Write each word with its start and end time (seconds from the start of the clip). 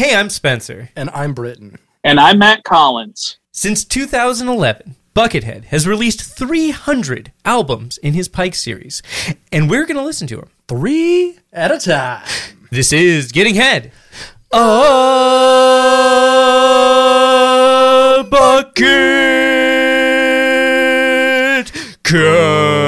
Hey, 0.00 0.16
I'm 0.16 0.30
Spencer. 0.30 0.88
And 0.96 1.10
I'm 1.10 1.34
Britton. 1.34 1.76
And 2.02 2.18
I'm 2.18 2.38
Matt 2.38 2.64
Collins. 2.64 3.36
Since 3.52 3.84
2011, 3.84 4.96
Buckethead 5.14 5.64
has 5.64 5.86
released 5.86 6.22
300 6.22 7.32
albums 7.44 7.98
in 7.98 8.14
his 8.14 8.26
Pike 8.26 8.54
series, 8.54 9.02
and 9.52 9.68
we're 9.68 9.84
going 9.84 9.98
to 9.98 10.02
listen 10.02 10.26
to 10.28 10.36
them. 10.36 10.48
Three 10.68 11.38
at 11.52 11.70
a 11.70 11.78
time. 11.78 12.26
This 12.70 12.94
is 12.94 13.30
Getting 13.30 13.56
Head. 13.56 13.92
A 14.52 14.60
bucket 18.30 18.80
cast. 22.04 22.79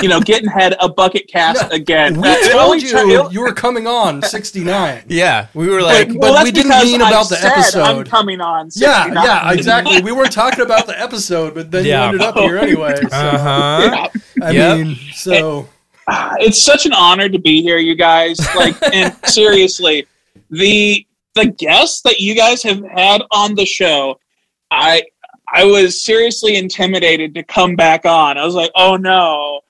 you 0.01 0.09
know, 0.09 0.21
getting 0.21 0.49
head 0.49 0.77
a 0.79 0.89
bucket 0.89 1.27
cast 1.27 1.73
again? 1.73 2.21
We 2.21 2.29
Uh, 2.29 2.37
told 2.53 2.81
you 2.81 2.91
tur- 2.93 3.29
you 3.33 3.41
were 3.41 3.53
coming 3.53 3.89
on 3.89 4.23
sixty 4.23 4.63
nine. 4.63 5.03
Yeah. 5.09 5.49
We 5.53 5.69
were 5.69 5.83
like, 5.83 6.09
But 6.09 6.17
well, 6.19 6.35
that's 6.35 6.45
we 6.45 6.53
didn't 6.53 6.69
because 6.71 6.85
mean 6.85 7.03
I 7.03 7.09
about 7.09 7.29
the 7.29 7.37
said 7.37 7.51
episode. 7.53 7.83
I'm 7.83 8.05
coming 8.05 8.41
on. 8.41 8.71
Yeah, 8.75 9.03
69. 9.03 9.25
yeah, 9.25 9.53
exactly. 9.53 10.01
We 10.03 10.13
weren't 10.13 10.31
talking 10.33 10.61
about 10.65 10.87
the 10.87 10.99
episode, 11.01 11.55
but 11.55 11.73
then 11.73 11.85
Yeah. 11.85 12.03
you 12.03 12.07
ended 12.13 12.21
up 12.23 12.37
here 12.37 12.57
anyway. 12.59 12.95
So, 12.95 13.07
uh 13.17 13.39
huh. 13.39 14.09
Yeah. 14.37 14.45
I 14.47 14.51
Yep. 14.53 14.79
mean, 14.79 14.97
so 15.13 15.69
it's 16.39 16.63
such 16.63 16.87
an 16.87 16.93
honor 16.93 17.29
to 17.29 17.39
be 17.39 17.63
here, 17.63 17.79
you 17.79 17.97
guys. 17.97 18.39
Like, 18.55 18.77
and 18.95 19.13
seriously, 19.27 20.07
the 20.51 21.05
the 21.35 21.47
guests 21.47 22.03
that 22.03 22.21
you 22.21 22.35
guys 22.35 22.63
have 22.63 22.83
had 22.95 23.23
on 23.31 23.55
the 23.55 23.65
show, 23.67 24.19
I 24.71 25.05
I 25.55 25.65
was 25.65 26.03
seriously 26.03 26.57
intimidated 26.57 27.35
to 27.35 27.43
come 27.43 27.77
back 27.77 28.05
on. 28.07 28.39
I 28.39 28.45
was 28.45 28.55
like, 28.55 28.71
oh 28.75 28.97
no, 28.97 29.61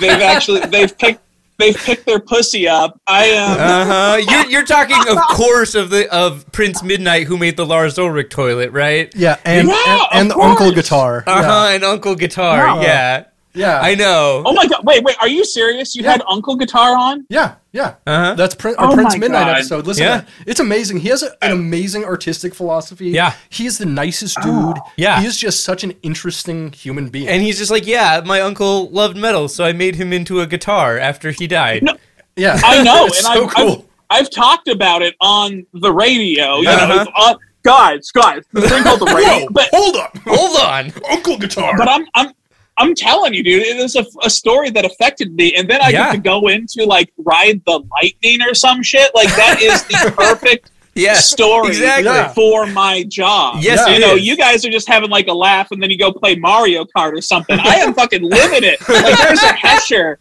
they've 0.00 0.10
actually 0.10 0.60
they've 0.68 0.96
picked 0.96 1.20
they've 1.58 1.76
picked 1.76 2.06
their 2.06 2.20
pussy 2.20 2.68
up. 2.68 3.00
I 3.06 3.24
am. 3.26 3.58
Uh 3.58 3.84
huh. 3.84 4.16
You're 4.30 4.46
you're 4.50 4.64
talking, 4.64 4.96
of 5.08 5.18
course, 5.30 5.74
of 5.74 5.90
the 5.90 6.12
of 6.12 6.50
Prince 6.52 6.82
Midnight 6.82 7.26
who 7.26 7.36
made 7.36 7.56
the 7.56 7.66
Lars 7.66 7.98
Ulrich 7.98 8.30
toilet, 8.30 8.70
right? 8.72 9.12
yeah, 9.14 9.38
and 9.44 9.68
Yeah, 9.68 10.04
and, 10.12 10.22
and 10.22 10.32
of 10.32 10.38
the 10.38 10.42
Uncle. 10.44 10.72
Guitar. 10.72 11.24
Uh 11.26 11.42
huh. 11.42 11.68
And 11.74 11.84
Uncle 11.84 12.14
Guitar. 12.14 12.58
Yeah. 12.58 12.80
Yeah. 12.82 13.24
Yeah, 13.54 13.80
I 13.80 13.94
know. 13.94 14.42
Oh 14.44 14.52
my 14.52 14.66
god! 14.66 14.84
Wait, 14.84 15.04
wait. 15.04 15.16
Are 15.20 15.28
you 15.28 15.44
serious? 15.44 15.94
You 15.94 16.02
Yeah. 16.02 16.10
had 16.12 16.22
Uncle 16.28 16.56
Guitar 16.56 16.96
on? 16.96 17.24
yeah, 17.28 17.54
yeah. 17.72 17.94
Uh 18.06 18.24
huh. 18.24 18.34
That's 18.34 18.54
Prin- 18.54 18.74
our 18.76 18.90
Oh 18.90 18.94
Prince 18.94 19.16
Midnight 19.16 19.46
God. 19.46 19.56
episode. 19.56 19.86
Listen, 19.86 20.02
Yeah. 20.04 20.24
it's 20.46 20.58
amazing. 20.60 20.98
He 20.98 21.08
has 21.08 21.22
a, 21.22 21.30
an 21.44 21.52
amazing 21.52 22.04
artistic 22.04 22.54
philosophy. 22.54 23.10
Yeah. 23.10 23.34
he's 23.50 23.78
the 23.78 23.86
nicest 23.86 24.40
dude. 24.42 24.76
Yeah. 24.96 25.20
he 25.20 25.26
is 25.26 25.38
just 25.38 25.64
such 25.64 25.84
an 25.84 25.92
interesting 26.02 26.72
human 26.72 27.08
being. 27.10 27.28
And 27.28 27.42
he's 27.42 27.58
just 27.58 27.70
like, 27.70 27.86
yeah, 27.86 28.20
my 28.24 28.40
uncle 28.40 28.90
loved 28.90 29.16
metal, 29.16 29.48
so 29.48 29.64
I 29.64 29.72
made 29.72 29.94
him 29.96 30.12
into 30.12 30.40
a 30.40 30.46
guitar 30.46 30.98
after 30.98 31.30
he 31.30 31.46
died. 31.46 31.82
No. 31.84 31.94
yeah, 32.36 32.60
I 32.64 32.82
know, 32.82 33.06
it's 33.08 33.18
and 33.24 33.34
so 33.34 33.44
I've, 33.44 33.54
cool. 33.54 33.88
I've, 34.10 34.22
I've 34.24 34.30
talked 34.30 34.68
about 34.68 35.02
it 35.02 35.14
on 35.20 35.64
the 35.74 35.92
radio. 35.92 36.60
You 36.60 36.68
Uh-huh. 36.70 37.04
know, 37.04 37.10
uh, 37.16 37.34
guys, 37.62 38.10
guys, 38.10 38.42
the 38.52 38.62
thing 38.68 38.82
called 38.82 39.00
the 39.00 39.06
radio. 39.14 39.48
But 39.50 39.68
Hold 39.72 39.96
up, 39.96 40.18
Hold 40.26 40.56
on. 40.60 40.92
Uncle 41.10 41.38
Guitar. 41.38 41.76
but 41.76 41.88
I'm 41.88 42.04
I'm 42.14 42.32
I'm 42.76 42.94
telling 42.94 43.34
you, 43.34 43.42
dude, 43.42 43.62
it 43.62 43.76
is 43.76 43.94
a, 43.96 44.04
a 44.22 44.30
story 44.30 44.70
that 44.70 44.84
affected 44.84 45.34
me, 45.34 45.54
and 45.54 45.68
then 45.68 45.80
I 45.80 45.90
Yeah. 45.90 46.06
get 46.06 46.12
to 46.12 46.18
go 46.18 46.48
into 46.48 46.84
like 46.84 47.12
ride 47.18 47.62
the 47.66 47.80
lightning 47.92 48.42
or 48.42 48.54
some 48.54 48.82
shit. 48.82 49.14
Like 49.14 49.28
that 49.36 49.60
is 49.62 49.84
the 49.84 50.12
perfect 50.16 50.70
Yeah. 50.96 51.14
story 51.14 51.68
Exactly. 51.68 52.34
For 52.34 52.66
my 52.66 53.04
job. 53.04 53.58
Yes, 53.60 53.88
you 53.88 54.00
know, 54.00 54.14
is. 54.16 54.26
you 54.26 54.36
guys 54.36 54.64
are 54.64 54.70
just 54.70 54.88
having 54.88 55.10
like 55.10 55.28
a 55.28 55.32
laugh, 55.34 55.70
and 55.70 55.80
then 55.82 55.90
you 55.90 55.98
go 55.98 56.12
play 56.12 56.34
Mario 56.34 56.84
Kart 56.84 57.12
or 57.16 57.20
something. 57.20 57.58
I 57.60 57.76
am 57.76 57.94
fucking 57.94 58.22
living 58.38 58.64
it. 58.64 58.80
Like 58.88 59.18
there's 59.18 59.42
a 59.42 59.52
Hesher. 59.52 60.16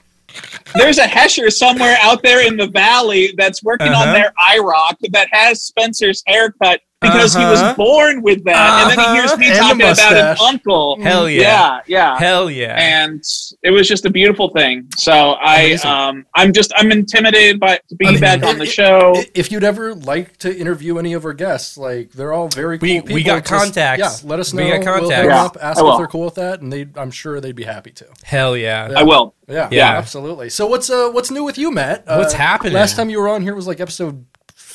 There's 0.76 0.98
a 0.98 1.04
Hesher 1.06 1.52
somewhere 1.52 1.96
out 2.02 2.24
there 2.24 2.46
in 2.48 2.58
the 2.58 2.66
valley 2.68 3.34
that's 3.38 3.62
working 3.64 3.90
Uh-huh. 3.90 4.08
on 4.10 4.14
their 4.14 4.32
IROC 4.40 5.12
that 5.12 5.28
has 5.32 5.62
Spencer's 5.62 6.24
haircut 6.26 6.82
because 7.04 7.36
he 7.36 7.42
Uh-huh. 7.44 7.52
was 7.52 7.76
born 7.76 8.22
with 8.22 8.44
that, 8.46 8.90
and 8.90 8.92
then 9.00 9.00
he 9.08 9.14
hears 9.16 9.38
me 9.38 9.52
Uh-huh. 9.52 9.70
And 9.72 9.80
talking 9.80 10.08
about 10.10 10.14
an 10.18 10.38
uncle. 10.42 10.98
Hell 11.02 11.30
yeah. 11.30 11.42
yeah, 11.42 11.80
yeah. 11.88 12.18
Hell 12.18 12.50
yeah. 12.50 12.76
And 12.78 13.22
it 13.62 13.70
was 13.72 13.88
just 13.88 14.06
a 14.06 14.10
beautiful 14.10 14.50
thing. 14.50 14.88
So 14.98 15.34
I, 15.40 15.74
um, 15.84 16.26
I'm 16.36 16.52
just, 16.54 16.72
I'm 16.76 16.92
intimidated 16.92 17.60
by 17.60 17.80
to 17.90 17.96
be 17.96 18.08
I 18.08 18.12
mean, 18.12 18.20
back 18.22 18.44
on 18.44 18.58
the 18.58 18.66
show. 18.66 19.14
If 19.36 19.52
you'd 19.52 19.64
ever 19.64 19.94
like 19.94 20.38
to 20.38 20.56
interview 20.58 20.98
any 20.98 21.14
of 21.14 21.26
our 21.26 21.34
guests, 21.34 21.78
like 21.78 22.12
they're 22.14 22.34
all 22.34 22.48
very 22.48 22.78
cool 22.80 22.88
We- 22.88 23.02
people. 23.02 23.16
we 23.16 23.24
got 23.24 23.46
Just- 23.46 23.50
contacts. 23.54 24.24
Yeah, 24.24 24.30
let 24.30 24.40
us 24.40 24.54
know. 24.54 24.64
We 24.64 24.70
got 24.72 24.80
We'll 24.80 25.10
hit 25.10 25.20
contacts. 25.20 25.28
Yeah, 25.28 25.44
up, 25.44 25.58
ask 25.62 25.82
I 25.82 25.92
if 25.92 25.98
they're 25.98 26.08
cool 26.08 26.26
with 26.26 26.36
that, 26.36 26.62
and 26.62 26.72
they, 26.74 26.88
I'm 26.96 27.12
sure 27.12 27.40
they'd 27.40 27.56
be 27.56 27.64
happy 27.64 27.92
to. 27.92 28.06
Hell 28.24 28.56
yeah. 28.58 28.92
I 28.96 29.04
will. 29.04 29.34
Yeah, 29.48 29.68
Yeah. 29.72 29.98
absolutely. 29.98 30.50
So 30.50 30.66
what's 30.68 30.90
uh 30.90 31.10
what's 31.12 31.30
new 31.30 31.44
with 31.44 31.58
you, 31.58 31.70
Matt? 31.72 32.04
Uh, 32.08 32.16
What's 32.18 32.34
happening? 32.34 32.74
Last 32.74 32.96
time 32.96 33.10
you 33.10 33.20
were 33.20 33.28
on 33.30 33.42
here 33.42 33.54
was 33.56 33.68
like 33.68 33.80
episode 33.82 34.26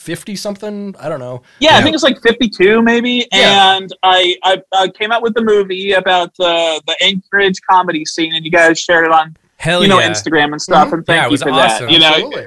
fifty 0.08 0.34
something. 0.36 0.94
I 0.98 1.08
don't 1.10 1.20
know. 1.20 1.42
Yeah, 1.60 1.70
I 1.72 1.78
Yeah. 1.78 1.82
think 1.82 1.94
it's 1.94 2.02
like 2.02 2.20
52 2.22 2.80
maybe. 2.82 3.26
Yeah. 3.30 3.76
And 3.76 3.92
I, 4.02 4.36
I, 4.42 4.62
I 4.72 4.88
came 4.88 5.12
out 5.12 5.22
with 5.22 5.34
the 5.34 5.42
movie 5.42 5.92
about 5.92 6.34
the 6.36 6.80
the 6.86 6.96
Anchorage 7.02 7.60
comedy 7.68 8.04
scene, 8.06 8.34
and 8.34 8.42
you 8.44 8.50
guys 8.50 8.78
shared 8.80 9.04
it 9.04 9.12
on 9.12 9.36
Hell 9.58 9.82
you 9.82 9.88
know 9.88 9.98
yeah. 10.00 10.08
Instagram 10.10 10.52
and 10.52 10.62
stuff. 10.62 10.88
Mhm. 10.88 10.92
And 10.94 11.06
thank 11.06 11.16
Yeah, 11.18 11.22
it 11.24 11.26
you 11.26 11.30
was 11.32 11.42
for 11.42 11.50
awesome. 11.50 11.86
that. 11.86 11.92
You 11.92 11.98
know, 11.98 12.06
Absolutely. 12.14 12.46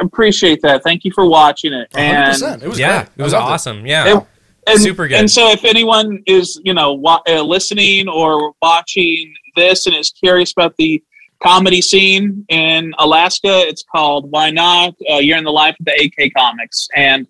appreciate 0.00 0.60
that. 0.62 0.82
Thank 0.82 1.04
you 1.04 1.12
for 1.12 1.26
watching 1.28 1.72
it. 1.72 1.88
hundred 1.92 2.06
And 2.06 2.32
percent. 2.32 2.62
It 2.62 2.68
was 2.68 2.78
yeah. 2.80 3.02
great. 3.04 3.08
It 3.18 3.22
was 3.22 3.34
I 3.34 3.38
loved 3.38 3.52
awesome. 3.52 3.86
Yeah. 3.86 4.16
It- 4.18 4.24
and, 4.66 4.78
Super 4.82 5.08
good. 5.08 5.18
And 5.18 5.30
so, 5.30 5.50
if 5.50 5.64
anyone 5.64 6.22
is, 6.26 6.60
you 6.62 6.74
know, 6.74 6.92
wa- 6.92 7.22
uh, 7.26 7.40
listening 7.42 8.06
or 8.06 8.52
watching 8.60 9.32
this 9.56 9.86
and 9.86 9.96
is 9.96 10.10
curious 10.10 10.52
about 10.52 10.74
the 10.76 11.02
comedy 11.42 11.80
scene 11.80 12.44
in 12.48 12.92
Alaska, 12.98 13.62
it's 13.66 13.84
called 13.84 14.30
"Why 14.30 14.50
Not." 14.50 14.94
Uh, 15.10 15.16
You're 15.16 15.38
in 15.38 15.44
the 15.44 15.52
life 15.52 15.76
of 15.78 15.86
the 15.86 15.92
AK 15.92 16.32
Comics, 16.36 16.88
and 16.96 17.26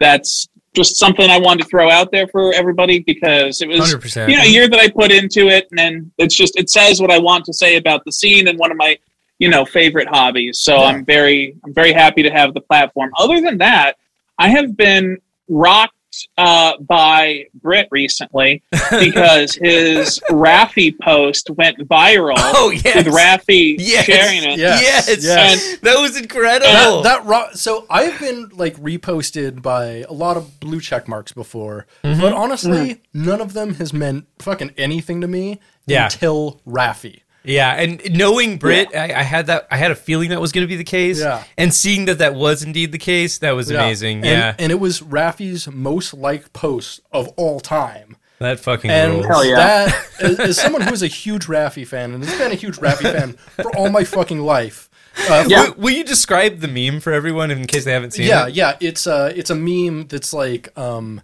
that's 0.00 0.48
just 0.74 0.96
something 0.96 1.28
I 1.28 1.38
wanted 1.38 1.64
to 1.64 1.68
throw 1.68 1.90
out 1.90 2.10
there 2.12 2.26
for 2.28 2.52
everybody 2.54 3.00
because 3.00 3.60
it 3.60 3.68
was, 3.68 3.94
100%. 3.94 4.28
you 4.28 4.36
know, 4.36 4.42
a 4.42 4.48
year 4.48 4.68
that 4.68 4.80
I 4.80 4.88
put 4.88 5.12
into 5.12 5.48
it, 5.48 5.66
and 5.70 5.78
then 5.78 6.12
it's 6.18 6.34
just 6.34 6.58
it 6.58 6.70
says 6.70 7.00
what 7.00 7.10
I 7.10 7.18
want 7.18 7.44
to 7.46 7.52
say 7.52 7.76
about 7.76 8.04
the 8.04 8.12
scene 8.12 8.48
and 8.48 8.58
one 8.58 8.70
of 8.70 8.76
my, 8.78 8.98
you 9.38 9.48
know, 9.48 9.64
favorite 9.66 10.08
hobbies. 10.08 10.60
So 10.60 10.76
Yeah. 10.76 10.84
I'm 10.84 11.04
very, 11.04 11.54
I'm 11.64 11.74
very 11.74 11.92
happy 11.92 12.22
to 12.22 12.30
have 12.30 12.54
the 12.54 12.60
platform. 12.62 13.10
Other 13.18 13.40
than 13.40 13.58
that, 13.58 13.96
I 14.38 14.48
have 14.48 14.76
been 14.76 15.18
rocked 15.48 15.94
uh, 16.38 16.76
by 16.78 17.46
Britt 17.54 17.88
recently 17.90 18.62
because 18.70 19.54
his 19.62 20.20
Raffi 20.30 20.94
post 21.00 21.50
went 21.50 21.78
viral 21.88 22.34
Oh, 22.38 22.70
yes. 22.70 22.94
with 23.04 23.06
Raffi 23.14 23.76
Yes. 23.78 24.04
sharing 24.04 24.42
it. 24.50 24.58
Yes. 24.58 25.08
Yes. 25.08 25.24
Yes. 25.24 25.78
That 25.78 26.00
was 26.00 26.16
incredible. 26.20 27.02
That, 27.02 27.02
that 27.02 27.24
ro- 27.26 27.48
so 27.54 27.86
I've 27.90 28.18
been 28.20 28.50
like 28.54 28.76
reposted 28.76 29.62
by 29.62 30.04
a 30.08 30.12
lot 30.12 30.36
of 30.36 30.60
blue 30.60 30.80
check 30.80 31.08
marks 31.08 31.32
before, 31.32 31.86
Mm-hmm. 32.04 32.20
but 32.20 32.32
honestly, 32.32 33.00
none 33.14 33.40
of 33.40 33.52
them 33.52 33.74
has 33.74 33.92
meant 33.92 34.26
fucking 34.38 34.72
anything 34.76 35.20
to 35.20 35.28
me 35.28 35.60
Yeah. 35.86 36.04
until 36.04 36.60
Raffi. 36.66 37.20
Yeah, 37.44 37.72
and 37.74 38.00
knowing 38.12 38.58
Brit, 38.58 38.94
I, 38.94 39.12
I 39.12 39.22
had 39.22 39.46
that. 39.46 39.66
I 39.70 39.76
had 39.76 39.90
a 39.90 39.96
feeling 39.96 40.30
that 40.30 40.40
was 40.40 40.52
going 40.52 40.62
to 40.64 40.68
be 40.68 40.76
the 40.76 40.84
case. 40.84 41.20
Yeah. 41.20 41.42
and 41.58 41.74
seeing 41.74 42.04
that 42.04 42.18
that 42.18 42.34
was 42.34 42.62
indeed 42.62 42.92
the 42.92 42.98
case, 42.98 43.38
that 43.38 43.52
was 43.52 43.70
amazing. 43.70 44.18
And, 44.18 44.26
Yeah, 44.26 44.54
and 44.58 44.70
it 44.70 44.78
was 44.78 45.00
Raffi's 45.00 45.68
most 45.68 46.14
liked 46.14 46.52
post 46.52 47.00
of 47.10 47.28
all 47.36 47.58
time. 47.60 48.16
that 48.38 48.60
fucking 48.60 48.90
And 48.90 49.12
rules. 49.14 49.26
Hell 49.26 49.44
yeah. 49.44 49.56
that, 49.56 50.06
as, 50.20 50.40
as 50.40 50.60
someone 50.60 50.82
who 50.82 50.92
is 50.92 51.02
a 51.02 51.08
huge 51.08 51.46
Raffi 51.46 51.86
fan 51.86 52.12
and 52.14 52.24
has 52.24 52.36
been 52.38 52.52
a 52.52 52.56
huge 52.56 52.76
Raffi 52.76 53.10
fan 53.12 53.32
for 53.62 53.74
all 53.76 53.88
my 53.90 54.04
fucking 54.04 54.40
life. 54.40 54.88
Uh, 55.28 55.44
Yeah. 55.46 55.64
Will, 55.64 55.74
will 55.74 55.90
you 55.90 56.04
describe 56.04 56.60
the 56.60 56.68
meme 56.68 57.00
for 57.00 57.12
everyone 57.12 57.50
in 57.50 57.66
case 57.66 57.84
they 57.84 57.92
haven't 57.92 58.12
seen 58.12 58.26
yeah, 58.26 58.46
it? 58.48 58.54
yeah. 58.54 58.76
It's 58.80 59.06
a 59.06 59.32
it's 59.36 59.50
a 59.50 59.54
meme 59.54 60.06
that's 60.06 60.32
like 60.32 60.76
um, 60.78 61.20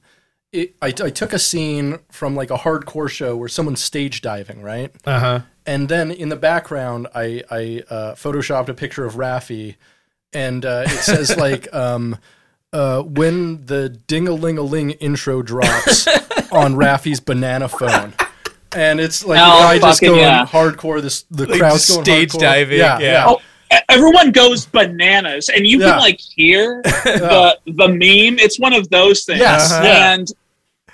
it, 0.53 0.75
I, 0.83 0.89
I 0.89 1.11
took 1.11 1.33
a 1.33 1.39
scene 1.39 1.99
from 2.11 2.35
like 2.37 2.51
a 2.51 2.57
hardcore 2.57 3.09
show 3.11 3.37
where 3.37 3.49
someone's 3.49 3.83
stage 3.83 4.21
diving, 4.21 4.63
right? 4.63 4.91
Uh 5.05 5.19
huh. 5.21 5.41
And 5.69 5.89
then 5.91 6.11
in 6.11 6.31
the 6.31 6.37
background, 6.37 7.09
I 7.15 7.43
I 7.51 7.83
uh, 7.91 8.15
photoshopped 8.15 8.71
a 8.71 8.75
picture 8.75 9.05
of 9.05 9.15
Raffi, 9.17 9.77
and 10.33 10.65
uh, 10.65 10.85
it 10.87 10.99
says 11.01 11.37
like 11.47 11.73
um, 11.75 12.17
uh, 12.73 13.03
when 13.03 13.67
the 13.67 13.91
ding 13.91 14.27
a 14.29 14.33
ling 14.33 14.57
a 14.57 14.63
ling 14.63 14.93
intro 14.93 15.43
drops 15.43 16.07
on 16.51 16.75
Raffi's 16.75 17.21
banana 17.21 17.69
phone. 17.69 18.15
And 18.75 18.99
it's 18.99 19.25
like 19.27 19.39
Oh, 19.43 19.59
the 19.59 19.65
guy 19.65 19.79
just 19.79 20.01
fucking 20.01 20.09
going 20.15 20.21
yeah. 20.21 20.47
hardcore. 20.47 21.03
This 21.03 21.25
the 21.31 21.47
Like 21.47 21.59
crowd's 21.61 21.87
going 21.91 22.05
stage 22.05 22.31
hardcore. 22.33 22.41
diving, 22.41 22.79
Yeah, 22.79 22.99
yeah. 22.99 23.13
yeah. 23.13 23.25
Oh, 23.29 23.41
everyone 23.91 24.33
goes 24.33 24.65
bananas, 24.65 25.51
and 25.51 25.67
you 25.67 25.81
Yeah. 25.81 25.91
can 25.91 25.99
like 26.01 26.19
hear 26.19 26.81
the 27.05 27.59
the 27.67 27.89
meme. 27.89 28.39
It's 28.39 28.59
one 28.59 28.73
of 28.73 28.89
those 28.89 29.25
things, 29.27 29.41
Yes. 29.41 29.71
Uh-huh. 29.71 29.85
and. 29.87 30.29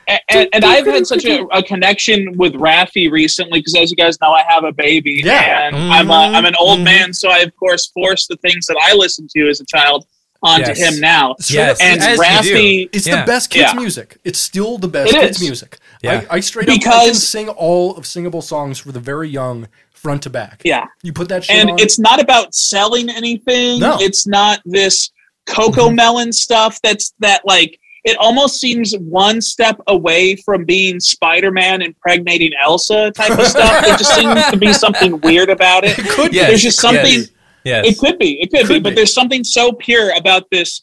And, 0.09 0.49
and 0.53 0.65
I've 0.65 0.87
had 0.87 1.07
such 1.07 1.25
a, 1.25 1.45
a 1.49 1.63
connection 1.63 2.37
with 2.37 2.55
Raffi 2.55 3.11
recently 3.11 3.61
because, 3.61 3.75
as 3.77 3.91
you 3.91 3.97
guys 3.97 4.21
know, 4.21 4.33
I 4.33 4.43
have 4.49 4.65
a 4.65 4.73
baby, 4.73 5.23
Yeah. 5.25 5.67
and 5.69 5.77
I'm 5.77 6.11
a, 6.11 6.15
I'm 6.37 6.45
an 6.45 6.55
old 6.59 6.81
Mhm. 6.81 6.85
man, 6.85 7.13
so 7.15 7.29
I 7.31 7.39
of 7.39 7.55
course 7.57 7.87
force 7.95 8.27
the 8.27 8.37
things 8.37 8.67
that 8.67 8.77
I 8.83 8.95
listened 8.95 9.31
to 9.37 9.49
as 9.49 9.61
a 9.61 9.65
child 9.67 10.07
onto 10.43 10.69
Yes. 10.69 10.79
him 10.79 11.01
now. 11.01 11.35
Yes, 11.49 11.81
And 11.81 12.01
as 12.03 12.19
you 12.19 12.55
Raffi, 12.55 12.89
It's 12.93 13.07
Yeah. 13.07 13.21
the 13.21 13.27
best 13.27 13.49
kids 13.51 13.73
Yeah. 13.73 13.81
music. 13.81 14.19
It's 14.25 14.39
still 14.39 14.77
the 14.79 14.89
best 14.89 15.13
It 15.15 15.21
kids 15.21 15.37
is. 15.39 15.43
music. 15.43 15.79
Yeah. 16.03 16.25
I, 16.31 16.37
I 16.37 16.41
straight 16.41 16.69
up 16.69 16.75
I 16.75 16.79
can 17.07 17.15
sing 17.15 17.49
all 17.49 17.97
of 17.97 18.07
singable 18.07 18.43
songs 18.43 18.79
for 18.79 18.93
the 18.93 19.01
very 19.01 19.29
young, 19.29 19.69
front 19.95 20.23
to 20.25 20.29
back. 20.31 20.61
yeah, 20.65 20.85
You 21.03 21.15
put 21.15 21.31
that 21.31 21.45
shit 21.45 21.57
and 21.57 21.71
on. 21.71 21.79
it's 21.79 21.99
not 21.99 22.21
about 22.21 22.55
selling 22.55 23.09
anything. 23.09 23.81
No. 23.81 23.97
It's 24.01 24.27
not 24.27 24.61
this 24.67 25.11
Cocomelon 25.49 26.33
stuff. 26.35 26.79
That's 26.83 27.15
that 27.21 27.43
like 27.47 27.79
it 28.05 28.17
almost 28.19 28.61
seems 28.61 28.95
one 28.99 29.41
step 29.41 29.81
away 29.87 30.37
from 30.37 30.65
being 30.65 31.01
Spider-Man 31.01 31.81
impregnating 31.81 32.53
Elsa 32.63 33.11
type 33.13 33.39
of 33.39 33.47
stuff. 33.47 33.85
There 33.85 33.97
just 33.97 34.15
seems 34.15 34.47
to 34.51 34.57
be 34.59 34.73
something 34.75 35.21
weird 35.23 35.49
about 35.49 35.85
it. 35.85 35.99
it 35.99 36.07
could 36.11 36.35
Yes, 36.35 36.49
There's 36.49 36.63
just 36.63 36.81
something. 36.81 37.03
Yes. 37.21 37.29
yes. 37.65 37.87
It 37.87 37.99
could 37.99 38.19
be. 38.19 38.41
It 38.43 38.51
could, 38.51 38.69
be. 38.69 38.75
Could 38.75 38.83
But 38.83 38.95
there's 38.95 39.15
something 39.15 39.43
so 39.43 39.73
pure 39.73 40.15
about 40.17 40.45
this 40.51 40.83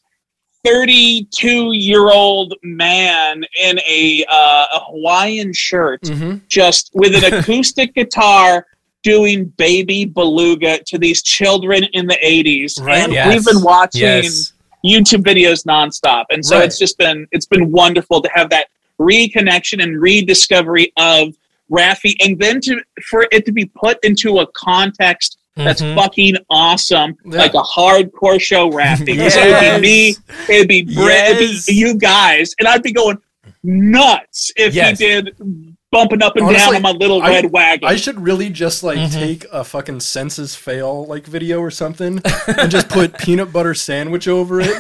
32 0.64 1.74
year 1.74 2.10
old 2.12 2.56
man 2.64 3.44
in 3.62 3.80
a, 3.88 4.26
uh, 4.30 4.66
a 4.76 4.80
Hawaiian 4.86 5.54
shirt, 5.54 6.08
hmm 6.08 6.38
just 6.48 6.92
with 6.94 7.24
an 7.24 7.34
acoustic 7.40 7.94
guitar 7.96 8.66
doing 9.04 9.46
baby 9.58 10.06
beluga 10.06 10.80
to 10.86 10.98
these 10.98 11.24
children 11.24 11.84
in 11.94 12.06
the 12.08 12.18
80s. 12.24 12.80
Right. 12.82 13.00
And 13.00 13.14
Yes. 13.14 13.34
we've 13.34 13.46
been 13.46 13.64
watching 13.64 14.02
Yes. 14.02 14.54
YouTube 14.86 15.24
videos 15.24 15.66
nonstop. 15.66 16.25
And 16.31 16.45
so 16.45 16.57
Right. 16.57 16.66
it's 16.66 16.78
just 16.80 16.98
been 16.98 17.28
it's 17.31 17.45
been 17.45 17.72
wonderful 17.72 18.22
to 18.22 18.30
have 18.33 18.50
that 18.50 18.68
reconnection 19.00 19.81
and 19.81 20.00
rediscovery 20.01 20.92
of 20.98 21.33
Raffi 21.72 22.16
and 22.19 22.38
then 22.39 22.60
to 22.62 22.81
for 23.10 23.28
it 23.31 23.45
to 23.45 23.51
be 23.51 23.66
put 23.66 23.98
into 24.04 24.39
a 24.39 24.48
context 24.54 25.38
that's 25.56 25.81
Mhm. 25.81 25.95
fucking 25.95 26.36
awesome, 26.50 27.16
Yeah. 27.25 27.38
like 27.39 27.54
a 27.54 27.62
hardcore 27.62 28.39
show 28.39 28.69
Raffi. 28.72 29.06
Because 29.06 29.36
it 29.36 29.45
would 29.74 29.81
be 29.81 29.88
me, 29.88 30.16
it'd 30.50 30.68
be 30.68 30.81
Brett, 30.84 31.31
it'd 31.36 31.66
be 31.66 31.74
you 31.74 31.95
guys, 31.95 32.54
and 32.60 32.68
I'd 32.68 32.81
be 32.84 32.92
going 32.94 33.18
nuts 33.63 34.51
if 34.56 34.74
Yes. 34.74 34.98
he 35.00 35.06
did 35.06 35.36
bumping 35.92 36.22
up 36.24 36.36
and 36.38 36.46
down 36.48 36.56
Honestly, 36.56 36.76
on 36.78 36.82
my 36.82 36.92
little 36.92 37.22
I- 37.22 37.30
red 37.30 37.52
wagon. 37.52 37.88
I 37.90 37.96
should 37.98 38.20
really 38.22 38.50
just 38.50 38.82
like 38.84 38.98
Mhm. 38.98 39.14
take 39.14 39.46
a 39.52 39.64
fucking 39.64 40.00
Sense 40.00 40.56
Fail 40.56 41.06
like 41.06 41.26
video 41.26 41.60
or 41.60 41.70
something 41.72 42.22
and 42.48 42.72
just 42.72 42.90
put 42.90 43.18
peanut 43.20 43.52
butter 43.54 43.74
sandwich 43.74 44.28
over 44.28 44.62
it. 44.62 44.76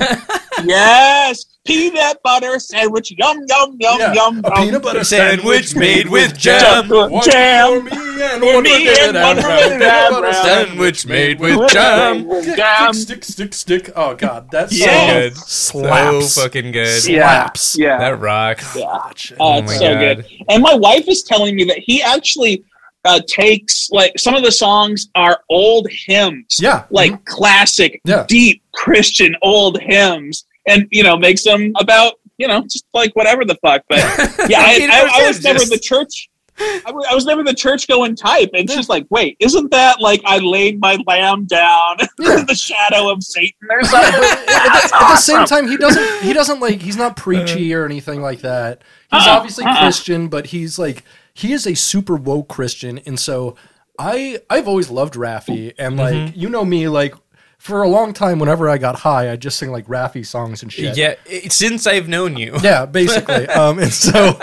yes, 0.63 1.45
peanut 1.65 2.17
butter 2.23 2.59
sandwich, 2.59 3.11
yum 3.17 3.37
yum 3.47 3.77
yum 3.79 3.99
Yeah, 3.99 4.13
yum. 4.13 4.41
a 4.43 4.49
yum. 4.49 4.65
peanut 4.65 4.81
butter 4.83 5.03
Sandwich 5.03 5.75
made 5.75 6.09
with 6.09 6.37
jam. 6.37 6.87
jam. 6.87 6.89
One 7.11 7.23
Jam. 7.23 7.87
for 7.87 7.91
me 7.91 8.23
and 8.29 8.41
one 8.41 8.63
for 8.63 8.69
and 8.71 9.11
Dad 9.11 9.21
one 9.23 9.35
for 9.37 9.47
Peanut 9.79 10.11
butter 10.11 10.33
Sandwich 10.33 11.05
made 11.05 11.39
with 11.39 11.71
jam. 11.71 12.27
Jam. 12.55 12.93
Stick, 12.93 13.23
stick, 13.23 13.23
stick, 13.23 13.53
stick. 13.53 13.89
Oh 13.95 14.15
god, 14.15 14.49
that's 14.51 14.77
So 14.77 14.85
Yeah. 14.85 15.19
good. 15.21 15.37
slaps. 15.37 16.33
So 16.33 16.41
fucking 16.43 16.71
good. 16.71 17.05
Yeah, 17.07 17.43
Slaps. 17.45 17.75
yeah. 17.77 17.97
That 17.99 18.19
rocks. 18.19 18.75
Yeah. 18.75 18.97
Shit. 19.15 19.37
Oh, 19.39 19.53
Oh 19.53 19.57
it's 19.59 19.67
my 19.67 19.77
so 19.77 19.93
God. 19.93 19.99
good. 19.99 20.25
And 20.49 20.63
my 20.63 20.73
wife 20.73 21.07
is 21.07 21.23
telling 21.23 21.55
me 21.55 21.63
that 21.65 21.77
he 21.79 22.01
actually 22.01 22.63
uh, 23.03 23.19
takes 23.27 23.89
like 23.91 24.13
some 24.19 24.35
of 24.35 24.43
the 24.43 24.51
songs 24.51 25.09
are 25.15 25.39
old 25.49 25.87
hymns, 26.05 26.57
Yeah. 26.61 26.83
like 26.91 27.25
classic, 27.25 27.99
Yeah. 28.05 28.25
deep 28.27 28.61
Christian 28.73 29.35
old 29.41 29.81
hymns, 29.81 30.45
and 30.67 30.87
you 30.91 31.03
know 31.03 31.17
makes 31.17 31.43
them 31.43 31.71
about 31.79 32.13
you 32.37 32.47
know 32.47 32.61
just 32.63 32.85
like 32.93 33.15
whatever 33.15 33.45
the 33.45 33.55
fuck. 33.61 33.83
But 33.89 33.99
yeah, 34.49 34.61
I, 34.61 34.87
I, 34.91 35.23
I 35.23 35.27
was 35.27 35.43
never 35.43 35.59
the 35.65 35.79
church. 35.79 36.27
I 36.59 36.91
was 37.15 37.25
never 37.25 37.43
the 37.43 37.55
church 37.55 37.87
going 37.87 38.15
type, 38.15 38.49
and 38.53 38.69
she's 38.69 38.87
like, 38.89 39.07
"Wait, 39.09 39.35
isn't 39.39 39.71
that 39.71 39.99
like 39.99 40.21
I 40.25 40.37
laid 40.39 40.79
my 40.79 40.97
lamb 41.07 41.45
down 41.45 41.97
in 42.19 42.45
the 42.45 42.53
shadow 42.53 43.09
of 43.09 43.23
Satan 43.23 43.67
or 43.69 43.83
something?" 43.83 44.21
at 44.47 44.89
the 44.91 45.15
same 45.17 45.45
time, 45.45 45.67
he 45.67 45.77
doesn't. 45.77 46.21
He 46.23 46.33
doesn't 46.33 46.59
like. 46.59 46.81
He's 46.81 46.97
not 46.97 47.15
preachy 47.15 47.73
or 47.73 47.85
anything 47.85 48.21
like 48.21 48.41
that. 48.41 48.83
He's 49.11 49.25
Uh-uh, 49.25 49.37
obviously 49.37 49.65
uh-uh. 49.65 49.79
Christian, 49.79 50.27
but 50.27 50.47
he's 50.47 50.77
like 50.77 51.03
he 51.33 51.51
is 51.53 51.65
a 51.65 51.73
super 51.75 52.15
woke 52.15 52.49
Christian, 52.49 52.99
and 53.07 53.19
so 53.19 53.55
I 53.97 54.39
I've 54.49 54.67
always 54.67 54.91
loved 54.91 55.15
Raffi, 55.15 55.73
and 55.79 55.97
like 55.97 56.13
Mm-hmm. 56.13 56.39
you 56.39 56.49
know 56.49 56.65
me, 56.65 56.87
like 56.89 57.15
for 57.61 57.83
a 57.83 57.87
long 57.87 58.11
time, 58.11 58.39
whenever 58.39 58.67
I 58.67 58.79
got 58.79 58.95
high, 58.95 59.31
I 59.31 59.35
just 59.35 59.59
sing 59.59 59.69
like 59.71 59.85
Raffi 59.85 60.25
songs 60.25 60.63
and 60.63 60.73
shit. 60.73 60.97
Yeah, 60.97 61.13
it- 61.27 61.51
since 61.51 61.85
I've 61.85 62.07
known 62.07 62.35
you. 62.35 62.57
Yeah, 62.63 62.87
basically. 62.87 63.45
um, 63.49 63.77
and 63.77 63.93
so, 63.93 64.39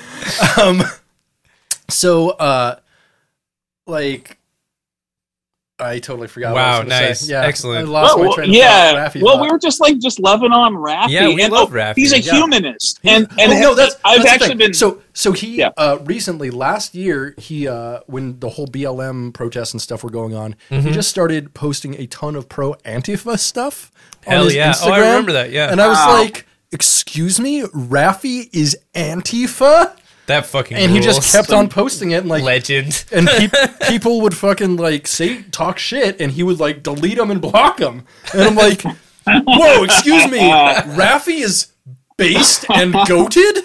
um, 0.62 0.80
so, 1.90 2.30
uh, 2.30 2.76
like, 3.84 4.38
I 5.82 5.98
totally 5.98 6.28
forgot. 6.28 6.54
Wow, 6.54 6.78
what 6.78 6.80
I 6.82 6.84
was 6.84 6.88
nice. 7.08 7.20
Say. 7.20 7.32
Yeah, 7.32 7.42
Excellent. 7.42 7.88
I 7.88 7.90
lost 7.90 8.14
Well, 8.14 8.18
my 8.18 8.24
well, 8.28 8.34
train 8.34 8.48
of 8.50 8.54
yeah. 8.54 8.92
thought. 8.92 9.12
Raffi 9.12 9.22
well, 9.22 9.34
thought. 9.36 9.42
we 9.42 9.50
were 9.50 9.58
just 9.58 9.80
like 9.80 9.98
just 9.98 10.20
loving 10.20 10.52
on 10.52 10.74
Raffi. 10.74 11.08
Yeah, 11.10 11.28
we 11.28 11.42
and, 11.42 11.52
love 11.52 11.70
oh, 11.72 11.76
Raffi. 11.76 11.94
He's 11.96 12.12
a 12.12 12.20
Yeah. 12.20 12.32
humanist, 12.32 13.00
and 13.04 13.26
Oh, 13.30 13.34
and 13.38 13.60
no, 13.60 13.74
that's, 13.74 13.96
I've 14.04 14.22
that's 14.22 14.30
actually 14.42 14.54
been 14.56 14.74
so 14.74 15.02
so 15.12 15.32
he 15.32 15.56
Yeah. 15.56 15.70
uh 15.76 15.98
recently 16.04 16.50
last 16.50 16.94
year 16.94 17.34
he 17.38 17.66
uh 17.68 18.00
when 18.06 18.38
the 18.40 18.48
whole 18.50 18.66
BLM 18.66 19.32
protests 19.34 19.72
and 19.72 19.82
stuff 19.82 20.02
were 20.04 20.10
going 20.10 20.34
on 20.34 20.54
Mm-hmm. 20.70 20.86
he 20.88 20.92
just 20.92 21.10
started 21.10 21.52
posting 21.54 21.94
a 22.00 22.06
ton 22.06 22.36
of 22.36 22.48
pro 22.48 22.74
Antifa 22.84 23.38
stuff 23.38 23.90
on 24.26 24.44
his 24.44 24.54
yeah. 24.54 24.70
Instagram, 24.72 24.86
Oh, 24.88 24.92
I 24.92 24.98
remember 25.00 25.32
that. 25.32 25.50
Yeah. 25.50 25.70
and 25.70 25.80
I 25.82 25.88
was 25.88 25.98
Wow. 25.98 26.18
like 26.22 26.46
excuse 26.70 27.38
me 27.38 27.62
Raffi 27.62 28.48
is 28.52 28.78
Antifa 28.94 29.94
that 30.26 30.46
fucking 30.46 30.76
and 30.76 30.92
he 30.92 31.00
just 31.00 31.20
rules. 31.20 31.32
kept 31.32 31.52
on 31.52 31.68
posting 31.80 32.12
it 32.12 32.18
and 32.18 32.28
like 32.28 32.42
legend. 32.42 33.04
and 33.12 33.26
pe- 33.28 33.48
people 33.88 34.20
would 34.20 34.36
fucking 34.36 34.76
like 34.76 35.06
say 35.06 35.42
talk 35.50 35.78
shit 35.78 36.20
and 36.20 36.32
he 36.32 36.42
would 36.42 36.60
like 36.60 36.82
delete 36.82 37.16
them 37.18 37.30
and 37.30 37.40
block 37.40 37.78
them 37.78 38.04
and 38.32 38.42
i'm 38.42 38.54
like 38.54 38.82
whoa 39.26 39.82
excuse 39.84 40.30
me 40.30 40.38
raffi 40.40 41.42
is 41.42 41.68
based 42.16 42.64
and 42.70 42.92
goated 42.94 43.56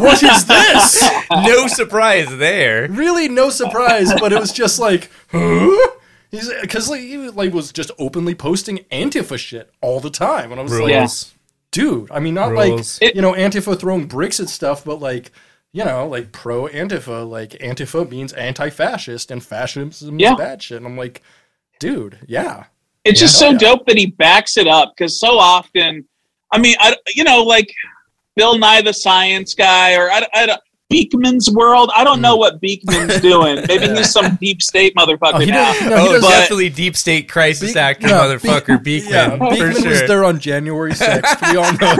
what 0.00 0.22
is 0.22 0.44
this 0.46 1.02
no 1.32 1.66
surprise 1.66 2.36
there. 2.38 2.88
really 2.88 3.28
no 3.28 3.50
surprise 3.50 4.12
but 4.20 4.32
it 4.32 4.38
was 4.38 4.52
just 4.52 4.78
like 4.78 5.10
huh? 5.32 5.88
he's 6.30 6.50
because 6.60 6.88
like 6.88 7.00
he 7.00 7.16
like 7.30 7.52
was 7.52 7.72
just 7.72 7.90
openly 7.98 8.34
posting 8.34 8.78
antifa 8.92 9.36
shit 9.38 9.70
all 9.80 9.98
the 10.00 10.10
time 10.10 10.50
and 10.52 10.60
i 10.60 10.62
was 10.62 10.78
like 10.78 10.94
Rules. 10.94 11.34
Dude 11.72 12.08
i 12.12 12.20
mean 12.20 12.34
not 12.34 12.50
Rules. 12.52 13.00
like 13.00 13.14
you 13.14 13.20
know 13.22 13.32
antifa 13.32 13.78
throwing 13.78 14.06
bricks 14.06 14.38
at 14.38 14.48
stuff 14.48 14.84
but 14.84 15.00
like 15.00 15.32
you 15.72 15.84
know 15.84 16.06
like 16.06 16.30
pro 16.30 16.68
antifa 16.68 17.28
like 17.28 17.50
antifa 17.52 18.08
means 18.08 18.32
anti-fascist 18.34 19.30
and 19.30 19.42
fascism 19.42 20.18
Yeah. 20.20 20.32
is 20.34 20.38
bad 20.38 20.62
shit 20.62 20.76
and 20.76 20.86
i'm 20.86 20.96
like 20.96 21.22
dude 21.80 22.18
yeah 22.28 22.64
it's 23.04 23.18
just 23.18 23.38
so 23.38 23.50
Yeah. 23.50 23.58
dope 23.58 23.86
that 23.86 23.96
he 23.96 24.06
backs 24.06 24.56
it 24.56 24.68
up 24.68 24.92
because 24.96 25.18
so 25.18 25.36
often, 25.36 26.06
I 26.52 26.58
mean, 26.58 26.76
I 26.78 26.94
you 27.16 27.24
know 27.24 27.42
like 27.42 27.68
Bill 28.36 28.56
Nye 28.58 28.80
the 28.82 28.92
Science 28.92 29.54
Guy 29.56 29.96
or 29.96 30.08
I, 30.08 30.24
I 30.34 30.46
don't- 30.46 30.60
Beakman's 30.92 31.50
world. 31.50 31.90
I 31.96 32.04
don't 32.04 32.20
know 32.20 32.36
what 32.36 32.60
Beakman's 32.60 33.20
doing. 33.20 33.64
Maybe 33.66 33.88
he's 33.96 34.10
some 34.10 34.36
deep 34.40 34.60
state 34.62 34.94
motherfucker 34.94 35.34
Oh, 35.34 35.38
he 35.38 35.46
now. 35.46 35.72
did- 35.72 35.90
no, 35.90 35.96
he 35.96 36.08
oh, 36.08 36.12
does- 36.12 36.22
but- 36.22 36.28
definitely 36.30 36.68
deep 36.70 36.96
state 36.96 37.28
crisis 37.28 37.70
Beek- 37.70 37.76
actor 37.76 38.06
no, 38.08 38.14
motherfucker 38.20 38.82
Beek- 38.82 39.04
Beakman 39.04 39.10
Yeah, 39.10 39.30
for 39.36 39.44
Beakman 39.56 39.88
was 39.88 40.00
there 40.06 40.24
on 40.24 40.38
January 40.38 40.92
6th. 40.94 41.52
We 41.52 41.56
all 41.56 41.72
know. 41.72 41.94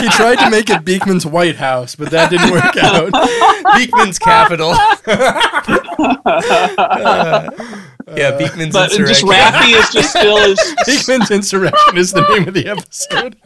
he 0.00 0.08
tried 0.10 0.36
to 0.44 0.50
make 0.50 0.68
it 0.70 0.84
Beakman's 0.84 1.24
White 1.26 1.56
House, 1.56 1.94
but 1.94 2.10
that 2.10 2.30
didn't 2.30 2.50
work 2.50 2.76
out. 2.82 3.12
Beakman's 3.74 4.18
capital. 4.18 4.74
Uh, 6.78 7.50
yeah, 8.16 8.38
Beakman's 8.38 8.72
But 8.72 8.88
just 8.90 9.00
insurrection. 9.00 9.28
Raffi 9.28 9.78
is 9.78 9.90
just 9.92 10.10
still 10.10 10.36
his. 10.38 10.58
Beakman's 10.86 11.30
Insurrection 11.30 11.96
is 11.98 12.12
the 12.12 12.22
name 12.28 12.48
of 12.48 12.54
the 12.54 12.66
episode. 12.66 13.36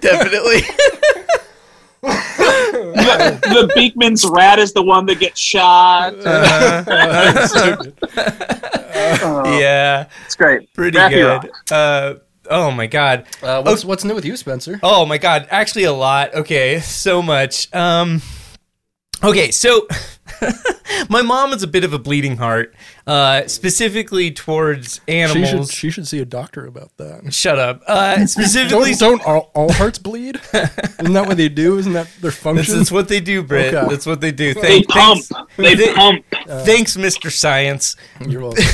Definitely. 0.00 0.62
The, 2.06 3.38
the 3.42 3.72
Beakman's 3.76 4.24
rat 4.24 4.58
is 4.58 4.72
the 4.72 4.82
one 4.82 5.06
that 5.06 5.18
gets 5.18 5.40
shot. 5.40 6.14
Oh, 9.22 9.58
yeah, 9.58 10.06
it's 10.24 10.34
great. 10.34 10.72
pretty 10.74 10.98
Raffi 10.98 11.40
good. 11.40 11.50
Uh, 11.72 12.14
oh 12.50 12.70
my 12.70 12.86
god. 12.86 13.26
Uh, 13.42 13.62
what's, 13.62 13.84
what's 13.84 14.04
new 14.04 14.14
with 14.14 14.24
you, 14.24 14.36
Spencer? 14.36 14.78
Oh 14.82 15.06
my 15.06 15.18
god, 15.18 15.48
actually 15.50 15.84
a 15.84 15.92
lot. 15.92 16.34
Okay, 16.34 16.80
so 16.80 17.22
much. 17.22 17.72
Um 17.74 18.22
Okay, 19.24 19.50
so 19.50 19.86
my 21.08 21.22
mom 21.22 21.52
is 21.52 21.62
a 21.62 21.66
bit 21.66 21.84
of 21.84 21.92
a 21.92 21.98
bleeding 21.98 22.36
heart, 22.36 22.74
uh, 23.06 23.46
specifically 23.46 24.30
towards 24.30 25.00
She 25.08 25.14
animals. 25.14 25.70
should, 25.70 25.74
she 25.76 25.90
should 25.90 26.06
see 26.06 26.18
a 26.20 26.24
doctor 26.24 26.66
about 26.66 26.96
that. 26.98 27.32
Shut 27.34 27.58
up. 27.58 27.82
Uh, 27.86 28.26
specifically, 28.26 28.92
Don't, 28.94 29.18
don't 29.20 29.26
all, 29.26 29.50
all 29.54 29.72
hearts 29.72 29.98
bleed? 29.98 30.40
Isn't 30.52 31.12
that 31.12 31.26
what 31.26 31.36
they 31.36 31.48
do? 31.48 31.78
Isn't 31.78 31.92
that 31.94 32.08
their 32.20 32.30
this 32.30 32.38
function? 32.38 32.78
is 32.80 32.92
what 32.92 33.08
they 33.08 33.20
do, 33.20 33.42
Britt. 33.42 33.74
Okay. 33.74 33.88
That's 33.88 34.06
what 34.06 34.20
they 34.20 34.32
do. 34.32 34.54
They 34.54 34.82
pump. 34.82 35.22
thanks, 35.24 35.48
They 35.56 35.74
They- 35.74 35.94
pump. 35.94 36.24
thanks, 36.64 36.96
Mr. 36.96 37.30
Science. 37.30 37.96
You're 38.26 38.42
welcome. 38.42 38.64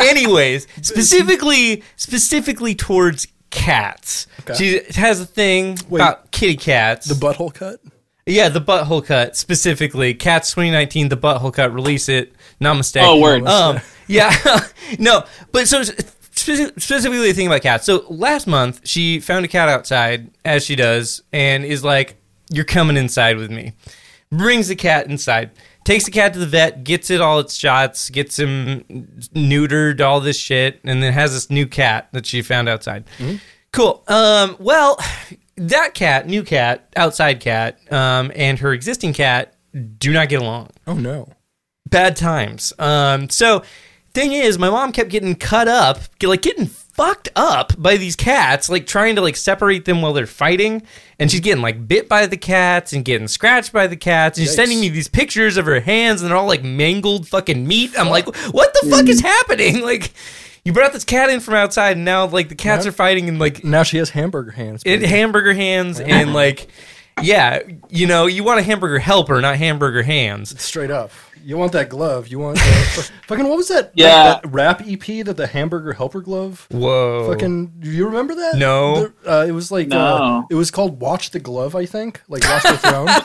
Anyways, 0.00 0.66
specifically, 0.82 1.82
specifically 1.96 2.74
towards 2.74 3.28
cats. 3.50 4.26
Okay. 4.40 4.54
She 4.54 5.00
has 5.00 5.20
a 5.20 5.26
thing 5.26 5.78
Wait. 5.88 6.00
about 6.00 6.30
kitty 6.30 6.56
cats. 6.56 7.06
The 7.06 7.14
butthole 7.14 7.52
cut? 7.54 7.80
Yeah, 8.26 8.48
the 8.48 8.60
butthole 8.60 9.04
cut 9.04 9.36
specifically. 9.36 10.12
Cats 10.12 10.50
2019, 10.50 11.10
the 11.10 11.16
butthole 11.16 11.52
cut. 11.52 11.72
Release 11.72 12.08
it. 12.08 12.34
Namaste. 12.60 13.00
Oh, 13.00 13.20
word. 13.20 13.46
Um, 13.46 13.80
yeah, 14.08 14.34
no, 14.98 15.24
but 15.52 15.68
so 15.68 15.82
specifically 16.32 17.20
the 17.28 17.32
thing 17.32 17.46
about 17.46 17.62
cats. 17.62 17.86
So 17.86 18.04
last 18.08 18.46
month 18.46 18.80
she 18.84 19.20
found 19.20 19.44
a 19.44 19.48
cat 19.48 19.68
outside, 19.68 20.30
as 20.44 20.64
she 20.64 20.74
does, 20.76 21.22
and 21.32 21.64
is 21.64 21.84
like, 21.84 22.16
"You're 22.50 22.64
coming 22.64 22.96
inside 22.96 23.36
with 23.36 23.50
me." 23.50 23.74
Brings 24.32 24.68
the 24.68 24.76
cat 24.76 25.06
inside. 25.06 25.52
Takes 25.84 26.04
the 26.04 26.10
cat 26.10 26.32
to 26.32 26.40
the 26.40 26.46
vet, 26.46 26.82
gets 26.82 27.10
it 27.10 27.20
all 27.20 27.38
its 27.38 27.54
shots, 27.54 28.10
gets 28.10 28.36
him 28.40 28.84
neutered, 29.36 30.00
all 30.00 30.18
this 30.20 30.36
shit, 30.36 30.80
and 30.82 31.00
then 31.00 31.12
has 31.12 31.32
this 31.32 31.48
new 31.48 31.64
cat 31.64 32.08
that 32.10 32.26
she 32.26 32.42
found 32.42 32.68
outside. 32.68 33.04
Cool. 33.70 34.02
Um, 34.08 34.56
well, 34.58 34.98
that 35.56 35.94
cat, 35.94 36.26
new 36.26 36.42
cat, 36.42 36.88
outside 36.96 37.40
cat, 37.40 37.78
um, 37.92 38.30
and 38.34 38.58
her 38.58 38.72
existing 38.72 39.12
cat 39.12 39.54
do 39.98 40.12
not 40.12 40.28
get 40.28 40.40
along. 40.40 40.70
Oh, 40.86 40.94
no. 40.94 41.28
Bad 41.88 42.16
times. 42.16 42.72
Um, 42.78 43.28
so 43.28 43.62
thing 44.12 44.32
is, 44.32 44.58
my 44.58 44.70
mom 44.70 44.92
kept 44.92 45.10
getting 45.10 45.34
cut 45.34 45.68
up, 45.68 45.98
like 46.22 46.42
getting 46.42 46.66
fucked 46.66 47.28
up 47.36 47.72
by 47.76 47.96
these 47.98 48.16
cats, 48.16 48.70
like 48.70 48.86
trying 48.86 49.14
to 49.16 49.20
like 49.20 49.36
separate 49.36 49.84
them 49.84 50.00
while 50.00 50.12
they're 50.14 50.26
fighting, 50.26 50.82
and 51.18 51.30
she's 51.30 51.40
getting 51.40 51.62
like 51.62 51.86
bit 51.86 52.08
by 52.08 52.26
the 52.26 52.36
cats 52.36 52.92
and 52.92 53.04
getting 53.04 53.28
scratched 53.28 53.72
by 53.72 53.86
the 53.86 53.96
cats, 53.96 54.38
and 54.38 54.46
she's 54.46 54.52
Yikes. 54.52 54.56
sending 54.56 54.80
me 54.80 54.88
these 54.88 55.08
pictures 55.08 55.56
of 55.58 55.66
her 55.66 55.80
hands, 55.80 56.22
and 56.22 56.30
they're 56.30 56.36
all 56.38 56.46
like 56.46 56.64
mangled 56.64 57.28
fucking 57.28 57.66
meat. 57.68 57.92
I'm 57.98 58.08
like, 58.08 58.26
what 58.52 58.74
the 58.74 58.88
fuck 58.90 59.06
is 59.08 59.20
happening? 59.20 59.80
Like. 59.86 60.12
You 60.66 60.72
brought 60.72 60.92
this 60.92 61.04
cat 61.04 61.30
in 61.30 61.38
from 61.38 61.54
outside, 61.54 61.92
and 61.96 62.04
now 62.04 62.26
like 62.26 62.48
the 62.48 62.56
cats 62.56 62.84
Yeah. 62.84 62.88
are 62.88 62.92
fighting, 62.92 63.28
and 63.28 63.38
like 63.38 63.62
Now 63.62 63.84
she 63.84 63.98
has 63.98 64.10
hamburger 64.10 64.50
hands. 64.50 64.82
it 64.84 65.00
hamburger 65.02 65.54
hands 65.54 66.00
and 66.00 66.34
like 66.34 66.66
yeah 67.22 67.60
you 67.88 68.06
know 68.08 68.26
you 68.26 68.42
want 68.44 68.58
a 68.60 68.62
hamburger 68.62 68.98
helper 68.98 69.40
not 69.40 69.56
hamburger 69.56 70.02
hands 70.02 70.60
Straight 70.60 70.90
up. 70.90 71.10
You 71.46 71.56
want 71.56 71.70
that 71.72 71.88
glove. 71.88 72.26
You 72.26 72.40
want 72.40 72.58
uh, 72.60 72.62
fucking 73.28 73.46
what 73.46 73.56
was 73.56 73.68
that? 73.68 73.92
Yeah. 73.94 74.08
That, 74.08 74.42
that 74.42 74.48
rap 74.48 74.82
EP 74.84 75.24
that 75.24 75.36
the 75.36 75.46
hamburger 75.46 75.92
helper 75.92 76.20
glove? 76.20 76.66
whoa 76.72 77.30
Fucking, 77.30 77.74
do 77.78 77.88
you 77.88 78.06
remember 78.06 78.34
that? 78.34 78.56
No. 78.56 79.12
The- 79.22 79.32
uh, 79.32 79.44
it 79.46 79.52
was 79.52 79.70
like 79.70 79.92
uh, 79.92 80.42
it 80.50 80.56
was 80.56 80.72
called 80.72 81.00
Watch 81.00 81.30
the 81.30 81.38
Glove, 81.38 81.76
I 81.76 81.86
think, 81.86 82.20
like 82.26 82.42
Watch 82.42 82.64
the 82.64 82.78
Throne. 82.78 83.08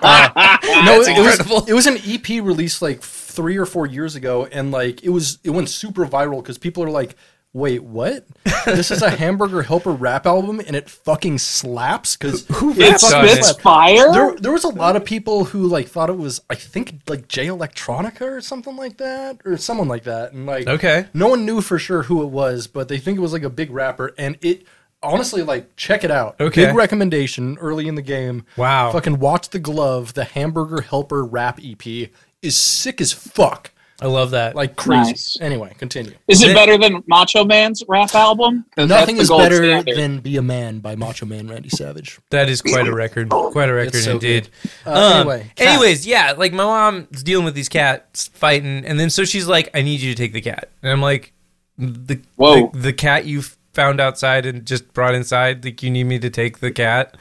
Uh, 0.00 0.58
no, 0.84 1.00
it, 1.00 1.08
it 1.08 1.20
was 1.20 1.68
it 1.68 1.72
was 1.74 1.86
an 1.86 1.98
EP 2.06 2.42
released 2.42 2.80
like 2.80 3.00
three 3.00 3.56
or 3.56 3.66
four 3.66 3.86
years 3.86 4.14
ago, 4.14 4.46
and 4.46 4.70
like 4.70 5.02
it 5.02 5.08
was 5.10 5.38
it 5.44 5.50
went 5.50 5.68
super 5.68 6.06
viral 6.06 6.42
because 6.42 6.56
people 6.58 6.82
are 6.82 6.90
like. 6.90 7.14
Wait, 7.54 7.82
what? 7.82 8.26
This 8.66 8.90
is 8.90 9.00
a 9.00 9.08
hamburger 9.16 9.62
helper 9.62 9.90
rap 9.92 10.26
album, 10.26 10.60
and 10.60 10.76
it 10.76 10.88
fucking 10.90 11.38
slaps 11.38 12.14
because 12.16 12.44
It 12.48 13.00
done 13.00 13.26
spits 13.26 13.50
it? 13.50 13.60
fire. 13.60 14.12
there, 14.12 14.34
there 14.36 14.52
was 14.52 14.64
a 14.64 14.68
lot 14.68 14.96
of 14.96 15.04
people 15.04 15.44
who 15.44 15.66
like 15.66 15.88
thought 15.88 16.10
it 16.10 16.18
was 16.18 16.40
I 16.50 16.54
think 16.54 17.00
like 17.08 17.26
Jay 17.26 17.46
Electronica 17.46 18.20
or 18.20 18.40
something 18.42 18.76
like 18.76 18.98
that 18.98 19.40
or 19.46 19.56
someone 19.56 19.88
like 19.88 20.04
that 20.04 20.32
and 20.32 20.44
like 20.46 20.66
Okay. 20.68 21.06
no 21.14 21.28
one 21.28 21.46
knew 21.46 21.60
for 21.62 21.78
sure 21.78 22.02
who 22.02 22.22
it 22.22 22.26
was 22.28 22.66
but 22.66 22.88
they 22.88 22.98
think 22.98 23.16
it 23.18 23.22
was 23.22 23.32
like 23.32 23.42
a 23.44 23.50
big 23.50 23.70
rapper 23.70 24.14
and 24.18 24.36
it 24.42 24.64
honestly 25.02 25.42
like 25.42 25.74
check 25.76 26.04
it 26.04 26.10
out 26.10 26.36
Okay. 26.40 26.66
big 26.66 26.74
recommendation 26.76 27.56
early 27.60 27.88
in 27.88 27.94
the 27.94 28.02
game 28.02 28.44
Wow. 28.58 28.92
fucking 28.92 29.18
watch 29.20 29.48
the 29.48 29.58
glove 29.58 30.12
the 30.14 30.24
hamburger 30.24 30.82
helper 30.82 31.24
rap 31.24 31.58
EP 31.64 32.10
is 32.42 32.56
sick 32.56 33.00
as 33.00 33.12
fuck 33.12 33.70
i 34.00 34.06
love 34.06 34.30
that. 34.30 34.54
Like 34.54 34.76
crazy. 34.76 35.10
Nice. 35.10 35.38
anyway 35.40 35.74
continue. 35.78 36.12
Is 36.28 36.42
it 36.42 36.46
Then- 36.46 36.54
better 36.56 36.78
than 36.78 37.02
Macho 37.06 37.44
Man's 37.44 37.82
rap 37.88 38.14
album? 38.14 38.64
nothing 38.76 39.16
is 39.16 39.28
better 39.28 39.56
standard. 39.56 39.96
than 39.96 40.20
Be 40.20 40.36
a 40.36 40.42
Man 40.42 40.78
by 40.78 40.94
Macho 40.96 41.26
Man 41.26 41.48
Randy 41.48 41.68
Savage. 41.68 42.18
That 42.30 42.48
is 42.48 42.62
quite 42.62 42.86
a 42.86 42.94
record. 42.94 43.28
Quite 43.30 43.68
a 43.68 43.74
record 43.74 43.96
so 44.02 44.12
indeed. 44.12 44.48
Uh, 44.86 44.90
Um, 44.92 45.20
anyway 45.20 45.52
cat. 45.56 45.68
anyways 45.68 46.06
yeah 46.06 46.32
like 46.36 46.52
my 46.52 46.64
mom's 46.64 47.22
dealing 47.22 47.44
with 47.44 47.54
these 47.54 47.68
cats 47.68 48.28
fighting 48.34 48.84
and 48.84 49.00
then 49.00 49.10
so 49.10 49.24
she's 49.24 49.46
like 49.48 49.68
i 49.74 49.82
need 49.82 50.00
you 50.00 50.14
to 50.14 50.16
take 50.16 50.32
the 50.32 50.40
cat. 50.42 50.68
And 50.82 50.92
i'm 50.92 51.02
like 51.02 51.32
the 51.76 52.20
Whoa. 52.36 52.70
the, 52.74 52.78
the 52.78 52.92
cat 52.92 53.24
you 53.26 53.42
found 53.72 54.00
outside 54.00 54.46
and 54.46 54.66
just 54.66 54.92
brought 54.92 55.14
inside 55.14 55.64
like 55.64 55.82
you 55.82 55.90
need 55.90 56.04
me 56.04 56.18
to 56.18 56.30
take 56.30 56.58
the 56.58 56.70
cat? 56.72 57.16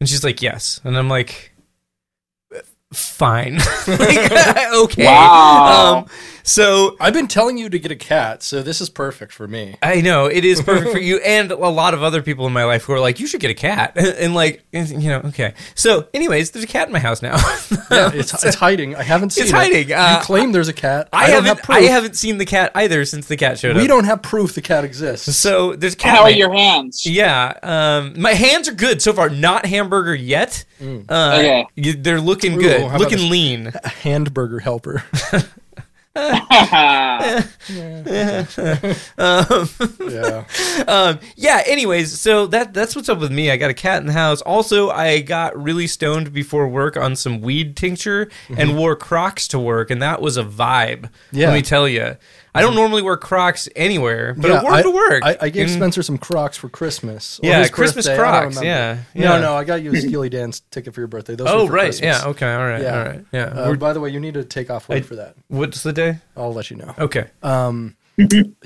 And 0.00 0.08
she's 0.08 0.24
like 0.24 0.40
yes. 0.42 0.80
And 0.84 0.96
i'm 0.98 1.08
like 1.08 1.49
fine 2.92 3.56
like, 3.86 4.32
okay 4.74 5.06
Wow. 5.06 5.98
um 5.98 6.06
so 6.42 6.96
I've 7.00 7.14
been 7.14 7.28
telling 7.28 7.58
you 7.58 7.68
to 7.70 7.78
get 7.78 7.90
a 7.90 7.96
cat 7.96 8.42
so 8.42 8.62
this 8.62 8.80
is 8.80 8.88
perfect 8.88 9.32
for 9.32 9.46
me 9.46 9.76
I 9.82 10.00
know 10.00 10.26
it 10.26 10.44
is 10.44 10.60
perfect 10.62 10.92
for 10.92 10.98
you 11.00 11.18
and 11.18 11.50
a 11.50 11.56
lot 11.56 11.94
of 11.94 12.02
other 12.02 12.22
people 12.22 12.46
in 12.46 12.52
my 12.52 12.64
life 12.64 12.84
who 12.84 12.92
are 12.92 13.00
like, 13.00 13.20
you 13.20 13.26
should 13.26 13.40
get 13.40 13.50
a 13.50 13.54
cat, 13.54 13.92
and 13.96 14.34
like, 14.34 14.64
you 14.72 15.08
know, 15.08 15.20
okay. 15.26 15.54
So, 15.74 16.08
anyways, 16.14 16.50
there's 16.50 16.64
a 16.64 16.68
cat 16.68 16.88
in 16.88 16.92
my 16.92 16.98
house 16.98 17.22
now. 17.22 17.36
Yeah, 17.90 18.12
it's, 18.14 18.44
it's 18.44 18.54
hiding. 18.54 18.94
I 18.94 19.02
haven't 19.02 19.30
seen 19.30 19.42
It's 19.42 19.52
it. 19.52 19.56
hiding. 19.56 19.92
Uh, 19.92 20.18
you 20.20 20.24
claim 20.24 20.52
there's 20.52 20.68
a 20.68 20.72
cat. 20.72 21.08
I, 21.12 21.24
I, 21.24 21.26
don't 21.26 21.30
haven't, 21.42 21.56
have 21.56 21.62
proof. 21.64 21.78
I 21.78 21.82
haven't 21.82 22.14
seen 22.14 22.38
the 22.38 22.44
cat 22.46 22.70
either 22.76 23.04
since 23.04 23.26
the 23.26 23.36
cat 23.36 23.58
showed 23.58 23.74
we 23.74 23.80
up. 23.80 23.82
We 23.82 23.88
don't 23.88 24.04
have 24.04 24.22
proof 24.22 24.54
the 24.54 24.62
cat 24.62 24.84
exists. 24.84 25.34
So 25.36 25.74
there's 25.74 25.94
a 25.94 25.96
cat. 25.96 26.16
How 26.16 26.26
in 26.26 26.34
are 26.34 26.36
your 26.36 26.52
hands? 26.52 27.04
Yeah, 27.04 27.58
um, 27.64 28.14
my 28.20 28.34
hands 28.34 28.68
are 28.68 28.74
good 28.74 29.02
so 29.02 29.12
far. 29.12 29.28
Not 29.28 29.66
hamburger 29.66 30.14
yet. 30.14 30.64
Uh, 30.80 31.36
Okay. 31.40 31.94
they're 31.94 32.20
looking 32.20 32.54
Ooh, 32.58 32.60
good, 32.60 32.92
looking 33.00 33.18
a- 33.18 33.30
lean. 33.30 33.72
A 33.82 33.88
hamburger 33.88 34.60
helper. 34.60 35.02
yeah. 36.16 37.44
um, 40.88 41.20
yeah. 41.36 41.62
Anyways, 41.66 42.18
so 42.18 42.46
that 42.48 42.74
that's 42.74 42.96
what's 42.96 43.08
up 43.08 43.20
with 43.20 43.30
me. 43.30 43.50
I 43.52 43.56
got 43.56 43.70
a 43.70 43.74
cat 43.74 44.00
in 44.00 44.06
the 44.06 44.12
house. 44.12 44.42
Also, 44.42 44.90
I 44.90 45.20
got 45.20 45.56
really 45.60 45.86
stoned 45.86 46.32
before 46.32 46.66
work 46.66 46.96
on 46.96 47.14
some 47.14 47.40
weed 47.40 47.76
tincture 47.76 48.28
and 48.48 48.76
wore 48.76 48.96
Crocs 48.96 49.46
to 49.48 49.58
work, 49.60 49.90
and 49.90 50.02
that 50.02 50.20
was 50.20 50.36
a 50.36 50.42
vibe. 50.42 51.02
Mm-hmm. 51.02 51.36
Yeah. 51.36 51.46
Let 51.46 51.54
me 51.54 51.62
tell 51.62 51.86
you. 51.86 52.16
I 52.54 52.62
don't 52.62 52.74
normally 52.74 53.02
wear 53.02 53.16
Crocs 53.16 53.68
anywhere, 53.76 54.34
but 54.36 54.50
I 54.50 54.62
wore 54.62 54.72
them 54.72 54.82
to 54.84 54.90
work. 54.90 55.22
I, 55.24 55.36
I 55.40 55.48
gave 55.50 55.64
And- 55.68 55.72
Spencer 55.76 56.02
some 56.02 56.18
Crocs 56.18 56.56
for 56.56 56.68
Christmas. 56.68 57.38
Yeah, 57.42 57.66
Christmas 57.68 58.06
birthday, 58.06 58.18
Crocs, 58.20 58.62
yeah, 58.62 58.98
yeah. 59.14 59.28
No, 59.28 59.40
no, 59.40 59.54
I 59.56 59.64
got 59.64 59.82
you 59.82 59.92
a 59.92 59.96
Steely 59.96 60.28
Dan's 60.28 60.60
ticket 60.70 60.94
for 60.94 61.00
your 61.00 61.08
birthday. 61.08 61.34
Those 61.36 61.48
Oh 61.48 61.64
were 61.66 61.70
right, 61.72 61.84
Christmas. 61.86 62.22
yeah, 62.22 62.28
okay, 62.30 62.52
all 62.52 62.66
right, 62.66 62.82
Yeah. 62.82 62.98
all 62.98 63.04
right, 63.04 63.24
yeah. 63.32 63.44
Uh, 63.44 63.74
by 63.74 63.92
the 63.92 64.00
way, 64.00 64.10
you 64.10 64.18
need 64.20 64.34
to 64.34 64.44
take 64.44 64.70
off 64.70 64.88
work 64.88 64.98
I- 64.98 65.02
for 65.02 65.16
that. 65.16 65.36
What's 65.48 65.82
the 65.82 65.92
day? 65.92 66.18
I'll 66.36 66.52
let 66.52 66.70
you 66.70 66.76
know. 66.76 66.94
Okay. 66.98 67.26
Um, 67.42 67.96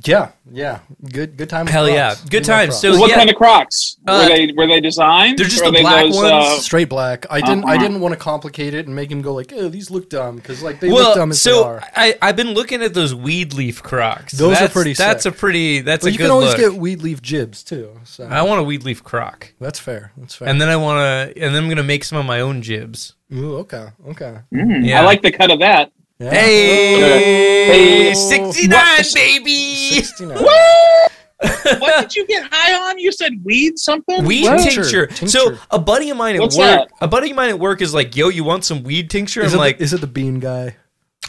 Yeah, 0.04 0.30
yeah. 0.50 0.80
Good 1.12 1.36
good 1.36 1.48
time. 1.48 1.66
Hell 1.66 1.88
yeah. 1.88 2.14
Crocs. 2.14 2.20
Good 2.28 2.46
We 2.46 2.52
love 2.52 2.60
times. 2.60 2.80
So- 2.80 2.98
what 2.98 3.10
yeah. 3.10 3.16
kind 3.16 3.30
of 3.30 3.36
Crocs 3.36 3.96
Uh, 4.06 4.26
were 4.28 4.34
they? 4.36 4.52
Were 4.56 4.66
they 4.66 4.80
designed? 4.80 5.38
they're 5.38 5.46
just 5.46 5.64
the 5.64 5.70
black 5.72 6.04
those, 6.06 6.14
ones. 6.16 6.30
uh, 6.30 6.58
straight 6.60 6.88
black. 6.88 7.26
I 7.30 7.40
didn't. 7.40 7.64
I 7.64 7.74
Uh-huh. 7.74 7.82
didn't 7.82 8.00
want 8.00 8.12
to 8.12 8.18
complicate 8.18 8.74
it 8.74 8.86
and 8.86 8.94
make 8.94 9.10
him 9.10 9.22
go 9.22 9.32
like, 9.34 9.52
"Oh, 9.56 9.68
these 9.68 9.90
look 9.90 10.10
dumb," 10.10 10.36
because 10.36 10.62
like 10.62 10.80
they 10.80 10.90
look 10.90 11.14
dumb 11.14 11.30
as 11.30 11.42
they 11.42 11.50
so 11.50 11.64
are. 11.64 11.82
I 11.96 12.16
I've 12.20 12.36
been 12.36 12.52
looking 12.54 12.82
at 12.82 12.94
those 12.94 13.14
weed 13.14 13.54
leaf 13.54 13.82
Crocs. 13.82 14.32
Those 14.34 14.48
are 14.52 14.54
That's- 14.54 14.72
pretty 14.72 14.92
That's 14.94 15.22
sick. 15.24 15.34
a 15.34 15.36
pretty. 15.36 15.80
That's 15.80 16.04
But 16.04 16.08
a 16.08 16.12
you 16.12 16.18
good 16.18 16.24
can 16.24 16.30
always 16.32 16.48
look. 16.50 16.58
get 16.58 16.74
weed 16.74 17.02
leaf 17.02 17.22
jibs 17.22 17.62
too. 17.62 17.90
So 18.04 18.24
I 18.30 18.42
want 18.42 18.60
a 18.60 18.64
weed 18.64 18.84
leaf 18.84 19.02
Croc, 19.02 19.52
that's 19.60 19.78
fair. 19.78 20.12
That's 20.16 20.34
fair. 20.34 20.48
and 20.48 20.60
then 20.60 20.68
I 20.68 20.76
want 20.76 20.98
to, 21.34 21.42
and 21.42 21.54
then 21.54 21.62
I'm 21.64 21.68
gonna 21.68 21.82
make 21.82 22.04
some 22.04 22.18
of 22.18 22.26
my 22.26 22.40
own 22.40 22.62
jibs. 22.62 23.14
Ooh, 23.34 23.56
okay, 23.58 23.86
okay. 24.10 24.36
mm, 24.52 24.86
Yeah. 24.86 25.00
I 25.00 25.04
like 25.04 25.22
the 25.22 25.32
cut 25.32 25.50
of 25.50 25.58
that. 25.60 25.90
Yeah. 26.24 26.30
Hey, 26.40 28.10
Oh. 28.10 28.14
69, 28.14 28.70
What? 28.70 29.14
baby. 29.14 29.74
69. 29.90 30.38
what 31.78 32.00
did 32.00 32.14
you 32.16 32.26
get 32.26 32.46
high 32.50 32.72
on? 32.90 32.98
You 32.98 33.12
said 33.12 33.32
weed 33.44 33.78
something. 33.78 34.24
Weed 34.24 34.44
tincture. 34.44 35.06
Tincture. 35.06 35.26
So 35.28 35.56
a 35.70 35.78
buddy 35.78 36.10
of 36.10 36.16
mine 36.16 36.36
at 36.36 36.40
What's 36.40 36.56
work, 36.56 36.88
that? 36.88 36.90
a 37.00 37.08
buddy 37.08 37.30
of 37.30 37.36
mine 37.36 37.50
at 37.50 37.58
work 37.58 37.82
is 37.82 37.92
like, 37.92 38.16
"Yo, 38.16 38.28
you 38.28 38.44
want 38.44 38.64
some 38.64 38.82
weed 38.82 39.10
tincture?" 39.10 39.42
Is 39.42 39.52
I'm 39.52 39.58
it, 39.58 39.62
like, 39.62 39.78
the, 39.78 39.84
is 39.84 39.92
it 39.92 40.00
the 40.00 40.06
bean 40.06 40.40
guy? 40.40 40.76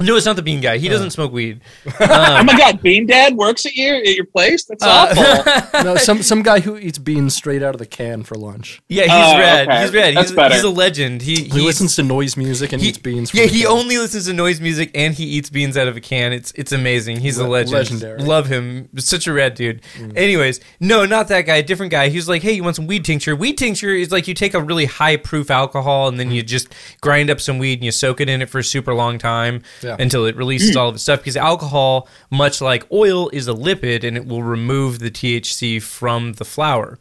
"No, 0.02 0.16
it's 0.16 0.25
not 0.25 0.36
the 0.36 0.42
bean 0.42 0.62
guy. 0.62 0.78
He 0.78 0.88
doesn't 0.90 1.12
smoke 1.12 1.32
weed." 1.32 1.62
Oh 2.00 2.44
my 2.44 2.58
god, 2.58 2.82
Bean 2.82 3.06
Dad 3.08 3.36
works 3.36 3.66
at 3.66 3.75
your 3.75 3.96
at 3.96 4.16
your 4.16 4.25
place. 4.25 4.66
That's 4.66 4.84
awful. 4.84 5.24
Uh, 5.24 5.62
No, 5.84 5.96
some 5.98 6.22
some 6.24 6.42
guy 6.44 6.60
who 6.60 6.78
eats 6.78 6.98
beans 6.98 7.34
straight 7.36 7.62
out 7.64 7.75
of 7.75 7.80
the 7.80 7.86
can 7.86 8.24
for 8.24 8.36
lunch. 8.36 8.82
yeah, 8.90 9.04
he's 9.04 9.12
Oh, 9.12 9.38
red. 9.40 9.68
okay. 9.68 9.82
He's 9.82 9.94
red. 9.94 10.16
That's 10.16 10.30
he's, 10.30 10.36
better. 10.36 10.56
He's 10.56 10.64
a 10.64 10.70
legend. 10.70 11.22
He 11.22 11.36
He 11.36 11.44
he 11.50 11.62
listens 11.62 11.96
to 11.96 12.04
noise 12.04 12.36
music 12.38 12.74
and 12.74 12.82
he, 12.82 12.90
eats 12.90 12.98
beans. 12.98 13.32
From 13.32 13.40
yeah, 13.40 13.46
the 13.46 13.52
he 13.52 13.62
can. 13.62 13.72
only 13.72 13.98
listens 13.98 14.25
to 14.25 14.34
noise 14.34 14.60
music 14.62 14.92
and 14.96 15.14
he 15.14 15.24
eats 15.25 15.50
beans 15.50 15.78
out 15.78 15.88
of 15.88 15.96
a 15.98 16.02
can. 16.02 16.34
It's 16.34 16.52
it's 16.56 16.72
amazing. 16.72 17.20
He's 17.22 17.38
a 17.38 17.44
Le- 17.44 17.50
legend. 17.50 17.72
legendary. 17.74 18.20
Mm. 18.22 18.28
Love 18.28 18.48
him. 18.48 18.90
Such 18.98 19.28
a 19.28 19.34
rad 19.34 19.54
dude. 19.56 19.82
Anyways, 20.16 20.60
no, 20.80 21.06
not 21.06 21.28
that 21.30 21.42
guy. 21.42 21.62
Different 21.62 21.92
guy. 21.92 22.10
He's 22.10 22.28
like, 22.30 22.42
hey, 22.42 22.54
you 22.54 22.64
want 22.64 22.75
some 22.75 22.88
weed 22.88 23.06
tincture? 23.06 23.36
Weed 23.36 23.58
tincture 23.58 23.90
is 23.94 24.12
like 24.12 24.28
you 24.28 24.34
take 24.34 24.54
a 24.54 24.62
really 24.62 24.86
high 24.86 25.18
proof 25.18 25.50
alcohol 25.52 26.08
and 26.08 26.20
then 26.20 26.32
you 26.32 26.42
just 26.44 26.68
grind 27.02 27.30
up 27.30 27.40
some 27.42 27.58
weed 27.60 27.74
and 27.80 27.84
you 27.86 27.92
soak 27.92 28.20
it 28.22 28.30
in 28.30 28.42
it 28.42 28.50
for 28.50 28.60
a 28.60 28.64
super 28.64 28.94
long 28.94 29.18
time 29.18 29.62
Yeah. 29.86 29.96
until 30.00 30.25
it 30.25 30.36
releases 30.36 30.75
all 30.75 30.89
of 30.89 30.96
its 30.96 31.04
stuff. 31.04 31.20
Because 31.20 31.38
alcohol, 31.38 32.08
much 32.32 32.60
like 32.62 32.86
oil, 32.92 33.30
is 33.30 33.48
a 33.48 33.54
lipid 33.54 34.04
and 34.04 34.18
it 34.18 34.25
will 34.25 34.44
remove 34.44 35.00
the 35.00 35.12
THC 35.12 35.82
from 35.82 36.34
the 36.34 36.46
flower. 36.46 36.98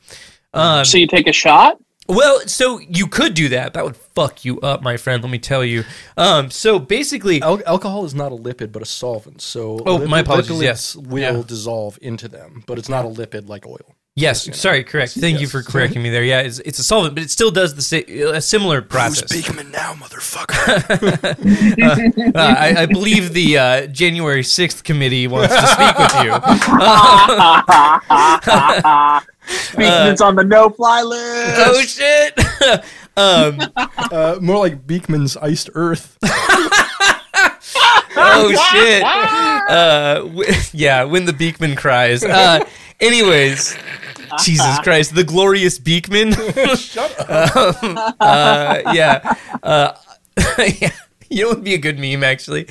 Um, 0.53 0.85
so 0.85 0.99
you 0.99 1.07
take 1.09 1.27
a 1.27 1.33
shot. 1.33 1.79
well, 2.07 2.39
so 2.47 2.79
you 2.79 3.07
could 3.07 3.35
do 3.35 3.49
that. 3.49 3.73
That 3.75 3.85
would 3.85 3.97
fuck 3.97 4.45
you 4.45 4.61
up, 4.61 4.83
my 4.83 4.97
friend. 4.99 5.23
Let 5.23 5.31
me 5.33 5.39
tell 5.39 5.65
you. 5.65 5.85
Um, 6.17 6.51
so 6.51 6.79
basically, 6.79 7.41
Al- 7.43 7.63
alcohol 7.67 8.05
is 8.05 8.15
not 8.15 8.31
a 8.31 8.37
lipid, 8.37 8.71
but 8.71 8.83
a 8.83 8.85
solvent. 8.87 9.41
So 9.41 9.81
Oh, 9.87 10.07
my 10.07 10.21
apologies, 10.21 10.51
lipids 10.51 10.63
yes. 10.63 10.97
will 10.97 11.19
Yeah. 11.39 11.43
dissolve 11.47 11.99
into 12.03 12.29
them, 12.29 12.63
but 12.67 12.79
it's 12.79 12.89
not 12.91 13.05
a 13.05 13.09
lipid 13.09 13.49
like 13.49 13.67
oil. 13.67 13.95
Yes, 14.17 14.49
sorry, 14.57 14.85
correct. 14.85 15.15
Thank 15.15 15.41
you 15.41 15.49
for 15.49 15.61
correcting 15.65 16.01
me 16.01 16.09
there. 16.09 16.23
Yeah, 16.23 16.43
it's, 16.43 16.61
it's 16.61 16.79
a 16.79 16.85
solvent, 16.85 17.17
but 17.17 17.25
it 17.25 17.31
still 17.33 17.51
does 17.51 17.75
the 17.75 17.83
sa- 17.83 18.37
a 18.37 18.41
similar 18.41 18.81
process. 18.81 19.33
Beakman 19.33 19.73
now, 19.73 19.93
motherfucker? 19.95 20.55
Uh, 22.35 22.55
I, 22.59 22.83
I 22.83 22.87
believe 22.87 23.33
the 23.33 23.59
uh, 23.59 23.87
January 23.89 24.43
sixth 24.45 24.83
committee 24.85 25.27
wants 25.27 25.53
to 25.55 25.67
speak 25.67 25.99
with 25.99 26.15
you. 26.25 26.31
Beakman's 29.77 30.21
on 30.21 30.37
the 30.37 30.45
no 30.45 30.71
fly 30.71 31.03
list. 31.03 31.57
Oh 31.59 31.83
shit! 31.83 32.39
um, 33.17 33.61
uh, 34.11 34.39
more 34.41 34.59
like 34.59 34.87
Beakman's 34.87 35.37
iced 35.37 35.71
earth. 35.75 36.17
oh 38.17 38.53
shit! 38.73 39.03
Uh, 39.05 40.15
w- 40.23 40.53
yeah, 40.73 41.03
when 41.05 41.25
the 41.27 41.33
Beakman 41.33 41.77
cries. 41.77 42.23
Anyways, 43.01 43.77
Jesus 44.43 44.79
Christ, 44.83 45.15
the 45.15 45.25
glorious 45.25 45.79
Beakman. 45.79 46.35
Shut 46.79 47.19
up. 47.19 47.83
um, 47.83 47.99
uh, 48.21 48.93
yeah. 48.93 49.35
Uh, 49.63 49.93
yeah. 50.59 50.91
You 51.31 51.43
know 51.43 51.49
what 51.49 51.57
would 51.59 51.65
be 51.65 51.75
a 51.75 51.79
good 51.79 51.99
meme 51.99 52.23
actually? 52.23 52.67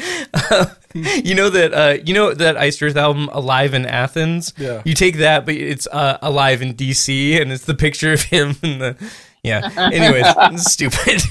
you 0.94 1.36
know 1.36 1.50
that 1.50 1.74
uh, 1.74 2.02
you 2.04 2.14
know 2.14 2.34
that 2.34 2.56
Iced 2.56 2.82
Earth 2.82 2.96
album 2.96 3.30
"Alive 3.34 3.74
in 3.74 3.86
Athens." 3.86 4.54
Yeah. 4.58 4.82
You 4.86 4.94
take 4.94 5.18
that, 5.18 5.46
but 5.46 5.56
it's 5.56 5.88
uh, 5.92 6.18
"Alive 6.22 6.62
in 6.62 6.74
DC," 6.76 7.42
and 7.42 7.52
it's 7.52 7.66
the 7.66 7.74
picture 7.74 8.14
of 8.14 8.24
him 8.24 8.56
in 8.64 8.80
the. 8.80 9.14
Yeah. 9.44 9.70
Anyways, 9.94 10.66
stupid. 10.66 11.22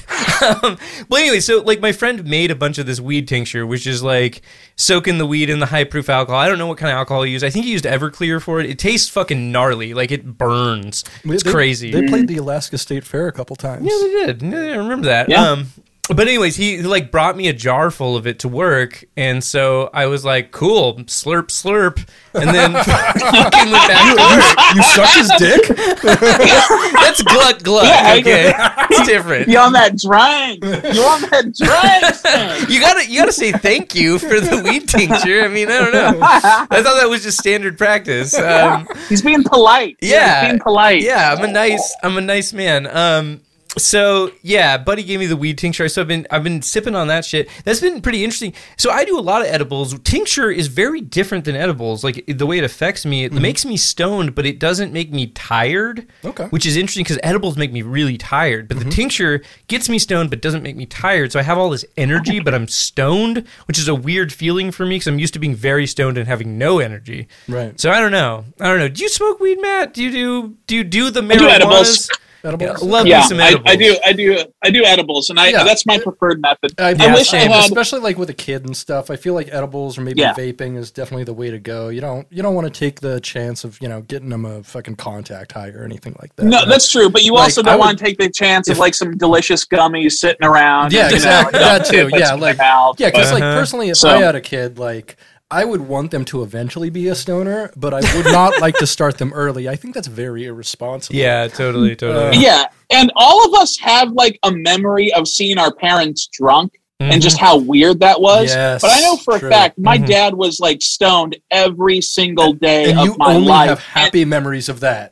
um, 0.63 0.77
well, 1.09 1.19
anyway, 1.19 1.39
so 1.39 1.61
like 1.63 1.79
my 1.81 1.91
friend 1.91 2.23
made 2.25 2.51
a 2.51 2.55
bunch 2.55 2.77
of 2.77 2.85
this 2.85 2.99
weed 2.99 3.27
tincture, 3.27 3.65
which 3.65 3.87
is 3.87 4.03
like 4.03 4.43
soaking 4.75 5.17
the 5.17 5.25
weed 5.25 5.49
in 5.49 5.57
the 5.59 5.65
high 5.65 5.83
proof 5.83 6.09
alcohol. 6.09 6.39
I 6.39 6.47
don't 6.47 6.59
know 6.59 6.67
what 6.67 6.77
kind 6.77 6.91
of 6.91 6.97
alcohol 6.97 7.23
he 7.23 7.31
used. 7.31 7.43
I 7.43 7.49
think 7.49 7.65
he 7.65 7.71
used 7.71 7.85
Everclear 7.85 8.39
for 8.41 8.59
it. 8.59 8.69
It 8.69 8.77
tastes 8.77 9.09
fucking 9.09 9.51
gnarly. 9.51 9.93
Like 9.95 10.11
it 10.11 10.37
burns. 10.37 11.03
It's 11.23 11.43
They- 11.43 11.51
crazy. 11.51 11.91
They 11.91 12.07
played 12.07 12.27
the 12.27 12.37
Alaska 12.37 12.77
State 12.77 13.03
Fair 13.03 13.27
a 13.27 13.31
couple 13.31 13.55
times. 13.55 13.85
Yeah, 13.89 13.97
they 13.99 14.25
did. 14.27 14.41
Yeah, 14.43 14.59
I 14.73 14.77
remember 14.77 15.07
that. 15.07 15.27
Yeah. 15.29 15.49
Um, 15.49 15.67
but 16.09 16.27
anyways, 16.27 16.55
he 16.57 16.81
like 16.81 17.11
brought 17.11 17.37
me 17.37 17.47
a 17.47 17.53
jar 17.53 17.89
full 17.89 18.17
of 18.17 18.27
it 18.27 18.39
to 18.39 18.49
work, 18.49 19.05
and 19.15 19.41
so 19.41 19.89
I 19.93 20.07
was 20.07 20.25
like, 20.25 20.51
"Cool, 20.51 20.95
slurp, 21.05 21.47
slurp," 21.47 22.05
and 22.33 22.49
then 22.49 22.73
fucking 22.83 23.71
went 23.71 23.87
back 23.87 24.15
to 24.15 24.21
work. 24.21 24.75
You 24.75 24.83
suck 24.83 25.09
his 25.15 25.31
dick? 25.37 25.77
That's 26.03 27.21
gluck 27.23 27.63
gluck. 27.63 27.85
Yeah, 27.85 28.15
okay, 28.19 28.53
it's 28.89 29.07
different. 29.07 29.47
You 29.47 29.57
on 29.59 29.71
that 29.73 29.97
drink? 29.97 30.63
You 30.63 31.01
on 31.03 31.21
that 31.29 31.53
drink? 31.55 32.69
You 32.69 32.81
gotta 32.81 33.09
you 33.09 33.19
gotta 33.19 33.31
say 33.31 33.53
thank 33.53 33.95
you 33.95 34.19
for 34.19 34.41
the 34.41 34.61
weed 34.61 34.89
tincture. 34.89 35.41
I 35.43 35.47
mean, 35.47 35.69
I 35.69 35.79
don't 35.79 35.93
know. 35.93 36.19
I 36.21 36.81
thought 36.83 36.99
that 36.99 37.07
was 37.09 37.23
just 37.23 37.37
standard 37.37 37.77
practice. 37.77 38.37
Um, 38.37 38.87
He's 39.07 39.21
being 39.21 39.43
polite. 39.43 39.97
Yeah. 40.01 40.41
He's 40.41 40.49
being 40.49 40.59
polite. 40.59 41.01
yeah, 41.01 41.33
I'm 41.33 41.43
a 41.43 41.51
nice 41.51 41.95
I'm 42.03 42.17
a 42.17 42.21
nice 42.21 42.51
man. 42.51 42.87
Um 42.87 43.41
so 43.77 44.31
yeah, 44.41 44.77
buddy 44.77 45.03
gave 45.03 45.19
me 45.19 45.25
the 45.25 45.35
weed 45.35 45.57
tincture. 45.57 45.87
So 45.89 46.01
I've 46.01 46.07
been 46.07 46.27
I've 46.29 46.43
been 46.43 46.61
sipping 46.61 46.95
on 46.95 47.07
that 47.07 47.25
shit. 47.25 47.49
That's 47.63 47.79
been 47.79 48.01
pretty 48.01 48.23
interesting. 48.23 48.53
So 48.77 48.91
I 48.91 49.05
do 49.05 49.17
a 49.17 49.21
lot 49.21 49.41
of 49.41 49.47
edibles. 49.47 49.97
Tincture 50.01 50.51
is 50.51 50.67
very 50.67 51.01
different 51.01 51.45
than 51.45 51.55
edibles. 51.55 52.03
Like 52.03 52.23
the 52.27 52.45
way 52.45 52.57
it 52.57 52.63
affects 52.63 53.05
me, 53.05 53.25
it 53.25 53.31
mm-hmm. 53.31 53.41
makes 53.41 53.65
me 53.65 53.77
stoned, 53.77 54.35
but 54.35 54.45
it 54.45 54.59
doesn't 54.59 54.93
make 54.93 55.11
me 55.11 55.27
tired. 55.27 56.07
Okay. 56.23 56.45
Which 56.45 56.65
is 56.65 56.77
interesting 56.77 57.03
because 57.03 57.19
edibles 57.23 57.57
make 57.57 57.71
me 57.71 57.81
really 57.81 58.17
tired, 58.17 58.67
but 58.67 58.77
the 58.77 58.85
mm-hmm. 58.85 58.91
tincture 58.91 59.41
gets 59.67 59.89
me 59.89 59.99
stoned 59.99 60.29
but 60.29 60.41
doesn't 60.41 60.63
make 60.63 60.75
me 60.75 60.85
tired. 60.85 61.31
So 61.31 61.39
I 61.39 61.43
have 61.43 61.57
all 61.57 61.69
this 61.69 61.85
energy, 61.97 62.39
but 62.39 62.53
I'm 62.53 62.67
stoned, 62.67 63.45
which 63.65 63.79
is 63.79 63.87
a 63.87 63.95
weird 63.95 64.31
feeling 64.31 64.71
for 64.71 64.85
me 64.85 64.95
because 64.95 65.07
I'm 65.07 65.19
used 65.19 65.33
to 65.33 65.39
being 65.39 65.55
very 65.55 65.87
stoned 65.87 66.17
and 66.17 66.27
having 66.27 66.57
no 66.57 66.79
energy. 66.79 67.27
Right. 67.47 67.79
So 67.79 67.91
I 67.91 67.99
don't 67.99 68.11
know. 68.11 68.45
I 68.59 68.67
don't 68.67 68.79
know. 68.79 68.89
Do 68.89 69.01
you 69.01 69.09
smoke 69.09 69.39
weed, 69.39 69.59
Matt? 69.61 69.93
Do 69.93 70.03
you 70.03 70.11
do 70.11 70.57
do 70.67 70.75
you 70.75 70.83
do 70.83 71.09
the 71.09 71.21
do 71.21 71.27
marijuana? 71.27 71.49
edibles. 71.49 72.09
Edibles? 72.45 72.83
Yeah, 72.83 72.89
love 72.89 73.07
Yeah, 73.07 73.17
me 73.19 73.23
some 73.27 73.39
I, 73.39 73.47
edibles. 73.47 73.65
I 73.67 73.75
do. 73.77 73.97
I 74.05 74.13
do. 74.13 74.37
I 74.63 74.69
do 74.69 74.83
edibles, 74.83 75.29
and 75.29 75.39
I 75.39 75.47
Yeah. 75.49 75.63
that's 75.63 75.85
my 75.85 75.97
preferred 75.97 76.41
method. 76.41 76.73
I, 76.77 76.91
Yeah, 76.91 77.13
wish 77.13 77.33
I 77.33 77.37
had- 77.37 77.63
especially 77.65 78.01
like 78.01 78.17
with 78.17 78.29
a 78.29 78.33
kid 78.33 78.65
and 78.65 78.75
stuff. 78.75 79.09
I 79.09 79.15
feel 79.15 79.33
like 79.33 79.47
edibles 79.51 79.97
or 79.97 80.01
maybe 80.01 80.21
Yeah. 80.21 80.33
vaping 80.33 80.77
is 80.77 80.91
definitely 80.91 81.23
the 81.23 81.33
way 81.33 81.49
to 81.51 81.59
go. 81.59 81.87
You 81.89 82.01
don't 82.01 82.27
you 82.29 82.41
don't 82.43 82.53
want 82.55 82.71
to 82.71 82.79
take 82.79 82.99
the 82.99 83.21
chance 83.21 83.63
of 83.63 83.77
you 83.81 83.87
know 83.87 84.01
getting 84.01 84.29
them 84.29 84.43
a 84.43 84.61
fucking 84.63 84.97
contact 84.97 85.53
high 85.53 85.69
or 85.69 85.85
anything 85.85 86.15
like 86.21 86.35
that. 86.35 86.43
No, 86.45 86.59
You 86.59 86.65
know? 86.65 86.71
that's 86.71 86.89
true. 86.91 87.09
But 87.09 87.23
you 87.23 87.33
Like, 87.33 87.43
also 87.43 87.61
I 87.61 87.63
don't 87.65 87.73
would- 87.75 87.79
want 87.85 87.97
to 87.99 88.03
take 88.03 88.17
the 88.17 88.29
chance 88.29 88.67
if- 88.67 88.73
of 88.73 88.79
like 88.79 88.93
some 88.95 89.15
delicious 89.17 89.65
gummies 89.65 90.11
sitting 90.13 90.45
around. 90.45 90.91
Yeah, 90.91 91.07
you 91.09 91.15
exactly. 91.15 91.59
and 91.59 91.65
That 91.81 91.85
too. 91.85 92.09
Yeah, 92.13 92.33
like- 92.33 92.57
mouth, 92.57 92.99
yeah. 92.99 93.09
Because 93.09 93.31
like 93.31 93.41
Uh-huh. 93.43 93.57
personally, 93.57 93.89
if 93.89 93.97
So- 93.97 94.09
I 94.09 94.17
had 94.21 94.35
a 94.35 94.41
kid, 94.41 94.77
like 94.77 95.15
I 95.53 95.65
would 95.65 95.81
want 95.81 96.09
them 96.09 96.25
to 96.25 96.41
eventually 96.41 96.89
be 96.89 97.07
a 97.09 97.15
stoner, 97.15 97.71
but 97.75 97.93
I 97.93 98.01
would 98.15 98.25
not 98.25 98.59
like 98.59 98.75
to 98.77 98.87
start 98.87 99.19
them 99.19 99.31
early. 99.33 99.69
I 99.69 99.75
think 99.75 99.93
that's 99.93 100.07
very 100.07 100.45
irresponsible. 100.45 101.15
Yeah, 101.15 101.47
totally, 101.47 101.95
totally. 101.95 102.37
Uh, 102.37 102.39
yeah, 102.39 102.65
and 102.91 103.11
all 103.15 103.45
of 103.47 103.53
us 103.61 103.77
have 103.79 104.11
like 104.13 104.39
a 104.41 104.51
memory 104.51 105.13
of 105.13 105.27
seeing 105.27 105.59
our 105.59 105.73
parents 105.73 106.27
drunk. 106.33 106.73
Mhm. 107.01 107.11
And 107.13 107.21
just 107.21 107.37
how 107.39 107.57
weird 107.57 107.99
that 108.01 108.21
was. 108.21 108.49
Yes, 108.53 108.81
but 108.81 108.91
I 108.91 109.01
know 109.01 109.17
for 109.17 109.37
true. 109.39 109.49
a 109.49 109.51
fact 109.51 109.77
my 109.79 109.97
Mhm. 109.97 110.05
dad 110.07 110.33
was 110.35 110.59
like 110.59 110.81
stoned 110.81 111.35
every 111.51 112.01
single 112.01 112.53
day 112.53 112.91
and 112.91 112.99
of 112.99 113.05
you 113.05 113.15
my 113.17 113.33
only 113.33 113.47
life. 113.47 113.69
have 113.69 113.79
happy 113.79 114.25
memories 114.25 114.69
of 114.69 114.79
that 114.81 115.11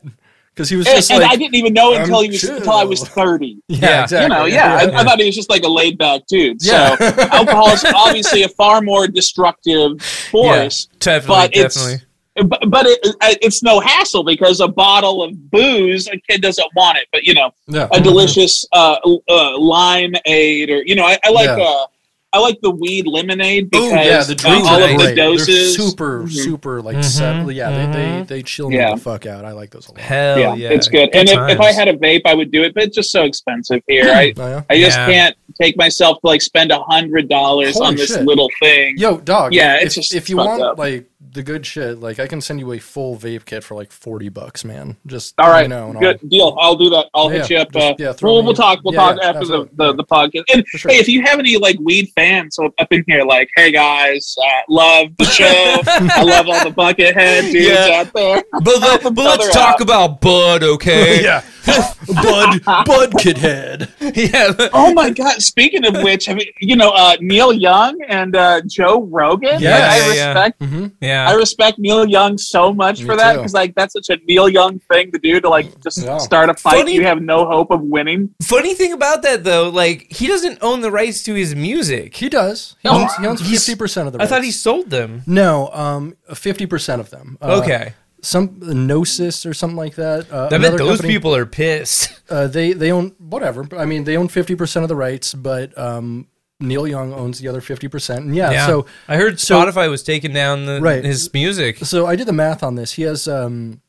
because 0.54 0.68
he 0.68 0.76
was 0.76 0.86
and, 0.86 0.96
just 0.96 1.10
and 1.10 1.20
like, 1.22 1.30
I 1.32 1.36
didn't 1.36 1.54
even 1.54 1.72
know 1.72 1.92
it 1.92 1.96
I'm 1.96 2.02
until 2.02 2.20
he 2.22 2.28
was 2.28 2.40
chill. 2.40 2.56
until 2.56 2.72
I 2.72 2.84
was 2.84 3.02
thirty. 3.08 3.62
yeah, 3.68 3.78
Yeah. 3.88 4.02
exactly. 4.04 4.22
You 4.22 4.28
know, 4.28 4.44
yeah, 4.46 4.74
I, 4.74 5.00
I 5.00 5.04
thought 5.04 5.18
he 5.18 5.26
was 5.26 5.34
just 5.36 5.48
like 5.50 5.62
a 5.62 5.68
laid 5.68 5.98
back 5.98 6.22
dude. 6.28 6.58
Yeah. 6.62 6.96
So 7.12 7.22
alcohol 7.30 7.68
is 7.70 7.84
obviously 7.84 8.42
a 8.42 8.48
far 8.48 8.80
more 8.82 9.06
destructive 9.08 10.00
force. 10.02 10.86
definitely, 10.98 11.36
but 11.48 11.56
it's- 11.56 12.04
but, 12.34 12.60
but 12.70 12.86
it, 12.86 12.98
it's 13.42 13.62
no 13.62 13.78
hassle 13.78 14.24
because 14.24 14.60
a 14.60 14.68
bottle 14.68 15.22
of 15.22 15.50
booze 15.50 16.08
a 16.08 16.16
kid 16.16 16.40
doesn't 16.40 16.66
want 16.74 16.96
it 16.96 17.06
but 17.12 17.24
you 17.24 17.34
know 17.34 17.50
yeah. 17.66 17.86
a 17.92 18.00
delicious 18.00 18.64
uh, 18.72 18.96
uh 19.04 19.10
limeade 19.58 20.70
or 20.70 20.82
you 20.86 20.94
know 20.94 21.04
i, 21.04 21.18
I 21.24 21.30
like 21.30 21.46
Yeah. 21.58 21.62
uh 21.62 21.86
i 22.32 22.38
like 22.38 22.58
the 22.62 22.70
weed 22.70 23.06
lemonade 23.06 23.70
because 23.70 23.92
yeah, 23.92 24.22
the 24.22 24.42
uh, 24.46 24.50
all 24.50 24.66
are 24.68 24.82
of 24.82 24.88
the 24.90 24.96
great. 24.96 25.06
They're 25.06 25.14
doses 25.16 25.76
super, 25.76 26.22
Mhm. 26.22 26.30
super 26.32 26.80
like 26.82 26.96
Mhm, 26.96 27.04
set- 27.04 27.54
Yeah, 27.54 27.70
they, 27.70 27.92
they 27.98 28.06
mhm. 28.08 28.26
they 28.28 28.42
chill 28.42 28.70
me 28.70 28.78
the 28.78 28.96
fuck 28.96 29.26
out. 29.26 29.44
I 29.44 29.52
like 29.52 29.70
those 29.70 29.88
a 29.88 29.92
lot. 29.92 30.00
Hell 30.00 30.38
yeah, 30.38 30.54
yeah, 30.54 30.70
it's 30.70 30.88
good, 30.88 31.10
and 31.14 31.28
if, 31.28 31.38
if 31.50 31.60
i 31.60 31.72
had 31.72 31.88
a 31.88 31.94
vape 31.94 32.22
i 32.24 32.34
would 32.34 32.50
do 32.50 32.62
it 32.62 32.74
but 32.74 32.84
it's 32.84 32.96
just 32.96 33.10
so 33.12 33.24
expensive 33.24 33.82
here 33.86 34.10
i 34.12 34.32
Oh, 34.36 34.46
yeah? 34.48 34.62
i 34.70 34.78
just 34.78 34.96
Yeah. 34.98 35.06
can't 35.06 35.36
take 35.60 35.76
myself 35.76 36.18
to 36.22 36.26
like 36.26 36.40
spend 36.42 36.70
a 36.72 36.82
hundred 36.82 37.28
dollars 37.28 37.76
on 37.78 37.94
this 37.96 38.14
shit. 38.14 38.24
little 38.24 38.48
thing 38.60 38.96
Yo, 38.96 39.18
dog. 39.18 39.52
Yeah, 39.52 39.76
if, 39.76 39.86
it's 39.86 39.94
just 39.96 40.14
if 40.14 40.30
you 40.30 40.36
want 40.38 40.62
up. 40.62 40.78
like 40.78 41.06
the 41.32 41.42
good 41.42 41.64
shit. 41.66 41.98
Like 41.98 42.18
I 42.18 42.26
can 42.26 42.40
send 42.40 42.60
you 42.60 42.72
a 42.72 42.78
full 42.78 43.16
vape 43.16 43.44
kit 43.44 43.64
for 43.64 43.74
like 43.74 43.90
forty 43.90 44.28
bucks, 44.28 44.64
man. 44.64 44.96
Just 45.06 45.34
All 45.38 45.48
right, 45.50 45.62
you 45.62 45.68
know, 45.68 45.90
and 45.90 45.98
good 46.00 46.20
deal. 46.28 46.56
I'll 46.60 46.76
do 46.76 46.90
that. 46.90 47.06
I'll 47.14 47.32
Yeah, 47.32 47.38
hit 47.40 47.50
you 47.50 47.56
up. 47.58 47.72
just- 47.72 47.84
uh, 47.84 47.94
yeah, 47.98 48.12
throw 48.12 48.34
we'll, 48.34 48.44
we'll 48.44 48.54
talk. 48.54 48.80
We'll 48.84 48.94
yeah, 48.94 49.00
talk 49.00 49.18
yeah, 49.20 49.28
after 49.30 49.46
the, 49.46 49.68
the, 49.74 49.94
the 49.94 50.04
podcast. 50.04 50.44
And 50.52 50.64
sure. 50.68 50.90
hey, 50.92 50.98
if 50.98 51.08
you 51.08 51.22
have 51.22 51.38
any 51.38 51.56
like 51.56 51.78
weed 51.80 52.10
fans 52.14 52.58
up 52.58 52.72
up 52.78 52.88
in 52.92 53.04
here, 53.06 53.24
like, 53.24 53.48
hey 53.56 53.72
guys, 53.72 54.36
uh, 54.42 54.48
love 54.68 55.08
the 55.18 55.24
show. 55.24 55.44
I 55.86 56.22
love 56.22 56.46
all 56.48 56.64
the 56.64 56.74
buckethead 56.74 57.52
dudes 57.52 57.68
Yeah. 57.68 58.00
out 58.06 58.12
there. 58.12 58.42
But, 58.62 58.80
let, 58.80 59.02
but 59.14 59.16
let's 59.16 59.52
talk 59.52 59.74
out. 59.76 59.80
about 59.80 60.20
Bud, 60.20 60.62
okay? 60.62 61.22
yeah, 61.24 61.42
Bud 62.22 62.60
Bud 62.84 63.12
Kid 63.18 63.38
Head. 63.38 63.88
yeah. 64.00 64.52
Oh 64.72 64.92
my 64.92 65.10
god! 65.10 65.40
Speaking 65.42 65.84
of 65.86 66.02
which, 66.02 66.26
have 66.26 66.38
you, 66.38 66.46
you 66.60 66.76
know 66.76 66.90
uh, 66.90 67.16
Neil 67.20 67.52
Young 67.52 68.00
and 68.08 68.34
uh, 68.34 68.60
Joe 68.66 69.02
Rogan? 69.04 69.60
Yeah, 69.60 69.70
Like, 69.78 69.82
I 69.82 69.96
yeah, 69.98 70.12
yeah. 70.14 70.26
respect. 70.28 70.62
hmm 70.62 70.86
Yeah. 71.00 71.28
I 71.28 71.32
respect 71.34 71.78
Neil 71.78 72.04
Young 72.06 72.36
so 72.38 72.72
much 72.72 73.00
Me 73.00 73.06
for 73.06 73.16
that 73.16 73.36
because 73.36 73.54
like 73.54 73.74
that's 73.74 73.92
such 73.92 74.08
a 74.10 74.16
Neil 74.26 74.48
Young 74.48 74.78
thing 74.80 75.12
to 75.12 75.18
do 75.18 75.40
to 75.40 75.48
like 75.48 75.80
just 75.82 76.02
Yeah. 76.02 76.18
start 76.18 76.50
a 76.50 76.54
fight 76.54 76.78
Funny- 76.78 76.94
you 76.94 77.04
have 77.04 77.22
no 77.22 77.46
hope 77.46 77.70
of 77.70 77.80
winning. 77.82 78.34
Funny 78.42 78.74
thing 78.74 78.92
about 78.92 79.22
that 79.22 79.44
though, 79.44 79.68
like 79.68 80.06
he 80.12 80.26
doesn't 80.26 80.58
own 80.62 80.80
the 80.80 80.90
rights 80.90 81.22
to 81.24 81.34
his 81.34 81.54
music. 81.54 82.16
He 82.16 82.28
does. 82.28 82.76
He 82.82 82.88
Oh, 82.88 83.00
owns, 83.02 83.14
he 83.16 83.26
owns 83.26 83.40
fifty 83.40 83.74
percent 83.76 84.06
of 84.08 84.12
the. 84.12 84.22
I 84.22 84.26
thought 84.26 84.42
he 84.44 84.50
sold 84.50 84.90
them. 84.90 85.22
no, 85.26 85.70
um, 85.72 86.16
fifty 86.34 86.66
percent 86.66 87.00
of 87.00 87.10
them. 87.10 87.38
Uh, 87.40 87.60
okay. 87.62 87.94
Some 88.22 88.58
Gnosis 88.60 89.44
or 89.44 89.52
something 89.52 89.76
like 89.76 89.96
that. 89.96 90.32
Uh, 90.32 90.46
I 90.50 90.58
bet 90.58 90.78
those 90.78 90.98
company- 90.98 91.08
people 91.14 91.34
are 91.34 91.46
pissed. 91.46 92.10
Uh, 92.32 92.46
they 92.46 92.72
they 92.72 92.90
own 92.90 93.14
whatever. 93.18 93.68
I 93.76 93.84
mean, 93.84 94.04
they 94.04 94.16
own 94.16 94.26
fifty 94.28 94.54
percent 94.54 94.84
of 94.84 94.88
the 94.88 94.96
rights, 94.96 95.34
but 95.34 95.76
um, 95.76 96.28
Neil 96.60 96.86
Young 96.88 97.12
owns 97.12 97.40
the 97.40 97.48
other 97.48 97.60
fifty 97.60 97.88
percent. 97.88 98.24
And 98.24 98.34
yeah, 98.34 98.66
so 98.66 98.86
I 99.06 99.16
heard 99.16 99.38
so- 99.38 99.60
Spotify 99.60 99.90
was 99.90 100.02
taking 100.02 100.32
down 100.32 100.64
the, 100.64 100.80
Right. 100.80 101.04
his 101.04 101.30
music. 101.34 101.76
so 101.78 102.06
I 102.06 102.16
did 102.16 102.26
the 102.26 102.32
math 102.32 102.62
on 102.62 102.74
this. 102.76 102.92
He 102.92 103.02
has 103.02 103.28
um, 103.28 103.82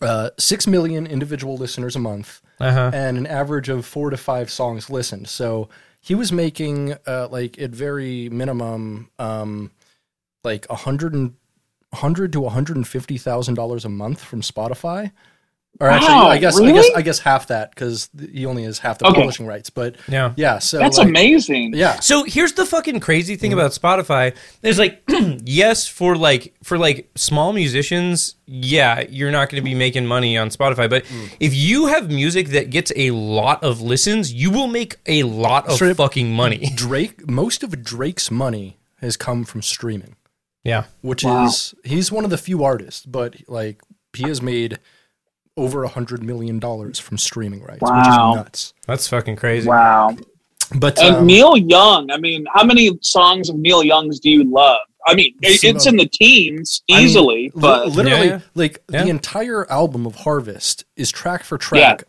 uh, 0.00 0.30
six 0.38 0.66
million 0.66 1.06
individual 1.06 1.56
listeners 1.56 1.94
a 1.94 2.00
month. 2.00 2.40
Uh-huh. 2.60 2.90
and 2.94 3.16
an 3.18 3.26
average 3.26 3.68
of 3.68 3.84
four 3.84 4.10
to 4.10 4.16
five 4.16 4.48
songs 4.50 4.88
listened. 4.88 5.26
So 5.28 5.68
he 6.00 6.14
was 6.14 6.30
making 6.32 6.94
uh, 7.08 7.26
like 7.30 7.58
at 7.60 7.70
very 7.70 8.28
minimum 8.28 9.08
um, 9.18 9.70
like 10.44 10.66
a 10.70 10.76
hundred 10.76 11.12
and 11.14 11.34
hundred 11.94 12.32
to 12.32 12.40
one 12.40 12.52
hundred 12.52 12.76
and 12.76 12.86
fifty 12.86 13.18
thousand 13.18 13.54
dollars 13.54 13.84
a 13.84 13.88
month 13.88 14.20
from 14.22 14.40
Spotify. 14.40 15.12
Or 15.80 15.88
actually, 15.88 16.08
Wow, 16.12 16.28
I 16.28 16.36
guess 16.36 16.60
I 16.60 16.70
guess 16.70 16.90
I 16.96 17.00
guess 17.02 17.18
half 17.20 17.46
that 17.46 17.70
because 17.70 18.10
he 18.30 18.44
only 18.44 18.64
has 18.64 18.78
half 18.78 18.98
the 18.98 19.06
Okay. 19.06 19.14
publishing 19.16 19.46
rights. 19.46 19.70
But 19.70 19.96
Yeah. 20.06 20.34
yeah, 20.36 20.58
so 20.58 20.78
That's 20.78 20.98
like, 20.98 21.08
amazing. 21.08 21.72
Yeah, 21.74 21.98
So 22.00 22.24
here's 22.24 22.52
the 22.52 22.66
fucking 22.66 23.00
crazy 23.00 23.34
Mm-hmm. 23.34 23.40
thing 23.40 23.52
about 23.54 23.70
Spotify. 23.70 24.34
There's 24.60 24.78
like 24.78 25.02
yes 25.44 25.86
for 25.86 26.14
like 26.14 26.54
for 26.62 26.76
like 26.76 27.10
small 27.14 27.54
musicians, 27.54 28.34
yeah, 28.44 29.00
you're 29.08 29.30
not 29.30 29.48
going 29.48 29.62
to 29.62 29.64
be 29.64 29.74
making 29.74 30.04
money 30.06 30.36
on 30.36 30.50
Spotify, 30.50 30.90
but 30.90 31.04
Mm. 31.06 31.30
if 31.40 31.54
you 31.54 31.86
have 31.86 32.10
music 32.10 32.48
that 32.48 32.68
gets 32.68 32.92
a 32.94 33.10
lot 33.12 33.64
of 33.64 33.80
listens, 33.80 34.30
you 34.30 34.50
will 34.50 34.68
make 34.68 34.96
a 35.06 35.22
lot 35.22 35.66
of 35.68 35.76
Straight 35.76 35.96
fucking 35.96 36.30
money. 36.34 36.70
Drake. 36.74 37.26
Most 37.30 37.62
of 37.62 37.82
Drake's 37.82 38.30
money 38.30 38.76
has 39.00 39.16
come 39.16 39.42
from 39.44 39.62
streaming. 39.62 40.16
Yeah. 40.64 40.84
which 41.00 41.24
Wow. 41.24 41.46
is 41.46 41.74
he's 41.84 42.12
one 42.12 42.24
of 42.24 42.30
the 42.30 42.38
few 42.38 42.62
artists, 42.64 43.04
but 43.04 43.36
like 43.48 43.80
he 44.14 44.24
has 44.28 44.40
made 44.42 44.78
over 45.56 45.82
a 45.84 45.88
hundred 45.88 46.22
million 46.22 46.58
dollars 46.58 46.98
from 46.98 47.18
streaming 47.18 47.62
rights, 47.62 47.80
Wow. 47.82 47.98
which 47.98 48.08
is 48.08 48.36
nuts. 48.44 48.74
That's 48.86 49.08
fucking 49.08 49.36
crazy. 49.36 49.68
Wow. 49.68 50.16
But 50.74 50.98
And 51.02 51.16
um, 51.16 51.26
Neil 51.26 51.56
Young, 51.56 52.10
I 52.10 52.16
mean, 52.16 52.46
how 52.54 52.64
many 52.64 52.98
songs 53.02 53.48
of 53.50 53.56
Neil 53.56 53.82
Young's 53.82 54.18
do 54.20 54.30
you 54.30 54.44
love? 54.44 54.78
I 55.06 55.14
mean, 55.14 55.34
it- 55.42 55.60
Some 55.60 55.70
it's 55.76 55.86
in 55.86 55.96
the 55.96 56.06
teens 56.06 56.82
I 56.90 56.94
mean, 56.96 57.04
easily, 57.06 57.52
but 57.54 57.88
literally, 57.88 58.26
Yeah, 58.28 58.32
yeah. 58.34 58.40
like 58.54 58.82
Yeah. 58.90 59.02
the 59.04 59.10
entire 59.10 59.70
album 59.70 60.06
of 60.06 60.14
Harvest 60.14 60.84
is 60.96 61.10
track 61.10 61.42
for 61.44 61.58
track, 61.58 62.04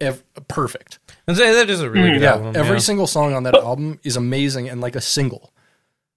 ev- 0.00 0.24
perfect. 0.48 0.98
And 1.28 1.36
that 1.36 1.68
is 1.70 1.80
a 1.82 1.90
really 1.90 2.08
Mm. 2.08 2.12
good 2.14 2.22
Yeah, 2.22 2.32
album. 2.32 2.56
every 2.56 2.76
yeah. 2.76 2.82
single 2.82 3.06
song 3.06 3.34
on 3.34 3.42
that 3.42 3.54
album 3.54 4.00
is 4.02 4.16
amazing 4.16 4.68
and 4.68 4.80
like 4.80 4.96
a 4.96 5.00
single. 5.02 5.52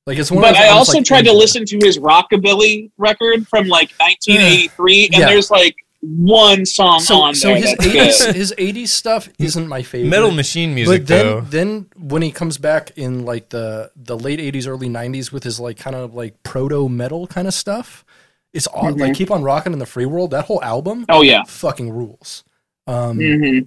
Like 0.07 0.17
it's 0.17 0.31
one. 0.31 0.41
but 0.41 0.51
of 0.51 0.55
those 0.57 0.63
I 0.65 0.69
also 0.69 0.93
like, 0.97 1.05
tried 1.05 1.25
to 1.25 1.33
listen 1.33 1.65
to 1.65 1.77
his 1.77 1.97
rockabilly 1.99 2.89
record 2.97 3.47
from 3.47 3.67
like 3.67 3.91
1983, 3.99 5.05
and 5.07 5.13
Yeah. 5.15 5.27
there's 5.27 5.51
like 5.51 5.75
one 6.01 6.65
song 6.65 6.99
So, 6.99 7.21
on 7.21 7.35
so 7.35 7.49
there 7.49 7.57
his 7.57 7.65
that's 7.75 7.85
eighties 7.85 8.25
good. 8.25 8.35
his 8.35 8.53
eighties 8.57 8.91
stuff 8.91 9.29
isn't 9.37 9.67
my 9.67 9.83
favorite. 9.83 10.09
Metal 10.09 10.31
Machine 10.31 10.73
music 10.73 11.01
but 11.01 11.07
then 11.07 11.25
though. 11.27 11.41
then 11.41 11.85
when 11.95 12.23
he 12.23 12.31
comes 12.31 12.57
back 12.57 12.91
in 12.97 13.23
like 13.23 13.49
the 13.49 13.91
the 13.95 14.17
late 14.17 14.39
80s 14.39 14.67
early 14.67 14.89
90s 14.89 15.31
with 15.31 15.43
his 15.43 15.59
like 15.59 15.77
kind 15.77 15.95
of 15.95 16.15
like 16.15 16.41
proto 16.41 16.89
metal 16.89 17.27
kind 17.27 17.47
of 17.47 17.53
stuff 17.53 18.03
it's 18.51 18.65
all 18.65 18.91
like 18.97 19.13
keep 19.13 19.29
on 19.29 19.43
rocking 19.43 19.73
in 19.73 19.79
the 19.79 19.85
free 19.85 20.07
world 20.07 20.31
that 20.31 20.45
whole 20.45 20.63
album 20.63 21.05
Oh 21.07 21.21
yeah. 21.21 21.43
fucking 21.45 21.91
rules 21.91 22.43
um 22.87 23.17
hmm 23.19 23.59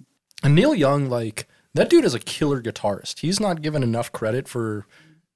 and 0.43 0.55
neil 0.57 0.75
young 0.75 1.09
like 1.09 1.47
that 1.75 1.89
dude 1.89 2.05
is 2.05 2.15
a 2.15 2.19
killer 2.19 2.61
guitarist 2.61 3.21
he's 3.21 3.39
not 3.39 3.63
given 3.63 3.85
enough 3.85 4.11
credit 4.11 4.49
for 4.49 4.87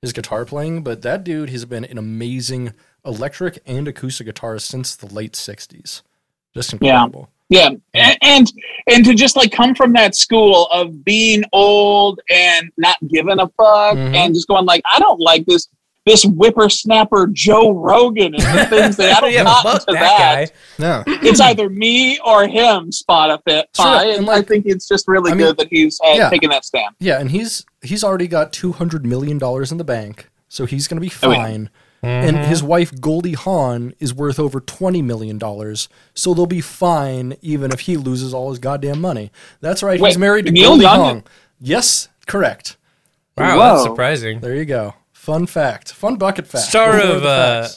his 0.02 0.12
guitar 0.12 0.44
playing 0.44 0.82
but 0.82 1.02
that 1.02 1.24
dude 1.24 1.50
has 1.50 1.64
been 1.64 1.84
an 1.84 1.98
amazing 1.98 2.72
electric 3.04 3.58
and 3.66 3.88
acoustic 3.88 4.26
guitarist 4.26 4.62
since 4.62 4.94
the 4.96 5.06
late 5.12 5.32
60s 5.32 6.02
just 6.54 6.72
incredible. 6.72 7.30
Yeah, 7.50 7.70
and, 7.94 8.18
and 8.20 8.52
and 8.88 9.04
to 9.06 9.14
just 9.14 9.34
like 9.36 9.52
come 9.52 9.74
from 9.74 9.92
that 9.94 10.14
school 10.14 10.66
of 10.66 11.02
being 11.04 11.44
old 11.52 12.20
and 12.30 12.70
not 12.76 12.96
giving 13.08 13.38
a 13.40 13.48
fuck, 13.48 13.96
Mhm. 13.96 14.14
and 14.14 14.34
just 14.34 14.48
going 14.48 14.66
like, 14.66 14.82
I 14.90 14.98
don't 14.98 15.18
like 15.20 15.46
this 15.46 15.66
this 16.08 16.24
whippersnapper 16.24 17.28
Joe 17.28 17.70
Rogan 17.72 18.34
and 18.34 18.58
the 18.58 18.66
things 18.66 18.96
that 18.96 19.18
I 19.18 19.20
don't 19.20 19.32
yeah, 19.32 19.44
cotton 19.44 19.80
to 19.80 19.84
that, 19.92 19.94
that. 19.94 20.52
guy. 20.78 21.04
yeah 21.06 21.18
It's 21.22 21.40
either 21.40 21.68
me 21.68 22.18
or 22.20 22.46
him. 22.48 22.90
Spotify, 22.90 23.64
Sure, 23.76 23.86
and, 23.86 24.10
and, 24.20 24.30
I 24.30 24.42
think 24.42 24.66
it's 24.66 24.88
just 24.88 25.06
really 25.06 25.30
I 25.32 25.34
mean, 25.34 25.46
good 25.46 25.58
that 25.58 25.68
he's 25.70 26.00
uh, 26.04 26.12
yeah. 26.14 26.30
taking 26.30 26.50
that 26.50 26.64
stand. 26.64 26.94
Yeah, 26.98 27.20
and 27.20 27.30
he's 27.30 27.64
he's 27.82 28.02
already 28.02 28.26
got 28.26 28.52
two 28.52 28.72
hundred 28.72 29.04
million 29.06 29.38
dollars 29.38 29.70
in 29.70 29.78
the 29.78 29.84
bank, 29.84 30.28
so 30.48 30.66
he's 30.66 30.88
going 30.88 31.00
to 31.00 31.06
be 31.06 31.12
Oh, 31.22 31.30
yeah. 31.30 31.42
fine. 31.44 31.70
And 32.00 32.36
his 32.38 32.62
wife 32.62 32.92
Goldie 33.00 33.32
Hawn 33.32 33.92
is 33.98 34.14
worth 34.14 34.38
over 34.38 34.60
twenty 34.60 35.02
million 35.02 35.36
dollars, 35.36 35.88
so 36.14 36.32
they'll 36.32 36.46
be 36.46 36.60
fine 36.60 37.36
even 37.42 37.72
if 37.72 37.80
he 37.80 37.96
loses 37.96 38.32
all 38.32 38.50
his 38.50 38.60
goddamn 38.60 39.00
money. 39.00 39.32
That's 39.60 39.82
right. 39.82 40.00
Wait, 40.00 40.10
he's 40.10 40.18
married 40.18 40.46
to 40.46 40.52
Neil 40.52 40.70
Goldie 40.70 40.84
Hawn. 40.84 41.24
Yes, 41.60 42.08
correct. 42.26 42.76
Wow, 43.36 43.56
Whoa. 43.56 43.68
that's 43.70 43.82
surprising. 43.82 44.40
There 44.40 44.54
you 44.54 44.64
go. 44.64 44.94
Fun 45.28 45.44
fact. 45.46 45.92
Fun 45.92 46.16
bucket 46.16 46.46
fact. 46.46 46.64
Star 46.64 46.92
Before 46.92 47.16
of 47.16 47.24
uh, 47.26 47.68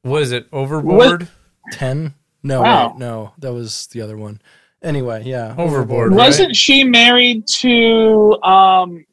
what 0.00 0.22
is 0.22 0.32
it? 0.32 0.46
Overboard. 0.50 1.28
ten. 1.72 2.14
No, 2.42 2.62
Wow. 2.62 2.88
wait, 2.92 2.98
no, 2.98 3.32
that 3.38 3.52
was 3.52 3.86
the 3.88 4.00
other 4.00 4.16
one. 4.16 4.40
Anyway, 4.82 5.22
yeah, 5.26 5.54
Overboard. 5.58 6.14
Wasn't 6.14 6.56
she 6.56 6.84
married 6.84 7.46
to 7.58 8.40
um, 8.42 9.04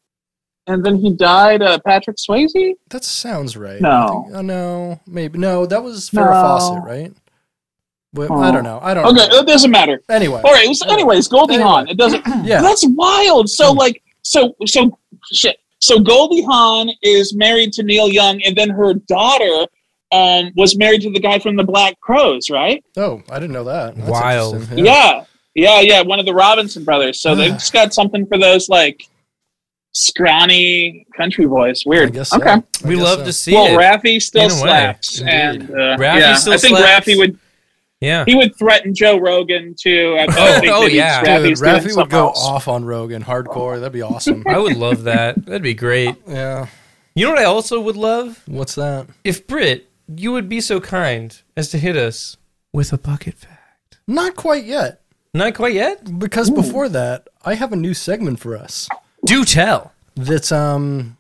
and 0.65 0.85
then 0.85 0.95
he 0.95 1.11
died, 1.13 1.61
uh, 1.61 1.77
Patrick 1.85 2.15
Swayze? 2.15 2.75
That 2.89 3.03
sounds 3.03 3.57
right. 3.57 3.81
No. 3.81 4.23
Think- 4.27 4.37
uh, 4.37 4.41
no, 4.43 4.99
maybe 5.05 5.37
no. 5.37 5.65
That 5.65 5.83
was 5.83 6.09
Farrah 6.09 6.27
No. 6.27 6.31
Fawcett, 6.31 6.83
right? 6.85 7.13
But, 8.13 8.31
I 8.31 8.47
Oh. 8.47 8.51
don't 8.53 8.63
know. 8.63 8.79
I 8.81 8.93
don't. 8.93 9.03
Know. 9.03 9.09
Okay, 9.23 9.27
know. 9.27 9.39
it 9.39 9.47
doesn't 9.47 9.71
matter. 9.71 10.01
Anyway, 10.09 10.39
All 10.45 10.53
right. 10.53 10.73
So 10.73 10.87
anyways, 10.89 11.27
Goldie 11.27 11.55
Anyway. 11.55 11.67
Hawn. 11.69 11.87
It 11.89 11.97
doesn't. 11.97 12.23
yeah. 12.45 12.61
That's 12.61 12.85
wild. 12.87 13.49
So 13.49 13.73
like, 13.73 14.01
so 14.21 14.55
so 14.67 14.97
shit. 15.33 15.57
So 15.83 15.99
Goldie 15.99 16.43
Hawn 16.43 16.89
is 17.01 17.35
married 17.35 17.73
to 17.73 17.83
Neil 17.83 18.07
Young, 18.07 18.41
and 18.43 18.55
then 18.55 18.69
her 18.69 18.93
daughter 18.93 19.67
um, 20.13 20.51
was 20.55 20.77
married 20.77 21.01
to 21.01 21.11
the 21.11 21.19
guy 21.19 21.39
from 21.39 21.57
the 21.57 21.63
Black 21.65 21.99
Crowes, 21.99 22.49
right? 22.49 22.81
Oh, 22.95 23.21
I 23.29 23.37
didn't 23.39 23.51
know 23.51 23.65
that. 23.65 23.95
That's 23.97 24.09
Wild. 24.09 24.53
interesting. 24.53 24.85
Yeah. 24.85 25.25
yeah, 25.55 25.81
yeah, 25.81 26.01
One 26.01 26.19
of 26.21 26.25
the 26.25 26.33
Robinson 26.33 26.85
brothers. 26.85 27.19
So 27.19 27.35
they've 27.35 27.51
just 27.51 27.73
got 27.73 27.93
something 27.93 28.25
for 28.27 28.37
those 28.37 28.69
like 28.69 29.09
scrawny 29.91 31.05
country 31.17 31.45
boys. 31.47 31.83
I 31.85 31.89
Weird. 31.89 32.13
guess 32.13 32.29
so. 32.29 32.37
Okay. 32.37 32.51
I 32.51 32.63
We 32.85 32.95
guess 32.95 33.03
love 33.03 33.19
so. 33.19 33.25
to 33.25 33.33
see 33.33 33.53
Well, 33.53 33.65
it. 33.79 33.81
Raffi 33.83 34.21
still 34.21 34.43
In 34.43 34.49
way. 34.51 34.57
slaps, 34.57 35.21
and 35.21 35.63
uh, 35.71 35.97
Raffi 35.97 36.19
yeah, 36.19 36.35
still 36.35 36.53
I 36.53 36.57
think 36.57 36.77
slaps. 36.77 37.07
Raffi 37.07 37.17
would 37.17 37.37
yeah. 38.03 38.23
he 38.27 38.35
would 38.35 38.55
threaten 38.57 38.93
Joe 38.93 39.17
Rogan 39.17 39.75
too. 39.79 40.15
I, 40.19 40.23
I 40.23 40.61
Oh, 40.65 40.83
oh, 40.83 40.85
yeah. 40.87 41.21
Dude, 41.21 41.53
Raffi's 41.57 41.61
Raffi 41.61 41.95
would 41.97 42.09
go 42.09 42.27
else. 42.27 42.43
off 42.45 42.67
on 42.67 42.85
Rogan 42.85 43.23
hardcore. 43.23 43.79
That'd 43.79 43.93
be 43.93 44.01
awesome. 44.01 44.43
I 44.47 44.57
would 44.57 44.77
love 44.77 45.03
that. 45.03 45.45
That'd 45.45 45.61
be 45.63 45.73
great. 45.73 46.15
yeah. 46.27 46.67
You 47.15 47.25
know 47.25 47.31
what 47.31 47.39
I 47.41 47.45
also 47.45 47.79
would 47.79 47.95
love? 47.95 48.41
What's 48.47 48.75
that? 48.75 49.05
If 49.23 49.45
Britt, 49.47 49.89
you 50.15 50.31
would 50.31 50.49
be 50.49 50.59
so 50.61 50.79
kind 50.81 51.39
as 51.55 51.69
to 51.69 51.77
hit 51.77 51.95
us 51.95 52.37
with 52.73 52.91
a 52.91 52.97
bucket 52.97 53.35
fact. 53.35 53.97
Not 54.07 54.35
quite 54.35 54.65
yet, 54.65 55.01
Not 55.33 55.53
quite 55.53 55.73
yet. 55.75 56.19
because 56.19 56.49
before 56.49 56.89
that, 56.89 57.27
I 57.45 57.53
have 57.55 57.71
a 57.71 57.75
new 57.75 57.93
segment 57.93 58.39
for 58.39 58.57
us. 58.57 58.89
Do 59.25 59.45
tell. 59.45 59.93
That's 60.15 60.51
um, 60.51 61.17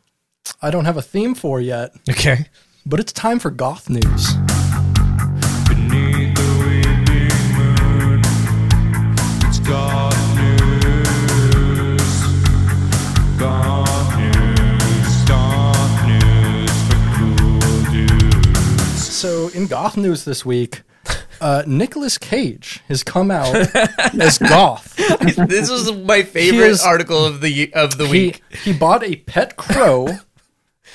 I 0.61 0.71
don't 0.71 0.85
have 0.85 0.97
a 0.97 1.01
theme 1.01 1.35
for 1.35 1.61
yet, 1.61 1.93
Okay. 2.09 2.47
but 2.85 2.99
it's 2.99 3.13
time 3.13 3.37
for 3.39 3.51
goth 3.51 3.87
news. 3.89 4.33
In 19.63 19.67
goth 19.69 19.93
goth 19.93 19.97
news 19.97 20.25
this 20.25 20.45
week. 20.45 20.81
Uh, 21.41 21.63
Nicolas 21.67 22.17
Cage 22.17 22.81
has 22.87 23.03
come 23.03 23.29
out 23.31 23.53
as 24.19 24.37
goth. 24.37 24.95
this 25.47 25.69
was 25.69 25.91
my 25.91 26.23
favorite 26.23 26.67
is- 26.71 26.81
article 26.83 27.25
of 27.25 27.41
the 27.41 27.73
of 27.73 27.97
the 27.97 28.05
He, 28.05 28.11
week. 28.11 28.41
he 28.63 28.71
bought 28.73 29.03
a 29.03 29.17
pet 29.17 29.55
crow 29.57 30.07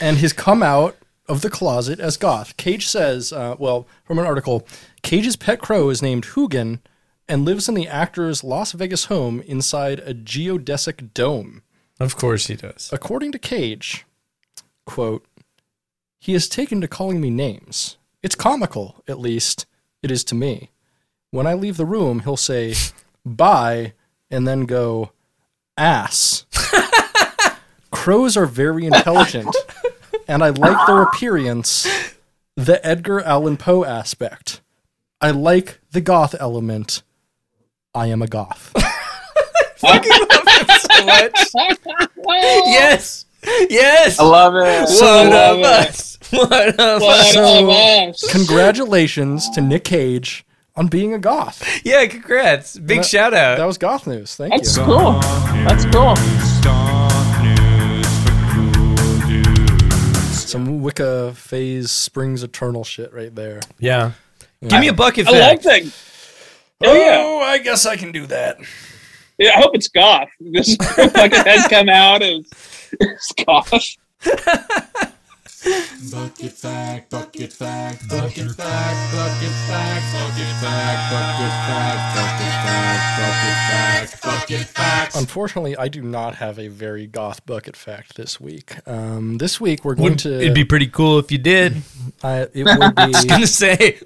and 0.00 0.16
has 0.18 0.32
come 0.32 0.62
out 0.62 0.96
of 1.28 1.42
the 1.42 1.50
closet 1.50 2.00
as 2.00 2.16
goth. 2.16 2.56
Cage 2.56 2.86
says, 2.86 3.32
uh, 3.32 3.56
well, 3.58 3.86
from 4.04 4.18
an 4.18 4.24
article, 4.26 4.66
Cage's 5.02 5.36
pet 5.36 5.60
crow 5.60 5.90
is 5.90 6.00
named 6.02 6.24
Hugin 6.34 6.80
and 7.28 7.44
lives 7.44 7.68
in 7.68 7.74
the 7.74 7.88
actor's 7.88 8.42
Las 8.42 8.72
Vegas 8.72 9.06
home 9.06 9.40
inside 9.42 9.98
a 10.00 10.14
geodesic 10.14 11.12
dome. 11.12 11.62
Of 12.00 12.16
course 12.16 12.46
he 12.46 12.56
does. 12.56 12.88
According 12.92 13.32
to 13.32 13.38
Cage, 13.38 14.06
quote, 14.86 15.26
he 16.18 16.32
has 16.32 16.48
taken 16.48 16.80
to 16.80 16.88
calling 16.88 17.20
me 17.20 17.28
names. 17.28 17.97
It's 18.22 18.34
comical, 18.34 19.02
at 19.06 19.18
least 19.18 19.66
it 20.02 20.10
is 20.10 20.24
to 20.24 20.34
me. 20.34 20.70
When 21.30 21.46
I 21.46 21.54
leave 21.54 21.76
the 21.76 21.86
room, 21.86 22.20
he'll 22.20 22.36
say, 22.36 22.74
bye, 23.24 23.92
and 24.30 24.46
then 24.46 24.64
go, 24.64 25.12
ass. 25.76 26.46
Crows 27.90 28.36
are 28.36 28.46
very 28.46 28.86
intelligent, 28.86 29.54
and 30.26 30.42
I 30.42 30.50
like 30.50 30.86
their 30.86 31.02
appearance, 31.02 31.86
the 32.56 32.84
Edgar 32.86 33.20
Allan 33.20 33.56
Poe 33.56 33.84
aspect. 33.84 34.60
I 35.20 35.30
like 35.30 35.80
the 35.92 36.00
goth 36.00 36.34
element. 36.38 37.02
I 37.94 38.06
am 38.06 38.22
a 38.22 38.26
goth. 38.26 38.72
so 39.76 39.88
much. 41.04 41.46
yes. 42.26 43.24
Yes. 43.70 44.18
I 44.18 44.24
love 44.24 44.54
it. 44.56 44.60
I 44.64 44.84
One 44.84 45.30
love 45.30 45.58
of 45.58 45.60
it. 45.60 45.64
us. 45.66 46.18
One 46.32 46.52
of 46.52 47.02
us. 47.02 47.32
So- 47.34 47.70
of. 47.70 48.30
Congratulations 48.32 49.48
to 49.50 49.60
Nick 49.60 49.84
Cage 49.84 50.44
on 50.76 50.86
being 50.88 51.12
a 51.14 51.18
goth. 51.18 51.62
Yeah, 51.84 52.06
congrats. 52.06 52.78
Big 52.78 52.98
That- 52.98 53.06
shout 53.06 53.34
out. 53.34 53.58
That 53.58 53.64
was 53.66 53.78
goth 53.78 54.06
news. 54.06 54.34
Thank 54.36 54.52
That's 54.54 54.76
you. 54.76 54.84
cool. 54.84 55.12
That's 55.20 55.84
cool. 55.86 56.16
Stock 56.16 57.42
news 57.42 58.06
for 58.24 58.32
cool. 58.54 60.30
Some 60.32 60.82
Wicca 60.82 61.34
Phase 61.34 61.90
Springs 61.90 62.42
Eternal 62.42 62.84
shit 62.84 63.12
right 63.12 63.34
there. 63.34 63.60
yeah. 63.78 64.12
Give 64.66 64.80
me 64.80 64.88
a 64.88 64.92
bucket 64.92 65.28
I 65.28 65.30
love 65.30 65.62
fact. 65.62 65.64
that. 65.64 65.82
Oh 66.84 66.92
yeah. 66.94 67.16
Oh, 67.24 67.38
I 67.40 67.58
guess 67.58 67.86
I 67.86 67.96
can 67.96 68.10
do 68.10 68.26
that. 68.26 68.58
Yeah, 69.38 69.50
I 69.56 69.60
hope 69.60 69.70
it's 69.76 69.86
goth. 69.86 70.28
This 70.40 70.74
fucking 70.96 71.30
head 71.44 71.70
come 71.70 71.88
out 71.88 72.22
as, 72.22 72.40
as 72.50 72.77
goth. 73.46 73.72
Bucket 76.12 76.52
fact, 76.52 77.10
bucket 77.10 77.52
fact, 77.52 78.08
bucket 78.08 78.50
fact, 78.52 79.12
bucket 79.12 79.50
fact, 79.66 80.12
bucket 80.14 80.54
fact, 80.60 81.12
bucket 81.12 81.50
fact, 81.50 82.14
bucket 82.14 82.54
fact, 82.64 83.18
bucket 83.18 84.22
fact, 84.22 84.22
bucket 84.22 84.66
fact. 84.68 85.16
Unfortunately, 85.16 85.76
I 85.76 85.88
do 85.88 86.00
not 86.00 86.36
have 86.36 86.58
a 86.58 86.68
very 86.68 87.06
goth 87.06 87.44
bucket 87.44 87.76
fact 87.76 88.14
this 88.14 88.40
week. 88.40 88.76
Um, 88.86 89.38
this 89.38 89.60
week 89.60 89.84
we're 89.84 89.96
going 89.96 90.10
Would, 90.10 90.18
to. 90.20 90.36
it'd 90.40 90.54
be 90.54 90.64
pretty 90.64 90.86
cool 90.86 91.18
if 91.18 91.32
you 91.32 91.38
did. 91.38 91.82
I, 92.22 92.46
it 92.54 92.64
would 92.64 92.94
be. 92.94 93.02
I 93.02 93.06
was 93.08 93.24
gonna 93.24 93.46
say 93.46 94.00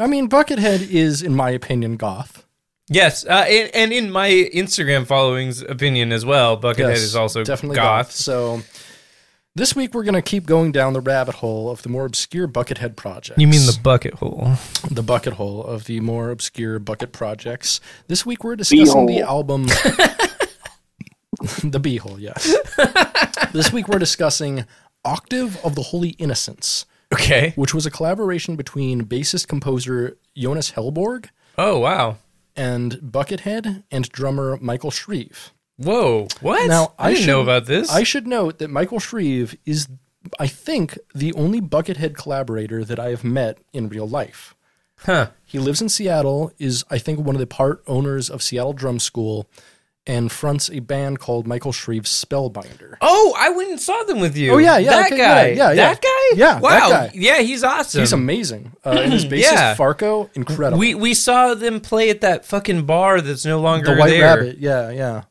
I 0.00 0.06
mean, 0.06 0.28
Buckethead 0.30 0.90
is, 0.90 1.22
in 1.22 1.34
my 1.34 1.50
opinion, 1.50 1.96
goth. 1.96 2.46
Yes, 2.90 3.24
uh, 3.24 3.46
and, 3.48 3.70
and 3.74 3.92
in 3.92 4.10
my 4.10 4.28
Instagram 4.28 5.06
following's 5.06 5.62
opinion 5.62 6.12
as 6.12 6.26
well, 6.26 6.60
Buckethead 6.60 6.90
Yes, 6.90 6.98
is 7.00 7.16
also 7.16 7.42
definitely 7.44 7.76
goth. 7.76 8.12
So 8.12 8.60
this 9.54 9.74
week 9.74 9.94
we're 9.94 10.04
going 10.04 10.14
to 10.14 10.22
keep 10.22 10.44
going 10.46 10.70
down 10.72 10.92
the 10.92 11.00
rabbit 11.00 11.36
hole 11.36 11.70
of 11.70 11.82
the 11.82 11.88
more 11.88 12.04
obscure 12.04 12.46
Buckethead 12.46 12.96
projects. 12.96 13.38
You 13.38 13.46
mean 13.48 13.64
the 13.66 13.78
bucket 13.82 14.14
hole? 14.14 14.52
the 14.90 15.02
bucket 15.02 15.32
hole 15.34 15.64
of 15.64 15.84
the 15.84 16.00
more 16.00 16.30
obscure 16.30 16.78
bucket 16.78 17.12
projects. 17.12 17.80
This 18.08 18.26
week 18.26 18.44
we're 18.44 18.56
discussing 18.56 19.06
the 19.06 19.22
album 19.22 19.66
The 21.62 21.80
Beehole, 21.80 22.20
yes. 22.20 22.54
this 23.52 23.72
week 23.72 23.88
we're 23.88 23.98
discussing 23.98 24.66
Octave 25.06 25.56
of 25.64 25.74
the 25.74 25.80
Holy 25.82 26.10
Innocents, 26.10 26.84
Okay. 27.14 27.54
which 27.56 27.72
was 27.72 27.86
a 27.86 27.90
collaboration 27.90 28.56
between 28.56 29.06
bassist 29.06 29.48
composer 29.48 30.18
Jonas 30.36 30.72
Hellborg 30.72 31.28
Oh 31.56 31.78
wow. 31.78 32.18
And 32.60 32.92
Buckethead 32.96 33.84
and 33.90 34.06
drummer 34.10 34.58
Michael 34.60 34.90
Shrieve. 34.90 35.52
Whoa. 35.78 36.28
What? 36.42 36.68
Now, 36.68 36.92
I, 36.98 37.08
I 37.08 37.14
didn't 37.14 37.26
know 37.26 37.40
about 37.40 37.64
this. 37.64 37.90
I 37.90 38.02
should 38.02 38.26
note 38.26 38.58
that 38.58 38.68
Michael 38.68 39.00
Shrieve 39.00 39.56
is, 39.64 39.88
I 40.38 40.46
think, 40.46 40.98
the 41.14 41.32
only 41.32 41.62
Buckethead 41.62 42.16
collaborator 42.16 42.84
that 42.84 43.00
I 43.00 43.08
have 43.08 43.24
met 43.24 43.56
in 43.72 43.88
real 43.88 44.06
life. 44.06 44.54
huh. 44.98 45.28
He 45.46 45.58
lives 45.58 45.80
in 45.80 45.88
Seattle, 45.88 46.52
is, 46.58 46.84
I 46.90 46.98
think, 46.98 47.20
one 47.20 47.34
of 47.34 47.40
the 47.40 47.46
part 47.46 47.82
owners 47.86 48.28
of 48.28 48.42
Seattle 48.42 48.74
Drum 48.74 48.98
School, 48.98 49.48
and 50.10 50.30
fronts 50.32 50.68
a 50.70 50.80
band 50.80 51.20
called 51.20 51.46
Michael 51.46 51.70
Shrieve's 51.70 52.10
Spellbinder. 52.10 52.96
Oh, 53.00 53.32
I 53.38 53.50
went 53.50 53.70
and 53.70 53.80
saw 53.80 54.02
them 54.02 54.18
with 54.18 54.36
you. 54.36 54.52
Oh, 54.52 54.58
yeah, 54.58 54.76
yeah, 54.78 54.90
That 54.90 55.06
okay, 55.06 55.16
guy. 55.16 55.46
yeah, 55.50 55.54
yeah, 55.54 55.70
yeah. 55.72 55.74
That 55.94 56.02
guy. 56.02 56.36
Yeah, 56.36 56.58
Wow. 56.60 56.88
guy. 56.90 57.10
Yeah, 57.14 57.38
he's 57.38 57.62
awesome. 57.62 58.00
He's 58.00 58.12
amazing. 58.12 58.72
Uh, 58.84 59.00
and 59.04 59.12
his 59.12 59.24
bassist, 59.32 59.52
Yeah. 59.52 59.76
Farco, 59.76 60.28
incredible. 60.34 60.78
We 60.80 60.94
we 60.96 61.14
saw 61.14 61.54
them 61.54 61.80
play 61.80 62.10
at 62.10 62.22
that 62.22 62.44
fucking 62.44 62.86
bar 62.86 63.20
that's 63.20 63.44
no 63.46 63.60
longer 63.60 63.94
the 63.94 64.00
White 64.00 64.10
there. 64.10 64.36
Rabbit, 64.36 64.58
yeah, 64.58 64.90
yeah. 64.90 65.22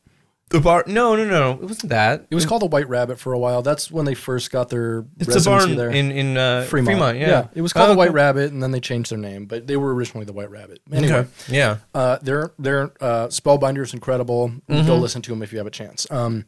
The 0.50 0.60
bar? 0.60 0.82
No, 0.86 1.14
no, 1.16 1.24
no. 1.24 1.52
It 1.52 1.62
wasn't 1.62 1.90
that. 1.90 2.26
It 2.30 2.34
was 2.34 2.44
called 2.44 2.62
the 2.62 2.66
White 2.66 2.88
Rabbit 2.88 3.18
for 3.20 3.32
a 3.32 3.38
while. 3.38 3.62
That's 3.62 3.90
when 3.90 4.04
they 4.04 4.14
first 4.14 4.50
got 4.50 4.68
their 4.68 5.04
It's 5.18 5.28
a 5.28 5.32
residency 5.34 5.66
bar 5.76 5.76
there. 5.76 5.90
in 5.90 6.10
in 6.10 6.36
uh, 6.36 6.62
Fremont. 6.68 6.96
Fremont. 6.98 7.18
yeah. 7.18 7.46
it 7.54 7.62
was 7.62 7.72
called 7.72 7.90
the 7.90 7.94
White 7.96 8.08
cool. 8.08 8.16
Rabbit, 8.16 8.50
and 8.52 8.60
then 8.62 8.72
they 8.72 8.80
changed 8.80 9.12
their 9.12 9.18
name, 9.18 9.46
but 9.46 9.66
they 9.68 9.76
were 9.76 9.94
originally 9.94 10.26
the 10.26 10.32
White 10.32 10.50
Rabbit. 10.50 10.80
Anyway, 10.92 11.12
Okay. 11.18 11.28
Yeah. 11.48 11.76
Uh, 11.94 12.18
their 12.20 12.52
their 12.58 12.92
uh, 13.00 13.28
Spellbinder 13.28 13.82
is 13.82 13.94
incredible. 13.94 14.48
Go 14.68 14.74
Mm-hmm. 14.74 14.90
listen 15.00 15.22
to 15.22 15.30
them 15.30 15.42
if 15.42 15.52
you 15.52 15.58
have 15.58 15.66
a 15.68 15.70
chance. 15.70 16.06
Um, 16.10 16.44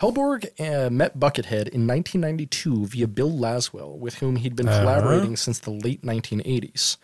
Hellborg 0.00 0.46
uh, 0.58 0.90
met 0.90 1.18
Buckethead 1.20 1.68
in 1.68 1.86
1992 1.86 2.86
via 2.86 3.06
Bill 3.06 3.30
Laswell, 3.30 3.96
with 3.96 4.16
whom 4.16 4.34
he'd 4.36 4.56
been 4.56 4.68
Uh-huh. 4.68 4.80
collaborating 4.80 5.36
since 5.36 5.60
the 5.60 5.70
late 5.70 6.02
1980s. 6.02 6.96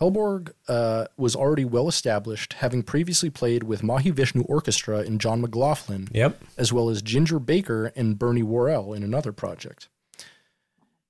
Hellborg 0.00 0.52
uh, 0.68 1.06
was 1.16 1.34
already 1.34 1.64
well 1.64 1.88
established, 1.88 2.52
having 2.54 2.82
previously 2.84 3.30
played 3.30 3.64
with 3.64 3.82
Mahavishnu 3.82 4.44
Orchestra 4.48 4.98
and 4.98 5.20
John 5.20 5.40
McLaughlin, 5.40 6.08
Yep. 6.12 6.40
as 6.56 6.72
well 6.72 6.88
as 6.88 7.02
Ginger 7.02 7.40
Baker 7.40 7.86
and 7.96 8.18
Bernie 8.18 8.44
Worrell 8.44 8.94
in 8.94 9.02
another 9.02 9.32
project. 9.32 9.88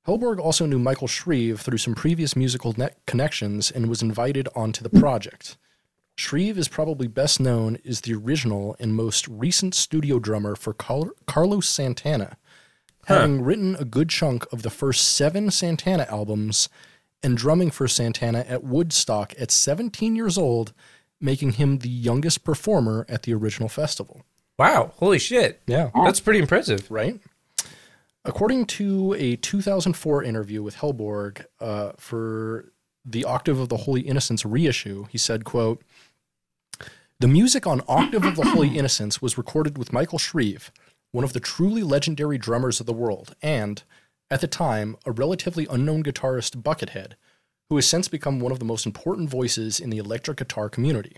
Hellborg 0.07 0.39
also 0.41 0.65
knew 0.65 0.79
Michael 0.79 1.07
Shrieve 1.09 1.61
through 1.61 1.77
some 1.79 1.95
previous 1.95 2.35
musical 2.35 2.73
net 2.79 2.97
connections 3.07 3.71
and 3.71 3.91
was 3.91 4.01
invited 4.01 4.49
onto 4.55 4.83
the 4.83 4.99
project. 5.01 5.59
Shrieve 6.17 6.57
is 6.57 6.67
probably 6.67 7.07
best 7.07 7.39
known 7.41 7.77
as 7.87 8.01
the 8.01 8.15
original 8.15 8.75
and 8.81 8.95
most 8.95 9.29
recent 9.29 9.75
studio 9.75 10.19
drummer 10.19 10.57
for 10.57 10.73
Car- 10.73 11.13
Carlos 11.27 11.69
Santana, 11.69 12.39
having 13.05 13.43
written 13.43 13.77
a 13.77 13.85
good 13.85 14.09
chunk 14.09 14.51
of 14.51 14.63
the 14.63 14.71
first 14.71 15.07
seven 15.15 15.51
Santana 15.51 16.07
albums 16.09 16.71
and 17.23 17.37
drumming 17.37 17.71
for 17.71 17.89
Santana 17.89 18.45
at 18.49 18.63
Woodstock 18.65 19.35
at 19.39 19.51
17 19.51 20.15
years 20.17 20.39
old, 20.39 20.73
making 21.21 21.53
him 21.53 21.79
the 21.79 21.89
youngest 21.89 22.45
performer 22.45 23.05
at 23.09 23.25
the 23.25 23.35
original 23.35 23.69
festival. 23.69 24.23
Wow. 24.59 24.93
Holy 24.97 25.19
shit. 25.19 25.61
Yeah. 25.67 25.91
That's 26.05 26.21
pretty 26.21 26.41
impressive. 26.41 26.91
right? 26.91 27.21
According 28.25 28.67
to 28.67 29.15
a 29.19 29.37
2004 29.37 30.23
interview 30.23 30.63
with 30.63 30.77
Hellborg 30.77 31.45
uh, 31.61 31.93
for 31.97 32.73
the 33.05 33.25
Octave 33.25 33.59
of 33.59 33.69
the 33.69 33.79
Holy 33.79 34.03
Innocents 34.03 34.45
reissue, 34.45 35.07
he 35.11 35.17
said, 35.19 35.45
quote, 35.45 35.83
The 37.21 37.29
music 37.29 37.67
on 37.67 37.83
Octave 37.89 38.25
of 38.25 38.37
the 38.37 38.45
Holy 38.51 38.77
Innocents 38.77 39.23
was 39.23 39.39
recorded 39.39 39.79
with 39.79 39.93
Michael 39.93 40.19
Shrieve, 40.19 40.71
one 41.13 41.25
of 41.25 41.33
the 41.33 41.41
truly 41.41 41.83
legendary 41.83 42.37
drummers 42.37 42.81
of 42.81 42.87
the 42.87 42.93
world, 42.93 43.35
and, 43.41 43.83
at 44.31 44.41
the 44.41 44.47
time, 44.47 44.97
a 45.07 45.13
relatively 45.13 45.67
unknown 45.71 46.03
guitarist, 46.03 46.63
Buckethead, 46.63 47.13
who 47.69 47.77
has 47.77 47.87
since 47.87 48.09
become 48.09 48.41
one 48.41 48.53
of 48.53 48.59
the 48.59 48.65
most 48.65 48.87
important 48.87 49.31
voices 49.31 49.81
in 49.81 49.91
the 49.91 49.99
electric 49.99 50.39
guitar 50.39 50.69
community. 50.69 51.17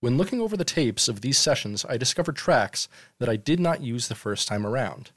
When 0.00 0.16
looking 0.16 0.40
over 0.40 0.56
the 0.56 0.64
tapes 0.64 1.08
of 1.08 1.20
these 1.20 1.38
sessions, 1.38 1.84
I 1.88 1.96
discovered 1.96 2.36
tracks 2.36 2.88
that 3.18 3.28
I 3.28 3.36
did 3.36 3.60
not 3.60 3.82
use 3.82 4.08
the 4.08 4.14
first 4.14 4.48
time 4.48 4.66
around. 4.66 5.10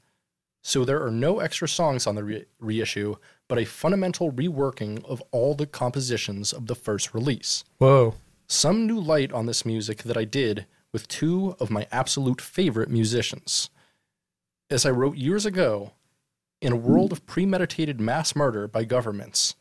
So 0.62 0.86
there 0.86 1.04
are 1.04 1.12
no 1.12 1.40
extra 1.40 1.68
songs 1.68 2.08
on 2.08 2.16
the 2.16 2.24
re- 2.24 2.46
reissue, 2.60 3.16
but 3.48 3.58
a 3.58 3.66
fundamental 3.66 4.32
reworking 4.32 5.04
of 5.06 5.22
all 5.32 5.56
the 5.56 5.68
compositions 5.68 6.54
of 6.54 6.68
the 6.68 6.76
first 6.76 7.14
release. 7.14 7.64
Whoa. 7.78 8.16
Some 8.48 8.88
new 8.88 9.00
light 9.00 9.32
on 9.32 9.46
this 9.46 9.66
music 9.66 10.04
that 10.04 10.18
I 10.18 10.26
did 10.26 10.66
with 10.92 11.08
two 11.08 11.56
of 11.60 11.70
my 11.70 11.88
absolute 11.92 12.40
favorite 12.40 12.90
musicians. 12.90 13.70
As 14.70 14.86
I 14.86 14.92
wrote 14.92 15.18
years 15.18 15.46
ago, 15.46 15.92
in 16.64 16.72
a 16.72 16.76
world 16.78 17.12
of 17.12 17.26
premeditated 17.26 18.00
mass 18.00 18.36
murder 18.36 18.68
by 18.68 18.84
governments, 18.86 19.56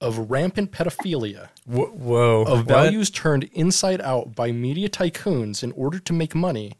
of 0.00 0.30
rampant 0.30 0.72
pedophilia, 0.72 1.48
Wh- 1.64 1.94
Whoa. 1.94 2.42
of 2.42 2.58
What? 2.58 2.66
values 2.66 3.08
turned 3.08 3.44
inside 3.52 4.00
out 4.00 4.34
by 4.34 4.50
media 4.50 4.88
tycoons 4.88 5.62
in 5.62 5.70
order 5.72 6.00
to 6.00 6.12
make 6.12 6.34
money, 6.34 6.72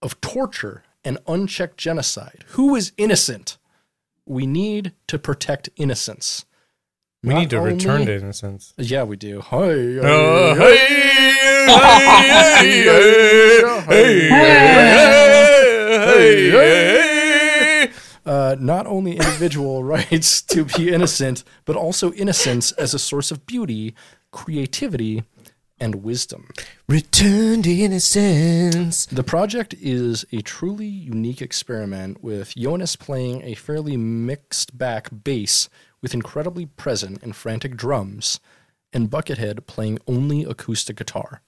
of 0.00 0.20
torture 0.20 0.84
and 1.04 1.18
unchecked 1.26 1.78
genocide. 1.78 2.44
Who 2.50 2.76
is 2.76 2.92
innocent? 2.96 3.58
We 4.24 4.46
need 4.46 4.92
to 5.08 5.18
protect 5.18 5.68
innocence. 5.76 6.44
We 7.24 7.34
Not 7.34 7.40
need 7.40 7.50
to 7.50 7.60
return 7.60 8.06
to 8.06 8.14
innocence. 8.14 8.72
Yeah, 8.78 9.02
we 9.02 9.16
do. 9.16 9.40
Hi. 9.40 9.58
Oh, 9.58 10.54
hi, 10.56 10.76
hey, 12.60 12.84
hey, 12.84 13.62
hey, 13.88 14.28
hey, 14.30 16.06
hey, 16.06 16.50
hey. 16.50 17.09
Uh, 18.30 18.54
not 18.60 18.86
only 18.86 19.16
individual 19.16 19.82
rights 19.96 20.40
to 20.40 20.64
be 20.64 20.88
innocent, 20.88 21.42
but 21.64 21.74
also 21.74 22.12
innocence 22.12 22.70
as 22.72 22.94
a 22.94 22.98
source 22.98 23.32
of 23.32 23.44
beauty, 23.44 23.92
creativity, 24.30 25.24
and 25.80 26.04
wisdom. 26.04 26.48
Return 26.88 27.62
to 27.62 27.72
innocence. 27.72 29.06
The 29.06 29.24
project 29.24 29.74
is 29.80 30.24
a 30.30 30.42
truly 30.42 30.86
unique 30.86 31.42
experiment 31.42 32.22
with 32.22 32.54
Jonas 32.54 32.94
playing 32.94 33.42
a 33.42 33.54
fairly 33.54 33.96
mixed 33.96 34.78
back 34.78 35.08
bass 35.24 35.68
with 36.00 36.14
incredibly 36.14 36.66
present 36.66 37.20
and 37.24 37.34
frantic 37.34 37.76
drums, 37.76 38.38
and 38.92 39.10
Buckethead 39.10 39.66
playing 39.66 39.98
only 40.06 40.44
acoustic 40.44 40.96
guitar. 40.96 41.42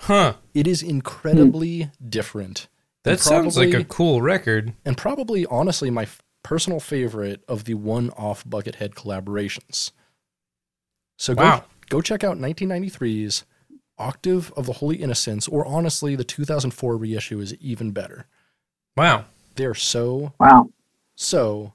Huh. 0.00 0.34
It 0.52 0.66
is 0.66 0.82
incredibly 0.82 1.90
different. 2.06 2.68
That 3.04 3.12
and 3.12 3.20
sounds 3.20 3.56
like 3.56 3.72
a 3.72 3.84
cool 3.84 4.20
record. 4.20 4.74
and 4.84 4.98
probably 4.98 5.46
honestly 5.46 5.90
my 5.90 6.02
f- 6.02 6.20
personal 6.46 6.78
favorite 6.78 7.42
of 7.48 7.64
the 7.64 7.74
one-off 7.74 8.44
Buckethead 8.44 8.94
collaborations. 8.94 9.90
So 11.18 11.34
go 11.34 11.42
Wow. 11.42 11.64
go 11.90 12.00
check 12.00 12.22
out 12.22 12.36
1993's 12.38 13.44
Octave 13.98 14.52
of 14.56 14.66
the 14.66 14.74
Holy 14.74 14.96
Innocents, 14.96 15.48
or 15.48 15.66
honestly, 15.66 16.14
the 16.14 16.22
2004 16.22 16.96
reissue 16.96 17.40
is 17.40 17.54
even 17.56 17.90
better. 17.90 18.26
Wow. 18.96 19.24
They're 19.56 19.74
so 19.74 20.34
Wow, 20.38 20.70
so 21.16 21.72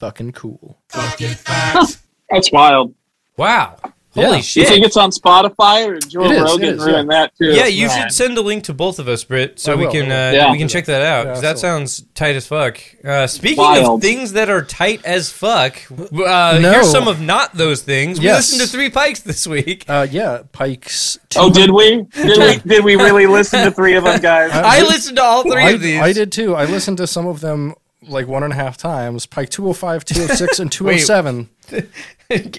fucking 0.00 0.32
cool. 0.32 0.78
Bucket 0.94 1.36
facts. 1.36 2.02
that's 2.30 2.50
wild. 2.50 2.94
Wow. 3.36 3.76
Holy 4.16 4.28
Yeah. 4.28 4.36
You 4.36 4.64
think 4.64 4.84
it's 4.84 4.96
on 4.96 5.10
Spotify 5.10 5.86
or 5.86 5.98
Joe 5.98 6.24
It 6.24 6.32
is, 6.32 6.38
it 6.38 6.42
Rogan 6.44 6.74
is, 6.74 6.84
ruined 6.84 7.10
that 7.10 7.36
too? 7.36 7.46
Yeah, 7.52 7.66
you 7.66 7.86
Man. 7.86 8.02
should 8.02 8.12
send 8.12 8.36
a 8.38 8.40
link 8.40 8.64
to 8.64 8.74
both 8.74 8.98
of 8.98 9.06
us, 9.08 9.22
Britt, 9.24 9.60
so 9.60 9.72
I 9.72 9.76
we 9.76 9.84
will, 9.84 9.92
can 9.92 10.10
uh. 10.10 10.32
Yeah. 10.34 10.50
we 10.52 10.58
can 10.58 10.68
check 10.68 10.86
that 10.86 11.02
out. 11.02 11.26
Yeah, 11.26 11.40
that 11.40 11.58
sounds 11.58 12.04
tight 12.14 12.34
as 12.36 12.46
fuck. 12.46 12.80
Uh, 13.04 13.26
speaking 13.26 13.58
Wild. 13.58 14.02
of 14.02 14.02
things 14.02 14.32
that 14.32 14.48
are 14.50 14.62
tight 14.64 15.04
as 15.04 15.30
fuck, 15.30 15.76
uh, 15.90 16.58
No. 16.60 16.72
here's 16.72 16.90
some 16.90 17.06
of 17.08 17.20
not 17.20 17.54
those 17.54 17.82
things. 17.82 18.18
We 18.18 18.26
listened 18.26 18.62
to 18.62 18.66
Three 18.66 18.90
Pikes 18.90 19.20
this 19.20 19.46
week. 19.46 19.84
Uh, 19.88 20.06
yeah, 20.10 20.42
Pikes. 20.52 21.18
Oh, 21.36 21.50
did 21.52 21.70
we? 21.70 22.02
Did 22.12 22.38
we? 22.64 22.74
Did 22.74 22.84
we 22.84 22.96
really 22.96 23.26
listen 23.26 23.64
to 23.64 23.70
three 23.70 23.94
of 23.94 24.04
them, 24.04 24.20
guys? 24.20 24.50
I 24.52 24.80
listened 24.82 25.16
to 25.18 25.22
all 25.22 25.42
three 25.42 25.62
I, 25.62 25.70
of 25.70 25.80
these. 25.80 26.00
I 26.00 26.12
did 26.12 26.32
too. 26.32 26.54
I 26.54 26.64
listened 26.64 26.96
to 26.98 27.06
some 27.06 27.26
of 27.26 27.40
them 27.40 27.74
like 28.06 28.26
one 28.26 28.42
and 28.42 28.52
a 28.52 28.56
half 28.56 28.76
times. 28.76 29.26
Pike 29.26 29.50
205, 29.50 30.04
206, 30.04 30.58
and 30.60 30.70
207. 30.72 31.48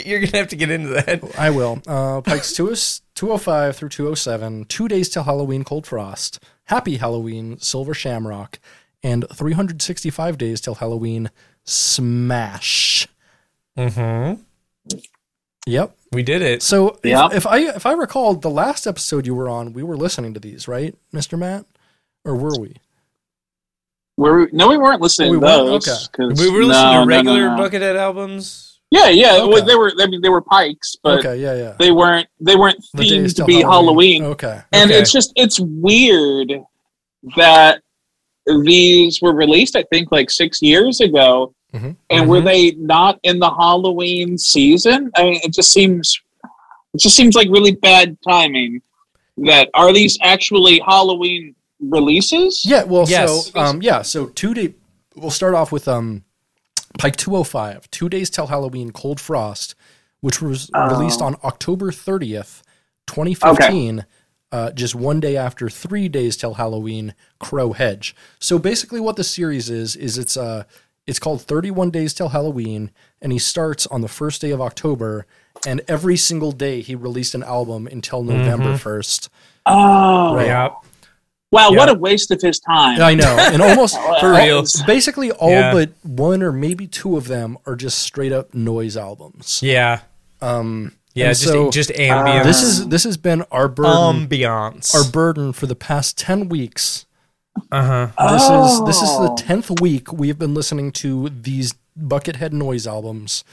You're 0.06 0.20
gonna 0.22 0.38
have 0.38 0.48
to 0.50 0.56
get 0.56 0.72
into 0.72 0.90
that. 0.90 1.24
I 1.40 1.50
will. 1.50 1.82
Uh, 1.88 2.22
Pikes 2.22 2.54
20 2.54 2.76
205 3.16 3.76
through 3.76 3.90
207, 3.90 4.66
Two 4.66 4.88
Days 4.88 5.10
Till 5.10 5.24
Halloween 5.24 5.64
Cold 5.64 5.86
Frost, 5.88 6.44
Happy 6.66 6.98
Halloween 6.98 7.58
Silver 7.60 7.94
Shamrock, 7.94 8.60
and 9.04 9.26
365 9.34 10.38
Days 10.38 10.62
Till 10.62 10.76
Halloween 10.76 11.30
Smash. 11.66 13.08
Mm-hmm. 13.78 14.42
Yep. 15.66 15.98
We 16.14 16.24
did 16.24 16.42
it. 16.42 16.64
So 16.64 17.00
if, 17.04 17.06
Yeah. 17.06 17.30
if 17.34 17.46
I 17.46 17.60
if 17.76 17.86
I 17.86 17.92
recall 17.92 18.36
the 18.36 18.50
last 18.50 18.88
episode 18.88 19.26
you 19.26 19.36
were 19.36 19.50
on, 19.50 19.74
we 19.74 19.84
were 19.84 19.98
listening 19.98 20.34
to 20.34 20.40
these, 20.40 20.68
right, 20.68 20.96
Mr. 21.14 21.38
Matt? 21.38 21.66
Or 22.24 22.36
were 22.36 22.58
we? 22.60 22.76
Were 24.18 24.42
we, 24.42 24.48
no, 24.52 24.68
we 24.68 24.78
weren't 24.78 25.02
listening 25.02 25.32
we 25.32 25.38
to 25.40 25.46
those. 25.46 26.10
Okay. 26.10 26.24
We 26.42 26.50
were 26.50 26.64
listening 26.64 26.92
no, 26.94 27.00
to 27.02 27.06
no, 27.06 27.06
regular 27.06 27.50
no. 27.56 27.58
Buckethead 27.58 27.96
albums. 27.96 28.80
Yeah, 28.90 29.10
yeah. 29.10 29.38
Okay. 29.42 29.62
They 29.62 29.76
were. 29.76 29.92
I 30.00 30.08
mean, 30.08 30.22
they 30.22 30.30
were 30.30 30.42
pikes, 30.42 30.96
but 31.04 31.20
okay, 31.20 31.38
yeah, 31.38 31.54
yeah. 31.56 31.76
they 31.78 31.92
weren't. 31.92 32.28
They 32.40 32.56
weren't 32.56 32.84
themed 32.96 33.36
to 33.36 33.46
be 33.46 33.62
Halloween. 33.62 34.24
Okay. 34.24 34.62
And 34.72 34.90
Okay. 34.90 35.00
it's 35.00 35.12
just 35.12 35.34
it's 35.36 35.60
weird 35.60 36.54
that 37.36 37.82
these 38.64 39.22
were 39.22 39.34
released. 39.36 39.76
I 39.76 39.84
think 39.92 40.12
like 40.12 40.30
six 40.30 40.62
years 40.62 41.02
ago, 41.02 41.54
Mhm. 41.74 41.98
and 42.10 42.30
were 42.30 42.40
Mhm. 42.42 42.46
they 42.46 42.72
not 42.72 43.20
in 43.24 43.40
the 43.40 43.50
Halloween 43.50 44.38
season? 44.38 45.12
I 45.16 45.24
mean, 45.24 45.42
it 45.44 45.54
just 45.54 45.72
seems 45.72 46.18
it 46.94 47.02
just 47.02 47.16
seems 47.16 47.36
like 47.36 47.50
really 47.50 47.72
bad 47.74 48.18
timing. 48.28 48.82
That 49.40 49.70
are 49.76 49.94
these 49.94 50.18
actually 50.24 50.80
Halloween 50.88 51.54
releases? 51.80 52.64
Yeah, 52.66 52.84
well, 52.84 53.06
Yes. 53.08 53.52
so 53.52 53.60
um, 53.60 53.82
yeah, 53.82 54.02
so 54.02 54.28
two 54.28 54.54
day. 54.54 54.74
We'll 55.16 55.32
start 55.32 55.56
off 55.56 55.72
with 55.72 55.88
um, 55.88 56.24
Pike 57.00 57.16
two 57.16 57.32
hundred 57.32 57.46
five, 57.46 57.90
two 57.92 58.10
days 58.10 58.30
till 58.30 58.48
Halloween, 58.48 58.92
Cold 58.92 59.20
Frost, 59.20 59.76
which 60.22 60.42
was 60.42 60.70
released 60.90 61.22
on 61.22 61.36
October 61.44 61.92
thirtieth, 61.92 62.64
twenty 63.06 63.34
fifteen. 63.34 64.06
Uh, 64.50 64.72
just 64.72 64.96
one 64.96 65.20
day 65.20 65.36
after 65.36 65.70
three 65.70 66.08
days 66.08 66.38
till 66.38 66.54
Halloween, 66.54 67.14
Crow 67.38 67.74
Hedge. 67.74 68.16
So 68.40 68.58
basically, 68.58 69.02
what 69.02 69.18
the 69.18 69.24
series 69.26 69.70
is 69.70 69.96
is 69.98 70.18
it's 70.18 70.38
uh 70.38 70.64
it's 71.06 71.20
called 71.20 71.42
Thirty 71.42 71.70
One 71.72 71.90
Days 71.90 72.14
Till 72.14 72.30
Halloween, 72.30 72.92
and 73.22 73.32
he 73.34 73.40
starts 73.40 73.86
on 73.88 74.00
the 74.02 74.08
first 74.08 74.40
day 74.40 74.52
of 74.52 74.62
October, 74.62 75.26
and 75.66 75.82
every 75.90 76.16
single 76.16 76.52
day 76.54 76.80
he 76.82 76.96
released 76.96 77.36
an 77.36 77.44
album 77.44 77.88
until 77.88 78.24
November 78.24 78.78
first. 78.78 79.30
Oh, 79.66 80.34
Right. 80.36 80.48
Yeah. 80.48 80.70
Wow! 81.52 81.72
What 81.72 81.90
a 81.90 81.94
waste 81.94 82.32
of 82.32 82.42
his 82.42 82.60
time. 82.60 83.02
I 83.02 83.14
know, 83.16 83.36
and 83.40 83.62
almost 83.62 83.96
For 84.20 84.34
all- 84.34 84.46
real. 84.46 84.64
Basically, 84.86 85.32
all 85.32 85.50
Yeah. 85.50 85.74
but 85.74 85.92
one 86.04 86.42
or 86.44 86.52
maybe 86.52 86.88
two 86.88 87.18
of 87.18 87.28
them 87.28 87.58
are 87.66 87.76
just 87.76 88.00
straight 88.00 88.32
up 88.32 88.54
noise 88.54 88.96
albums. 88.98 89.62
Yeah. 89.64 90.02
Um, 90.42 90.94
Yeah. 91.14 91.30
Just 91.30 91.44
so 91.44 91.72
just 91.72 91.90
ambience. 91.92 92.44
this 92.44 92.62
is 92.62 92.88
this 92.90 93.04
has 93.04 93.18
been 93.18 93.44
our 93.52 93.68
burden, 93.68 94.28
ambiance. 94.28 94.94
our 94.94 95.10
burden 95.10 95.52
for 95.54 95.66
the 95.66 95.76
past 95.76 96.18
ten 96.18 96.48
weeks. 96.50 97.06
uh 97.72 98.12
huh. 98.16 98.32
This 98.34 98.44
is 98.44 98.86
this 98.86 99.02
is 99.02 99.18
the 99.18 99.32
Oh. 99.32 99.36
tenth 99.36 99.82
week 99.82 100.14
we've 100.14 100.38
been 100.38 100.54
listening 100.54 100.92
to 101.04 101.30
these 101.30 101.74
Buckethead 102.00 102.52
noise 102.52 102.86
albums, 102.86 103.44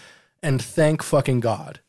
and 0.42 0.60
thank 0.60 1.02
fucking 1.02 1.40
god, 1.40 1.80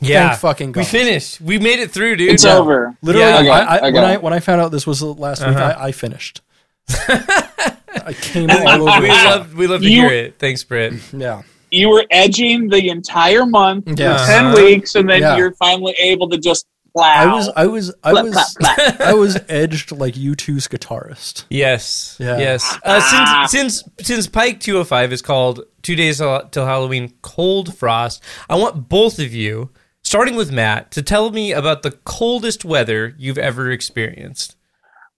Yeah. 0.00 0.28
thank 0.30 0.40
fucking 0.40 0.72
god. 0.72 0.80
We 0.80 0.84
finished. 0.86 1.40
We 1.40 1.58
made 1.58 1.78
it 1.78 1.90
through, 1.90 2.16
dude. 2.16 2.30
it's 2.32 2.44
over. 2.44 2.94
Literally, 3.02 3.28
Yeah. 3.28 3.36
I 3.38 3.44
got 3.44 3.62
it, 3.62 3.66
I, 3.66 3.76
I, 3.76 3.88
I 3.88 3.90
when 3.90 4.04
I 4.04 4.16
when 4.16 4.32
I 4.32 4.40
found 4.40 4.60
out 4.60 4.70
this 4.72 4.86
was 4.86 5.02
last 5.02 5.40
week, 5.46 5.56
Uh-huh. 5.56 5.74
I, 5.78 5.86
I 5.88 5.92
finished. 5.92 6.40
I 7.08 8.14
came 8.20 8.50
all 8.50 8.88
over. 8.88 9.00
we 9.02 9.08
love 9.10 9.54
we 9.54 9.66
love 9.66 9.80
to 9.82 9.88
You- 9.90 10.02
hear 10.02 10.10
it. 10.12 10.38
Thanks, 10.38 10.64
Britt. 10.64 10.94
Yeah. 11.12 11.42
You 11.70 11.88
were 11.88 12.04
edging 12.10 12.68
the 12.68 12.88
entire 12.88 13.46
month 13.46 13.84
for 13.84 13.94
Yes. 13.96 14.26
ten 14.26 14.46
Uh-huh. 14.46 14.56
weeks, 14.56 14.94
and 14.94 15.08
then 15.08 15.20
Yeah. 15.20 15.36
you're 15.36 15.54
finally 15.54 15.94
able 15.98 16.28
to 16.30 16.38
just 16.38 16.66
plow. 16.96 17.04
I 17.14 17.26
was 17.32 17.48
I 17.54 17.66
was 17.66 17.94
I 18.02 18.10
Plap, 18.10 18.24
was 18.24 18.34
plap, 18.58 18.76
plap. 18.78 19.00
I 19.08 19.14
was 19.14 19.38
edged 19.48 19.92
like 19.92 20.14
U2's 20.14 20.66
guitarist. 20.66 21.44
Yes. 21.50 22.16
Yeah. 22.18 22.38
Yes. 22.38 22.78
Uh, 22.84 23.00
since 23.00 23.50
since 23.52 24.06
since 24.06 24.26
Pike 24.26 24.58
205 24.60 25.12
is 25.12 25.22
called 25.22 25.60
Two 25.82 25.94
Days 25.94 26.18
Till 26.18 26.40
Till 26.50 26.66
Halloween 26.66 27.12
Cold 27.22 27.76
Frost, 27.76 28.22
I 28.48 28.56
want 28.56 28.88
both 28.88 29.20
of 29.20 29.32
you, 29.32 29.70
starting 30.10 30.34
with 30.34 30.50
Matt, 30.50 30.90
to 30.90 31.00
tell 31.02 31.30
me 31.30 31.52
about 31.52 31.82
the 31.82 31.92
coldest 31.92 32.64
weather 32.64 33.14
you've 33.16 33.38
ever 33.38 33.70
experienced. 33.70 34.56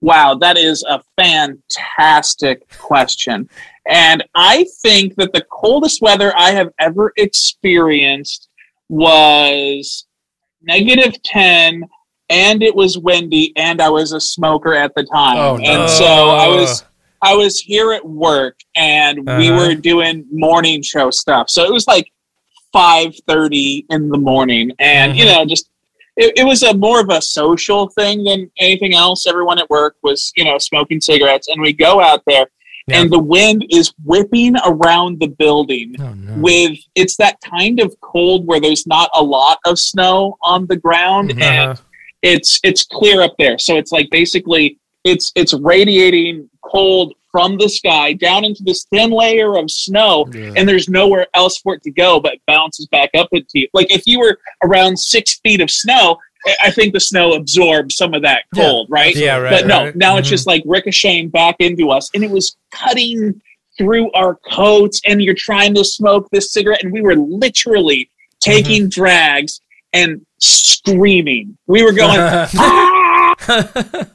Wow, 0.01 0.35
that 0.35 0.55
is 0.55 0.83
a 0.87 1.01
fantastic 1.17 2.69
question. 2.77 3.49
And 3.89 4.23
I 4.35 4.67
think 4.83 5.15
that 5.15 5.33
the 5.33 5.43
coldest 5.51 5.99
weather 6.03 6.31
I 6.37 6.51
have 6.51 6.69
ever 6.79 7.11
experienced 7.17 8.49
was 8.87 10.05
negative 10.61 11.19
10 11.23 11.85
and 12.29 12.61
it 12.61 12.75
was 12.75 12.95
windy 12.99 13.51
and 13.55 13.81
I 13.81 13.89
was 13.89 14.11
a 14.11 14.21
smoker 14.21 14.75
at 14.75 14.93
the 14.93 15.05
time. 15.05 15.37
Oh, 15.37 15.57
no. 15.57 15.63
And 15.71 15.89
so 15.89 16.05
I 16.05 16.49
was 16.49 16.83
I 17.23 17.33
was 17.33 17.59
here 17.59 17.93
at 17.93 18.05
work 18.05 18.59
and 18.75 19.25
we 19.25 19.49
Uh-huh. 19.49 19.57
were 19.69 19.73
doing 19.73 20.25
morning 20.31 20.83
show 20.83 21.09
stuff. 21.09 21.49
So 21.49 21.63
it 21.63 21.73
was 21.73 21.87
like 21.87 22.12
5:30 22.73 23.85
in 23.89 24.09
the 24.09 24.17
morning 24.17 24.71
and 24.79 25.15
you 25.17 25.25
Mhm. 25.25 25.27
know 25.33 25.45
just 25.45 25.69
it, 26.15 26.33
it 26.37 26.43
was 26.45 26.61
a 26.63 26.75
more 26.75 26.99
of 26.99 27.09
a 27.09 27.21
social 27.21 27.89
thing 27.89 28.23
than 28.23 28.49
anything 28.59 28.93
else. 28.93 29.25
Everyone 29.25 29.57
at 29.57 29.67
work 29.71 29.95
was, 30.03 30.31
you 30.37 30.45
know, 30.45 30.59
smoking 30.59 31.01
cigarettes, 31.01 31.47
and 31.47 31.59
we 31.59 31.73
go 31.73 31.99
out 31.99 32.21
there, 32.27 32.45
Yeah. 32.87 32.99
and 33.01 33.09
the 33.11 33.17
wind 33.17 33.65
is 33.71 33.91
whipping 34.05 34.55
around 34.63 35.19
the 35.19 35.25
building. 35.27 35.95
Oh 35.99 36.13
no. 36.13 36.33
With 36.39 36.77
it's 36.93 37.15
that 37.17 37.37
kind 37.41 37.79
of 37.79 37.95
cold 38.01 38.45
where 38.45 38.59
there's 38.59 38.85
not 38.85 39.09
a 39.15 39.23
lot 39.23 39.57
of 39.65 39.79
snow 39.79 40.37
on 40.43 40.67
the 40.67 40.75
ground, 40.75 41.31
Mhm. 41.31 41.41
and 41.41 41.79
it's 42.21 42.59
it's 42.63 42.83
clear 42.83 43.23
up 43.23 43.33
there. 43.39 43.57
So 43.57 43.77
it's 43.77 43.91
like 43.91 44.09
basically 44.11 44.77
it's 45.03 45.31
it's 45.35 45.53
radiating 45.55 46.47
cold 46.63 47.13
from 47.33 47.57
the 47.57 47.67
sky 47.67 48.13
down 48.13 48.45
into 48.45 48.63
this 48.63 48.85
thin 48.93 49.09
layer 49.11 49.57
of 49.57 49.69
snow 49.69 50.25
Yeah. 50.33 50.53
and 50.55 50.69
there's 50.69 50.87
nowhere 50.87 51.25
else 51.33 51.57
for 51.57 51.73
it 51.73 51.81
to 51.83 51.91
go 51.91 52.19
but 52.21 52.37
bounces 52.47 52.85
back 52.87 53.09
up 53.17 53.27
into 53.33 53.45
you. 53.55 53.67
Like 53.73 53.91
if 53.91 54.03
you 54.05 54.19
were 54.19 54.37
around 54.63 54.97
six 54.97 55.39
feet 55.43 55.59
of 55.59 55.69
snow, 55.71 56.17
I- 56.61 56.69
think 56.71 56.93
the 56.93 56.99
snow 56.99 57.33
absorbs 57.33 57.95
some 57.95 58.13
of 58.13 58.21
that 58.21 58.43
Yeah. 58.55 58.63
cold, 58.63 58.87
right? 58.89 59.15
Yeah, 59.15 59.37
right. 59.37 59.49
but 59.51 59.65
no, 59.67 59.85
right. 59.85 59.95
now 59.95 60.17
it's 60.17 60.27
Mhm. 60.27 60.31
just 60.31 60.45
like 60.47 60.61
ricocheting 60.65 61.29
back 61.29 61.55
into 61.59 61.89
us, 61.89 62.09
and 62.13 62.23
it 62.23 62.29
was 62.29 62.55
cutting 62.71 63.41
through 63.77 64.11
our 64.11 64.35
coats. 64.51 65.01
And 65.05 65.21
you're 65.23 65.33
trying 65.33 65.73
to 65.75 65.83
smoke 65.83 66.27
this 66.31 66.51
cigarette, 66.51 66.83
and 66.83 66.93
we 66.93 67.01
were 67.01 67.15
literally 67.15 68.09
taking 68.41 68.89
drags 68.89 69.59
and 69.93 70.21
screaming. 70.39 71.57
We 71.65 71.81
were 71.81 71.93
going, 71.93 72.19
ah! 72.57 73.35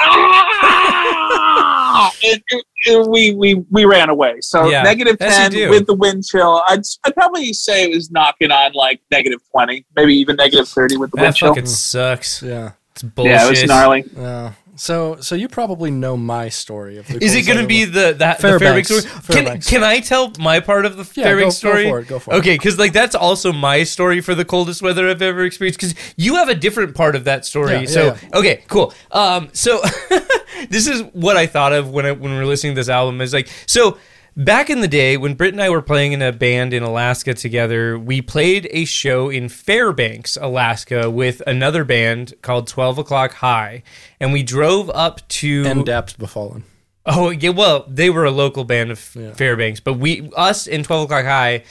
Ah! 0.00 1.74
and, 2.24 2.42
and 2.86 3.10
we, 3.10 3.34
we, 3.34 3.54
we 3.70 3.84
ran 3.84 4.08
away. 4.08 4.40
So 4.40 4.68
Yeah, 4.68 4.82
negative 4.82 5.16
as 5.20 5.54
you 5.54 5.62
10 5.62 5.70
with 5.70 5.86
the 5.86 5.94
wind 5.94 6.24
chill. 6.24 6.62
I'd, 6.68 6.82
I'd 7.04 7.14
probably 7.14 7.52
say 7.52 7.84
it 7.84 7.94
was 7.94 8.10
knocking 8.10 8.50
on 8.50 8.72
like 8.72 9.00
negative 9.10 9.40
20, 9.50 9.84
maybe 9.96 10.14
even 10.14 10.36
negative 10.36 10.68
30 10.68 10.96
with 10.96 11.10
the 11.10 11.20
wind 11.20 11.34
chill. 11.34 11.48
That 11.48 11.54
chill. 11.54 11.62
fucking 11.62 11.66
sucks. 11.66 12.42
Yeah. 12.42 12.72
It's 12.92 13.02
bullshit. 13.02 13.32
Yeah, 13.32 13.46
it 13.46 13.50
was 13.50 13.64
gnarly. 13.64 14.04
Yeah. 14.16 14.52
So 14.78 15.16
so 15.20 15.34
you 15.34 15.48
probably 15.48 15.90
know 15.90 16.16
my 16.16 16.48
story 16.48 16.98
of 16.98 17.06
the 17.08 17.22
Is 17.22 17.34
it 17.34 17.42
going 17.46 17.58
to 17.58 17.66
be 17.66 17.84
the 17.84 18.14
that 18.18 18.36
the 18.38 18.42
Fairbanks. 18.58 18.88
Fairbanks 18.88 18.88
story? 18.88 19.22
Fairbanks. 19.22 19.66
Can, 19.68 19.80
can 19.80 19.84
I 19.88 20.00
tell 20.00 20.32
my 20.38 20.60
part 20.60 20.86
of 20.86 20.96
the 20.96 21.02
Yeah, 21.20 21.24
Fairbanks 21.24 21.60
go- 21.60 21.68
go 21.68 21.74
story? 21.74 21.90
for 21.90 21.98
it, 22.00 22.08
go 22.08 22.18
for 22.18 22.32
it. 22.34 22.36
Okay, 22.38 22.54
because 22.54 22.78
like 22.78 22.92
that's 22.92 23.14
also 23.14 23.52
my 23.52 23.82
story 23.82 24.20
for 24.20 24.34
the 24.34 24.44
coldest 24.44 24.80
weather 24.80 25.08
I've 25.08 25.20
ever 25.20 25.44
experienced. 25.44 25.80
Because 25.80 25.94
you 26.16 26.36
have 26.36 26.48
a 26.48 26.54
different 26.54 26.94
part 26.94 27.16
of 27.16 27.24
that 27.24 27.44
story. 27.44 27.72
Yeah, 27.72 27.80
yeah, 27.80 27.86
so 27.86 28.16
okay, 28.34 28.62
cool. 28.68 28.94
Um, 29.10 29.48
so 29.52 29.80
this 30.70 30.86
is 30.86 31.02
what 31.12 31.36
I 31.36 31.46
thought 31.46 31.72
of 31.72 31.90
when 31.90 32.06
I, 32.06 32.12
when 32.12 32.30
we 32.32 32.38
were 32.38 32.46
listening 32.46 32.74
to 32.74 32.78
this 32.80 32.88
album. 32.88 33.20
Is 33.20 33.32
like 33.34 33.48
so. 33.66 33.98
Back 34.38 34.70
in 34.70 34.82
the 34.82 34.86
day, 34.86 35.16
when 35.16 35.34
Britt 35.34 35.52
and 35.52 35.60
I 35.60 35.68
were 35.68 35.82
playing 35.82 36.12
in 36.12 36.22
a 36.22 36.30
band 36.30 36.72
in 36.72 36.84
Alaska 36.84 37.34
together, 37.34 37.98
we 37.98 38.22
played 38.22 38.68
a 38.70 38.84
show 38.84 39.30
in 39.30 39.48
Fairbanks, 39.48 40.36
Alaska, 40.40 41.10
with 41.10 41.42
another 41.44 41.82
band 41.82 42.34
called 42.40 42.68
Twelve 42.68 42.98
O'clock 42.98 43.32
High, 43.32 43.82
and 44.20 44.32
we 44.32 44.44
drove 44.44 44.90
up 44.90 45.26
to 45.28 45.64
and 45.66 45.84
Daps 45.84 46.16
Befallen. 46.16 46.62
Oh 47.04 47.30
yeah, 47.30 47.50
well 47.50 47.84
they 47.88 48.10
were 48.10 48.24
a 48.24 48.30
local 48.30 48.62
band 48.62 48.92
of 48.92 49.10
Yeah. 49.16 49.32
Fairbanks, 49.32 49.80
but 49.80 49.94
we 49.94 50.30
us 50.36 50.68
and 50.68 50.84
Twelve 50.84 51.06
O'clock 51.06 51.24
High 51.24 51.64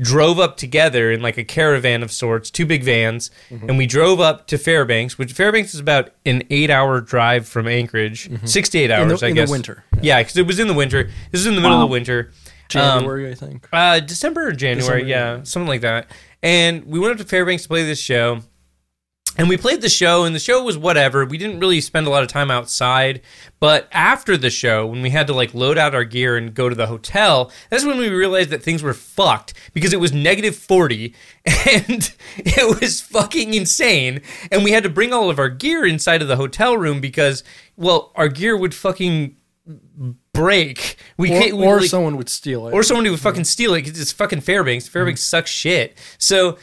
drove 0.00 0.38
up 0.40 0.56
together 0.56 1.12
in 1.12 1.22
like 1.22 1.38
a 1.38 1.44
caravan 1.44 2.02
of 2.02 2.10
sorts, 2.10 2.50
two 2.50 2.66
big 2.66 2.82
vans, 2.82 3.30
Mm-hmm. 3.50 3.68
and 3.68 3.78
we 3.78 3.86
drove 3.86 4.20
up 4.20 4.46
to 4.48 4.58
Fairbanks, 4.58 5.16
which 5.18 5.32
Fairbanks 5.32 5.72
is 5.74 5.80
about 5.80 6.10
an 6.26 6.42
eight-hour 6.50 7.00
drive 7.02 7.46
from 7.46 7.68
Anchorage, 7.68 8.28
six 8.44 8.68
to 8.70 8.78
eight 8.78 8.90
Mm-hmm. 8.90 9.10
Hours, 9.10 9.20
the- 9.20 9.26
I 9.26 9.28
in 9.30 9.34
the 9.36 9.42
guess. 9.42 9.50
winter. 9.50 9.84
Yeah, 10.02 10.20
because 10.20 10.36
it 10.36 10.46
was 10.46 10.58
in 10.58 10.66
the 10.68 10.74
winter. 10.74 11.04
This 11.30 11.40
is 11.40 11.46
in 11.46 11.54
the 11.54 11.60
middle 11.60 11.76
of 11.80 11.88
the 11.88 11.92
winter. 11.92 12.30
Um, 12.30 12.68
January, 13.00 13.30
I 13.30 13.34
think. 13.34 13.68
uh, 13.72 14.00
December 14.00 14.48
or 14.48 14.52
January, 14.52 15.02
December, 15.02 15.08
yeah, 15.38 15.42
something 15.44 15.68
like 15.68 15.82
that. 15.82 16.10
And 16.42 16.84
we 16.86 16.98
went 16.98 17.12
up 17.12 17.18
to 17.18 17.24
Fairbanks 17.24 17.62
to 17.64 17.68
play 17.68 17.84
this 17.84 18.00
show. 18.00 18.40
And 19.36 19.48
we 19.48 19.56
played 19.56 19.80
the 19.80 19.88
show, 19.88 20.24
and 20.24 20.34
the 20.34 20.38
show 20.40 20.62
was 20.62 20.78
whatever. 20.78 21.24
We 21.24 21.38
didn't 21.38 21.58
really 21.58 21.80
spend 21.80 22.06
a 22.06 22.10
lot 22.10 22.22
of 22.22 22.28
time 22.28 22.50
outside. 22.52 23.20
But 23.58 23.88
after 23.90 24.36
the 24.36 24.50
show, 24.50 24.86
when 24.86 25.02
we 25.02 25.10
had 25.10 25.26
to 25.26 25.34
like 25.34 25.54
load 25.54 25.76
out 25.76 25.94
our 25.94 26.04
gear 26.04 26.36
and 26.36 26.54
go 26.54 26.68
to 26.68 26.74
the 26.74 26.86
hotel, 26.86 27.50
that's 27.68 27.84
when 27.84 27.98
we 27.98 28.08
realized 28.10 28.50
that 28.50 28.62
things 28.62 28.82
were 28.82 28.94
fucked 28.94 29.54
because 29.72 29.92
it 29.92 29.98
was 30.00 30.12
negative 30.12 30.54
40 30.54 31.14
and 31.46 32.14
it 32.36 32.80
was 32.80 33.00
fucking 33.00 33.54
insane. 33.54 34.20
And 34.52 34.62
we 34.62 34.70
had 34.70 34.84
to 34.84 34.90
bring 34.90 35.12
all 35.12 35.30
of 35.30 35.38
our 35.38 35.48
gear 35.48 35.84
inside 35.84 36.22
of 36.22 36.28
the 36.28 36.36
hotel 36.36 36.76
room 36.76 37.00
because, 37.00 37.42
well, 37.76 38.12
our 38.14 38.28
gear 38.28 38.56
would 38.56 38.74
fucking 38.74 39.36
break. 40.32 40.96
We 41.16 41.32
Or, 41.32 41.40
can't, 41.40 41.56
we, 41.56 41.66
or 41.66 41.80
like- 41.80 41.90
someone 41.90 42.16
would 42.18 42.28
steal 42.28 42.68
it. 42.68 42.72
or 42.74 42.82
someone 42.82 43.10
would 43.10 43.20
fucking 43.20 43.44
steal 43.44 43.74
it 43.74 43.82
because 43.84 44.00
it's 44.00 44.12
fucking 44.12 44.42
Fairbanks. 44.42 44.86
Fairbanks 44.88 45.22
mm-hmm. 45.22 45.36
sucks 45.38 45.50
shit. 45.50 45.96
So 46.18 46.58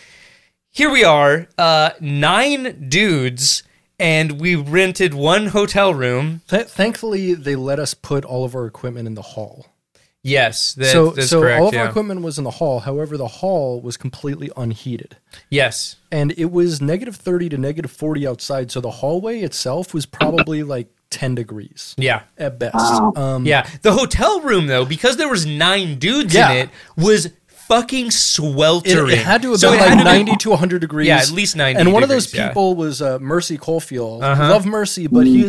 here 0.72 0.89
we 0.89 1.03
are, 1.03 1.47
uh, 1.57 1.91
nine 1.99 2.88
dudes, 2.89 3.63
and 3.99 4.39
we 4.39 4.55
rented 4.55 5.13
one 5.13 5.47
hotel 5.47 5.93
room. 5.93 6.41
Th- 6.47 6.65
thankfully, 6.65 7.34
they 7.34 7.55
let 7.55 7.78
us 7.78 7.93
put 7.93 8.24
all 8.24 8.45
of 8.45 8.55
our 8.55 8.65
equipment 8.65 9.05
in 9.07 9.15
the 9.15 9.22
hall. 9.22 9.67
Yes, 10.24 10.74
that, 10.76 10.91
so 10.91 11.09
that's 11.09 11.30
so 11.30 11.41
correct. 11.41 11.61
all 11.61 11.67
of 11.69 11.74
yeah. 11.74 11.82
our 11.82 11.89
equipment 11.89 12.22
was 12.22 12.38
in 12.38 12.43
the 12.43 12.51
hall. 12.51 12.80
However, 12.80 13.17
the 13.17 13.28
hall 13.28 13.82
was 13.82 13.97
completely 13.97 14.51
unheated. 14.55 15.17
yes, 15.49 15.95
And 16.11 16.32
it 16.38 16.51
was 16.51 16.80
negative 16.80 17.15
30 17.15 17.49
to 17.49 17.57
negative 17.57 17.91
40 17.91 18.28
outside. 18.28 18.72
So 18.72 18.82
the 18.82 18.91
hallway 18.91 19.39
itself 19.41 19.95
was 19.95 20.05
probably 20.05 20.61
like 20.61 20.89
10 21.09 21.34
degrees 21.36 21.95
yeah. 21.97 22.22
at 22.38 22.59
best. 22.59 22.76
Wow. 22.76 23.13
Um, 23.15 23.45
Yeah, 23.47 23.67
the 23.82 23.93
hotel 23.93 24.41
room 24.41 24.67
though, 24.67 24.86
because 24.86 25.17
there 25.17 25.28
was 25.28 25.47
nine 25.47 25.97
dudes 25.97 26.36
Yeah. 26.36 26.51
in 26.51 26.57
it, 26.57 26.69
was 26.95 27.30
fucking 27.72 28.11
sweltering. 28.11 29.11
it 29.11 29.19
had 29.19 29.41
to 29.43 29.51
have 29.51 29.59
So 29.59 29.72
been 29.72 29.80
like 29.80 29.89
to 29.91 29.97
be- 29.97 30.03
90 30.03 30.36
to 30.38 30.49
100 30.49 30.80
degrees. 30.80 31.07
Yeah, 31.07 31.17
at 31.19 31.32
least 31.32 31.55
90 31.55 31.80
And 31.80 31.93
one 31.93 32.03
of 32.03 32.09
those 32.09 32.26
degrees, 32.26 32.39
yeah. 32.39 32.47
people 32.49 32.76
was 32.76 33.01
uh, 33.01 33.17
Mercy 33.19 33.57
Coalfield. 33.57 34.24
Uh-huh. 34.24 34.49
Love 34.49 34.65
Mercy, 34.65 35.07
but 35.07 35.26
he 35.26 35.41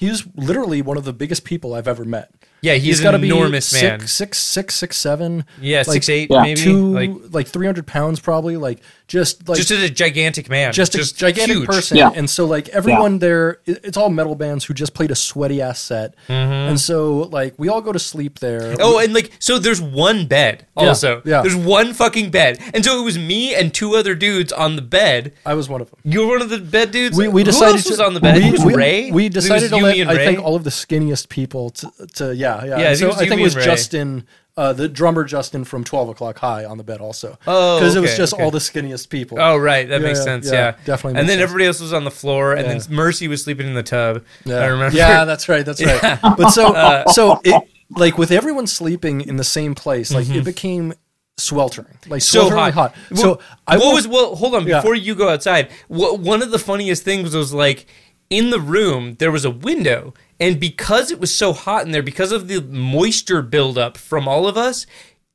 he 0.00 0.08
is 0.08 0.26
literally 0.34 0.82
one 0.82 0.96
of 0.96 1.04
the 1.04 1.12
biggest 1.12 1.44
people 1.44 1.74
I've 1.74 1.88
ever 1.88 2.04
met. 2.04 2.32
Yeah, 2.62 2.74
he's, 2.74 3.00
gotta 3.00 3.16
an 3.16 3.24
enormous 3.24 3.72
man. 3.72 4.00
Six, 4.00 4.12
six, 4.12 4.38
six, 4.38 4.74
six, 4.74 4.96
seven. 4.98 5.44
Yeah, 5.60 5.78
like, 5.78 5.86
six 5.86 6.08
eight 6.08 6.30
Yeah. 6.30 6.42
maybe. 6.42 6.60
two, 6.60 6.92
like 6.92 7.10
like, 7.30 7.48
300 7.48 7.86
pounds 7.86 8.20
probably. 8.20 8.56
Like 8.56 8.80
just 9.08 9.48
like 9.48 9.58
just 9.58 9.70
a 9.70 9.88
gigantic 9.88 10.48
man. 10.48 10.72
just 10.72 10.94
a 10.94 11.14
gigantic 11.14 11.56
huge. 11.56 11.66
person. 11.66 11.96
Yeah. 11.96 12.10
And 12.14 12.28
so 12.28 12.46
like 12.46 12.68
everyone 12.68 13.18
there, 13.18 13.60
it's 13.64 13.96
all 13.96 14.10
metal 14.10 14.34
bands 14.34 14.64
who 14.64 14.74
just 14.74 14.94
played 14.94 15.10
a 15.10 15.14
sweaty 15.14 15.62
ass 15.62 15.80
set. 15.80 16.14
Mm-hmm. 16.28 16.70
And 16.70 16.80
so 16.80 17.22
like 17.22 17.54
we 17.56 17.68
all 17.68 17.80
go 17.80 17.92
to 17.92 17.98
sleep 17.98 18.40
there. 18.40 18.76
Oh, 18.78 18.98
and 18.98 19.14
like 19.14 19.32
so, 19.38 19.58
there's 19.58 19.80
one 19.80 20.26
bed. 20.26 20.66
Also, 20.76 21.22
yeah. 21.24 21.42
there's 21.42 21.56
one 21.56 21.92
fucking 21.92 22.30
bed, 22.30 22.58
and 22.72 22.84
so 22.84 23.00
it 23.00 23.04
was 23.04 23.18
me 23.18 23.54
and 23.54 23.74
two 23.74 23.96
other 23.96 24.14
dudes 24.14 24.52
on 24.52 24.76
the 24.76 24.82
bed. 24.82 25.34
I 25.44 25.54
was 25.54 25.68
one 25.68 25.80
of 25.80 25.90
them. 25.90 26.00
You 26.04 26.20
were 26.20 26.28
one 26.28 26.42
of 26.42 26.48
the 26.48 26.58
bed 26.58 26.90
dudes. 26.90 27.18
We, 27.18 27.28
we 27.28 27.42
Who 27.42 27.46
decided 27.46 27.76
else 27.76 27.88
was 27.88 27.98
to, 27.98 28.06
on 28.06 28.14
the 28.14 28.20
bed. 28.20 28.38
We, 28.38 28.48
it 28.48 28.52
was 28.52 28.64
we, 28.64 28.74
Ray. 28.74 29.10
We 29.10 29.26
It 29.26 29.34
was 29.34 29.44
decided 29.44 29.70
to 29.70 29.89
you, 29.96 30.04
me, 30.06 30.10
and 30.10 30.18
I 30.20 30.24
think 30.24 30.40
all 30.42 30.56
of 30.56 30.64
the 30.64 30.70
skinniest 30.70 31.28
people 31.28 31.70
to, 31.70 31.90
to 32.16 32.34
yeah 32.34 32.64
yeah. 32.64 32.78
Yeah, 32.78 32.90
I 32.90 32.94
think 32.94 32.98
so 32.98 33.04
it 33.06 33.08
was 33.08 33.16
I 33.18 33.26
think 33.28 33.40
it 33.40 33.44
was 33.44 33.56
Ray. 33.56 33.64
Justin, 33.64 34.26
uh, 34.56 34.72
the 34.72 34.88
drummer 34.88 35.24
Justin 35.24 35.64
from 35.64 35.84
Twelve 35.84 36.08
O'clock 36.08 36.38
High 36.38 36.64
on 36.64 36.76
the 36.78 36.84
bed 36.84 37.00
also. 37.00 37.38
Oh, 37.46 37.78
because 37.78 37.96
it 37.96 38.00
was 38.00 38.16
just 38.16 38.34
okay. 38.34 38.42
all 38.42 38.50
the 38.50 38.58
skinniest 38.58 39.08
people. 39.08 39.38
Oh 39.40 39.56
right, 39.56 39.88
that 39.88 40.00
Yeah, 40.00 40.06
makes 40.06 40.18
yeah, 40.20 40.24
sense. 40.24 40.50
yeah, 40.50 40.70
definitely 40.84 41.18
And 41.20 41.28
then 41.28 41.38
sense. 41.38 41.42
everybody 41.42 41.66
else 41.66 41.80
was 41.80 41.92
on 41.92 42.04
the 42.04 42.10
floor, 42.10 42.52
and 42.54 42.66
then 42.68 42.80
Mercy 42.94 43.28
was 43.28 43.42
sleeping 43.44 43.66
in 43.66 43.74
the 43.74 43.82
tub. 43.82 44.24
Yeah. 44.44 44.56
I 44.56 44.66
remember. 44.66 44.96
Yeah, 44.96 45.24
that's 45.30 45.48
right. 45.48 45.64
That's 45.64 45.82
right. 45.84 46.18
But 46.22 46.50
so 46.50 47.04
so 47.12 47.40
it 47.44 47.62
like 47.96 48.18
with 48.18 48.30
everyone 48.30 48.66
sleeping 48.66 49.20
in 49.20 49.36
the 49.36 49.44
same 49.44 49.74
place, 49.74 50.12
like 50.12 50.28
it 50.28 50.44
became 50.44 50.94
sweltering, 51.36 51.98
like 52.08 52.20
Mm-hmm. 52.22 52.38
so 52.38 52.50
swelteringly 52.50 52.70
hot. 52.72 52.94
hot. 52.94 53.16
So 53.16 53.28
Well, 53.28 53.40
I 53.66 53.78
what 53.78 53.94
was 53.94 54.06
well? 54.06 54.36
Hold 54.36 54.54
on, 54.56 54.64
before 54.66 54.94
you 54.94 55.14
go 55.14 55.28
outside. 55.30 55.70
wha- 55.88 56.12
one 56.14 56.42
of 56.42 56.50
the 56.50 56.58
funniest 56.58 57.02
things 57.02 57.34
was 57.34 57.52
like 57.54 57.86
in 58.30 58.50
the 58.50 58.60
room 58.60 59.16
there 59.18 59.30
was 59.32 59.44
a 59.44 59.50
window, 59.50 60.14
and 60.38 60.58
because 60.60 61.10
it 61.10 61.20
was 61.20 61.34
so 61.34 61.52
hot 61.52 61.84
in 61.84 61.90
there, 61.92 62.02
because 62.02 62.32
of 62.32 62.48
the 62.48 62.60
moisture 62.62 63.42
buildup 63.42 63.96
from 63.96 64.26
all 64.28 64.46
of 64.46 64.56
us. 64.56 64.86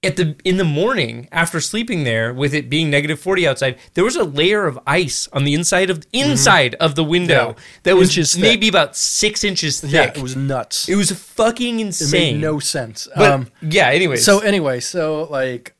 At 0.03 0.17
the 0.17 0.35
in 0.43 0.57
the 0.57 0.63
morning 0.63 1.27
after 1.31 1.59
sleeping 1.59 2.03
there 2.03 2.31
with 2.31 2.53
it 2.53 2.69
being 2.69 2.91
negative 2.91 3.19
40 3.19 3.47
outside 3.47 3.79
there 3.95 4.03
was 4.03 4.15
a 4.15 4.23
layer 4.23 4.67
of 4.67 4.77
ice 4.85 5.27
on 5.33 5.45
the 5.45 5.55
inside 5.55 5.89
of 5.89 6.03
inside 6.13 6.75
of 6.75 6.93
the 6.93 7.03
window 7.03 7.53
Mm-hmm. 7.53 7.57
Yeah. 7.59 7.79
that 7.83 7.95
was 7.95 8.09
Inches 8.09 8.33
thick. 8.33 8.41
maybe 8.43 8.67
about 8.67 8.95
six 8.95 9.43
inches 9.43 9.81
thick 9.81 9.91
yeah, 9.91 10.03
it 10.15 10.21
was 10.21 10.35
nuts. 10.35 10.87
It 10.87 10.95
was 10.95 11.09
fucking 11.11 11.79
insane. 11.79 12.07
It 12.07 12.33
made 12.35 12.41
no 12.41 12.59
sense. 12.59 13.07
but 13.15 13.31
um, 13.31 13.47
yeah 13.61 13.87
anyways 13.89 14.23
So 14.23 14.39
anyway, 14.39 14.79
so 14.79 15.23
like 15.23 15.73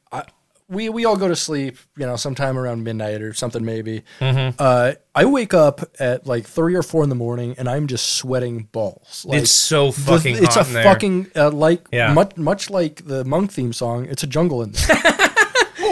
we 0.68 0.90
we 0.90 1.06
all 1.06 1.16
go 1.16 1.28
to 1.28 1.36
sleep, 1.36 1.78
you 1.98 2.06
know, 2.06 2.16
sometime 2.16 2.58
around 2.58 2.84
midnight 2.84 3.22
or 3.22 3.34
something 3.34 3.64
maybe. 3.64 4.04
Mm-hmm. 4.20 4.56
Uh, 4.58 4.94
I 5.14 5.26
wake 5.26 5.54
up 5.54 5.82
at 6.00 6.26
like 6.26 6.46
three 6.46 6.76
or 6.76 6.82
four 6.84 7.04
in 7.04 7.10
the 7.10 7.16
morning, 7.16 7.56
and 7.58 7.70
I'm 7.70 7.86
just 7.88 8.14
sweating 8.14 8.64
balls. 8.72 9.26
Like, 9.28 9.44
it's 9.44 9.52
so 9.52 9.92
the- 9.92 10.02
fucking 10.02 10.36
it's 10.38 10.56
hot 10.56 10.66
a 10.66 10.68
in 10.68 10.74
there. 10.74 10.84
fucking 10.84 11.28
uh, 11.36 11.52
like 11.52 11.88
Yeah. 11.92 12.14
much 12.14 12.36
much 12.38 12.70
like 12.70 13.06
the 13.06 13.24
monk 13.26 13.52
theme 13.52 13.74
song. 13.74 14.06
It's 14.06 14.24
a 14.24 14.28
jungle 14.28 14.64
in 14.64 14.72
there. 14.72 14.98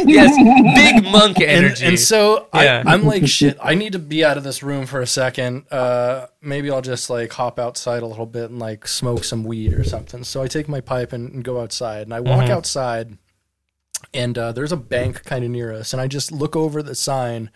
yes 0.06 0.36
big 0.76 1.04
monk 1.12 1.38
and, 1.40 1.50
energy 1.50 1.86
and 1.86 1.98
so 2.00 2.48
Yeah. 2.54 2.84
I, 2.86 2.94
I'm 2.94 3.04
like, 3.06 3.26
shit, 3.28 3.58
I 3.62 3.76
need 3.76 3.94
to 3.94 4.00
be 4.00 4.26
out 4.26 4.38
of 4.38 4.44
this 4.44 4.62
room 4.64 4.86
for 4.86 5.00
a 5.02 5.08
second. 5.08 5.66
Uh, 5.72 6.28
maybe 6.42 6.70
I'll 6.72 6.82
just 6.82 7.10
like 7.10 7.32
hop 7.32 7.58
outside 7.60 8.04
a 8.04 8.06
little 8.06 8.26
bit 8.26 8.50
and 8.50 8.60
like 8.60 8.86
smoke 8.88 9.24
some 9.24 9.44
weed 9.46 9.74
or 9.74 9.84
something. 9.86 10.24
So 10.26 10.42
I 10.42 10.48
take 10.48 10.68
my 10.68 10.82
pipe 10.82 11.14
and, 11.14 11.32
and 11.32 11.44
go 11.44 11.62
outside, 11.62 12.02
and 12.04 12.14
I 12.14 12.20
walk 12.20 12.44
Mm-hmm. 12.44 12.52
outside, 12.52 13.18
and 14.14 14.38
uh, 14.38 14.52
there's 14.52 14.72
a 14.72 14.78
bank 14.78 15.24
kind 15.24 15.44
of 15.44 15.52
near 15.52 15.72
us, 15.74 15.94
and 15.94 16.02
I 16.02 16.08
just 16.08 16.32
look 16.32 16.56
over 16.56 16.82
the 16.84 16.96
sign, 16.96 17.50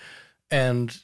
and 0.52 0.98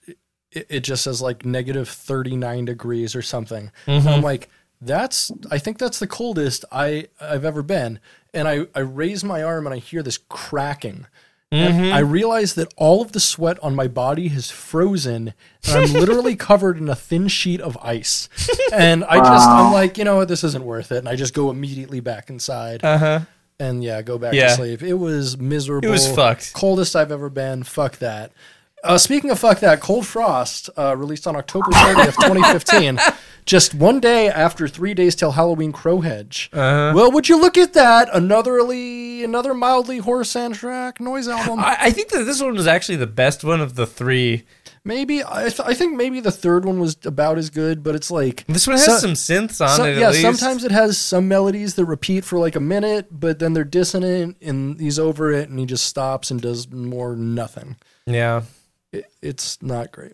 it, 0.52 0.68
it 0.70 0.80
just 0.82 1.04
says 1.04 1.22
like 1.22 1.46
negative 1.46 1.90
39 1.90 2.66
degrees 2.66 3.16
or 3.16 3.22
something. 3.22 3.72
And 3.88 4.08
I'm 4.08 4.22
like, 4.22 4.50
that's 4.82 5.32
I 5.50 5.58
think 5.58 5.78
that's 5.78 6.00
the 6.00 6.08
coldest 6.08 6.66
I 6.72 7.08
I've 7.20 7.46
ever 7.46 7.64
been. 7.64 8.00
And 8.34 8.48
I 8.48 8.68
I 8.76 8.80
raise 8.80 9.24
my 9.24 9.42
arm 9.44 9.66
and 9.66 9.74
I 9.74 9.78
hear 9.80 10.04
this 10.04 10.18
cracking. 10.18 11.08
And 11.52 11.94
I 11.94 12.00
realize 12.00 12.56
that 12.56 12.74
all 12.78 13.04
of 13.04 13.12
the 13.12 13.20
sweat 13.20 13.60
on 13.62 13.76
my 13.76 13.88
body 13.88 14.30
has 14.30 14.50
frozen 14.50 15.36
and 15.68 15.78
I'm 15.78 15.94
literally 15.94 16.36
covered 16.50 16.80
in 16.80 16.90
a 16.90 16.96
thin 16.96 17.28
sheet 17.28 17.62
of 17.62 17.78
ice. 17.80 18.28
And 18.74 19.04
I 19.04 19.18
just 19.20 19.48
I'm 19.48 19.72
like, 19.72 20.00
you 20.00 20.04
know 20.04 20.16
what, 20.16 20.28
this 20.30 20.44
isn't 20.44 20.66
worth 20.66 20.92
it. 20.92 20.98
And 20.98 21.08
I 21.08 21.16
just 21.16 21.36
go 21.36 21.52
immediately 21.52 22.00
back 22.00 22.32
inside. 22.32 22.84
uh-huh 22.84 23.20
And 23.60 23.84
yeah, 23.84 24.02
go 24.02 24.18
back 24.18 24.34
Yeah. 24.34 24.48
to 24.50 24.56
sleep. 24.56 24.82
It 24.82 24.96
was 24.96 25.38
miserable. 25.38 25.88
It 25.88 25.92
was 25.92 26.08
fucked. 26.12 26.54
Coldest 26.54 26.96
I've 26.96 27.12
ever 27.12 27.30
been. 27.30 27.64
Fuck 27.64 27.98
that. 27.98 28.32
Uh, 28.84 28.98
speaking 28.98 29.32
of 29.32 29.40
fuck 29.40 29.62
that, 29.62 29.80
Cold 29.80 30.06
Frost, 30.06 30.70
uh, 30.78 30.94
released 30.98 31.26
on 31.26 31.38
October 31.38 31.72
30th, 31.72 32.16
2015, 32.18 33.00
just 33.46 33.74
one 33.74 34.02
day 34.02 34.28
after 34.28 34.68
three 34.68 34.94
days 34.94 35.16
till 35.16 35.32
Halloween 35.32 35.72
Crowhedge. 35.72 36.50
Uh-huh. 36.52 36.92
Well, 36.94 37.10
would 37.14 37.30
you 37.30 37.40
look 37.40 37.58
at 37.58 37.72
that? 37.74 38.10
Anotherly, 38.12 39.24
another 39.24 39.54
mildly 39.54 40.00
horror 40.00 40.24
soundtrack 40.24 41.00
noise 41.00 41.30
album. 41.30 41.60
I, 41.62 41.78
I 41.80 41.92
think 41.92 42.10
that 42.10 42.26
this 42.26 42.42
one 42.42 42.56
was 42.56 42.68
actually 42.68 42.98
the 42.98 43.08
best 43.08 43.46
one 43.46 43.62
of 43.62 43.76
the 43.76 43.88
three. 43.88 44.44
Maybe 44.86 45.24
I, 45.24 45.44
th- 45.50 45.62
I 45.62 45.74
think 45.74 45.96
maybe 45.96 46.20
the 46.20 46.32
third 46.32 46.66
one 46.66 46.80
was 46.80 46.98
about 47.06 47.38
as 47.38 47.50
good, 47.50 47.84
but 47.84 47.96
it's 47.96 48.12
like 48.12 48.46
This 48.48 48.68
one 48.68 48.76
has 48.78 48.86
so- 48.86 48.98
some 48.98 49.14
synths 49.14 49.62
on 49.62 49.78
so- 49.78 49.86
it. 49.86 49.96
At 49.96 50.00
yeah, 50.00 50.10
least. 50.10 50.22
sometimes 50.22 50.64
it 50.64 50.72
has 50.72 50.98
some 50.98 51.28
melodies 51.28 51.76
that 51.76 51.86
repeat 51.86 52.24
for 52.26 52.40
like 52.40 52.56
a 52.56 52.60
minute, 52.60 53.08
but 53.12 53.40
then 53.40 53.54
they're 53.54 53.64
dissonant, 53.64 54.38
and 54.42 54.80
he's 54.80 55.00
over 55.00 55.32
it, 55.32 55.50
and 55.50 55.60
he 55.60 55.66
just 55.66 55.86
stops 55.86 56.32
and 56.32 56.42
does 56.42 56.70
more 56.72 57.16
nothing. 57.16 57.78
Yeah. 58.06 58.44
It, 58.92 59.06
it's 59.22 59.62
not 59.62 59.92
great. 59.92 60.14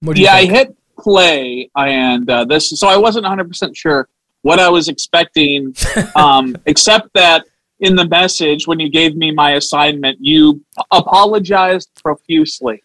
What 0.00 0.16
do 0.16 0.22
you 0.22 0.26
yeah, 0.26 0.34
I 0.34 0.44
hit 0.46 0.76
play, 0.98 1.70
and 1.76 2.28
uh, 2.28 2.44
this. 2.44 2.70
So 2.70 2.88
I 2.88 2.96
wasn't 2.96 3.24
100 3.24 3.48
percent 3.48 3.76
sure 3.76 4.08
what 4.42 4.58
I 4.58 4.68
was 4.68 4.88
expecting, 4.88 5.74
um, 6.16 6.56
except 6.66 7.12
that 7.14 7.44
in 7.80 7.94
the 7.94 8.06
message 8.08 8.66
when 8.66 8.80
you 8.80 8.88
gave 8.90 9.16
me 9.16 9.30
my 9.30 9.52
assignment, 9.52 10.18
you 10.20 10.60
apologized 10.90 11.90
profusely, 12.02 12.82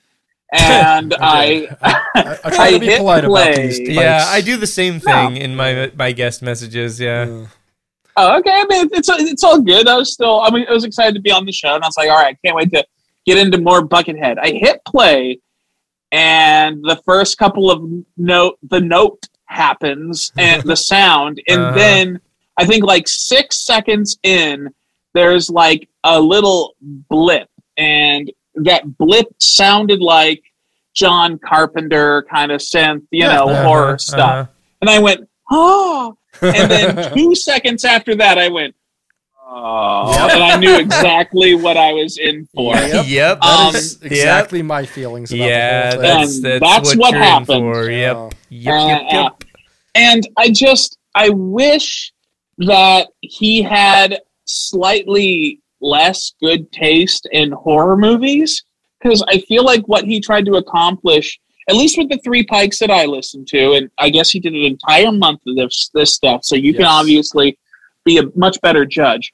and 0.53 1.13
I, 1.19 1.67
I, 1.81 2.37
I 2.43 2.49
try 2.51 2.71
to 2.73 2.79
be 2.79 2.85
hit 2.87 2.99
polite 2.99 3.23
play. 3.25 3.49
about 3.51 3.55
these. 3.61 3.79
Yeah. 3.79 4.23
I 4.27 4.41
do 4.41 4.55
the 4.57 4.67
same 4.67 4.99
thing 4.99 5.37
in 5.37 5.55
my 5.55 5.91
my 5.95 6.11
guest 6.11 6.41
messages. 6.41 6.99
Yeah. 6.99 7.27
Uh, 7.43 7.47
Oh, 8.15 8.37
okay. 8.37 8.51
I 8.51 8.65
mean, 8.69 8.89
it's 8.93 9.09
it's 9.09 9.43
all 9.43 9.59
good. 9.59 9.87
I 9.87 9.95
was 9.97 10.13
still, 10.13 10.39
I 10.41 10.51
mean, 10.51 10.67
I 10.69 10.71
was 10.73 10.83
excited 10.83 11.15
to 11.15 11.19
be 11.19 11.31
on 11.31 11.47
the 11.47 11.51
show, 11.51 11.73
and 11.73 11.83
I 11.83 11.87
was 11.87 11.97
like, 11.97 12.11
all 12.11 12.21
right, 12.21 12.37
can't 12.45 12.55
wait 12.55 12.69
to 12.71 12.85
get 13.25 13.39
into 13.39 13.57
more 13.57 13.81
Buckethead. 13.81 14.37
I 14.39 14.51
hit 14.51 14.85
play, 14.85 15.39
and 16.11 16.83
the 16.83 17.01
first 17.05 17.37
couple 17.39 17.71
of 17.71 17.81
note, 18.17 18.59
the 18.69 18.79
note 18.79 19.27
happens, 19.45 20.31
and 20.37 20.61
the 20.61 20.75
sound, 20.93 21.41
and 21.47 21.59
Uh-huh. 21.61 21.75
then 21.75 22.19
I 22.57 22.65
think 22.67 22.83
like 22.85 23.07
six 23.07 23.57
seconds 23.65 24.19
in, 24.21 24.69
there's 25.15 25.49
like 25.49 25.89
a 26.03 26.19
little 26.19 26.75
blip, 26.81 27.49
and 27.77 28.31
that 28.55 28.97
blip 28.97 29.27
sounded 29.39 29.99
like 30.01 30.41
John 30.93 31.39
Carpenter 31.39 32.23
kind 32.31 32.51
of 32.51 32.61
synth, 32.61 33.05
you 33.11 33.23
know, 33.23 33.47
Uh-huh, 33.49 33.63
horror 33.67 33.97
stuff, 33.97 34.19
uh-huh. 34.19 34.45
and 34.81 34.89
I 34.89 34.99
went, 34.99 35.27
oh 35.51 36.15
and 36.41 36.69
then 36.71 37.13
two 37.15 37.35
seconds 37.35 37.83
after 37.85 38.15
that, 38.15 38.37
I 38.37 38.49
went, 38.49 38.75
oh, 39.45 40.29
and 40.31 40.43
I 40.43 40.57
knew 40.57 40.77
exactly 40.77 41.53
what 41.55 41.77
I 41.77 41.93
was 41.93 42.17
in 42.17 42.47
for. 42.53 42.75
Yep. 42.75 43.05
Yep. 43.07 43.41
That 43.41 43.67
Um, 43.69 43.75
is 43.75 44.01
exactly 44.03 44.61
my 44.61 44.85
feelings 44.85 45.31
about 45.31 45.45
Yeah, 45.47 45.95
the 45.95 46.01
that's 46.01 46.41
that's, 46.41 46.59
that's 46.61 46.89
what, 46.95 46.97
what 46.99 47.13
happened. 47.13 47.47
for. 47.47 47.89
Yep. 47.89 48.15
Uh, 48.15 48.29
Yep. 48.49 48.73
Uh, 48.81 48.87
Yep. 48.87 49.01
Yep. 49.11 49.43
And 49.95 50.27
I 50.37 50.49
just, 50.49 50.97
I 51.15 51.29
wish 51.29 52.11
that 52.59 53.07
he 53.21 53.61
had 53.63 54.21
slightly 54.45 55.59
less 55.83 56.33
good 56.41 56.71
taste 56.71 57.27
in 57.31 57.51
horror 57.51 57.97
movies 57.97 58.63
because 59.01 59.23
I 59.27 59.39
feel 59.39 59.63
like 59.63 59.87
what 59.87 60.05
he 60.05 60.19
tried 60.19 60.45
to 60.45 60.55
accomplish, 60.55 61.39
at 61.69 61.75
least 61.75 61.97
with 61.97 62.09
the 62.09 62.19
three 62.23 62.43
pikes 62.43 62.79
that 62.79 62.89
I 62.89 63.05
listened 63.05 63.47
to, 63.49 63.73
and 63.73 63.91
I 63.99 64.09
guess 64.09 64.29
he 64.29 64.39
did 64.39 64.53
an 64.53 64.63
entire 64.63 65.11
month 65.11 65.41
of 65.45 65.55
this 65.55 65.89
this 65.93 66.15
stuff, 66.15 66.43
so 66.43 66.55
you 66.55 66.73
can 66.73 66.85
obviously 66.85 67.57
be 68.05 68.17
a 68.17 68.23
much 68.35 68.59
better 68.61 68.85
judge. 68.85 69.31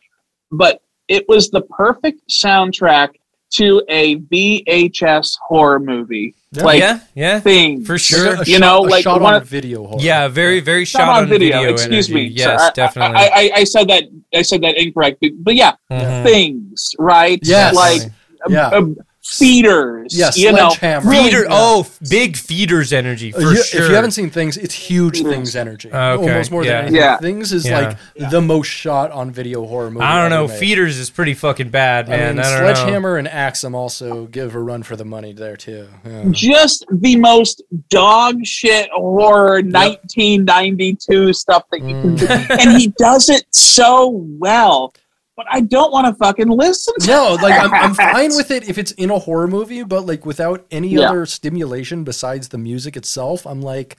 But 0.51 0.81
it 1.07 1.25
was 1.27 1.49
the 1.49 1.61
perfect 1.61 2.21
soundtrack 2.29 3.09
to 3.51 3.81
a 3.89 4.15
VHS 4.17 5.37
horror 5.47 5.79
movie, 5.79 6.35
Yeah. 6.51 6.63
like 6.63 6.79
yeah. 6.79 6.99
Yeah. 7.15 7.39
thing 7.39 7.83
For 7.83 7.97
sure. 7.97 8.35
a 8.35 8.39
you 8.39 8.53
shot- 8.53 8.59
know, 8.61 8.81
like 8.81 9.03
shot 9.03 9.21
one 9.21 9.33
on 9.35 9.41
of- 9.41 9.47
video 9.47 9.85
horror. 9.85 10.01
Yeah. 10.01 10.27
Very 10.27 10.59
very 10.59 10.85
Shot 10.85 10.99
shot, 10.99 11.23
on 11.23 11.29
video. 11.29 11.63
Excuse 11.63 12.09
energy. 12.09 12.13
me. 12.29 12.33
Yes, 12.33 12.45
Sorry, 12.59 12.69
I- 12.69 12.71
definitely. 12.73 13.17
I, 13.17 13.23
I, 13.23 13.51
I 13.57 13.63
said 13.63 13.87
that. 13.89 14.03
I 14.33 14.41
said 14.43 14.61
that 14.61 14.77
incorrect. 14.77 15.17
But, 15.21 15.31
but 15.43 15.55
yeah, 15.55 15.73
Mhm. 15.91 16.23
things, 16.23 16.95
right? 16.99 17.39
Yes. 17.43 17.73
Like 17.75 18.01
Yeah. 18.49 18.67
um, 18.69 18.95
feeders. 19.37 20.17
Yes, 20.17 20.37
you 20.37 20.51
know, 20.51 20.69
sledgehammer. 20.69 21.09
really- 21.09 21.23
Feeder. 21.29 21.41
Yeah. 21.43 21.47
Oh, 21.51 21.87
big 22.09 22.35
feeders 22.37 22.91
energy 22.93 23.31
for 23.31 23.39
Uh, 23.41 23.49
you- 23.51 23.63
sure. 23.63 23.83
If 23.83 23.89
you 23.89 23.95
haven't 23.95 24.11
seen 24.11 24.29
things, 24.29 24.57
it's 24.57 24.73
huge 24.73 25.17
Feeders. 25.17 25.31
things 25.33 25.55
energy. 25.55 25.89
Okay, 25.89 25.97
Almost 26.31 26.51
more 26.51 26.63
yeah. 26.63 26.69
than 26.69 26.79
anything. 26.81 26.95
Yeah. 26.95 27.17
Things 27.17 27.51
is 27.53 27.65
Yeah. 27.67 27.79
like 28.19 28.29
the 28.31 28.41
most 28.41 28.67
shot 28.67 29.11
on 29.11 29.31
video 29.31 29.65
horror 29.65 29.91
movie. 29.91 30.03
I 30.05 30.21
don't 30.21 30.29
know. 30.31 30.45
ever 30.45 30.53
made. 30.53 30.59
Feeders 30.59 30.97
is 30.97 31.09
pretty 31.09 31.33
fucking 31.33 31.69
bad, 31.69 32.07
I 32.07 32.17
man. 32.17 32.35
mean, 32.37 32.45
I, 32.45 32.49
don't 32.49 32.63
know. 32.65 32.73
Sledgehammer 32.73 33.17
and 33.17 33.27
Axum 33.27 33.75
also 33.75 34.25
give 34.25 34.55
a 34.55 34.59
run 34.59 34.83
for 34.83 34.95
the 34.95 35.05
money 35.05 35.33
there 35.33 35.55
too. 35.57 35.87
Yeah. 36.05 36.23
just 36.31 36.85
the 36.91 37.15
most 37.17 37.61
dog 37.89 38.45
shit 38.45 38.89
horror 38.93 39.61
1992 39.61 41.33
stuff 41.33 41.63
that 41.71 41.81
you 41.81 42.01
can 42.01 42.15
do. 42.15 42.25
Mm. 42.25 42.59
and 42.67 42.77
he 42.77 42.93
does 42.97 43.29
it 43.29 43.43
so 43.51 44.09
well. 44.39 44.93
But 45.39 45.45
I 45.49 45.61
don't 45.61 45.89
want 45.93 46.05
to 46.05 46.13
fucking 46.15 46.49
listen 46.49 46.93
to 46.99 47.07
No, 47.07 47.37
like 47.41 47.57
I'm, 47.57 47.73
I'm 47.73 47.93
fine 47.93 48.35
with 48.35 48.51
it 48.51 48.67
if 48.67 48.77
it's 48.77 48.91
in 48.91 49.09
a 49.09 49.17
horror 49.17 49.47
movie, 49.47 49.83
but 49.83 50.05
like 50.05 50.25
without 50.25 50.65
any 50.69 50.89
Yeah. 50.89 51.11
other 51.11 51.25
stimulation 51.25 52.03
besides 52.03 52.49
the 52.49 52.57
music 52.57 52.97
itself, 52.97 53.47
I'm 53.47 53.61
like, 53.61 53.95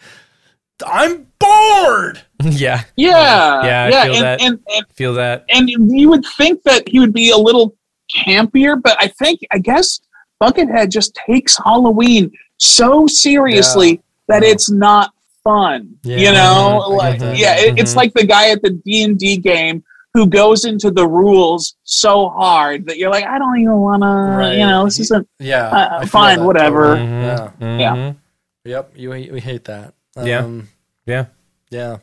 I'm 0.86 1.28
bored. 1.38 2.20
yeah. 2.44 2.82
Yeah, 2.94 3.64
Yeah, 3.64 3.84
I 3.84 3.88
yeah, 3.88 4.02
feel 4.04 4.14
and, 4.16 4.22
that. 4.24 4.40
and, 4.42 4.60
and 4.76 4.86
Feel 4.94 5.14
that. 5.14 5.46
and 5.48 5.70
you 5.70 6.10
would 6.10 6.26
think 6.36 6.62
that 6.64 6.86
he 6.86 7.00
would 7.00 7.14
be 7.14 7.30
a 7.30 7.38
little 7.38 7.74
campier, 8.14 8.78
but 8.78 8.98
I 9.00 9.06
think 9.08 9.40
I 9.50 9.60
guess 9.60 9.98
Buckethead 10.42 10.90
just 10.90 11.18
takes 11.26 11.56
Halloween 11.56 12.30
so 12.58 13.06
seriously 13.06 14.02
that 14.28 14.42
Yeah. 14.42 14.50
it's 14.50 14.70
not 14.70 15.14
fun. 15.42 15.94
Yeah. 16.02 16.16
You 16.18 16.32
know, 16.32 16.84
Mhm. 16.86 16.96
Like 16.98 17.12
get 17.18 17.20
that. 17.20 17.38
yeah, 17.38 17.56
it, 17.60 17.78
it's 17.78 17.92
Mhm. 17.94 17.96
like 17.96 18.12
the 18.12 18.26
guy 18.26 18.50
at 18.50 18.60
the 18.60 18.70
D 18.84 19.04
and 19.04 19.18
D 19.18 19.38
game 19.38 19.82
who 20.14 20.26
goes 20.26 20.64
into 20.64 20.90
the 20.90 21.06
rules 21.06 21.76
so 21.84 22.28
hard 22.30 22.86
that 22.86 22.98
you're 22.98 23.10
like, 23.10 23.24
I 23.24 23.38
don't 23.38 23.58
even 23.60 23.76
want 23.78 24.02
to. 24.02 24.56
You 24.58 24.66
know, 24.66 24.84
this 24.84 24.96
He- 24.96 25.02
isn't. 25.02 25.28
Yeah, 25.38 25.68
Uh, 25.68 26.06
fine, 26.06 26.44
whatever. 26.44 26.96
totally. 26.96 27.06
Mhm. 27.06 27.80
Yeah. 27.80 27.94
Mhm. 27.94 28.16
Yep. 28.64 28.92
You 28.96 29.10
we 29.10 29.40
hate 29.40 29.64
that. 29.64 29.94
Yeah. 30.22 30.38
Um, 30.44 30.68
Yeah. 31.06 31.26
Yeah. 31.70 31.98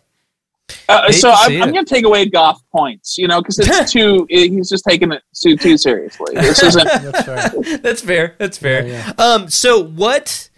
Uh, 0.89 1.12
so 1.12 1.32
I'm, 1.32 1.62
I'm 1.62 1.72
going 1.72 1.86
to 1.86 1.93
take 1.93 2.03
away 2.05 2.26
Goth 2.26 2.62
points, 2.74 3.18
you 3.18 3.28
know, 3.28 3.41
because 3.41 3.58
it's 3.60 3.91
too. 3.91 4.26
He's 4.30 4.70
just 4.70 4.84
taking 4.86 5.12
it 5.14 5.22
too 5.34 5.55
too 5.55 5.78
seriously. 5.78 6.34
This 6.36 6.62
isn't. 6.64 6.84
That's 7.12 7.22
fair. 7.24 7.78
That's 7.82 8.01
fair. 8.01 8.36
That's 8.38 8.58
fair. 8.58 8.88
Yeah, 8.88 9.14
Um. 9.18 9.49
So 9.49 9.82
what? 9.84 10.49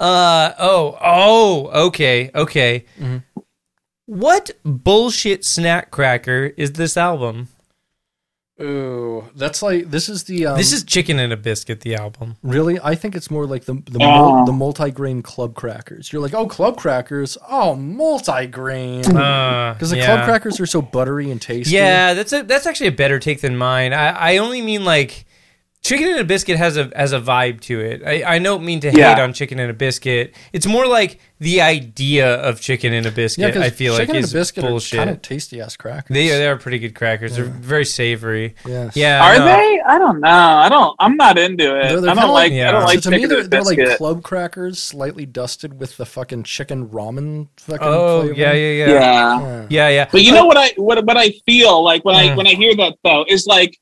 Uh. 0.00 0.52
Oh. 0.58 0.96
Oh. 1.00 1.86
Okay. 1.86 2.30
Okay. 2.34 2.84
Mhm. 3.00 3.22
What 4.12 4.50
bullshit 4.62 5.42
snack 5.42 5.90
cracker 5.90 6.52
is 6.58 6.72
this 6.72 6.98
album? 6.98 7.48
Ooh, 8.60 9.24
that's 9.34 9.62
like 9.62 9.90
this 9.90 10.10
is 10.10 10.24
the 10.24 10.46
um, 10.48 10.58
this 10.58 10.70
is 10.70 10.84
Chicken 10.84 11.18
and 11.18 11.32
a 11.32 11.36
Biscuit. 11.38 11.80
The 11.80 11.94
album. 11.94 12.36
really. 12.42 12.78
I 12.78 12.94
think 12.94 13.14
it's 13.16 13.30
more 13.30 13.46
like 13.46 13.64
the 13.64 13.74
the, 13.86 13.98
Oh. 14.02 14.34
mul- 14.34 14.44
the 14.44 14.52
multi-grain 14.52 15.22
club 15.22 15.54
crackers. 15.54 16.12
You're 16.12 16.20
like, 16.20 16.34
oh, 16.34 16.46
club 16.46 16.76
crackers. 16.76 17.38
Oh, 17.48 17.74
multi-grain. 17.74 19.06
Uh, 19.16 19.72
Because 19.72 19.90
the 19.90 19.96
yeah. 19.96 20.04
club 20.04 20.24
crackers 20.26 20.60
are 20.60 20.66
so 20.66 20.82
buttery 20.82 21.30
and 21.30 21.40
tasty. 21.40 21.74
Yeah, 21.74 22.12
that's 22.12 22.34
a 22.34 22.42
that's 22.42 22.66
actually 22.66 22.88
a 22.88 22.92
better 22.92 23.18
take 23.18 23.40
than 23.40 23.56
mine. 23.56 23.94
I, 23.94 24.08
I 24.34 24.36
only 24.36 24.60
mean 24.60 24.84
like 24.84 25.24
chicken 25.82 26.08
and 26.08 26.18
a 26.20 26.24
biscuit 26.24 26.56
has 26.56 26.76
a 26.76 26.90
has 26.94 27.12
a 27.12 27.20
vibe 27.20 27.60
to 27.62 27.80
it. 27.80 28.02
I, 28.06 28.34
I 28.34 28.38
don't 28.38 28.64
mean 28.64 28.80
to 28.80 28.90
Yeah. 28.92 29.14
hate 29.14 29.20
on 29.22 29.32
chicken 29.32 29.58
and 29.58 29.70
a 29.70 29.74
biscuit. 29.74 30.34
It's 30.52 30.66
more 30.66 30.86
like 30.86 31.18
the 31.40 31.60
idea 31.60 32.36
of 32.36 32.60
chicken 32.60 32.92
and 32.92 33.04
a 33.04 33.10
biscuit. 33.10 33.46
Because 33.48 33.62
I 33.62 33.70
feel 33.70 33.94
like 33.94 34.02
chicken 34.02 34.16
and 34.16 34.24
is 34.24 34.32
a 34.32 34.38
biscuit 34.38 34.64
bullshit. 34.64 34.98
are 35.00 35.04
kind 35.04 35.10
of 35.16 35.22
tasty 35.22 35.60
ass 35.60 35.76
crackers. 35.76 36.14
they 36.14 36.28
they 36.28 36.46
are 36.46 36.56
pretty 36.56 36.78
good 36.78 36.94
crackers. 36.94 37.34
They're 37.34 37.44
very 37.44 37.84
savory. 37.84 38.54
Yes. 38.64 38.96
Yeah, 38.96 39.22
Are 39.24 39.38
know. 39.38 39.44
they? 39.46 39.80
I 39.84 39.98
don't 39.98 40.20
know. 40.20 40.28
I 40.28 40.68
don't. 40.68 40.96
I'm 41.00 41.16
not 41.16 41.36
into 41.36 41.76
it. 41.76 41.82
They're- 41.88 42.00
they're 42.00 42.10
I 42.10 42.14
don't 42.14 42.30
like. 42.32 42.52
like- 42.52 42.60
I 42.62 42.70
don't 42.70 42.80
yeah. 42.80 42.84
like 42.84 43.02
So 43.02 43.10
to 43.10 43.16
me, 43.16 43.22
chicken 43.22 43.28
they're, 43.30 43.48
they're 43.48 43.62
like 43.88 43.96
club 43.98 44.22
crackers, 44.22 44.80
slightly 44.80 45.26
dusted 45.26 45.80
with 45.80 45.96
the 45.96 46.06
fucking 46.06 46.44
chicken 46.44 46.88
ramen. 46.90 47.48
Fucking 47.56 47.78
Oh 47.86 48.20
flavor. 48.22 48.34
yeah, 48.38 48.52
yeah, 48.52 48.70
yeah, 48.70 48.86
yeah. 48.86 49.40
Yeah. 49.40 49.66
yeah, 49.68 49.88
yeah. 49.88 50.08
But 50.12 50.22
you 50.22 50.32
know 50.32 50.46
what 50.46 50.56
I 50.56 50.72
what 50.76 51.04
what 51.04 51.16
I 51.16 51.30
feel 51.44 51.82
like 51.82 52.04
when 52.04 52.14
I 52.14 52.28
Mm. 52.28 52.36
when 52.36 52.46
I 52.46 52.50
hear 52.54 52.76
that 52.76 52.94
though 53.02 53.24
is 53.28 53.46
like 53.48 53.78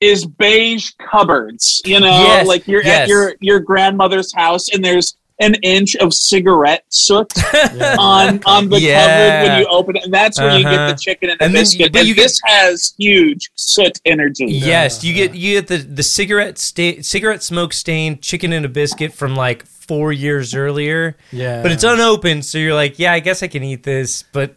is 0.00 0.26
beige 0.26 0.90
cupboards. 1.10 1.82
You 1.84 2.00
know, 2.00 2.06
Yes, 2.08 2.46
like 2.46 2.66
you're 2.66 2.82
yes. 2.82 3.02
at 3.02 3.08
your 3.08 3.34
your 3.40 3.60
grandmother's 3.60 4.32
house 4.34 4.68
and 4.70 4.84
there's 4.84 5.14
an 5.42 5.54
inch 5.62 5.96
of 5.96 6.12
cigarette 6.12 6.84
soot 6.90 7.26
Yeah. 7.54 7.96
on 7.98 8.40
on 8.44 8.68
the 8.68 8.78
Yeah. 8.80 9.06
cupboard 9.06 9.48
when 9.48 9.60
you 9.60 9.66
open 9.68 9.96
it, 9.96 10.04
and 10.04 10.12
that's 10.12 10.38
where 10.38 10.56
you 10.58 10.64
get 10.64 10.74
Uh-huh. 10.74 10.90
the 10.92 10.98
chicken 10.98 11.30
and 11.30 11.38
the 11.40 11.44
And 11.46 11.54
then 11.54 11.60
you- 11.64 11.78
biscuit. 11.88 11.96
and 11.96 12.08
you 12.08 12.14
get- 12.14 12.22
this 12.22 12.40
has 12.44 12.94
huge 12.98 13.50
soot 13.54 13.98
energy. 14.04 14.46
Yes, 14.46 15.02
you 15.04 15.14
get 15.14 15.34
you 15.34 15.54
get 15.60 15.68
the 15.68 15.78
the 15.78 16.02
cigarette 16.02 16.58
sta- 16.58 17.02
cigarette 17.02 17.42
smoke 17.42 17.72
stained 17.72 18.20
chicken 18.22 18.52
and 18.52 18.64
a 18.66 18.68
biscuit 18.68 19.12
from 19.14 19.34
like 19.34 19.64
four 19.66 20.12
years 20.12 20.54
earlier. 20.54 21.16
Yeah. 21.32 21.62
but 21.62 21.72
it's 21.72 21.84
unopened, 21.84 22.44
so 22.44 22.58
you're 22.58 22.74
like, 22.74 22.98
yeah, 22.98 23.12
I 23.12 23.20
guess 23.20 23.42
I 23.42 23.48
can 23.48 23.64
eat 23.64 23.82
this, 23.82 24.22
but 24.32 24.56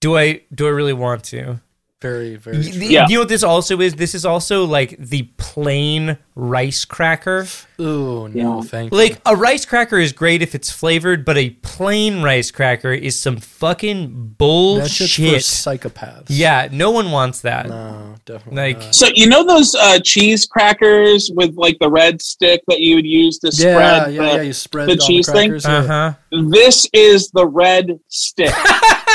do 0.00 0.16
I 0.16 0.42
do 0.54 0.66
I 0.66 0.70
really 0.70 0.92
want 0.94 1.24
to? 1.24 1.60
Very, 2.02 2.36
very. 2.36 2.62
True. 2.62 2.72
the- 2.72 2.86
Yeah. 2.86 3.06
You 3.08 3.14
know 3.16 3.20
what 3.22 3.28
this 3.28 3.42
also 3.44 3.80
is? 3.80 3.94
This 3.94 4.14
is 4.14 4.26
also 4.26 4.64
like 4.64 4.96
the 4.98 5.22
plain 5.38 6.18
rice 6.34 6.84
cracker. 6.84 7.46
Ooh, 7.80 8.28
no, 8.28 8.56
Yeah. 8.56 8.60
thank 8.62 8.92
you. 8.92 8.98
Like 8.98 9.20
a 9.26 9.34
rice 9.36 9.64
cracker 9.64 9.98
is 9.98 10.12
great 10.12 10.42
if 10.42 10.54
it's 10.54 10.70
flavored, 10.70 11.24
but 11.24 11.36
a 11.38 11.50
plain 11.62 12.22
rice 12.22 12.50
cracker 12.50 12.92
is 12.92 13.16
some 13.18 13.36
fucking 13.36 14.34
That 14.38 14.88
shit's 14.90 15.14
for 15.14 15.22
bullshit. 15.22 15.42
psychopaths. 15.42 16.24
Yeah, 16.28 16.68
no 16.72 16.90
one 16.90 17.10
wants 17.10 17.40
that. 17.42 17.68
No, 17.68 18.14
definitely. 18.24 18.56
Like- 18.74 18.80
not. 18.80 18.94
So 18.94 19.06
you 19.14 19.26
know 19.28 19.44
those 19.46 19.74
uh, 19.74 19.98
cheese 20.02 20.46
crackers 20.46 21.30
with 21.34 21.54
like 21.56 21.78
the 21.80 21.90
red 21.90 22.20
stick 22.22 22.62
that 22.68 22.80
you 22.80 22.96
would 22.96 23.06
use 23.06 23.38
to 23.38 23.48
Yeah, 23.48 23.52
spread 23.52 23.74
yeah, 23.76 24.04
the, 24.06 24.12
yeah. 24.36 24.42
You 24.42 24.52
spread 24.52 24.88
the 24.88 24.96
cheese 24.96 25.26
the 25.26 25.32
thing? 25.32 25.54
Uh-huh. 25.64 26.14
This 26.50 26.88
is 26.92 27.30
the 27.30 27.46
red 27.46 27.98
stick. 28.08 28.52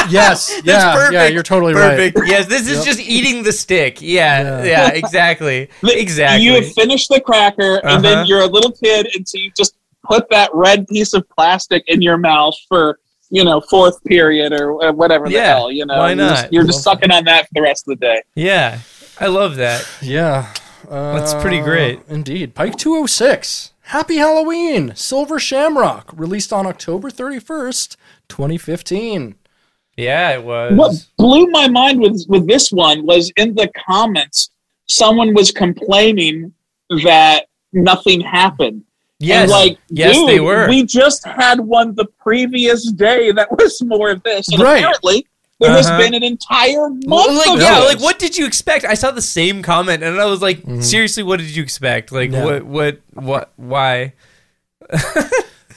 Yes, 0.09 0.47
That's 0.63 0.65
yeah, 0.65 0.93
perfect. 0.93 1.13
yeah. 1.13 1.27
You're 1.27 1.43
totally 1.43 1.73
perfect. 1.73 2.17
right. 2.19 2.27
Yes, 2.29 2.45
this 2.47 2.67
is 2.69 2.77
Yep. 2.77 2.85
just 2.85 2.99
eating 2.99 3.43
the 3.43 3.51
stick. 3.51 4.01
Yeah, 4.01 4.63
Yeah. 4.63 4.63
yeah, 4.63 4.89
exactly, 4.93 5.69
exactly. 5.83 6.43
You 6.45 6.53
have 6.55 6.71
finished 6.73 7.09
the 7.09 7.19
cracker, 7.21 7.77
and 7.77 7.85
Uh-huh. 7.87 8.01
then 8.01 8.25
you're 8.25 8.41
a 8.41 8.47
little 8.47 8.71
kid, 8.71 9.07
and 9.15 9.27
so 9.27 9.37
you 9.37 9.51
just 9.57 9.75
put 10.05 10.29
that 10.29 10.49
red 10.53 10.87
piece 10.87 11.13
of 11.13 11.27
plastic 11.29 11.83
in 11.87 12.01
your 12.01 12.17
mouth 12.17 12.55
for 12.69 12.99
you 13.29 13.43
know 13.43 13.59
fourth 13.59 14.01
period 14.05 14.53
or 14.53 14.81
uh, 14.85 14.91
whatever 14.93 15.25
the 15.25 15.33
Yeah, 15.33 15.55
hell. 15.55 15.71
You 15.71 15.85
know, 15.85 15.97
why 15.97 16.13
You're 16.13 16.29
just- 16.29 16.43
not? 16.43 16.53
You're 16.53 16.63
just 16.63 16.83
sucking 16.83 17.11
on 17.11 17.25
that 17.25 17.43
for 17.47 17.53
the 17.55 17.61
rest 17.61 17.87
of 17.87 17.99
the 17.99 18.05
day. 18.05 18.21
yeah, 18.35 18.79
I 19.19 19.27
love 19.27 19.57
that. 19.57 19.85
Yeah, 20.01 20.53
uh, 20.89 21.19
That's 21.19 21.33
pretty 21.33 21.59
great. 21.59 21.99
Indeed. 22.07 22.55
Pike 22.55 22.77
206. 22.77 23.71
Happy 23.81 24.17
Halloween. 24.17 24.93
Silver 24.95 25.39
Shamrock. 25.39 26.11
Released 26.15 26.51
on 26.53 26.65
October 26.67 27.09
31st, 27.09 27.95
2015. 28.29 29.35
Yeah, 29.97 30.31
it 30.33 30.43
was. 30.43 30.77
What 30.77 31.07
blew 31.17 31.47
my 31.47 31.67
mind 31.67 31.99
with 31.99 32.25
with 32.29 32.47
this 32.47 32.71
one 32.71 33.05
was 33.05 33.31
in 33.35 33.55
the 33.55 33.69
comments, 33.89 34.51
someone 34.85 35.33
was 35.33 35.51
complaining 35.51 36.53
that 37.03 37.47
nothing 37.73 38.21
happened. 38.21 38.83
Yes, 39.19 39.41
And 39.43 39.51
like, 39.51 39.79
yes, 39.89 40.15
dude, 40.15 40.29
they 40.29 40.39
were. 40.39 40.69
We 40.69 40.83
just 40.85 41.25
had 41.25 41.59
one 41.59 41.95
the 41.95 42.05
previous 42.19 42.91
day 42.91 43.31
that 43.31 43.51
was 43.51 43.81
more 43.81 44.11
of 44.11 44.21
this. 44.21 44.47
And 44.49 44.61
Right. 44.61 44.77
apparently 44.77 45.25
there 45.59 45.71
has 45.71 45.87
Uh-huh. 45.87 45.97
been 45.97 46.13
an 46.13 46.23
entire 46.23 46.87
month. 46.89 47.05
Well, 47.07 47.33
like 47.33 47.49
of 47.49 47.59
yeah, 47.59 47.79
this. 47.79 47.95
like 47.95 47.99
what 47.99 48.19
did 48.19 48.37
you 48.37 48.45
expect? 48.45 48.85
I 48.85 48.93
saw 48.93 49.09
the 49.09 49.21
same 49.23 49.63
comment 49.63 50.03
and 50.03 50.21
I 50.21 50.25
was 50.25 50.39
like, 50.43 50.61
seriously, 50.81 51.23
what 51.23 51.39
did 51.39 51.55
you 51.55 51.63
expect? 51.63 52.11
Like 52.11 52.31
Yeah. 52.31 52.43
what 52.45 52.63
what 52.65 53.01
what 53.13 53.51
why? 53.55 54.13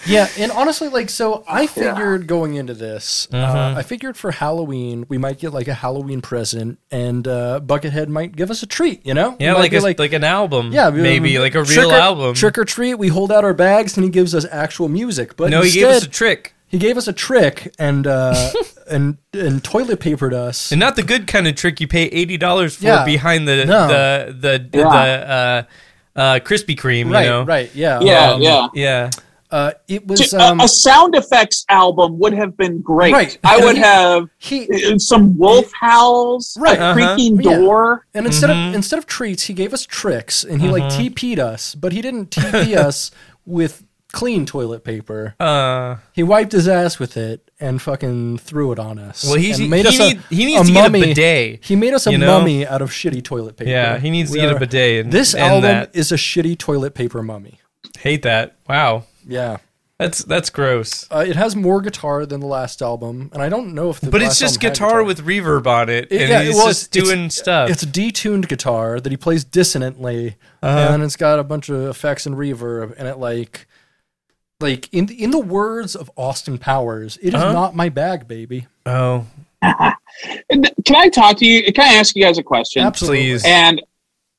Yeah, 0.07 0.29
and 0.39 0.51
honestly, 0.53 0.89
like, 0.89 1.11
so 1.11 1.45
I 1.47 1.67
figured 1.67 2.27
going 2.27 2.55
into 2.55 2.73
this, 2.75 3.29
uh, 3.33 3.75
I 3.77 3.83
figured 3.83 4.17
for 4.17 4.31
Halloween 4.31 5.05
we 5.09 5.19
might 5.19 5.39
get 5.39 5.53
like 5.53 5.69
a 5.69 5.75
Halloween 5.75 6.21
present, 6.23 6.79
and 6.91 7.29
uh, 7.29 7.61
Buckethead 7.63 8.09
might 8.09 8.35
give 8.35 8.51
us 8.51 8.63
a 8.63 8.67
treat. 8.67 9.05
You 9.05 9.15
know? 9.15 9.37
Yeah, 9.39 9.53
It 9.55 9.59
like 9.59 9.73
a, 9.75 9.81
like, 9.81 10.13
an 10.13 10.25
album. 10.25 10.73
yeah, 10.73 10.89
we- 10.89 11.03
maybe 11.03 11.33
we- 11.33 11.39
like 11.39 11.55
a 11.55 11.65
trick 11.65 11.77
real 11.79 11.91
or- 11.93 11.95
album. 11.97 12.35
Trick 12.35 12.57
or 12.59 12.65
treat. 12.65 12.95
We 12.95 13.09
hold 13.09 13.31
out 13.31 13.45
our 13.45 13.55
bags, 13.55 13.97
and 13.97 14.05
he 14.05 14.11
gives 14.11 14.35
us 14.35 14.47
actual 14.51 14.89
music. 14.89 15.37
But 15.37 15.51
no, 15.51 15.61
he 15.61 15.67
instead, 15.67 15.81
gave 15.81 15.89
us 15.97 16.05
a 16.05 16.09
trick. 16.09 16.55
he 16.69 16.79
gave 16.79 16.97
us 16.97 17.07
a 17.07 17.13
trick, 17.13 17.75
and 17.79 18.07
uh, 18.07 18.51
and 18.91 19.19
and 19.35 19.63
toilet 19.63 20.01
papered 20.01 20.33
us. 20.33 20.73
And 20.73 20.81
not 20.81 20.97
the 20.97 21.03
good 21.03 21.27
kind 21.27 21.47
of 21.47 21.57
trick 21.57 21.79
you 21.81 21.87
pay 21.89 22.05
eighty 22.05 22.39
dollars 22.39 22.77
for 22.77 22.85
Yeah. 22.85 23.05
behind 23.05 23.47
the 23.47 23.67
No. 23.67 23.87
the 23.89 24.37
the 24.71 24.79
Yeah. 24.79 24.83
the 24.85 24.89
uh, 24.89 25.63
uh, 26.17 26.39
Krispy 26.41 26.75
Kreme. 26.77 27.13
right, 27.13 27.25
you 27.25 27.29
know? 27.31 27.45
right, 27.45 27.71
yeah, 27.75 28.01
yeah, 28.01 28.31
um, 28.33 28.43
yeah. 28.43 28.69
Yeah. 28.75 29.11
Uh, 29.51 29.73
it 29.89 30.07
was 30.07 30.33
um, 30.35 30.61
a, 30.61 30.65
a 30.65 30.69
sound 30.69 31.15
effects 31.17 31.65
album 31.69 32.19
would 32.19 32.33
have 32.33 32.57
been 32.57 32.81
great. 32.81 33.13
Right. 33.13 33.39
I 33.43 33.59
would 33.65 33.77
He- 33.77 33.83
have 33.83 34.29
he 34.39 34.99
some 34.99 35.37
wolf 35.37 35.71
howls, 35.79 36.57
Right. 36.61 36.79
a 36.79 36.83
Uh-huh. 36.83 36.95
creaking 36.95 37.41
Yeah. 37.43 37.57
door. 37.57 38.07
And 38.15 38.27
instead 38.27 38.51
Mm-hmm. 38.51 38.69
of 38.71 38.75
instead 38.77 38.99
of 38.99 39.07
treats, 39.07 39.45
he 39.45 39.53
gave 39.55 39.75
us 39.75 39.85
tricks, 39.87 40.45
and 40.45 40.63
he 40.63 40.69
like 40.69 40.85
TP'd 40.85 41.39
us, 41.41 41.75
but 41.75 41.93
he 41.93 42.01
didn't 42.01 42.31
TP 42.31 42.77
us 42.87 43.11
with 43.45 43.83
clean 44.13 44.45
toilet 44.45 44.83
paper. 44.85 45.35
Uh, 45.39 45.97
He 46.13 46.23
wiped 46.25 46.51
his 46.53 46.67
ass 46.67 46.99
with 46.99 47.17
it 47.17 47.49
and 47.61 47.81
fucking 47.81 48.39
threw 48.39 48.73
it 48.73 48.79
on 48.79 48.99
us. 48.99 49.25
well, 49.25 49.35
he's, 49.35 49.57
and 49.57 49.65
he, 49.65 49.69
made 49.69 49.87
us 49.87 50.01
a- 50.01 50.19
he 50.35 50.45
needs 50.47 50.67
to 50.67 50.73
get 50.73 50.87
a 50.89 50.91
bidet. 50.91 51.65
He 51.65 51.77
made 51.77 51.95
us 51.95 52.07
a 52.09 52.13
you 52.13 52.19
know? 52.19 52.39
mummy 52.39 52.67
out 52.67 52.83
of 52.83 52.91
shitty 52.91 53.23
toilet 53.23 53.57
paper. 53.57 53.71
Yeah, 53.71 53.99
he 53.99 54.11
needs 54.11 54.31
to 54.31 54.35
We 54.39 54.41
get 54.45 54.55
a 54.57 54.59
bidet. 54.59 55.05
And, 55.05 55.13
This 55.13 55.35
and 55.35 55.43
album 55.45 55.63
that. 55.63 55.91
is 55.95 56.11
a 56.13 56.17
shitty 56.17 56.59
toilet 56.59 56.95
paper 56.95 57.23
mummy. 57.23 57.61
hate 58.01 58.23
that. 58.23 58.57
Wow, 58.69 59.05
Yeah. 59.27 59.59
that's 59.99 60.25
that's 60.25 60.49
gross. 60.51 61.07
Uh, 61.11 61.25
it 61.27 61.37
has 61.37 61.55
more 61.55 61.81
guitar 61.83 62.25
than 62.27 62.41
the 62.41 62.47
last 62.47 62.81
album, 62.81 63.31
and 63.35 63.43
I 63.43 63.49
don't 63.51 63.75
know 63.75 63.91
if 63.91 64.01
the 64.01 64.11
But 64.11 64.23
it's 64.23 64.39
just 64.39 64.57
album 64.57 64.67
had 64.67 64.73
guitar, 64.73 65.05
with 65.05 65.27
reverb 65.27 65.67
on 65.67 65.89
it, 65.91 66.09
It- 66.11 66.23
and 66.23 66.31
yeah, 66.31 66.43
he's 66.43 66.55
well, 66.57 66.69
just 66.69 66.97
it's- 66.97 67.09
doing 67.09 67.29
stuff. 67.31 67.69
It's 67.71 67.83
a 67.83 67.87
detuned 67.87 68.49
guitar 68.49 68.99
that 69.01 69.11
he 69.11 69.17
plays 69.19 69.45
dissonantly, 69.45 70.37
Uh-huh. 70.63 70.93
and 70.95 71.03
it's 71.03 71.17
got 71.17 71.39
a 71.39 71.45
bunch 71.45 71.69
of 71.69 71.87
effects 71.89 72.25
and 72.27 72.35
reverb, 72.37 72.95
and 72.99 73.07
it 73.09 73.19
like, 73.19 73.67
like 74.59 74.89
in 74.93 75.09
in 75.11 75.31
the 75.33 75.39
words 75.39 75.95
of 75.95 76.11
Austin 76.17 76.57
Powers, 76.59 77.19
it 77.23 77.29
is 77.29 77.35
Uh-huh. 77.35 77.53
not 77.53 77.77
my 77.77 77.89
bag, 77.91 78.27
baby. 78.27 78.67
oh, 78.87 79.27
Can 79.63 80.97
I 80.97 81.09
talk 81.09 81.37
to 81.39 81.47
you? 81.47 81.71
Can 81.73 81.85
I 81.85 81.95
ask 81.99 82.17
you 82.17 82.23
guys 82.25 82.39
a 82.39 82.43
question? 82.43 82.83
Absolutely. 82.83 83.19
Please. 83.33 83.45
And 83.45 83.83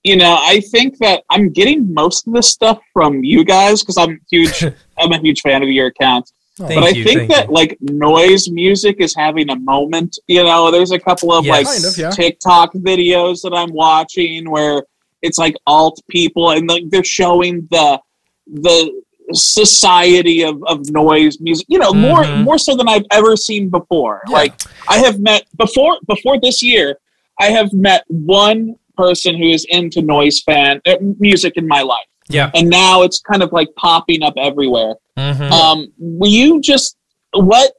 you 0.03 0.15
know, 0.15 0.37
I 0.41 0.59
think 0.71 0.97
that 0.99 1.23
I'm 1.29 1.49
getting 1.51 1.93
most 1.93 2.27
of 2.27 2.33
this 2.33 2.47
stuff 2.47 2.79
from 2.93 3.23
you 3.23 3.43
guys 3.45 3.81
because 3.81 3.97
I'm 3.97 4.19
huge. 4.31 4.63
I'm 4.97 5.11
a 5.11 5.19
huge 5.19 5.41
fan 5.41 5.61
of 5.63 5.69
your 5.69 5.87
account. 5.87 6.31
Oh, 6.59 6.67
Thank 6.67 6.79
but 6.81 6.83
I 6.83 6.89
you, 6.89 7.03
think 7.03 7.29
that 7.31 7.47
you. 7.47 7.53
like 7.53 7.77
noise 7.81 8.49
music 8.49 8.97
is 8.99 9.15
having 9.15 9.49
a 9.49 9.55
moment. 9.59 10.17
You 10.27 10.43
know, 10.43 10.69
there's 10.71 10.91
a 10.91 10.99
couple 10.99 11.31
of 11.31 11.45
Yes. 11.45 11.53
like 11.55 11.65
Kind 11.67 11.85
of, 11.85 11.97
yeah. 11.97 12.09
TikTok 12.11 12.73
videos 12.73 13.41
that 13.43 13.53
I'm 13.55 13.71
watching 13.73 14.49
where 14.49 14.83
it's 15.21 15.37
like 15.37 15.55
alt 15.67 15.99
people 16.09 16.51
and 16.51 16.67
like 16.67 16.83
they're 16.89 17.03
showing 17.03 17.67
the 17.71 17.99
the 18.47 18.91
society 19.33 20.43
of, 20.43 20.61
of 20.65 20.89
noise 20.91 21.39
music. 21.39 21.65
You 21.69 21.79
know, 21.79 21.93
more 21.93 22.23
Mhm. 22.23 22.43
more 22.43 22.57
so 22.57 22.75
than 22.75 22.87
I've 22.89 23.05
ever 23.11 23.35
seen 23.37 23.69
before. 23.69 24.21
Yeah. 24.27 24.33
Like 24.33 24.53
I 24.89 24.97
have 24.97 25.19
met 25.19 25.45
before 25.57 25.97
before 26.07 26.39
this 26.39 26.61
year, 26.61 26.97
I 27.39 27.45
have 27.45 27.71
met 27.73 28.03
one 28.07 28.75
person 29.01 29.37
who 29.37 29.49
is 29.49 29.65
into 29.69 30.01
noise 30.01 30.41
fan 30.41 30.81
uh, 30.85 30.95
music 31.19 31.53
in 31.55 31.67
my 31.67 31.81
life, 31.81 32.05
yeah. 32.29 32.51
and 32.53 32.69
now 32.69 33.01
it's 33.01 33.19
kind 33.19 33.41
of 33.43 33.51
like 33.51 33.69
popping 33.75 34.21
up 34.23 34.33
everywhere. 34.37 34.95
Mhm. 35.17 35.51
Um, 35.51 35.91
will 35.97 36.29
you 36.29 36.61
just 36.61 36.97
what? 37.33 37.71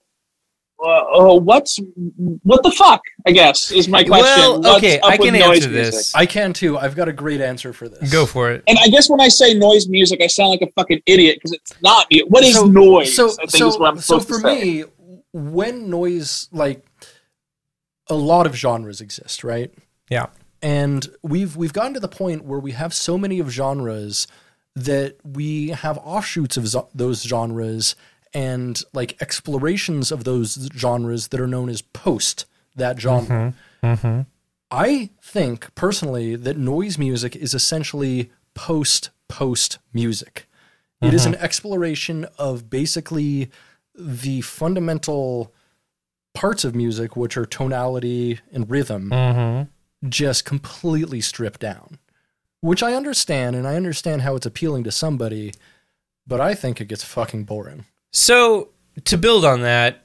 Uh, 0.84 0.88
uh, 0.88 1.34
what's 1.38 1.78
what 2.42 2.60
the 2.64 2.72
fuck? 2.72 3.00
I 3.24 3.30
guess 3.30 3.70
is 3.70 3.86
my 3.86 4.02
question. 4.02 4.62
Well, 4.62 4.76
okay, 4.78 4.98
I 5.04 5.16
can 5.16 5.32
noise 5.34 5.42
answer 5.42 5.70
music? 5.70 5.92
this. 5.92 6.14
I 6.14 6.26
can 6.26 6.52
too. 6.52 6.76
I've 6.76 6.96
got 6.96 7.06
a 7.08 7.12
great 7.12 7.40
answer 7.40 7.72
for 7.72 7.88
this. 7.88 8.10
Go 8.10 8.26
for 8.26 8.50
it. 8.50 8.64
And 8.66 8.76
I 8.80 8.88
guess 8.88 9.08
when 9.08 9.20
I 9.20 9.28
say 9.28 9.54
noise 9.54 9.88
music, 9.88 10.20
I 10.20 10.26
sound 10.26 10.50
like 10.50 10.62
a 10.62 10.72
fucking 10.72 11.00
idiot 11.06 11.36
because 11.36 11.52
it's 11.52 11.72
not 11.82 12.10
me. 12.10 12.24
What 12.26 12.42
is 12.42 12.54
So- 12.56 12.66
noise? 12.66 13.14
So, 13.14 13.26
I 13.30 13.46
think 13.46 13.50
so, 13.50 13.68
is 13.68 13.78
what 13.78 13.90
I'm 13.90 14.00
so 14.00 14.18
for 14.18 14.40
to 14.40 14.46
me, 14.48 14.84
when 15.32 15.88
noise, 15.88 16.48
like 16.50 16.84
a 18.08 18.14
lot 18.16 18.46
of 18.46 18.56
genres 18.56 19.00
exist, 19.00 19.44
right? 19.44 19.70
Yeah. 20.10 20.26
And 20.62 21.08
we've 21.22 21.56
we've 21.56 21.72
gotten 21.72 21.94
to 21.94 22.00
the 22.00 22.08
point 22.08 22.44
where 22.44 22.60
we 22.60 22.72
have 22.72 22.94
so 22.94 23.18
many 23.18 23.40
of 23.40 23.50
genres 23.50 24.26
that 24.76 25.16
we 25.24 25.68
have 25.68 25.98
offshoots 25.98 26.56
of 26.56 26.68
zo- 26.68 26.88
those 26.94 27.22
genres 27.22 27.96
and 28.32 28.82
like 28.94 29.20
explorations 29.20 30.10
of 30.10 30.24
those 30.24 30.68
genres 30.74 31.28
that 31.28 31.40
are 31.40 31.46
known 31.46 31.68
as 31.68 31.82
post 31.82 32.46
that 32.76 32.98
genre. 33.00 33.54
Mm-hmm. 33.82 33.86
Mm-hmm. 33.86 34.20
I 34.70 35.10
think 35.20 35.74
personally 35.74 36.36
that 36.36 36.56
noise 36.56 36.96
music 36.96 37.36
is 37.36 37.52
essentially 37.52 38.30
post 38.54 39.10
post 39.28 39.78
music. 39.92 40.46
It 41.02 41.12
is 41.12 41.26
an 41.26 41.32
mm-hmm. 41.32 41.44
exploration 41.44 42.26
of 42.38 42.70
basically 42.70 43.50
the 43.92 44.40
fundamental 44.42 45.52
parts 46.32 46.64
of 46.64 46.76
music, 46.76 47.16
which 47.16 47.36
are 47.36 47.44
tonality 47.44 48.38
and 48.52 48.70
rhythm, 48.70 49.10
Mm-hmm. 49.10 49.68
Just 50.08 50.44
completely 50.44 51.20
stripped 51.20 51.60
down. 51.60 51.98
Which 52.60 52.82
I 52.82 52.94
understand, 52.94 53.56
and 53.56 53.66
I 53.66 53.74
understand 53.74 54.22
how 54.22 54.36
it's 54.36 54.46
appealing 54.46 54.84
to 54.84 54.92
somebody, 54.92 55.52
but 56.26 56.40
I 56.40 56.54
think 56.54 56.80
it 56.80 56.86
gets 56.86 57.02
fucking 57.02 57.44
boring. 57.44 57.86
So 58.12 58.68
to 59.04 59.18
build 59.18 59.44
on 59.44 59.62
that, 59.62 60.04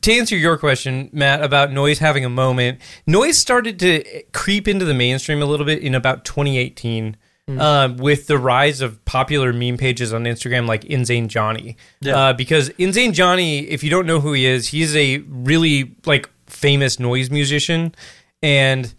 to 0.00 0.12
answer 0.12 0.36
your 0.36 0.56
question, 0.56 1.10
Matt, 1.12 1.42
about 1.42 1.72
noise 1.72 1.98
having 1.98 2.24
a 2.24 2.30
moment, 2.30 2.80
noise 3.06 3.36
started 3.36 3.78
to 3.80 4.22
creep 4.32 4.68
into 4.68 4.84
the 4.84 4.94
mainstream 4.94 5.42
a 5.42 5.46
little 5.46 5.66
bit 5.66 5.82
in 5.82 5.94
about 5.94 6.24
2018 6.24 7.16
uh, 7.58 7.92
with 7.96 8.28
the 8.28 8.38
rise 8.38 8.80
of 8.80 9.04
popular 9.04 9.52
meme 9.52 9.76
pages 9.76 10.12
on 10.12 10.24
Instagram 10.24 10.66
like 10.66 10.84
Insane 10.84 11.28
Johnny. 11.28 11.76
Yeah. 12.00 12.16
Uh, 12.16 12.32
because 12.32 12.68
Insane 12.70 13.12
Johnny, 13.12 13.60
if 13.60 13.82
you 13.82 13.90
don't 13.90 14.06
know 14.06 14.20
who 14.20 14.32
he 14.32 14.46
is, 14.46 14.68
he's 14.68 14.94
a 14.94 15.18
really 15.18 15.96
like 16.06 16.30
famous 16.46 17.00
noise 17.00 17.30
musician, 17.30 17.94
and 18.42 18.94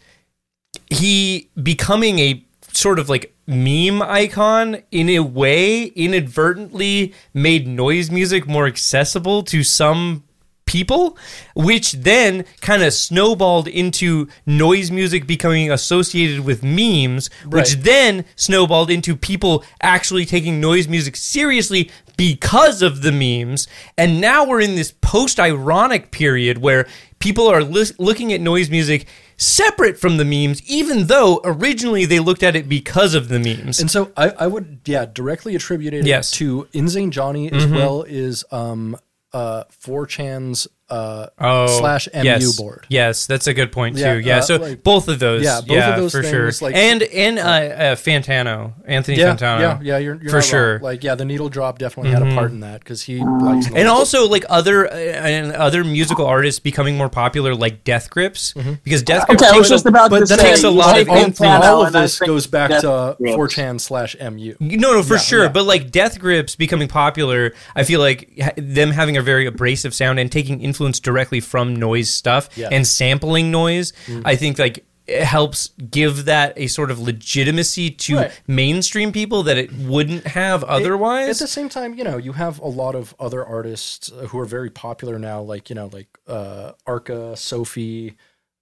he 0.90 1.50
becoming 1.62 2.20
a 2.20 2.46
sort 2.74 3.00
of 3.00 3.10
like 3.10 3.36
meme 3.48 4.02
icon 4.02 4.82
in 4.92 5.10
a 5.10 5.20
way 5.20 5.86
inadvertently 5.86 7.14
made 7.34 7.68
noise 7.68 8.10
music 8.10 8.48
more 8.48 8.66
accessible 8.66 9.44
to 9.44 9.64
some 9.64 10.24
people, 10.66 11.18
which 11.54 11.92
then 11.92 12.46
kind 12.62 12.82
of 12.82 12.94
snowballed 12.94 13.68
into 13.68 14.30
noise 14.46 14.90
music 14.90 15.28
becoming 15.28 15.70
associated 15.70 16.46
with 16.46 16.64
memes, 16.64 17.30
which 17.46 17.74
then 17.74 18.24
snowballed 18.38 18.90
into 18.90 19.14
people 19.14 19.66
actually 19.82 20.26
taking 20.26 20.62
noise 20.62 20.88
music 20.88 21.18
seriously 21.18 21.92
because 22.16 22.82
of 22.82 23.02
the 23.02 23.12
memes. 23.12 23.68
And 23.98 24.22
now 24.22 24.46
we're 24.46 24.62
in 24.62 24.76
this 24.76 24.94
post 25.02 25.42
ironic 25.42 26.12
period 26.12 26.60
where 26.60 26.88
people 27.20 27.48
are 27.50 27.64
lis- 27.64 27.94
looking 28.00 28.32
at 28.32 28.40
noise 28.40 28.70
music 28.70 29.08
separate 29.42 29.98
from 29.98 30.18
the 30.18 30.26
memes, 30.26 30.62
even 30.70 31.08
though 31.08 31.42
originally 31.44 32.06
they 32.06 32.20
looked 32.20 32.44
at 32.44 32.56
it 32.56 32.70
because 32.70 33.14
of 33.16 33.28
the 33.28 33.40
memes. 33.40 33.80
And 33.80 33.90
so 33.90 34.12
I, 34.16 34.30
I 34.30 34.48
would, 34.48 34.82
yeah, 34.86 35.06
directly 35.06 35.56
attribute 35.56 35.94
it 35.94 36.06
Yes. 36.06 36.32
Mm-hmm. 36.32 36.46
to 36.46 36.68
Insane 36.74 37.12
Johnny 37.12 37.52
as 37.52 37.66
well 37.66 38.06
as 38.08 38.46
um, 38.52 38.96
uh, 39.34 39.64
4chan's 39.72 40.68
uh, 40.92 41.28
Oh, 41.40 41.80
slash 41.80 42.08
MU 42.14 42.24
yes. 42.24 42.58
board. 42.60 42.86
Yes, 42.90 43.26
that's 43.26 43.48
a 43.48 43.54
good 43.54 43.72
point 43.72 43.96
too. 43.96 44.02
Yeah, 44.02 44.16
Yeah, 44.16 44.38
uh, 44.38 44.42
so 44.42 44.56
like- 44.58 44.84
both 44.84 45.08
of 45.08 45.20
those. 45.20 45.44
Yeah, 45.44 45.62
Yeah, 45.66 45.86
both 45.90 45.94
of 45.96 46.02
those 46.02 46.12
for 46.12 46.22
things, 46.24 46.58
sure. 46.58 46.68
like- 46.68 46.76
and 46.76 47.02
and 47.04 47.40
uh, 47.40 47.42
uh, 47.42 47.96
Fantano, 47.96 48.74
Anthony 48.86 49.18
Yeah, 49.18 49.36
Fantano. 49.36 49.60
yeah, 49.62 49.80
yeah, 49.82 49.98
you're, 49.98 50.22
you're 50.22 50.30
for 50.32 50.42
sure. 50.42 50.76
Mm-hmm. 50.76 50.84
Wrong. 50.86 50.92
Like, 50.94 51.04
yeah, 51.04 51.16
the 51.16 51.26
needle 51.26 51.50
drop 51.50 51.80
definitely 51.80 52.12
had 52.12 52.22
a 52.22 52.36
part 52.36 52.52
in 52.52 52.60
that 52.60 52.80
because 52.80 53.02
he 53.04 53.18
likes 53.24 53.68
and 53.74 53.88
also 53.88 54.28
like 54.28 54.44
other 54.50 54.88
uh, 54.92 54.96
and 54.96 55.52
other 55.54 55.84
musical 55.84 56.26
artists 56.26 56.60
becoming 56.60 56.98
more 56.98 57.10
popular, 57.10 57.56
like 57.56 57.84
Death 57.84 58.10
Grips, 58.10 58.54
because 58.84 59.02
Death 59.04 59.28
Grips. 59.28 59.42
Okay, 59.44 59.52
I 59.54 59.58
was 59.58 59.68
takes 59.68 59.70
just 59.70 59.86
a- 59.86 59.90
about 59.90 60.10
but 60.10 60.20
to 60.20 60.26
then 60.26 60.40
say 60.40 60.50
takes 60.50 60.64
a 60.64 60.70
lot 60.70 61.00
of 61.00 61.10
all, 61.10 61.18
influence. 61.18 61.40
Fantano, 61.66 61.70
all 61.70 61.86
of 61.86 61.94
this 61.94 62.20
goes 62.20 62.48
back 62.48 62.70
Death 62.70 62.82
to 62.82 63.16
Grips. 63.18 63.36
4chan 63.56 63.80
slash 63.80 64.16
MU. 64.20 64.56
No, 64.60 64.92
no, 64.94 65.04
for 65.04 65.14
Yeah, 65.16 65.20
sure. 65.20 65.44
yeah. 65.44 65.50
But 65.50 65.66
like 65.66 65.92
Death 65.92 66.20
Grips 66.20 66.56
becoming 66.56 66.88
popular, 66.88 67.54
I 67.76 67.84
feel 67.84 68.00
like 68.02 68.30
them 68.58 68.92
having 68.92 69.16
a 69.18 69.22
very 69.22 69.46
abrasive 69.46 69.94
sound 69.94 70.20
and 70.20 70.32
taking 70.32 70.60
influence 70.62 70.81
directly 70.90 71.40
from 71.40 71.76
noise 71.76 72.10
stuff 72.10 72.50
Yeah. 72.56 72.70
and 72.72 72.86
sampling 72.88 73.52
noise, 73.52 73.94
I 74.26 74.36
think 74.36 74.58
like 74.60 74.86
it 75.08 75.24
helps 75.24 75.72
give 75.90 76.26
that 76.26 76.54
a 76.56 76.68
sort 76.68 76.90
of 76.92 77.00
legitimacy 77.00 77.90
to 77.90 78.16
Right. 78.18 78.32
mainstream 78.48 79.12
people 79.12 79.44
that 79.44 79.58
it 79.58 79.74
wouldn't 79.74 80.26
have 80.28 80.64
otherwise. 80.64 81.30
At 81.42 81.46
the 81.46 81.48
same 81.52 81.70
time, 81.70 81.96
you 81.96 82.04
know, 82.04 82.18
you 82.18 82.34
have 82.34 82.60
a 82.60 82.68
lot 82.68 82.96
of 82.96 83.14
other 83.20 83.44
artists 83.46 84.12
uh, 84.12 84.28
who 84.28 84.40
are 84.40 84.46
very 84.46 84.70
popular 84.70 85.20
now, 85.20 85.42
like 85.42 85.70
you 85.70 85.76
know, 85.76 85.90
like 85.92 86.08
uh, 86.28 86.74
Arca, 86.86 87.36
Sophie, 87.36 88.16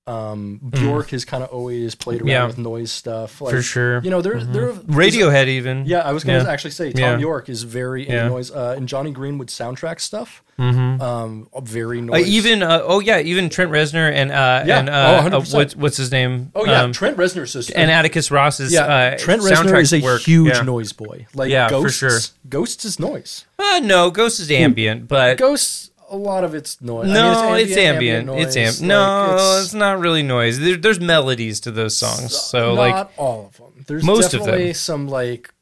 um, 0.10 0.60
Bjork 0.64 1.10
has 1.12 1.24
kind 1.26 1.43
of 1.43 1.49
always 1.49 1.93
played 1.95 2.22
around 2.22 2.28
Mm. 2.30 2.32
Yeah. 2.32 2.45
with 2.47 2.57
noise 2.57 2.91
stuff, 2.91 3.39
like, 3.41 3.53
For 3.53 3.62
sure. 3.62 4.01
You 4.01 4.10
know, 4.10 4.22
there, 4.22 4.39
there, 4.43 4.72
Radiohead 4.74 5.47
even. 5.47 5.86
Yeah, 5.86 5.99
I 5.99 6.12
was 6.14 6.24
going 6.24 6.39
to 6.39 6.45
Yeah. 6.45 6.51
actually 6.51 6.72
say 6.72 6.91
Thom 6.91 7.01
Yeah. 7.01 7.18
Yorke 7.20 7.49
is 7.49 7.64
very 7.64 8.07
into 8.07 8.28
noise, 8.30 8.49
uh, 8.51 8.74
and 8.78 8.88
Jonny 8.88 9.12
Greenwood 9.12 9.47
soundtrack 9.49 9.99
stuff. 9.99 10.43
Um, 10.57 11.47
very 11.64 11.99
Uh, 11.99 12.01
noise. 12.01 12.28
even 12.28 12.62
uh, 12.64 12.82
oh 12.84 12.99
yeah, 12.99 13.20
even 13.20 13.49
Trent 13.49 13.72
Reznor 13.72 14.12
and 14.12 14.32
uh, 14.32 14.64
Yeah. 14.66 14.80
and 14.80 14.89
Oh, 14.89 14.93
uh, 14.93 15.22
100%. 15.22 15.53
uh, 15.53 15.57
what's 15.57 15.76
what's 15.76 15.97
his 15.97 16.12
name? 16.12 16.51
oh 16.55 16.66
yeah, 16.66 16.82
Um, 16.84 16.91
Trent 16.91 17.16
Reznor 17.16 17.47
says 17.47 17.70
and 17.70 17.89
Atticus 17.89 18.30
Ross's 18.30 18.74
yeah, 18.74 18.84
uh, 18.84 19.18
Trent 19.18 19.41
Reznor 19.41 19.55
soundtrack 19.68 19.82
is 19.84 19.93
a 19.93 20.01
work. 20.01 20.22
huge 20.22 20.62
noise 20.64 20.91
boy. 20.91 21.28
Like 21.34 21.49
Yeah, 21.49 21.68
for 21.70 21.84
Ghosts, 21.84 21.97
sure. 21.97 22.20
Ghosts 22.49 22.84
is 22.84 22.99
noise. 22.99 23.45
Uh, 23.57 23.80
no, 23.84 24.12
Ghosts 24.12 24.39
is 24.41 24.51
ambient, 24.51 25.07
but 25.07 25.38
Ghosts, 25.38 25.91
a 26.10 26.18
lot 26.18 26.43
of 26.43 26.55
it's 26.55 26.82
noise. 26.82 27.05
I 27.05 27.07
mean, 27.07 27.14
No, 27.14 27.53
it's 27.55 27.78
ambient. 27.78 28.26
noise. 28.28 28.47
It's 28.47 28.57
ambient. 28.57 28.82
Like, 28.82 28.88
No, 28.88 29.60
it's, 29.62 29.74
not 29.74 29.99
really 29.99 30.24
noise. 30.24 30.60
There, 30.60 30.78
there's 30.78 30.99
melodies 30.99 31.60
to 31.62 31.72
those 31.72 31.95
songs. 31.97 32.36
So 32.36 32.74
like 32.74 32.95
not 32.95 33.07
like, 33.07 33.14
all 33.18 33.45
of 33.47 33.57
them. 33.57 33.86
There's 33.88 34.03
most 34.03 34.34
of 34.34 34.41
definitely 34.41 34.66
them. 34.66 34.74
some 34.74 35.07
like 35.07 35.53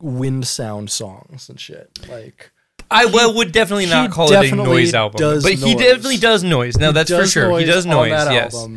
wind 0.00 0.46
sound 0.46 0.90
songs 0.90 1.48
and 1.48 1.58
shit. 1.58 2.06
Like 2.08 2.52
I 2.90 3.06
well, 3.06 3.34
would 3.34 3.52
definitely 3.52 3.86
not 3.86 4.08
he 4.08 4.12
call 4.12 4.32
it 4.32 4.52
a 4.52 4.54
noise 4.54 4.94
album, 4.94 5.40
but 5.42 5.52
he 5.54 5.74
definitely 5.74 6.18
does 6.18 6.44
noise. 6.44 6.76
No, 6.76 6.92
that's 6.92 7.10
for 7.10 7.26
sure. 7.26 7.46
He 7.58 7.64
noise 7.64 7.66
does 7.66 7.86
noise. 7.86 8.10
Yes. 8.10 8.68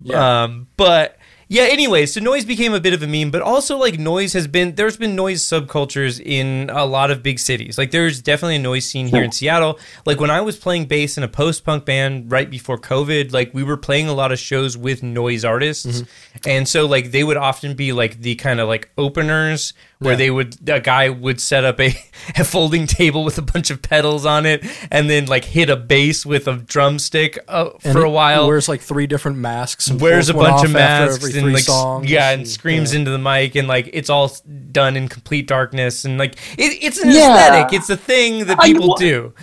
Yeah. 0.00 0.44
Um, 0.44 0.68
but 0.76 1.17
yeah. 1.48 1.62
Anyway, 1.62 2.06
so 2.06 2.20
noise 2.20 2.44
became 2.44 2.74
a 2.74 2.80
bit 2.80 2.92
of 2.92 3.02
a 3.02 3.06
meme, 3.06 3.30
but 3.30 3.40
also 3.42 3.76
like 3.78 3.98
noise 3.98 4.32
has 4.34 4.46
been 4.46 4.74
there's 4.74 4.96
been 4.96 5.16
noise 5.16 5.42
subcultures 5.42 6.20
in 6.20 6.70
a 6.72 6.84
lot 6.84 7.10
of 7.10 7.22
big 7.22 7.38
cities. 7.38 7.78
Like 7.78 7.90
there's 7.90 8.20
definitely 8.20 8.56
a 8.56 8.60
noise 8.60 8.84
scene 8.84 9.06
here 9.06 9.22
in 9.22 9.32
Seattle. 9.32 9.78
Like 10.06 10.20
when 10.20 10.30
I 10.30 10.40
was 10.42 10.56
playing 10.58 10.86
bass 10.86 11.16
in 11.16 11.24
a 11.24 11.28
post 11.28 11.64
punk 11.64 11.84
band 11.84 12.30
right 12.30 12.50
before 12.50 12.78
COVID, 12.78 13.32
like 13.32 13.52
we 13.54 13.62
were 13.62 13.76
playing 13.78 14.08
a 14.08 14.12
lot 14.14 14.30
of 14.32 14.38
shows 14.38 14.76
with 14.76 15.02
noise 15.02 15.44
artists, 15.44 15.86
Mm-hmm. 16.02 16.48
and 16.48 16.68
so 16.68 16.86
like 16.86 17.10
they 17.12 17.24
would 17.24 17.36
often 17.38 17.74
be 17.74 17.92
like 17.92 18.20
the 18.20 18.34
kind 18.36 18.60
of 18.60 18.68
like 18.68 18.90
openers 18.98 19.72
where 20.00 20.12
Yeah. 20.12 20.16
they 20.18 20.30
would 20.30 20.68
a 20.68 20.80
guy 20.80 21.08
would 21.08 21.40
set 21.40 21.64
up 21.64 21.80
a, 21.80 21.94
a 22.36 22.44
folding 22.44 22.86
table 22.86 23.24
with 23.24 23.36
a 23.38 23.42
bunch 23.42 23.70
of 23.70 23.82
pedals 23.82 24.24
on 24.26 24.46
it, 24.46 24.64
and 24.90 25.10
then 25.10 25.26
like 25.26 25.44
hit 25.44 25.68
a 25.70 25.76
bass 25.76 26.24
with 26.24 26.46
a 26.48 26.56
drumstick 26.56 27.38
uh, 27.48 27.70
And 27.84 27.92
for 27.92 28.00
he 28.00 28.04
a 28.04 28.08
while 28.10 28.46
wears 28.46 28.68
like 28.68 28.80
three 28.80 29.06
different 29.06 29.38
masks. 29.38 29.88
And 29.88 30.00
wears 30.00 30.28
a 30.28 30.34
bunch 30.34 30.64
of 30.64 30.74
off 30.74 30.80
after 30.80 31.06
masks 31.10 31.24
every 31.26 31.40
and 31.40 31.52
like 31.52 31.64
songs. 31.64 32.10
yeah 32.10 32.30
and 32.30 32.46
screams 32.46 32.92
yeah. 32.92 32.98
into 33.00 33.10
the 33.10 33.18
mic 33.18 33.54
and 33.56 33.66
like 33.66 33.90
it's 33.92 34.08
all 34.10 34.30
done 34.70 34.96
in 34.96 35.08
complete 35.08 35.46
darkness 35.48 36.04
and 36.04 36.18
like 36.18 36.34
it, 36.56 36.78
it's 36.82 36.98
an 36.98 37.10
Yeah. 37.10 37.34
aesthetic 37.34 37.72
it's 37.72 37.90
a 37.90 37.96
thing 37.96 38.46
that 38.46 38.60
people 38.60 38.88
well- 38.88 38.96
do 38.96 39.34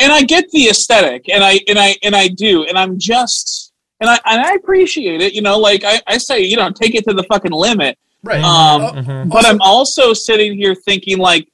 and 0.00 0.12
I 0.12 0.22
get 0.24 0.50
the 0.50 0.68
aesthetic, 0.68 1.28
and 1.28 1.44
I 1.44 1.60
and 1.68 1.78
I 1.78 1.94
and 2.02 2.16
I 2.16 2.26
do, 2.26 2.64
and 2.64 2.76
I'm 2.76 2.98
just 2.98 3.72
and 4.00 4.10
I 4.10 4.18
and 4.26 4.40
I 4.40 4.54
appreciate 4.54 5.20
it. 5.20 5.34
You 5.34 5.40
know, 5.40 5.56
like 5.56 5.84
I, 5.84 6.00
I 6.08 6.18
say, 6.18 6.40
you 6.40 6.56
know, 6.56 6.68
take 6.72 6.96
it 6.96 7.04
to 7.04 7.14
the 7.14 7.22
fucking 7.22 7.52
limit. 7.52 7.96
Right. 8.24 8.42
Um, 8.42 8.82
Mhm. 9.04 9.28
But 9.30 9.46
I'm 9.46 9.60
also 9.60 10.12
sitting 10.12 10.56
here 10.56 10.74
thinking, 10.74 11.18
like, 11.18 11.46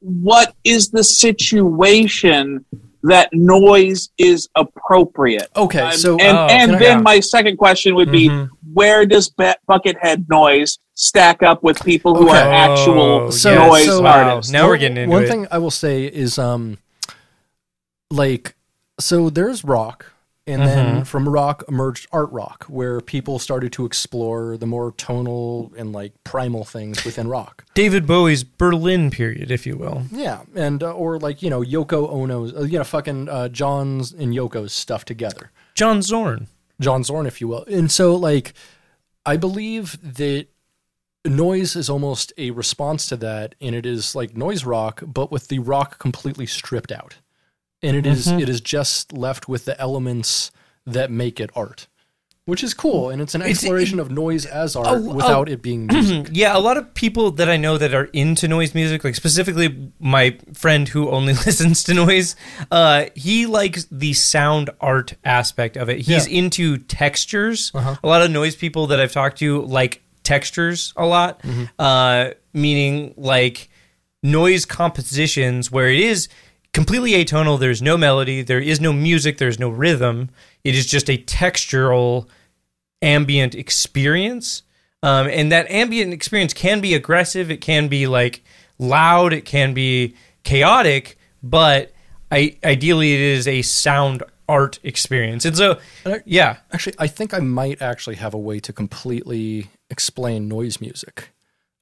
what 0.00 0.54
is 0.64 0.90
the 0.90 1.02
situation 1.02 2.64
that 3.02 3.28
noise 3.32 4.10
is 4.18 4.48
appropriate? 4.56 5.48
okay, 5.56 5.80
Um, 5.80 5.92
so 5.92 6.16
and 6.18 6.36
Oh, 6.36 6.46
and 6.50 6.70
can 6.72 6.74
I- 6.74 6.78
then 6.78 6.96
yeah. 6.98 7.02
my 7.02 7.20
second 7.20 7.56
question 7.56 7.94
would 7.94 8.10
be, 8.12 8.28
Mhm. 8.28 8.48
where 8.74 9.06
does 9.06 9.28
Bu- 9.30 9.54
Buckethead 9.68 10.26
noise 10.28 10.78
stack 10.94 11.42
up 11.42 11.62
with 11.62 11.82
people 11.84 12.14
who 12.14 12.28
Okay. 12.28 12.38
are 12.38 12.52
actual 12.52 13.00
Oh, 13.26 13.30
So- 13.30 13.54
noise 13.68 13.86
so- 13.86 14.02
wow. 14.02 14.28
artists? 14.30 14.50
now 14.52 14.64
we're 14.64 14.70
one- 14.70 14.78
getting 14.80 14.96
into 14.96 15.10
one 15.10 15.22
it 15.24 15.28
thing 15.28 15.46
I 15.50 15.58
will 15.58 15.70
say 15.70 16.04
is 16.06 16.38
um 16.38 16.78
like 18.10 18.54
so 18.98 19.28
there's 19.30 19.64
rock 19.64 20.12
and 20.48 20.62
Mm-hmm. 20.62 20.66
then 20.94 21.04
from 21.04 21.28
rock 21.28 21.64
emerged 21.68 22.06
art 22.12 22.30
rock 22.30 22.64
where 22.68 23.00
people 23.00 23.38
started 23.38 23.72
to 23.72 23.84
explore 23.84 24.56
the 24.56 24.66
more 24.66 24.92
tonal 24.92 25.72
and 25.76 25.92
like 25.92 26.12
primal 26.24 26.64
things 26.64 27.04
within 27.04 27.26
rock. 27.28 27.64
david 27.74 28.06
bowie's 28.06 28.44
berlin 28.44 29.10
period 29.10 29.50
if 29.50 29.66
you 29.66 29.76
will 29.76 30.02
Yeah, 30.12 30.42
and 30.54 30.82
uh, 30.82 30.92
or 30.92 31.18
like 31.18 31.42
you 31.42 31.50
know 31.50 31.62
Yoko 31.62 32.08
Ono's 32.08 32.54
uh, 32.54 32.62
you 32.62 32.78
know 32.78 32.84
fucking 32.84 33.28
uh, 33.28 33.48
John's 33.48 34.12
and 34.12 34.32
Yoko's 34.32 34.72
stuff 34.72 35.04
together. 35.04 35.50
john 35.74 36.00
zorn 36.02 36.46
John 36.78 37.02
Zorn, 37.04 37.24
if 37.26 37.40
you 37.40 37.48
will. 37.48 37.64
And 37.68 37.90
so, 37.90 38.14
like, 38.14 38.52
I 39.24 39.38
believe 39.38 39.96
that 40.16 40.46
noise 41.24 41.74
is 41.74 41.88
almost 41.88 42.34
a 42.36 42.50
response 42.50 43.08
to 43.08 43.16
that, 43.16 43.54
and 43.62 43.74
it 43.74 43.86
is 43.86 44.14
like 44.14 44.36
noise 44.36 44.64
rock, 44.66 45.02
but 45.06 45.32
with 45.32 45.48
the 45.48 45.58
rock 45.58 45.98
completely 45.98 46.44
stripped 46.44 46.92
out, 46.92 47.16
and 47.86 47.96
it 47.96 48.06
is 48.06 48.26
Mm-hmm. 48.26 48.40
it 48.40 48.48
is 48.48 48.60
just 48.60 49.12
left 49.12 49.48
with 49.48 49.64
the 49.64 49.80
elements 49.80 50.50
that 50.86 51.10
make 51.10 51.40
it 51.40 51.50
art, 51.56 51.88
which 52.44 52.62
is 52.62 52.74
cool, 52.74 53.10
and 53.10 53.20
it's 53.22 53.34
an 53.34 53.40
It's- 53.42 53.58
exploration 53.58 53.98
of 54.00 54.10
noise 54.10 54.44
as 54.46 54.76
art 54.76 54.98
a- 54.98 55.00
without 55.00 55.48
it 55.48 55.62
being 55.62 55.86
music. 55.86 56.28
yeah 56.32 56.56
a 56.56 56.60
lot 56.68 56.76
of 56.76 56.94
people 56.94 57.30
that 57.32 57.48
i 57.48 57.56
know 57.56 57.76
that 57.78 57.92
are 57.94 58.08
into 58.12 58.46
noise 58.48 58.72
music 58.74 59.02
like 59.04 59.14
specifically 59.16 59.90
my 59.98 60.36
friend 60.54 60.88
who 60.88 61.08
only 61.10 61.32
listens 61.46 61.82
to 61.84 61.92
noise 61.94 62.36
uh 62.70 63.06
he 63.16 63.46
likes 63.46 63.86
the 63.90 64.12
sound 64.12 64.70
art 64.80 65.14
aspect 65.24 65.76
of 65.76 65.88
it 65.88 65.96
he's 65.98 66.08
Yeah. 66.08 66.16
Uh-huh. 66.18 66.38
into 66.44 66.78
textures 66.78 67.72
a 67.74 67.98
lot 68.06 68.22
of 68.22 68.30
noise 68.30 68.54
people 68.56 68.86
that 68.88 69.00
i've 69.00 69.12
talked 69.12 69.38
to 69.38 69.62
like 69.62 70.02
textures 70.22 70.92
a 70.96 71.06
lot 71.06 71.42
Mm-hmm. 71.42 71.64
uh 71.78 72.30
meaning 72.52 73.12
like 73.16 73.68
noise 74.22 74.64
compositions 74.64 75.70
where 75.70 75.88
it 75.90 76.00
is 76.00 76.28
completely 76.76 77.12
atonal 77.12 77.58
there's 77.58 77.82
no 77.90 77.96
melody 77.96 78.42
there 78.42 78.60
is 78.72 78.78
no 78.80 78.92
music 78.92 79.38
there's 79.38 79.58
no 79.58 79.68
rhythm 79.68 80.28
it 80.62 80.74
is 80.74 80.86
just 80.86 81.08
a 81.08 81.16
textural 81.18 82.28
ambient 83.02 83.54
experience. 83.54 84.62
Um, 85.02 85.28
and 85.28 85.52
that 85.52 85.70
ambient 85.70 86.12
experience 86.12 86.52
can 86.54 86.80
be 86.80 86.94
aggressive, 86.94 87.50
it 87.50 87.60
can 87.60 87.88
be 87.88 88.06
like 88.06 88.42
loud, 88.78 89.32
it 89.32 89.44
can 89.44 89.74
be 89.74 90.14
chaotic, 90.42 91.16
but 91.42 91.92
I, 92.32 92.56
ideally 92.64 93.14
it 93.14 93.20
is 93.20 93.46
a 93.46 93.62
sound 93.62 94.22
art 94.48 94.78
experience. 94.82 95.44
And 95.44 95.56
so, 95.56 95.78
And 96.04 96.14
I- 96.14 96.22
yeah, 96.24 96.56
Actually, 96.72 96.96
I 96.98 97.06
think 97.06 97.34
I 97.34 97.38
might 97.40 97.80
actually 97.82 98.16
have 98.16 98.34
a 98.34 98.38
way 98.38 98.58
to 98.60 98.72
completely 98.72 99.68
explain 99.90 100.48
noise 100.48 100.80
music. 100.80 101.30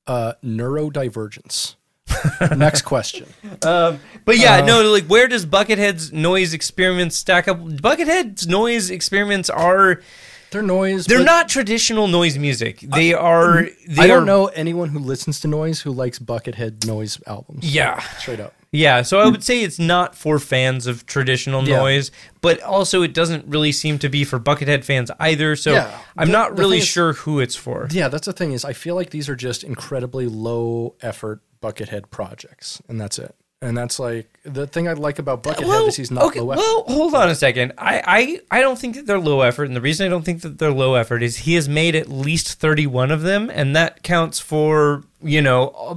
Uh, 0.06 0.34
neurodivergence. 0.44 1.76
Next 2.56 2.82
question. 2.82 3.26
Um, 3.62 4.00
but 4.24 4.38
yeah, 4.38 4.60
no, 4.60 4.80
uh, 4.80 4.90
like 4.90 5.06
where 5.06 5.28
does 5.28 5.46
Buckethead's 5.46 6.12
noise 6.12 6.52
experiments 6.54 7.16
stack 7.16 7.48
up? 7.48 7.58
Buckethead's 7.80 8.46
noise 8.46 8.90
experiments 8.90 9.50
are 9.50 10.02
They're 10.54 10.62
noise. 10.62 11.06
They're 11.06 11.18
but 11.18 11.24
not 11.24 11.48
traditional 11.48 12.06
noise 12.08 12.38
music. 12.38 12.78
They 12.80 13.12
are. 13.12 13.68
They 13.88 14.04
I 14.04 14.06
don't 14.06 14.22
are- 14.22 14.26
know 14.26 14.46
anyone 14.46 14.88
who 14.90 15.00
listens 15.00 15.40
to 15.40 15.48
noise 15.48 15.80
who 15.82 15.90
likes 15.90 16.18
Buckethead 16.18 16.86
noise 16.86 17.18
albums. 17.26 17.64
Yeah. 17.74 17.98
Straight 18.18 18.38
up. 18.40 18.54
Yeah, 18.70 19.02
so 19.02 19.20
I 19.20 19.26
would 19.28 19.44
say 19.44 19.62
it's 19.62 19.78
not 19.78 20.16
for 20.16 20.40
fans 20.40 20.88
of 20.88 21.06
traditional 21.06 21.62
Yeah. 21.68 21.76
noise, 21.78 22.10
but 22.40 22.60
also 22.62 23.02
it 23.02 23.14
doesn't 23.14 23.46
really 23.46 23.70
seem 23.70 23.98
to 24.00 24.08
be 24.08 24.24
for 24.24 24.40
Buckethead 24.40 24.84
fans 24.84 25.10
either. 25.20 25.54
So 25.54 25.72
Yeah. 25.74 25.90
I'm 26.16 26.26
The- 26.28 26.32
not 26.32 26.56
the 26.56 26.62
really 26.62 26.78
thing 26.78 26.82
is- 26.82 26.88
sure 26.88 27.12
who 27.12 27.38
it's 27.40 27.54
for. 27.54 27.86
Yeah, 27.92 28.08
that's 28.08 28.26
the 28.26 28.32
thing 28.32 28.52
is 28.52 28.64
I 28.64 28.72
feel 28.72 28.94
like 28.96 29.10
these 29.10 29.28
are 29.28 29.36
just 29.36 29.62
incredibly 29.64 30.26
low 30.26 30.94
effort 31.02 31.40
Buckethead 31.62 32.10
projects, 32.10 32.80
and 32.88 33.00
that's 33.00 33.18
it. 33.18 33.34
And 33.64 33.76
that's 33.76 33.98
like 33.98 34.28
the 34.44 34.66
thing 34.66 34.88
I 34.88 34.92
like 34.92 35.18
about 35.18 35.42
Buckethead 35.42 35.88
is 35.88 35.96
he's 35.96 36.10
not 36.10 36.24
okay, 36.24 36.40
low 36.40 36.50
effort. 36.52 36.60
well, 36.60 36.84
hold 36.86 37.14
on 37.14 37.30
a 37.30 37.34
second. 37.34 37.72
I, 37.78 38.40
I 38.50 38.58
I 38.58 38.60
don't 38.60 38.78
think 38.78 38.94
that 38.96 39.06
they're 39.06 39.18
low 39.18 39.40
effort, 39.40 39.64
and 39.64 39.74
the 39.74 39.80
reason 39.80 40.04
I 40.06 40.10
don't 40.10 40.24
think 40.24 40.42
that 40.42 40.58
they're 40.58 40.70
low 40.70 40.96
effort 40.96 41.22
is 41.22 41.38
he 41.38 41.54
has 41.54 41.66
made 41.66 41.94
at 41.94 42.08
least 42.08 42.60
31 42.60 43.10
of 43.10 43.22
them, 43.22 43.50
and 43.50 43.74
that 43.74 44.02
counts 44.02 44.38
for 44.38 45.04
you 45.22 45.40
know 45.40 45.68
uh, 45.68 45.94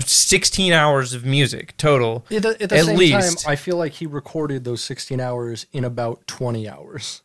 16 0.00 0.72
hours 0.72 1.14
of 1.14 1.24
music 1.24 1.76
total. 1.76 2.26
At 2.32 2.42
the, 2.42 2.62
at 2.62 2.68
the 2.70 2.76
at 2.76 2.84
same 2.86 2.96
least. 2.96 3.44
time, 3.44 3.52
I 3.52 3.54
feel 3.54 3.76
like 3.76 3.92
he 3.92 4.06
recorded 4.06 4.64
those 4.64 4.82
16 4.82 5.20
hours 5.20 5.66
in 5.72 5.84
about 5.84 6.26
20 6.26 6.68
hours. 6.68 7.22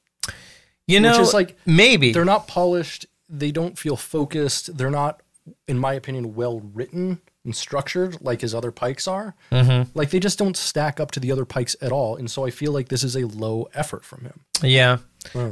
You 0.85 0.99
know, 0.99 1.19
is 1.19 1.33
like- 1.33 1.57
maybe 1.65 2.11
They're 2.13 2.25
not 2.25 2.47
polished. 2.47 3.07
They 3.27 3.51
don't 3.51 3.77
feel 3.77 3.95
focused. 3.95 4.77
They're 4.77 4.89
not, 4.91 5.21
in 5.67 5.77
my 5.79 5.93
opinion, 5.93 6.35
well 6.35 6.59
written 6.59 7.21
and 7.45 7.55
structured 7.55 8.17
like 8.21 8.41
his 8.41 8.53
other 8.53 8.71
pikes 8.71 9.07
are. 9.07 9.35
Mm-hmm. 9.51 9.91
Like 9.97 10.09
they 10.09 10.19
just 10.19 10.37
don't 10.37 10.57
stack 10.57 10.99
up 10.99 11.11
to 11.11 11.19
the 11.19 11.31
other 11.31 11.45
pikes 11.45 11.75
at 11.81 11.91
all. 11.91 12.15
And 12.15 12.29
so 12.29 12.45
I 12.45 12.49
feel 12.49 12.71
like 12.71 12.89
this 12.89 13.03
is 13.03 13.15
a 13.15 13.25
low 13.25 13.67
effort 13.73 14.03
from 14.03 14.21
him. 14.25 14.41
yeah. 14.61 14.97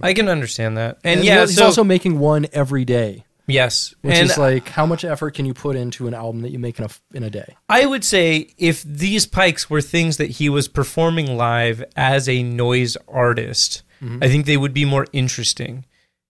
I 0.01 0.13
can 0.13 0.29
understand 0.29 0.77
that, 0.77 0.99
and, 1.03 1.19
And 1.19 1.25
yeah, 1.27 1.41
he's 1.41 1.55
so 1.55 1.65
also 1.65 1.83
making 1.83 2.19
one 2.19 2.47
every 2.53 2.85
day, 2.85 3.25
yes, 3.47 3.93
which 4.01 4.15
and 4.15 4.29
is 4.29 4.37
like 4.37 4.69
how 4.69 4.85
much 4.85 5.03
effort 5.03 5.33
can 5.33 5.45
you 5.45 5.53
put 5.53 5.75
into 5.75 6.07
an 6.07 6.13
album 6.13 6.41
that 6.41 6.51
you 6.51 6.59
make 6.59 6.79
in 6.79 6.85
a 6.85 6.89
in 7.13 7.23
a 7.23 7.29
day? 7.29 7.57
I 7.67 7.85
would 7.85 8.05
say 8.05 8.53
if 8.57 8.81
these 8.83 9.25
pikes 9.25 9.69
were 9.69 9.81
things 9.81 10.15
that 10.17 10.31
he 10.31 10.47
was 10.47 10.69
performing 10.69 11.35
live 11.35 11.83
as 11.97 12.29
a 12.29 12.43
noise 12.43 12.95
artist, 13.09 13.83
I 14.21 14.29
think 14.29 14.45
they 14.45 14.55
would 14.57 14.73
be 14.73 14.85
more 14.85 15.05
interesting 15.11 15.83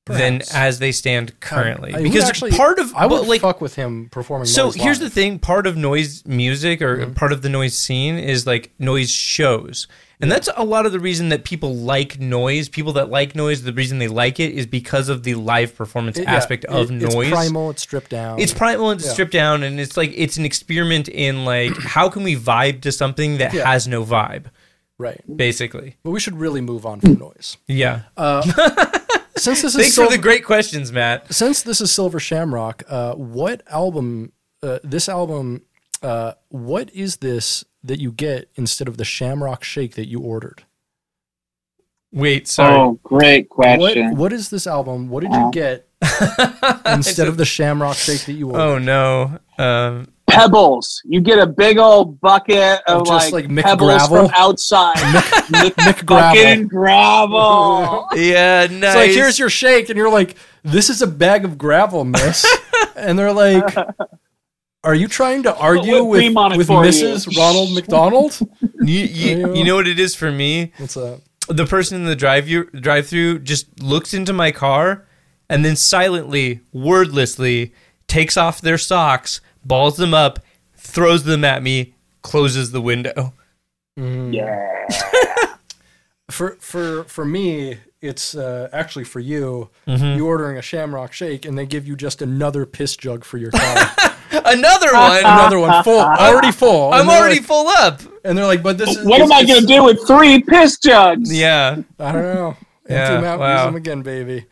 than 0.08 0.42
as 0.54 0.80
they 0.80 0.92
stand 0.92 1.40
currently. 1.40 1.94
I 1.94 2.02
because 2.02 2.24
actually- 2.24 2.52
part 2.52 2.80
of 2.80 2.94
I 2.96 3.06
would 3.06 3.28
like 3.28 3.42
fuck 3.42 3.62
with 3.62 3.76
him 3.76 4.10
performing. 4.10 4.46
so 4.48 4.72
here's 4.72 5.00
the 5.00 5.10
thing 5.10 5.40
part 5.40 5.68
of 5.68 5.76
noise 5.78 6.26
music 6.26 6.82
or 6.82 6.98
Mm-hmm. 6.98 7.14
part 7.14 7.32
of 7.34 7.42
the 7.42 7.50
noise 7.50 7.78
scene 7.78 8.18
is 8.18 8.46
like 8.48 8.72
noise 8.80 9.10
shows 9.10 9.88
and 10.20 10.32
that's 10.32 10.50
a 10.58 10.64
lot 10.66 10.88
of 10.88 10.92
the 10.92 11.00
reason 11.00 11.30
that 11.30 11.44
people 11.44 11.76
like 11.76 12.20
noise 12.20 12.70
people 12.70 12.94
that 12.94 13.10
like 13.10 13.36
noise 13.36 13.62
the 13.64 13.74
reason 13.74 14.00
they 14.00 14.08
like 14.08 14.40
it 14.40 14.52
is 14.52 14.66
because 14.66 15.10
of 15.10 15.22
the 15.24 15.36
live 15.36 15.76
performance 15.76 16.18
It- 16.18 16.24
yeah, 16.24 16.36
aspect 16.36 16.66
of 16.66 16.90
it- 16.90 16.94
noise 16.96 17.28
It's 17.28 17.30
primal. 17.30 17.70
It's 17.70 17.82
stripped 17.84 18.10
down. 18.10 18.40
it's 18.40 18.54
primal 18.54 18.90
and 18.90 19.00
Yeah. 19.02 19.12
stripped 19.12 19.32
down, 19.34 19.62
and 19.64 19.80
it's 19.80 19.96
like 19.96 20.12
it's 20.16 20.38
an 20.38 20.46
experiment 20.46 21.08
in 21.08 21.46
like 21.46 21.78
how 21.96 22.10
can 22.10 22.24
we 22.24 22.36
vibe 22.36 22.82
to 22.82 22.92
something 22.92 23.38
that 23.38 23.54
Yeah. 23.54 23.66
has 23.72 23.88
no 23.88 24.04
vibe, 24.04 24.46
right. 24.98 25.22
basically. 25.34 25.98
But 26.04 26.12
we 26.12 26.20
should 26.20 26.38
really 26.40 26.62
move 26.62 26.86
on 26.86 27.00
from 27.02 27.14
noise. 27.20 27.58
Yeah. 27.68 28.02
Since 29.38 29.62
this 29.62 29.76
is 29.76 29.82
Thanks 29.82 29.96
Silver, 29.96 30.12
for 30.12 30.18
the 30.18 30.22
great 30.22 30.44
questions, 30.46 30.92
Matt. 30.92 31.34
since 31.34 31.62
this 31.62 31.82
is 31.82 31.92
Silver 31.92 32.20
Shamrock, 32.20 32.84
uh, 32.88 33.14
what 33.14 33.62
album? 33.68 34.32
Uh, 34.62 34.80
this 34.84 35.08
album. 35.08 35.64
Uh, 36.02 36.34
what 36.50 36.94
is 36.94 37.18
this 37.18 37.64
that 37.84 38.00
you 38.00 38.12
get 38.12 38.50
instead 38.56 38.88
of 38.88 38.98
the 38.98 39.06
Shamrock 39.06 39.64
Shake 39.64 39.96
that 39.96 40.08
you 40.08 40.20
ordered? 40.20 40.64
Wait, 42.12 42.48
sorry. 42.48 42.76
Oh, 42.76 43.00
great 43.04 43.48
What 43.50 43.78
question. 43.80 44.16
What 44.16 44.32
is 44.32 44.50
this 44.50 44.66
album? 44.68 45.10
What 45.10 45.22
did 45.24 45.34
you 45.34 45.50
get 45.52 45.88
instead 46.86 47.28
of 47.28 47.38
the 47.38 47.46
Shamrock 47.46 47.96
Shake 47.98 48.26
that 48.26 48.34
you 48.34 48.48
ordered? 48.52 48.62
Oh 48.62 48.78
no. 48.78 49.40
Um, 49.58 50.08
Pebbles. 50.28 51.02
You 51.06 51.22
get 51.22 51.40
a 51.40 51.48
big 51.48 51.78
old 51.78 52.20
bucket 52.20 52.82
of 52.88 53.02
Of 53.02 53.08
just, 53.08 53.32
like, 53.32 53.46
like, 53.46 53.52
Mick 53.52 53.64
pebbles 53.64 54.08
Gravel? 54.08 54.28
from 54.28 54.32
outside. 54.36 54.96
Mick, 54.98 55.72
Mick 55.76 56.06
Gravel. 56.06 56.68
gravel. 56.68 58.08
yeah, 58.16 58.68
nice. 58.70 58.94
So 58.94 59.00
like, 59.00 59.12
here's 59.12 59.40
your 59.40 59.50
shake, 59.50 59.90
and 59.90 59.98
you're 59.98 60.12
like, 60.12 60.36
"This 60.64 60.90
is 60.90 61.02
a 61.02 61.08
bag 61.08 61.46
of 61.46 61.58
gravel, 61.58 62.04
miss." 62.04 62.46
and 62.96 63.18
they're 63.18 63.34
like, 63.34 63.64
"Are 64.84 64.96
you 64.96 65.08
trying 65.08 65.44
to 65.44 65.56
argue 65.56 66.04
Whipped 66.04 66.22
cream 66.22 66.38
on 66.38 66.52
with, 66.52 66.60
with 66.60 66.68
for 66.68 66.86
you." 66.86 66.92
Mrs. 66.92 67.36
Ronald 67.38 67.74
McDonald?" 67.74 68.38
you, 68.82 69.00
you, 69.06 69.54
you 69.56 69.64
know 69.64 69.76
what 69.76 69.88
it 69.88 70.00
is 70.00 70.14
for 70.14 70.32
me? 70.32 70.74
What's 70.78 70.98
up? 70.98 71.22
The 71.50 71.66
person 71.66 71.98
in 72.02 72.06
the 72.06 72.16
drive 72.16 72.48
drive 72.74 73.08
through 73.08 73.40
just 73.40 73.82
looks 73.82 74.14
into 74.14 74.34
my 74.34 74.52
car 74.52 75.08
and 75.50 75.64
then 75.64 75.78
silently, 75.78 76.60
wordlessly 76.76 77.72
takes 78.08 78.36
off 78.38 78.60
their 78.62 78.78
socks, 78.78 79.40
balls 79.66 79.98
them 79.98 80.14
up, 80.14 80.40
throws 80.76 81.24
them 81.24 81.44
at 81.44 81.62
me, 81.64 81.94
closes 82.22 82.72
the 82.72 82.82
window. 82.82 83.34
yeah. 83.96 84.86
For 86.30 86.58
for 86.60 87.06
for 87.06 87.24
me, 87.24 87.78
it's 88.02 88.36
uh, 88.36 88.68
actually 88.74 89.06
for 89.06 89.22
you. 89.22 89.70
Mm-hmm. 89.88 90.18
You 90.18 90.28
ordering 90.28 90.58
a 90.58 90.62
Shamrock 90.62 91.14
Shake, 91.14 91.46
and 91.46 91.58
they 91.58 91.66
give 91.66 91.88
you 91.88 91.96
just 91.96 92.22
another 92.22 92.66
piss 92.66 92.98
jug 92.98 93.24
for 93.24 93.38
your 93.38 93.50
car. 93.52 93.92
Another 94.44 94.92
one. 94.94 95.20
another 95.20 95.58
one 95.58 95.82
full, 95.86 96.02
already 96.02 96.52
full. 96.52 96.92
I'm 96.92 97.02
And 97.02 97.10
already 97.10 97.36
like- 97.36 97.46
full 97.46 97.70
up. 97.70 98.02
and 98.26 98.38
they're 98.38 98.46
like, 98.46 98.62
"But 98.62 98.78
this 98.78 98.90
is 98.98 99.06
What 99.06 99.22
am 99.22 99.32
I 99.32 99.46
going 99.46 99.62
to 99.62 99.66
do 99.68 99.86
with 99.86 100.06
three 100.06 100.42
piss 100.44 100.78
jugs? 100.80 101.34
Yeah. 101.36 101.78
I 101.98 102.12
don't 102.12 102.24
know. 102.36 102.48
Empty 102.50 102.94
Yeah, 102.94 103.12
them 103.12 103.24
out, 103.24 103.40
wow. 103.40 103.54
use 103.56 103.66
them 103.68 103.76
again, 103.76 104.02
baby. 104.02 104.46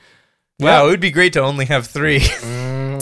Wow, 0.61 0.87
it 0.87 0.91
would 0.91 1.01
be 1.01 1.11
great 1.11 1.33
to 1.33 1.41
only 1.41 1.65
have 1.65 1.87
three. 1.87 2.23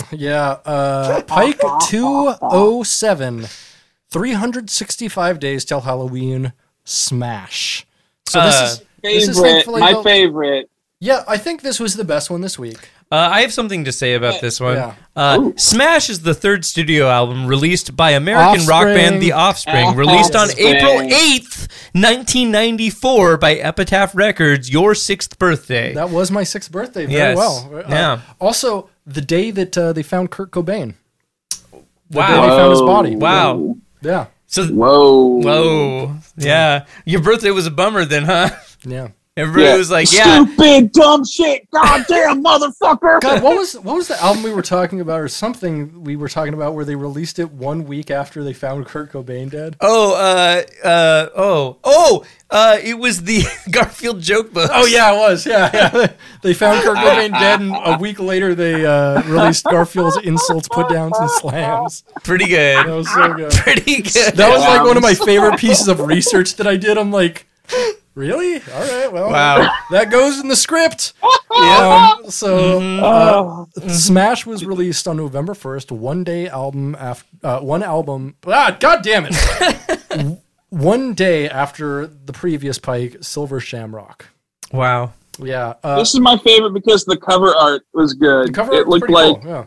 Yeah, 0.12 0.58
uh, 0.66 1.22
Pike 1.24 1.60
207, 1.90 3.48
365 4.10 5.40
days 5.40 5.66
till 5.66 5.82
Halloween, 5.82 6.54
smash. 6.84 7.86
So 8.28 8.42
this 8.42 8.56
Uh, 8.56 8.64
is 8.64 8.82
this 9.02 9.28
is 9.30 9.36
Favorite. 9.38 9.52
thankfully 9.52 9.82
My 9.82 9.94
the- 9.94 10.04
favorite. 10.04 10.70
Yeah, 11.00 11.24
I 11.28 11.38
think 11.38 11.62
this 11.62 11.80
was 11.80 11.96
the 11.96 12.04
best 12.06 12.30
one 12.30 12.42
this 12.42 12.58
week. 12.58 12.90
Uh, 13.14 13.30
I 13.32 13.42
have 13.42 13.54
something 13.54 13.84
to 13.86 13.92
say 13.92 14.16
about 14.16 14.42
this 14.42 14.60
one. 14.60 14.74
Yeah. 14.76 14.96
Uh, 15.16 15.52
Smash 15.56 16.10
is 16.10 16.24
the 16.24 16.34
third 16.34 16.66
studio 16.66 17.08
album 17.08 17.46
released 17.46 17.96
by 17.96 18.10
American 18.12 18.66
rock 18.66 18.86
band 18.86 19.22
The 19.22 19.34
Offspring, 19.34 19.96
released 19.96 20.36
on 20.36 20.46
Offspring. 20.50 20.68
April 20.76 20.94
8th, 21.12 21.68
1994 21.94 23.38
by 23.38 23.54
Epitaph 23.54 24.16
Records, 24.16 24.72
your 24.72 24.96
sixth 24.96 25.38
birthday. 25.38 25.94
That 25.94 26.10
was 26.10 26.32
my 26.32 26.44
sixth 26.44 26.72
birthday. 26.72 27.06
Very 27.06 27.20
Yes. 27.20 27.38
well. 27.38 27.70
Uh, 27.72 27.84
Yeah. 27.88 28.22
Also, 28.42 28.90
the 29.06 29.22
day 29.22 29.52
that 29.52 29.78
uh, 29.78 29.94
they 29.94 30.02
found 30.02 30.32
Kurt 30.32 30.50
Cobain. 30.50 30.96
The 31.70 32.18
wow. 32.18 32.42
they 32.42 32.48
found 32.50 32.72
his 32.72 32.82
body. 32.82 33.16
Wow. 33.16 33.76
Yeah. 34.02 34.26
So, 34.48 34.66
Whoa. 34.66 35.40
whoa. 35.40 36.16
Yeah. 36.36 36.86
Your 37.06 37.22
birthday 37.22 37.52
was 37.52 37.68
a 37.68 37.72
bummer 37.72 38.06
then, 38.06 38.24
huh? 38.24 38.50
Yeah. 38.84 39.10
Everybody 39.36 39.66
Yeah. 39.66 39.78
was 39.78 39.90
like, 39.90 40.14
yeah. 40.14 40.46
Stupid, 40.46 40.92
dumb 40.92 41.26
shit. 41.26 41.68
Goddamn 41.72 42.44
motherfucker. 42.44 43.20
God, 43.20 43.42
what 43.42 43.58
was 43.58 43.74
what 43.80 43.96
was 43.96 44.08
the 44.08 44.22
album 44.22 44.44
we 44.44 44.54
were 44.54 44.62
talking 44.62 45.02
about, 45.02 45.20
or 45.22 45.28
something 45.28 46.04
we 46.04 46.16
were 46.16 46.30
talking 46.30 46.54
about, 46.54 46.76
where 46.76 46.86
they 46.86 46.96
released 46.96 47.40
it 47.40 47.52
one 47.52 47.86
week 47.86 48.12
after 48.12 48.44
they 48.44 48.54
found 48.54 48.86
Kurt 48.86 49.12
Cobain 49.12 49.50
dead? 49.50 49.76
Oh, 49.82 50.14
uh, 50.14 50.88
uh, 50.88 51.30
oh, 51.36 51.78
oh, 51.84 52.24
uh, 52.52 52.78
it 52.84 53.00
was 53.00 53.24
the 53.24 53.44
Garfield 53.72 54.22
joke 54.22 54.54
book. 54.54 54.70
Oh 54.72 54.86
yeah, 54.86 55.12
it 55.12 55.18
was. 55.18 55.48
Yeah, 55.48 55.72
yeah. 55.74 56.12
they 56.44 56.54
found 56.54 56.84
Kurt 56.84 56.98
Cobain 56.98 57.32
dead, 57.32 57.60
and 57.60 57.72
a 57.76 57.98
week 58.00 58.20
later 58.20 58.54
they 58.54 58.86
uh, 58.86 59.24
released 59.24 59.66
Garfield's 59.66 60.18
insults, 60.18 60.68
put 60.68 60.90
downs, 60.90 61.18
and 61.20 61.32
slams. 61.32 62.04
Pretty 62.24 62.52
That 62.54 62.86
was 62.86 63.12
so 63.12 63.34
good. 63.34 63.52
Pretty 63.54 64.04
good. 64.04 64.36
That 64.36 64.50
was 64.50 64.62
like 64.62 64.84
one 64.86 64.96
of 64.96 65.02
my 65.02 65.16
favorite 65.16 65.58
pieces 65.60 65.88
of 65.88 66.02
research 66.02 66.56
that 66.58 66.68
I 66.68 66.78
did. 66.78 67.00
I'm 67.00 67.12
like, 67.12 67.48
really? 68.16 68.56
All 68.56 68.82
right, 68.82 69.12
well, 69.12 69.30
Wow. 69.32 69.70
that 69.92 70.12
goes 70.12 70.40
in 70.40 70.48
the 70.48 70.56
script. 70.56 71.14
Um, 71.54 72.32
so, 72.32 72.80
Oh, 72.82 73.68
uh, 73.80 73.88
Smash 73.90 74.44
was 74.44 74.66
released 74.66 75.08
on 75.08 75.18
November 75.18 75.54
1st. 75.54 75.92
One 75.92 76.24
day 76.24 76.48
album 76.48 76.96
after 77.00 77.28
uh, 77.44 77.60
one 77.60 77.84
album. 77.84 78.36
Ah, 78.48 78.76
God 78.80 79.04
damn 79.04 79.28
it! 79.30 80.40
one 80.70 81.14
day 81.14 81.48
after 81.48 82.08
the 82.08 82.34
previous 82.34 82.80
Pike, 82.80 83.18
Silver 83.22 83.60
Shamrock. 83.60 84.26
Wow. 84.72 85.14
Yeah, 85.38 85.76
uh, 85.84 85.98
this 85.98 86.16
is 86.16 86.20
my 86.22 86.38
favorite 86.40 86.74
because 86.74 87.06
the 87.06 87.18
cover 87.18 87.56
art 87.56 87.84
was 87.94 88.16
good. 88.16 88.48
the 88.48 88.52
cover 88.52 88.74
it 88.74 88.88
looked 88.88 89.10
like 89.12 89.42
cool, 89.42 89.50
yeah. 89.52 89.66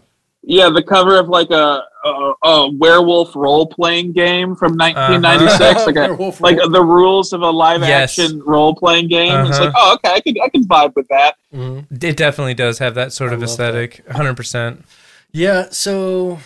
Yeah, 0.49 0.71
the 0.71 0.83
cover 0.83 1.19
of 1.19 1.29
like 1.29 1.51
a 1.51 1.83
a, 2.05 2.33
a 2.45 2.71
werewolf 2.77 3.35
role 3.35 3.67
playing 3.67 4.13
game 4.13 4.55
from 4.55 4.77
1996, 4.77 5.87
like 5.87 5.97
a, 5.97 6.13
like 6.41 6.57
the 6.71 6.83
rules 6.85 7.33
of 7.33 7.43
a 7.43 7.51
live 7.51 7.81
Yes. 7.81 8.17
action 8.19 8.41
role 8.47 8.75
playing 8.75 9.09
game. 9.09 9.35
It's 9.47 9.57
Uh-huh. 9.59 9.65
like, 9.67 9.75
oh, 9.77 9.95
okay, 9.95 10.15
I 10.15 10.21
can 10.21 10.35
I 10.43 10.49
can 10.49 10.65
vibe 10.65 10.95
with 10.95 11.09
that. 11.09 11.35
Mhm. 11.53 11.87
It 12.03 12.17
definitely 12.17 12.55
does 12.55 12.79
have 12.79 12.95
that 12.95 13.13
sort 13.13 13.33
of 13.33 13.43
aesthetic. 13.43 14.05
100%. 14.09 14.85
Yeah, 15.33 15.67
so 15.71 16.39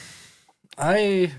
I 0.79 1.33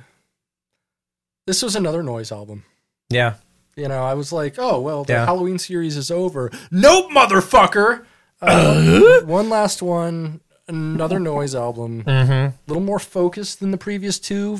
this 1.47 1.63
was 1.63 1.75
another 1.75 2.03
noise 2.03 2.31
album. 2.31 2.63
Yeah. 3.09 3.33
You 3.75 3.87
know, 3.87 4.03
I 4.03 4.13
was 4.13 4.31
like, 4.31 4.55
oh 4.59 4.79
well, 4.79 5.03
the 5.03 5.13
Yeah. 5.13 5.25
Halloween 5.25 5.57
series 5.57 5.97
is 5.97 6.11
over. 6.11 6.51
Nope, 6.69 7.09
motherfucker. 7.11 8.03
Uh, 8.41 9.21
one 9.25 9.49
last 9.49 9.81
one, 9.81 10.41
another 10.71 11.19
noise 11.33 11.53
album. 11.55 12.01
A 12.01 12.03
Mm-hmm. 12.09 12.55
little 12.67 12.83
more 12.83 12.99
focused 12.99 13.59
than 13.59 13.71
the 13.71 13.77
previous 13.77 14.19
two 14.19 14.59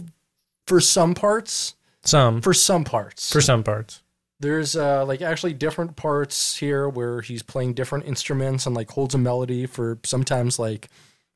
for 0.68 0.80
some 0.80 1.14
parts. 1.16 1.76
Some 2.04 2.42
For 2.42 2.54
some 2.54 2.84
parts. 2.84 3.32
for 3.32 3.42
some 3.42 3.64
parts. 3.64 4.02
There's 4.40 4.76
uh, 4.76 5.06
like 5.06 5.22
actually 5.22 5.54
different 5.54 5.96
parts 5.96 6.58
here 6.58 6.90
where 6.90 7.22
he's 7.22 7.44
playing 7.44 7.74
different 7.76 8.06
instruments 8.06 8.66
and 8.66 8.76
like 8.76 8.90
holds 8.90 9.14
a 9.14 9.20
melody 9.20 9.68
for 9.68 10.00
sometimes 10.04 10.58
like 10.58 10.90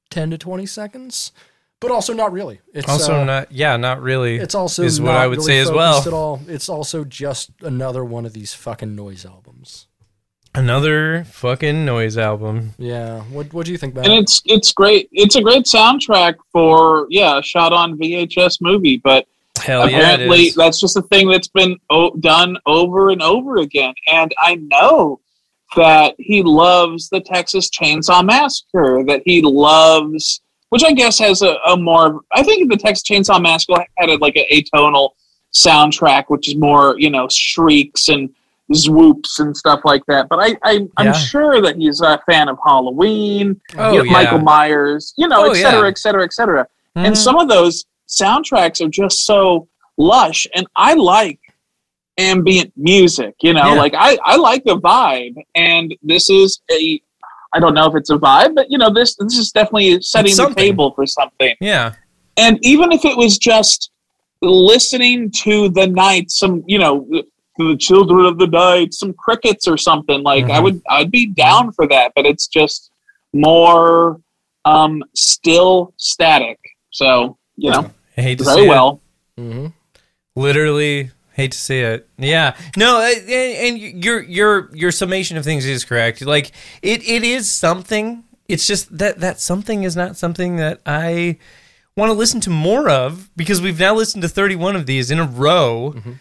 10 0.09 0.31
to 0.31 0.37
20 0.39 0.65
seconds, 0.65 1.31
but 1.79 1.91
also 1.91 2.13
not 2.13 2.31
really. 2.31 2.61
It's 2.73 2.89
Also, 2.89 3.21
uh, 3.21 3.23
not 3.23 3.51
yeah, 3.51 3.77
not 3.77 4.01
really. 4.01 4.37
It's 4.37 4.55
also 4.55 4.81
is 4.81 4.99
what 4.99 5.13
I 5.13 5.27
would 5.27 5.37
really 5.37 5.47
say 5.47 5.59
as 5.59 5.71
well. 5.71 6.01
At 6.01 6.13
all. 6.13 6.41
It's 6.47 6.67
also 6.67 7.03
just 7.03 7.51
another 7.61 8.03
one 8.03 8.25
of 8.25 8.33
these 8.33 8.55
fucking 8.55 8.95
noise 8.95 9.23
albums. 9.23 9.85
Another 10.55 11.23
fucking 11.25 11.85
noise 11.85 12.17
album. 12.17 12.73
Yeah. 12.77 13.21
What 13.23 13.53
What 13.53 13.65
do 13.65 13.71
you 13.71 13.77
think, 13.77 13.93
about? 13.93 14.05
It? 14.05 14.07
And 14.07 14.13
man? 14.15 14.23
it's 14.23 14.41
it's 14.45 14.73
great. 14.73 15.09
It's 15.11 15.35
a 15.35 15.41
great 15.41 15.65
soundtrack 15.65 16.35
for 16.51 17.07
yeah, 17.09 17.41
shot 17.41 17.73
on 17.73 17.97
VHS 17.97 18.57
movie, 18.61 18.97
but 19.03 19.27
Hell 19.57 19.83
apparently 19.87 20.43
is. 20.47 20.55
that's 20.55 20.79
just 20.79 20.97
a 20.97 21.01
thing 21.03 21.29
that's 21.29 21.47
been 21.47 21.77
o- 21.89 22.15
done 22.17 22.57
over 22.65 23.09
and 23.09 23.21
over 23.21 23.57
again. 23.57 23.93
And 24.11 24.33
I 24.39 24.55
know 24.55 25.19
that 25.75 26.15
he 26.17 26.43
loves 26.43 27.09
the 27.09 27.19
Texas 27.21 27.69
Chainsaw 27.69 28.23
Massacre. 28.25 29.03
That 29.07 29.21
he 29.25 29.41
loves, 29.41 30.41
which 30.69 30.83
I 30.83 30.91
guess 30.93 31.17
has 31.19 31.41
a, 31.41 31.55
a 31.67 31.77
more. 31.77 32.21
I 32.33 32.43
think 32.43 32.69
the 32.69 32.77
Texas 32.77 33.03
Chainsaw 33.07 33.41
Massacre 33.41 33.85
had 33.97 34.09
a, 34.09 34.17
like 34.17 34.35
a 34.35 34.45
atonal 34.51 35.11
soundtrack, 35.53 36.25
which 36.27 36.47
is 36.47 36.55
more 36.55 36.95
you 36.99 37.09
know 37.09 37.27
shrieks 37.29 38.09
and 38.09 38.29
zwoops 38.73 39.39
and 39.39 39.55
stuff 39.55 39.81
like 39.85 40.03
that. 40.07 40.27
But 40.29 40.39
I, 40.39 40.55
I 40.63 40.87
I'm 40.97 41.07
Yeah. 41.07 41.11
sure 41.13 41.61
that 41.61 41.75
he's 41.77 42.01
a 42.01 42.19
fan 42.27 42.49
of 42.49 42.57
Halloween, 42.65 43.59
Oh, 43.77 43.91
you 43.91 43.97
know, 43.99 44.03
yeah. 44.05 44.11
Michael 44.11 44.39
Myers, 44.39 45.13
you 45.17 45.27
know, 45.27 45.45
Oh, 45.45 45.51
et 45.51 45.55
cetera, 45.61 45.81
yeah. 45.83 45.87
et 45.87 45.97
cetera, 45.97 46.23
et 46.23 46.33
cetera. 46.33 46.67
And 46.95 47.13
Mhm. 47.13 47.17
some 47.17 47.37
of 47.37 47.47
those 47.47 47.85
soundtracks 48.07 48.83
are 48.83 48.89
just 48.89 49.23
so 49.25 49.67
lush. 49.97 50.47
And 50.55 50.65
I 50.75 50.93
like 50.95 51.39
ambient 52.17 52.71
music, 52.77 53.35
you 53.41 53.53
know, 53.53 53.73
like 53.75 53.93
I, 53.95 54.17
I 54.23 54.37
like 54.37 54.63
the 54.63 54.79
vibe. 54.79 55.35
And 55.53 55.93
this 56.01 56.29
is 56.29 56.61
a, 56.71 56.99
I 57.53 57.59
don't 57.59 57.73
know 57.73 57.85
if 57.87 57.95
it's 57.95 58.09
a 58.09 58.17
vibe, 58.17 58.55
but 58.55 58.67
you 58.71 58.77
know, 58.77 58.89
this, 58.89 59.15
this 59.17 59.37
is 59.37 59.51
definitely 59.51 60.01
setting 60.01 60.35
the 60.35 60.53
table 60.55 60.91
for 60.95 61.05
something. 61.05 61.55
yeah, 61.61 61.93
And 62.37 62.57
even 62.65 62.91
if 62.91 63.05
it 63.05 63.15
was 63.17 63.37
just 63.37 63.91
listening 64.41 65.29
to 65.31 65.69
the 65.69 65.87
night, 65.87 66.29
some, 66.31 66.63
you 66.67 66.79
know, 66.79 67.07
the 67.57 67.75
children 67.77 68.25
of 68.25 68.37
the 68.37 68.47
night, 68.47 68.93
some 68.93 69.13
crickets 69.13 69.67
or 69.67 69.77
something 69.77 70.23
like 70.23 70.45
I 70.45 70.59
Mhm. 70.59 70.63
would, 70.63 70.81
I'd 70.89 71.11
be 71.11 71.25
down 71.27 71.71
for 71.71 71.87
that, 71.87 72.11
but 72.15 72.25
it's 72.25 72.47
just 72.47 72.91
more, 73.33 74.19
um, 74.65 75.03
still 75.13 75.93
static. 75.97 76.59
So, 76.91 77.37
you 77.55 77.71
know, 77.71 77.91
I 78.17 78.21
hate 78.21 78.37
to 78.39 78.43
very 78.45 78.57
see 78.61 78.65
it. 78.65 78.69
well. 78.69 79.01
hmm 79.37 79.67
Literally 80.35 81.11
hate 81.33 81.51
to 81.53 81.57
see 81.57 81.79
it. 81.79 82.07
Yeah. 82.17 82.55
No, 82.75 82.97
uh, 82.97 83.09
and, 83.09 83.79
and 83.83 84.03
your 84.03 84.21
your 84.23 84.69
your 84.73 84.91
summation 84.91 85.37
of 85.37 85.45
things 85.45 85.65
is 85.65 85.85
correct. 85.85 86.21
Like 86.21 86.51
it 86.81 87.07
it 87.07 87.23
is 87.23 87.49
something. 87.49 88.23
It's 88.49 88.67
just 88.67 88.97
that 88.97 89.19
that 89.21 89.39
something 89.39 89.83
is 89.83 89.95
not 89.95 90.17
something 90.17 90.57
that 90.57 90.81
I 90.85 91.37
want 91.95 92.09
to 92.09 92.13
listen 92.17 92.41
to 92.41 92.49
more 92.49 92.89
of 92.89 93.29
because 93.37 93.61
we've 93.61 93.79
now 93.79 93.95
listened 93.95 94.23
to 94.23 94.27
31 94.29 94.75
of 94.75 94.85
these 94.85 95.09
in 95.09 95.19
a 95.19 95.23
row. 95.25 95.93
Mm-hmm. 95.95 96.11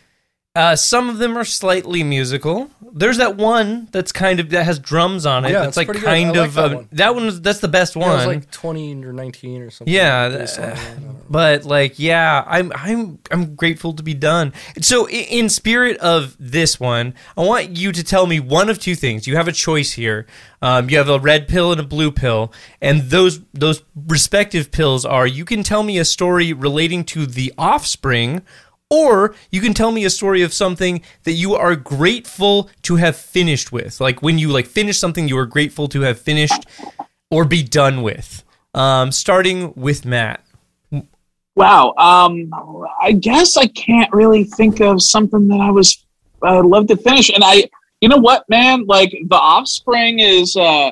Uh, 0.57 0.77
some 0.77 1.11
of 1.11 1.19
them 1.19 1.37
are 1.37 1.45
slightly 1.45 2.05
musical. 2.05 2.71
There's 2.93 3.17
that 3.17 3.35
one 3.37 3.89
that's 3.91 4.13
kind 4.13 4.39
of 4.39 4.51
that 4.51 4.63
has 4.65 4.79
drums 4.79 5.27
on 5.27 5.45
it. 5.45 5.51
Yeah, 5.51 5.63
that's 5.63 5.77
like 5.77 5.89
pretty 5.89 6.03
good. 6.03 6.09
I 6.11 6.23
kind 6.23 6.37
like 6.37 6.47
of 6.49 6.55
that 6.55 6.73
uh, 6.73 6.77
one. 6.77 6.89
that 6.93 7.15
one. 7.17 7.43
That's 7.43 7.59
the 7.59 7.67
best 7.67 7.97
Yeah, 7.97 8.03
it 8.05 8.15
was 8.15 8.27
one. 8.27 8.35
like 8.37 8.51
20 8.53 9.05
or 9.05 9.13
19 9.13 9.63
or 9.63 9.71
something. 9.71 9.93
Yeah, 9.93 10.29
Based 10.29 10.59
on 10.61 10.65
uh, 10.67 10.75
that, 10.75 10.79
I 10.79 10.91
don't 10.95 11.03
know. 11.03 11.17
but 11.29 11.65
like 11.65 11.99
yeah 11.99 12.45
i'm 12.47 12.71
i'm 12.77 13.19
i'm 13.33 13.55
grateful 13.57 13.95
to 13.95 14.03
be 14.03 14.13
done 14.15 14.53
so 14.81 15.09
i- 15.09 15.11
in 15.11 15.49
spirit 15.49 15.97
of 15.99 16.37
this 16.39 16.79
one 16.79 17.15
i 17.37 17.41
want 17.43 17.71
you 17.77 17.91
to 17.93 18.05
tell 18.05 18.27
me 18.27 18.39
one 18.39 18.69
of 18.69 18.79
two 18.79 18.95
things 18.95 19.27
you 19.27 19.35
have 19.37 19.49
a 19.49 19.53
choice 19.53 19.93
here 19.93 20.27
um, 20.61 20.89
you 20.91 20.99
have 20.99 21.09
a 21.09 21.19
red 21.19 21.49
pill 21.49 21.73
and 21.73 21.81
a 21.81 21.85
blue 21.85 22.13
pill 22.13 22.53
and 22.83 23.03
those 23.11 23.41
those 23.55 23.83
respective 24.07 24.71
pills 24.71 25.05
are 25.07 25.27
you 25.27 25.45
can 25.47 25.63
tell 25.63 25.83
me 25.83 25.99
a 25.99 26.05
story 26.05 26.53
relating 26.53 27.03
to 27.05 27.25
the 27.27 27.53
offspring 27.57 28.43
or 28.91 29.35
you 29.51 29.61
can 29.61 29.74
tell 29.74 29.91
me 29.91 30.05
a 30.05 30.11
story 30.11 30.43
of 30.43 30.53
something 30.53 31.03
that 31.24 31.32
you 31.32 31.55
are 31.55 31.74
grateful 31.74 32.70
to 32.82 32.97
have 32.97 33.16
finished 33.16 33.72
with 33.72 34.01
like 34.01 34.22
when 34.22 34.39
you 34.39 34.49
like 34.49 34.66
finish 34.66 34.99
something 34.99 35.28
you 35.28 35.39
are 35.39 35.47
grateful 35.47 35.89
to 35.89 36.03
have 36.03 36.18
finished 36.18 36.66
or 37.30 37.45
be 37.45 37.62
done 37.62 38.03
with 38.03 38.45
um, 38.74 39.11
starting 39.11 39.72
with 39.74 40.05
matt 40.05 40.45
Wow. 41.57 41.95
Um, 41.99 42.51
I 43.01 43.12
guess 43.12 43.57
I 43.57 43.66
can't 43.68 44.12
really 44.12 44.45
think 44.45 44.80
of 44.80 45.03
something 45.03 45.49
that 45.49 45.61
I 45.61 45.70
was 45.70 46.05
uh, 46.43 46.62
love 46.62 46.89
to 46.89 46.97
finish. 46.97 47.30
And 47.30 47.45
I, 47.45 47.68
you 48.01 48.09
know 48.09 48.16
what, 48.16 48.45
man? 48.49 48.87
Like 48.87 49.11
the 49.28 49.37
Offspring 49.37 50.18
is 50.18 50.57
uh, 50.57 50.91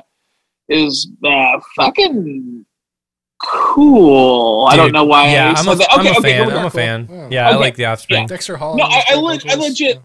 is 0.68 1.10
uh, 1.24 1.60
fucking 1.76 2.64
cool. 3.44 4.66
I 4.70 4.76
don't 4.76 4.92
know 4.92 5.04
why. 5.04 5.32
Yeah, 5.32 5.54
I 5.56 5.60
I'm, 5.60 5.68
a, 5.68 5.74
that. 5.76 5.88
I'm 5.90 6.06
a 6.06 6.10
okay, 6.10 6.20
fan. 6.22 6.44
cool, 6.48 6.52
I'm 6.52 6.58
a 6.58 6.60
cool. 6.62 6.70
fan. 6.70 7.08
Yeah. 7.10 7.28
Yeah, 7.30 7.48
I 7.50 7.54
like 7.56 7.76
the 7.76 7.86
Offspring. 7.86 8.26
Dexter 8.26 8.56
Holland. 8.56 8.78
No, 8.78 8.84
I, 8.84 9.02
I, 9.08 9.14
le- 9.16 9.38
I 9.48 9.54
legit 9.54 10.00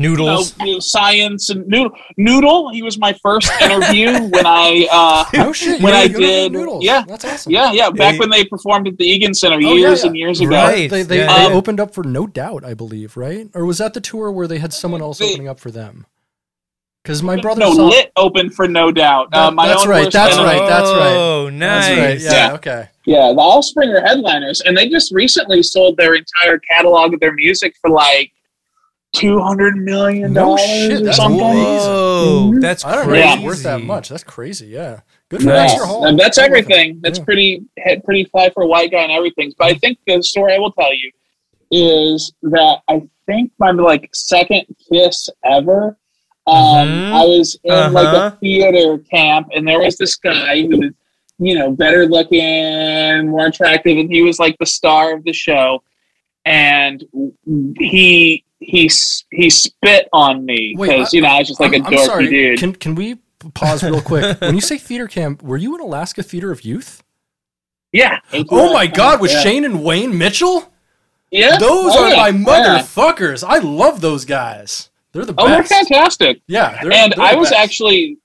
you 0.00 0.10
know, 0.10 0.14
Noodles. 0.14 0.56
you 0.60 0.74
know, 0.74 0.78
science 0.78 1.50
and 1.50 1.66
noodle. 1.66 1.90
Noodle. 2.16 2.70
He 2.70 2.82
was 2.82 2.98
my 2.98 3.12
first 3.14 3.50
interview 3.60 4.12
when 4.30 4.46
I. 4.46 4.86
Uh, 4.90 5.24
No 5.36 5.52
shit. 5.52 5.82
When 5.82 5.92
you 5.92 5.98
I 5.98 6.02
you 6.04 6.18
did- 6.18 6.52
Noodles. 6.52 6.84
yeah. 6.84 7.02
That's 7.06 7.24
awesome. 7.24 7.52
yeah, 7.52 7.72
yeah. 7.72 7.90
Back 7.90 8.14
Yeah, 8.14 8.20
when 8.20 8.30
they 8.30 8.44
performed 8.44 8.86
at 8.86 8.96
the 8.96 9.04
Egan 9.04 9.34
Center 9.34 9.56
Oh, 9.56 9.58
yeah, 9.58 9.72
years 9.74 10.02
yeah. 10.02 10.06
and 10.08 10.16
years 10.16 10.40
ago. 10.40 10.50
Right. 10.50 10.88
They, 10.88 11.02
they, 11.02 11.18
yeah. 11.18 11.48
they 11.48 11.52
opened 11.54 11.80
up 11.80 11.92
for 11.94 12.04
No 12.04 12.26
Doubt, 12.28 12.64
I 12.64 12.74
believe, 12.74 13.16
right? 13.16 13.48
Or 13.54 13.64
was 13.64 13.78
that 13.78 13.92
the 13.94 14.00
tour 14.00 14.30
where 14.30 14.46
they 14.46 14.58
had 14.58 14.72
someone 14.72 15.02
else 15.02 15.18
They- 15.18 15.30
opening 15.32 15.48
up 15.48 15.58
for 15.58 15.70
them? 15.72 16.06
Because 17.08 17.22
my 17.22 17.36
brother 17.40 17.60
No, 17.60 17.72
saw. 17.72 17.86
Lit 17.86 18.12
open 18.16 18.50
for 18.50 18.68
no 18.68 18.92
doubt. 18.92 19.28
Uh, 19.32 19.46
That- 19.48 19.54
my 19.54 19.66
that's 19.68 19.84
own 19.84 19.88
right, 19.88 20.12
that's 20.12 20.36
enemy. 20.36 20.58
right, 20.60 20.68
that's 20.68 20.90
right. 20.90 21.14
Oh, 21.16 21.48
nice. 21.48 21.86
That's 21.86 21.98
right. 21.98 22.20
Yeah, 22.20 22.46
Yeah. 22.48 22.54
Okay. 22.56 22.88
Yeah, 23.06 23.32
the 23.32 23.40
Offspring 23.40 23.88
are 23.92 24.02
headliners, 24.02 24.60
and 24.60 24.76
they 24.76 24.90
just 24.90 25.10
recently 25.14 25.62
sold 25.62 25.96
their 25.96 26.14
entire 26.14 26.58
catalog 26.70 27.14
of 27.14 27.20
their 27.20 27.32
music 27.32 27.74
for 27.80 27.88
like 27.88 28.30
two 29.16 29.40
hundred 29.40 29.76
million 29.78 30.34
No 30.34 30.42
dollars 30.48 30.60
shit, 30.60 30.92
or 31.00 31.04
that's 31.06 31.16
something. 31.16 31.40
amazing. 31.40 31.64
Whoa, 31.64 32.50
Mhm. 32.52 32.60
that's 32.60 32.84
I 32.84 32.94
don't 32.96 33.08
know 33.08 33.14
it's 33.14 33.42
worth 33.42 33.62
that 33.62 33.80
much. 33.80 34.10
That's 34.10 34.24
crazy. 34.24 34.66
Yeah. 34.66 35.00
Good 35.30 35.40
for 35.40 35.46
Nice. 35.46 35.70
Dexter 35.70 35.86
Holland. 35.86 36.18
That's 36.20 36.36
I 36.38 36.44
everything. 36.44 37.00
That's 37.02 37.18
Yeah. 37.18 37.24
pretty 37.24 37.62
pretty 38.04 38.24
fly 38.24 38.50
for 38.50 38.64
a 38.64 38.66
white 38.66 38.90
guy 38.90 39.00
and 39.00 39.12
everything. 39.12 39.54
But 39.58 39.68
I 39.68 39.74
think 39.78 39.96
the 40.06 40.22
story 40.22 40.52
I 40.54 40.58
will 40.58 40.72
tell 40.72 40.92
you 40.94 41.10
is 41.70 42.34
that 42.42 42.80
I 42.86 43.00
think 43.24 43.50
my 43.58 43.70
like 43.70 44.10
second 44.12 44.64
kiss 44.92 45.30
ever. 45.42 45.96
Um, 46.48 46.88
Mhm. 46.88 47.12
I 47.12 47.24
was 47.24 47.58
in 47.64 47.92
like 47.92 48.06
Uh-huh. 48.06 48.30
a 48.34 48.38
theater 48.40 48.98
camp, 49.10 49.48
and 49.54 49.66
there 49.68 49.80
was 49.80 49.96
this 49.96 50.16
guy 50.16 50.62
who 50.62 50.78
was, 50.78 50.90
you 51.38 51.58
know, 51.58 51.70
better 51.70 52.06
looking, 52.06 53.28
more 53.28 53.46
attractive, 53.46 53.98
and 53.98 54.10
he 54.10 54.22
was 54.22 54.38
like 54.38 54.56
the 54.58 54.66
star 54.66 55.12
of 55.14 55.24
the 55.24 55.32
show. 55.32 55.82
And 56.44 57.04
he 57.78 58.44
he 58.60 58.90
he 59.30 59.50
spit 59.50 60.08
on 60.12 60.44
me 60.46 60.74
because 60.80 61.12
you 61.12 61.20
know 61.20 61.28
I 61.28 61.38
was 61.40 61.48
just 61.48 61.60
like 61.60 61.74
I'm, 61.74 61.82
a 61.82 61.86
I'm 61.86 61.92
dorky 61.92 62.06
sorry. 62.06 62.26
dude. 62.30 62.58
Can 62.58 62.74
can 62.74 62.94
we 62.94 63.16
pause 63.54 63.82
real 63.84 64.00
quick? 64.00 64.40
when 64.40 64.54
you 64.54 64.60
say 64.62 64.78
theater 64.78 65.06
camp, 65.06 65.42
were 65.42 65.58
you 65.58 65.74
in 65.74 65.80
Alaska 65.80 66.22
Theater 66.22 66.50
of 66.50 66.64
Youth? 66.64 67.02
yeah. 67.92 68.20
Oh 68.50 68.72
my 68.72 68.86
God! 68.86 69.20
With 69.20 69.32
Yeah. 69.32 69.42
Shane 69.42 69.64
and 69.64 69.84
Wayne 69.84 70.16
Mitchell? 70.16 70.72
Yeah. 71.30 71.58
Those 71.58 71.92
Oh, 71.94 72.04
are 72.04 72.08
yeah. 72.08 72.16
my 72.16 72.28
Yeah. 72.28 72.78
motherfuckers. 72.80 73.44
I 73.46 73.58
love 73.58 74.00
those 74.00 74.24
guys. 74.24 74.87
They're 75.12 75.24
the 75.24 75.32
best. 75.32 75.46
Oh, 75.46 75.48
they're 75.50 75.64
fantastic. 75.64 76.40
Yeah. 76.46 76.82
They're, 76.82 76.92
and 76.92 77.12
they're 77.16 77.24
I 77.24 77.34
was 77.34 77.50
best. 77.50 77.60
actually. 77.60 78.18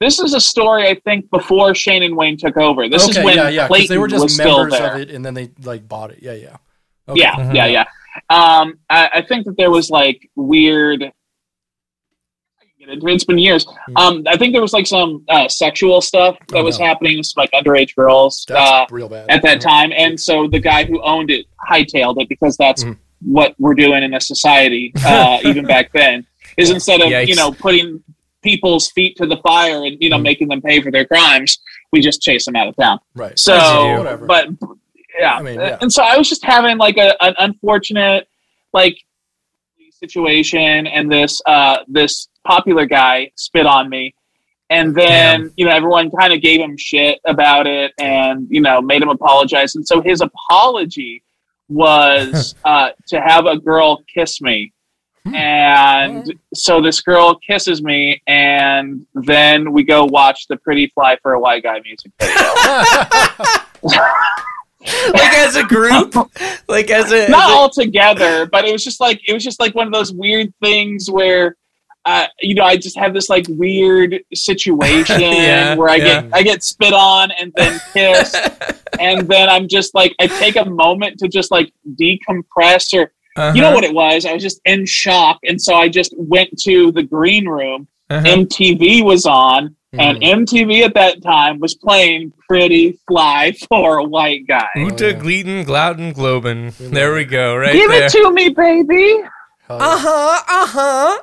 This 0.00 0.18
is 0.18 0.32
a 0.32 0.40
story 0.40 0.88
I 0.88 0.94
think 0.94 1.28
before 1.30 1.74
Shane 1.74 2.02
and 2.02 2.16
Wayne 2.16 2.38
took 2.38 2.56
over. 2.56 2.88
This 2.88 3.06
okay, 3.08 3.18
is 3.20 3.24
when 3.24 3.36
yeah, 3.36 3.48
yeah, 3.50 3.66
Clayton 3.66 3.88
they 3.94 3.98
were 3.98 4.08
just 4.08 4.22
was 4.22 4.32
still 4.34 4.60
members 4.64 4.78
there. 4.78 4.94
of 4.94 5.00
it, 5.02 5.10
and 5.10 5.22
then 5.22 5.34
they 5.34 5.50
like 5.62 5.86
bought 5.86 6.10
it. 6.12 6.20
Yeah, 6.22 6.32
yeah. 6.32 6.56
Okay. 7.06 7.20
Yeah, 7.20 7.34
Mhm. 7.36 7.54
yeah, 7.54 7.66
yeah. 7.66 7.84
Um, 8.30 8.78
I, 8.88 9.10
I 9.16 9.22
think 9.22 9.44
that 9.44 9.56
there 9.58 9.70
was 9.70 9.90
like 9.90 10.26
weird. 10.36 11.12
It's 12.82 13.24
been 13.24 13.36
years. 13.38 13.66
Um, 13.94 14.24
I 14.26 14.38
think 14.38 14.52
there 14.54 14.62
was 14.62 14.72
like 14.72 14.86
some 14.86 15.22
uh, 15.28 15.48
sexual 15.48 16.00
stuff 16.00 16.38
that 16.48 16.56
Oh, 16.60 16.64
was 16.64 16.78
no. 16.78 16.86
happening 16.86 17.18
with 17.18 17.30
like 17.36 17.50
underage 17.52 17.94
girls 17.94 18.46
uh, 18.50 18.86
real 18.90 19.08
bad. 19.08 19.28
at 19.28 19.42
that 19.42 19.60
time, 19.60 19.92
and 19.94 20.18
so 20.18 20.48
the 20.48 20.58
guy 20.58 20.84
who 20.84 21.00
owned 21.02 21.30
it 21.30 21.44
hightailed 21.70 22.20
it 22.22 22.28
because 22.30 22.56
that's 22.56 22.84
Mhm. 22.84 22.96
what 23.20 23.54
we're 23.58 23.74
doing 23.74 24.02
in 24.02 24.14
a 24.14 24.20
society, 24.20 24.92
uh, 25.04 25.40
even 25.44 25.66
back 25.66 25.92
then. 25.92 26.26
Is 26.62 26.70
instead 26.70 27.00
of 27.00 27.08
Yikes. 27.08 27.26
you 27.28 27.34
know 27.36 27.52
putting 27.52 28.02
people's 28.42 28.90
feet 28.90 29.16
to 29.16 29.26
the 29.26 29.36
fire 29.38 29.84
and 29.84 29.96
you 30.00 30.08
know 30.10 30.16
Mhm. 30.18 30.22
making 30.22 30.48
them 30.48 30.62
pay 30.62 30.80
for 30.80 30.90
their 30.90 31.04
crimes, 31.04 31.58
we 31.92 32.00
just 32.00 32.22
chase 32.22 32.44
them 32.46 32.56
out 32.56 32.68
of 32.68 32.76
town. 32.76 32.98
Right. 33.14 33.38
So, 33.38 33.54
As 33.54 33.72
you 33.84 33.92
do. 33.92 33.98
Whatever. 33.98 34.26
but 34.26 34.48
yeah. 35.18 35.34
I 35.34 35.42
mean, 35.42 35.60
yeah. 35.60 35.78
and 35.80 35.92
so 35.92 36.02
I 36.02 36.16
was 36.16 36.28
just 36.28 36.44
having 36.44 36.78
like 36.78 36.96
a 36.96 37.22
an 37.22 37.34
unfortunate 37.38 38.28
like 38.72 38.96
situation, 39.92 40.86
and 40.86 41.10
this 41.10 41.40
uh 41.46 41.78
this 41.88 42.28
popular 42.46 42.86
guy 42.86 43.30
spit 43.36 43.66
on 43.66 43.88
me, 43.90 44.14
And 44.70 44.94
then, 44.94 45.50
you 45.56 45.66
know, 45.66 45.72
everyone 45.72 46.10
kind 46.12 46.32
of 46.32 46.40
gave 46.40 46.60
him 46.60 46.76
shit 46.76 47.18
about 47.26 47.66
it 47.66 47.92
and, 47.98 48.46
you 48.48 48.60
know, 48.60 48.80
made 48.80 49.02
him 49.02 49.08
apologize. 49.08 49.74
And 49.74 49.84
so 49.86 50.00
his 50.00 50.20
apology 50.20 51.22
was 51.68 52.54
uh, 52.64 52.90
to 53.08 53.20
have 53.20 53.46
a 53.46 53.58
girl 53.58 54.02
kiss 54.14 54.40
me. 54.40 54.72
And 55.26 56.34
so 56.54 56.80
this 56.80 57.00
girl 57.00 57.34
kisses 57.36 57.82
me, 57.82 58.22
and 58.26 59.06
then 59.14 59.72
we 59.72 59.84
go 59.84 60.04
watch 60.04 60.46
the 60.48 60.56
Pretty 60.56 60.88
Fly 60.88 61.18
for 61.22 61.34
a 61.34 61.40
White 61.40 61.62
Guy 61.62 61.80
music 61.80 62.10
video. 62.18 62.34
like 65.12 65.34
as 65.34 65.56
a 65.56 65.64
group, 65.64 66.14
like 66.68 66.90
as 66.90 67.12
a, 67.12 67.28
Not 67.28 67.50
as 67.50 67.50
a- 67.50 67.54
all 67.54 67.70
together, 67.70 68.46
but 68.46 68.64
it 68.64 68.72
was 68.72 68.82
just 68.82 69.00
like 69.00 69.20
it 69.28 69.34
was 69.34 69.44
just 69.44 69.60
like 69.60 69.74
one 69.74 69.86
of 69.86 69.92
those 69.92 70.12
weird 70.12 70.52
things 70.62 71.10
where 71.10 71.56
uh, 72.06 72.26
you 72.40 72.54
know, 72.54 72.64
I 72.64 72.76
just 72.76 72.98
have 72.98 73.12
this 73.12 73.28
like 73.28 73.44
weird 73.48 74.20
situation 74.32 75.20
Yeah, 75.20 75.74
where 75.74 75.90
I 75.90 75.96
yeah. 75.96 76.22
get 76.22 76.34
I 76.34 76.42
get 76.42 76.62
spit 76.62 76.94
on 76.94 77.30
and 77.32 77.52
then 77.56 77.78
kissed, 77.92 78.36
and 78.98 79.28
then 79.28 79.50
I'm 79.50 79.68
just 79.68 79.94
like 79.94 80.14
I 80.18 80.26
take 80.26 80.56
a 80.56 80.64
moment 80.64 81.18
to 81.18 81.28
just 81.28 81.50
like 81.50 81.72
decompress 81.94 82.94
or 82.94 83.12
you 83.36 83.42
know 83.60 83.68
Uh-huh, 83.68 83.74
what 83.74 83.84
it 83.84 83.94
was. 83.94 84.26
I 84.26 84.32
was 84.32 84.42
just 84.42 84.60
in 84.64 84.84
shock, 84.86 85.38
and 85.44 85.60
so 85.60 85.74
I 85.74 85.88
just 85.88 86.14
went 86.16 86.50
to 86.62 86.90
the 86.92 87.02
green 87.02 87.46
room. 87.48 87.86
uh-huh. 88.10 88.26
MTV 88.26 89.04
was 89.04 89.24
on, 89.26 89.76
and 89.92 90.18
Mm. 90.18 90.44
MTV 90.46 90.82
at 90.84 90.94
that 90.94 91.22
time 91.22 91.58
was 91.60 91.74
playing 91.74 92.32
"Pretty 92.48 92.98
Fly 93.08 93.52
for 93.68 93.98
a 93.98 94.04
White 94.04 94.46
Guy." 94.48 94.66
Uta 94.76 95.14
Gleaton 95.14 95.64
Glouten 95.64 96.12
Globen. 96.14 96.76
There 96.78 97.14
we 97.14 97.24
go, 97.24 97.56
right 97.56 97.72
Give 97.72 97.88
there. 97.90 98.04
it 98.06 98.12
to 98.12 98.30
me, 98.32 98.48
baby. 98.50 99.22
Hell 99.66 99.78
yeah. 99.78 99.84
Uh 99.86 99.98
huh. 99.98 100.42
Uh 100.48 100.66
huh. 100.66 101.22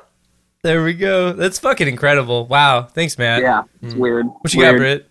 There 0.62 0.82
we 0.82 0.94
go. 0.94 1.32
That's 1.34 1.58
fucking 1.58 1.86
incredible. 1.88 2.46
Wow. 2.46 2.82
Thanks, 2.82 3.16
man. 3.18 3.42
Yeah, 3.42 3.62
it's 3.82 3.94
weird. 3.94 4.26
What 4.26 4.52
you 4.54 4.60
got, 4.62 4.74
Weird. 4.74 5.06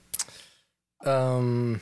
Britt? 1.06 1.08
Um, 1.14 1.80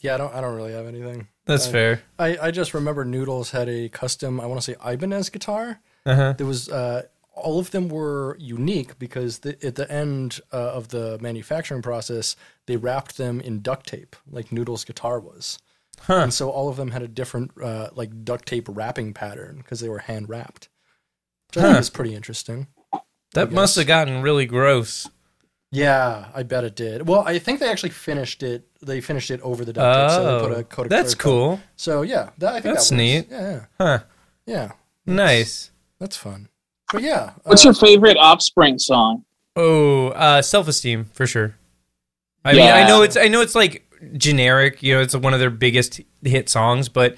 yeah, 0.00 0.14
I 0.14 0.18
don't. 0.18 0.34
I 0.34 0.40
don't 0.40 0.54
really 0.56 0.72
have 0.72 0.86
anything. 0.86 1.28
That's 1.48 1.66
fair. 1.66 2.02
I, 2.18 2.36
I 2.42 2.50
just 2.50 2.74
remember 2.74 3.04
Noodles 3.04 3.50
had 3.50 3.68
a 3.68 3.88
custom. 3.88 4.38
I 4.38 4.46
want 4.46 4.60
to 4.60 4.64
say 4.64 4.76
Ibanez 4.84 5.30
guitar. 5.30 5.80
Uh 6.04 6.14
huh. 6.14 6.34
There 6.36 6.46
was 6.46 6.68
uh, 6.68 7.04
all 7.34 7.58
of 7.58 7.70
them 7.70 7.88
were 7.88 8.36
unique 8.38 8.98
because 8.98 9.38
the, 9.38 9.56
at 9.64 9.76
the 9.76 9.90
end 9.90 10.40
uh, 10.52 10.56
of 10.56 10.88
the 10.88 11.18
manufacturing 11.20 11.80
process, 11.80 12.36
they 12.66 12.76
wrapped 12.76 13.16
them 13.16 13.40
in 13.40 13.62
duct 13.62 13.86
tape, 13.86 14.14
like 14.30 14.52
Noodles' 14.52 14.84
guitar 14.84 15.18
was. 15.18 15.58
Huh. 16.00 16.18
And 16.18 16.34
so 16.34 16.50
all 16.50 16.68
of 16.68 16.76
them 16.76 16.90
had 16.90 17.02
a 17.02 17.08
different 17.08 17.52
uh, 17.60 17.88
like 17.94 18.24
duct 18.24 18.46
tape 18.46 18.68
wrapping 18.70 19.14
pattern 19.14 19.56
because 19.58 19.80
they 19.80 19.88
were 19.88 20.00
hand 20.00 20.28
wrapped. 20.28 20.68
Which 21.48 21.64
I 21.64 21.68
think 21.68 21.78
is 21.78 21.90
pretty 21.90 22.14
interesting. 22.14 22.66
That 23.32 23.52
must 23.52 23.76
have 23.76 23.86
gotten 23.86 24.20
really 24.20 24.44
gross. 24.44 25.08
Yeah, 25.70 26.26
I 26.34 26.44
bet 26.44 26.64
it 26.64 26.76
did. 26.76 27.06
Well, 27.06 27.22
I 27.26 27.38
think 27.38 27.60
they 27.60 27.68
actually 27.68 27.90
finished 27.90 28.42
it. 28.42 28.66
They 28.80 29.00
finished 29.02 29.30
it 29.30 29.40
over 29.42 29.64
the 29.64 29.72
duct 29.74 29.98
tape, 29.98 30.10
so 30.10 30.24
they 30.24 30.46
put 30.48 30.56
Oh, 30.56 30.60
a 30.60 30.64
coat 30.64 30.82
of 30.86 30.90
that's 30.90 31.14
clear 31.14 31.32
coat. 31.34 31.38
cool. 31.56 31.60
So 31.76 32.02
yeah, 32.02 32.30
that, 32.38 32.54
I 32.54 32.60
think 32.60 32.74
That's 32.76 32.88
that 32.88 32.94
neat. 32.96 33.26
Yeah, 33.30 33.40
yeah, 33.50 33.64
Huh. 33.78 33.98
yeah. 34.46 34.72
Nice. 35.04 35.70
That's 35.98 36.16
fun. 36.16 36.48
But 36.92 37.02
yeah, 37.02 37.32
What's 37.44 37.64
uh, 37.66 37.68
your 37.68 37.74
favorite 37.74 38.16
Offspring 38.16 38.78
song? 38.78 39.24
Oh, 39.56 40.08
uh, 40.08 40.40
self-esteem 40.40 41.06
for 41.12 41.26
sure. 41.26 41.56
I 42.44 42.52
mean, 42.54 42.62
I 42.62 42.86
know 42.88 43.02
it's 43.02 43.16
I 43.16 43.28
know 43.28 43.42
it's 43.42 43.54
like 43.54 43.84
generic. 44.16 44.82
You 44.82 44.94
know, 44.94 45.00
it's 45.02 45.14
one 45.14 45.34
of 45.34 45.40
their 45.40 45.50
biggest 45.50 46.00
hit 46.22 46.48
songs, 46.48 46.88
but 46.88 47.16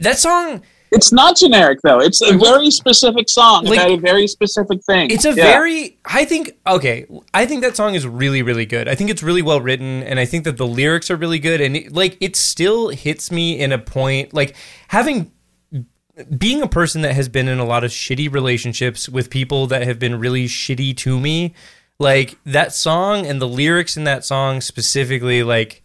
that 0.00 0.18
song 0.18 0.62
It's 0.92 1.12
not 1.12 1.36
generic 1.36 1.80
though. 1.82 2.00
It's 2.00 2.20
a 2.20 2.36
very 2.36 2.70
specific 2.70 3.28
song 3.28 3.64
Like- 3.64 3.78
about 3.78 3.90
a 3.92 3.96
very 3.96 4.26
specific 4.26 4.82
thing. 4.84 5.10
It's 5.10 5.24
a 5.24 5.28
Yeah. 5.34 5.44
very 5.44 5.98
I 6.04 6.24
think 6.24 6.52
okay, 6.66 7.06
I 7.32 7.46
think 7.46 7.62
that 7.62 7.76
song 7.76 7.94
is 7.94 8.06
really 8.06 8.42
really 8.42 8.66
good. 8.66 8.88
I 8.88 8.94
think 8.94 9.08
it's 9.10 9.22
really 9.22 9.42
well 9.42 9.60
written 9.60 10.02
and 10.02 10.18
I 10.18 10.24
think 10.24 10.44
that 10.44 10.56
the 10.56 10.66
lyrics 10.66 11.10
are 11.10 11.16
really 11.16 11.38
good 11.38 11.60
and 11.60 11.76
it, 11.76 11.92
like 11.92 12.16
it 12.20 12.34
still 12.36 12.88
hits 12.88 13.30
me 13.30 13.58
in 13.58 13.70
a 13.72 13.78
point 13.78 14.34
like 14.34 14.56
having 14.88 15.30
being 16.36 16.60
a 16.60 16.68
person 16.68 17.00
that 17.02 17.14
has 17.14 17.28
been 17.28 17.48
in 17.48 17.58
a 17.58 17.64
lot 17.64 17.82
of 17.84 17.90
shitty 17.90 18.30
relationships 18.32 19.08
with 19.08 19.30
people 19.30 19.66
that 19.68 19.82
have 19.84 19.98
been 19.98 20.18
really 20.18 20.46
shitty 20.46 20.94
to 20.98 21.18
me, 21.18 21.54
like 21.98 22.36
that 22.44 22.74
song 22.74 23.24
and 23.26 23.40
the 23.40 23.48
lyrics 23.48 23.96
in 23.96 24.04
that 24.04 24.22
song 24.24 24.60
specifically 24.60 25.42
like 25.42 25.82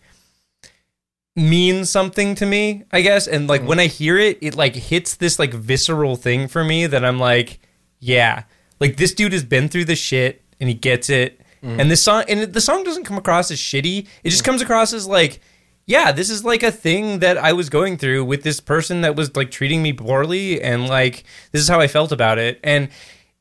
means 1.36 1.90
something 1.90 2.36
to 2.36 2.46
me, 2.46 2.84
I 2.92 3.02
guess. 3.02 3.28
And 3.28 3.48
like 3.48 3.62
mm-hmm. 3.62 3.70
when 3.70 3.80
I 3.80 3.88
hear 3.88 4.18
it, 4.18 4.38
it 4.42 4.56
like 4.56 4.76
hits 4.76 5.16
this 5.16 5.38
like 5.38 5.54
visceral 5.54 6.16
thing 6.16 6.48
for 6.48 6.64
me 6.64 6.88
that 6.88 7.04
I'm 7.04 7.20
like, 7.20 7.60
yeah, 8.00 8.44
like 8.80 8.98
this 8.98 9.14
dude 9.14 9.34
has 9.34 9.44
been 9.44 9.68
through 9.68 9.86
the 9.86 9.96
shit 9.96 10.42
and 10.60 10.70
he 10.70 10.76
gets 10.76 11.10
it. 11.10 11.42
Mm-hmm. 11.64 11.80
And 11.80 11.92
this 11.92 12.04
song 12.04 12.24
and 12.30 12.54
the 12.54 12.62
song 12.62 12.84
doesn't 12.84 13.04
come 13.04 13.18
across 13.18 13.52
as 13.52 13.58
shitty. 13.58 14.08
It 14.24 14.30
just 14.30 14.44
mm. 14.44 14.46
comes 14.46 14.62
across 14.62 14.94
as 14.94 15.08
like, 15.08 15.42
yeah, 15.86 16.12
this 16.12 16.30
is 16.30 16.46
like 16.46 16.64
a 16.64 16.72
thing 16.72 17.20
that 17.20 17.38
I 17.38 17.54
was 17.54 17.70
going 17.70 17.98
through 17.98 18.26
with 18.26 18.44
this 18.44 18.60
person 18.60 19.02
that 19.02 19.16
was 19.16 19.36
like 19.36 19.52
treating 19.52 19.84
me 19.84 19.94
poorly 19.94 20.62
and 20.62 20.88
like 20.88 21.24
this 21.52 21.62
is 21.62 21.68
how 21.68 21.80
I 21.80 21.88
felt 21.88 22.12
about 22.12 22.38
it. 22.38 22.60
And 22.64 22.90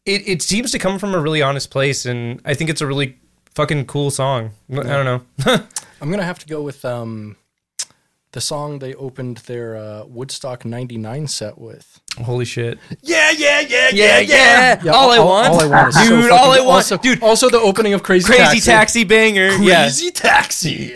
it, 0.05 0.27
it 0.27 0.43
seems 0.43 0.71
to 0.73 0.79
come 0.79 0.99
from 0.99 1.15
a 1.15 1.21
really 1.21 1.43
honest 1.43 1.71
place 1.71 2.07
and 2.07 2.41
I 2.45 2.55
think 2.55 2.71
it's 2.71 2.81
a 2.81 2.87
really 2.87 3.19
fucking 3.55 3.87
cool 3.87 4.11
song. 4.11 4.51
I 4.71 4.83
don't 4.83 5.05
know. 5.05 5.23
I'm 6.01 6.11
gonna 6.11 6.25
have 6.25 6.41
to 6.41 6.47
go 6.47 6.61
with 6.61 6.85
um, 6.85 7.37
the 8.35 8.41
song 8.41 8.79
they 8.81 8.95
opened 8.95 9.39
their 9.47 9.77
uh, 9.77 10.05
Woodstock 10.07 10.65
'99 10.65 11.27
set 11.29 11.57
with. 11.57 12.01
Holy 12.19 12.45
shit. 12.45 12.79
Yeah, 13.03 13.31
yeah, 13.31 13.61
yeah, 13.61 13.89
Yeah, 13.93 14.21
yeah. 14.83 14.93
all, 14.93 15.11
I 15.11 15.19
want. 15.19 15.49
all 15.49 15.61
I 15.63 15.67
want, 15.67 15.89
is 15.89 15.97
dude. 15.97 16.09
fucking- 16.25 16.31
all 16.39 16.53
I 16.53 16.59
want, 16.59 16.69
also, 16.69 16.97
dude. 16.99 17.23
Also, 17.23 17.49
the 17.49 17.59
opening 17.61 17.95
of 17.95 18.03
Crazy, 18.03 18.27
Crazy 18.27 18.61
taxi, 18.61 19.03
banger. 19.05 19.49
Yeah. 19.57 19.83
Crazy 19.85 20.11
Taxi. 20.11 20.95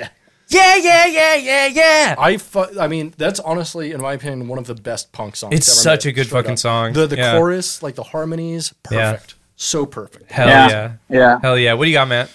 yeah, 0.48 0.76
yeah, 0.76 1.06
yeah, 1.06 1.34
yeah, 1.36 1.66
yeah. 1.66 2.14
I 2.18 2.36
fu- 2.36 2.78
I 2.80 2.86
mean, 2.88 3.14
that's 3.16 3.40
honestly, 3.40 3.92
in 3.92 4.00
my 4.00 4.12
opinion, 4.14 4.48
one 4.48 4.58
of 4.58 4.66
the 4.66 4.74
best 4.74 5.12
punk 5.12 5.36
songs. 5.36 5.54
It's 5.54 5.68
ever 5.68 5.74
such 5.76 6.04
made, 6.04 6.10
a 6.10 6.14
good 6.14 6.28
fucking 6.28 6.52
up. 6.52 6.58
song. 6.58 6.92
The 6.92 7.06
the 7.06 7.16
Yeah. 7.16 7.36
chorus, 7.36 7.82
like 7.82 7.94
the 7.96 8.04
harmonies, 8.04 8.72
Yeah. 8.90 9.12
perfect. 9.12 9.34
So 9.56 9.86
perfect. 9.86 10.30
Hell 10.30 10.46
Yeah. 10.48 10.68
yeah. 10.68 10.92
Yeah, 11.08 11.38
Hell 11.42 11.58
yeah. 11.58 11.72
What 11.74 11.84
do 11.84 11.90
you 11.90 11.96
got, 11.96 12.08
Matt? 12.08 12.30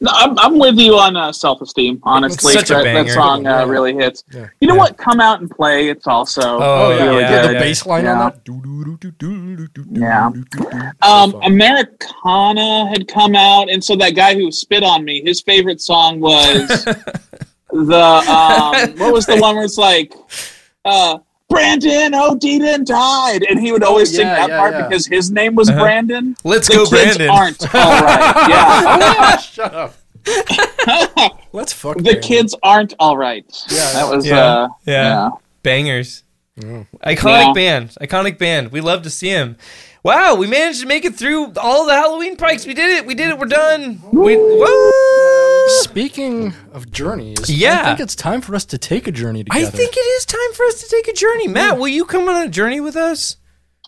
No, 0.00 0.10
I'm, 0.14 0.38
I'm 0.38 0.58
with 0.58 0.76
you 0.78 0.96
on 0.98 1.16
uh, 1.16 1.32
self-esteem. 1.32 2.00
Honestly, 2.04 2.52
Such 2.52 2.68
that, 2.68 2.84
banger. 2.84 3.04
that 3.04 3.12
song 3.14 3.46
uh, 3.46 3.64
really 3.66 3.94
hits. 3.94 4.22
Yeah. 4.32 4.48
You 4.60 4.68
know 4.68 4.74
Yeah. 4.74 4.80
what? 4.80 4.96
Come 4.98 5.20
out 5.20 5.40
and 5.40 5.50
play. 5.50 5.88
It's 5.88 6.06
also 6.06 6.42
Oh, 6.60 6.90
yeah, 6.90 7.04
really 7.04 7.20
yeah, 7.22 7.30
yeah, 7.30 7.42
good. 7.42 7.48
the 7.48 7.52
yeah. 7.54 7.60
bass 7.60 7.86
line 7.86 8.04
Yeah. 8.04 8.12
on 8.12 8.32
that. 8.32 8.44
Yeah. 9.92 10.90
Um, 11.02 11.34
Americana 11.42 12.88
had 12.88 13.08
come 13.08 13.34
out, 13.34 13.68
and 13.70 13.82
so 13.82 13.96
that 13.96 14.14
guy 14.14 14.34
who 14.34 14.50
spit 14.52 14.82
on 14.82 15.04
me, 15.04 15.22
his 15.24 15.40
favorite 15.40 15.80
song 15.80 16.20
was 16.20 16.68
the 17.70 18.00
um, 18.00 18.98
what 18.98 19.12
was 19.12 19.26
the 19.26 19.36
one 19.40 19.56
where 19.56 19.64
it's 19.64 19.78
like, 19.78 20.14
uh, 20.84 21.18
Brandon 21.54 22.14
O'Deaton 22.14 22.84
died, 22.84 23.42
and 23.48 23.58
he 23.60 23.70
would 23.72 23.82
always 23.84 24.10
sing 24.14 24.26
yeah, 24.26 24.34
that 24.36 24.48
yeah, 24.50 24.58
part 24.58 24.74
yeah. 24.74 24.88
because 24.88 25.06
his 25.06 25.30
name 25.30 25.54
was 25.54 25.68
Uh-huh. 25.70 25.80
Brandon. 25.80 26.36
Let's 26.44 26.68
The 26.68 26.74
go, 26.74 26.86
kids 26.86 27.16
Brandon. 27.16 27.28
aren't 27.30 27.74
all 27.74 27.90
right. 28.02 28.46
Yeah, 28.48 29.36
Shut 29.38 29.74
up. 29.74 29.94
Let's 31.52 31.72
fuck 31.72 31.96
the 31.96 32.02
Brandon. 32.02 32.22
kids 32.22 32.54
aren't 32.62 32.94
all 32.98 33.16
right. 33.16 33.44
Yeah, 33.70 33.92
that 33.92 34.08
was 34.14 34.26
Yeah. 34.26 34.38
uh, 34.38 34.68
Yeah. 34.86 35.02
yeah. 35.04 35.30
Bangers. 35.62 36.22
Mm. 36.60 36.86
Iconic 37.04 37.46
Yeah. 37.46 37.52
band. 37.52 37.90
Iconic 38.00 38.38
band. 38.38 38.70
We 38.72 38.80
love 38.80 39.02
to 39.02 39.10
see 39.10 39.28
him. 39.28 39.56
Wow, 40.02 40.34
we 40.34 40.46
managed 40.46 40.80
to 40.82 40.86
make 40.86 41.04
it 41.04 41.14
through 41.16 41.52
all 41.56 41.86
the 41.86 41.94
Halloween 41.94 42.36
pikes. 42.36 42.66
We 42.66 42.74
did 42.74 42.90
it. 42.90 43.06
We 43.06 43.14
did 43.14 43.28
it. 43.30 43.38
We're 43.38 43.46
done. 43.46 44.00
We, 44.12 44.36
woo! 44.36 44.90
Speaking 45.82 46.52
of 46.72 46.90
journeys, 46.90 47.48
Yeah. 47.50 47.80
I 47.80 47.84
think 47.84 48.00
it's 48.00 48.14
time 48.14 48.40
for 48.40 48.54
us 48.54 48.64
to 48.66 48.78
take 48.78 49.06
a 49.06 49.12
journey 49.12 49.44
together. 49.44 49.66
I 49.66 49.70
think 49.70 49.96
it 49.96 50.00
is 50.00 50.24
time 50.26 50.52
for 50.54 50.64
us 50.66 50.80
to 50.82 50.88
take 50.88 51.08
a 51.08 51.12
journey. 51.12 51.48
Matt, 51.48 51.78
will 51.78 51.88
you 51.88 52.04
come 52.04 52.28
on 52.28 52.42
a 52.42 52.48
journey 52.48 52.80
with 52.80 52.96
us? 52.96 53.36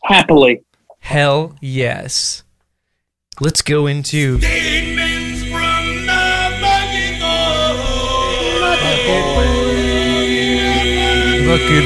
happily. 0.04 0.62
Hell 1.00 1.56
yes. 1.60 2.44
Let's 3.40 3.60
go 3.62 3.86
into 3.86 4.38
Statements 4.40 5.42
from 5.50 6.06
the 6.06 6.58
bucket 6.60 7.20
Bucket 11.46 11.84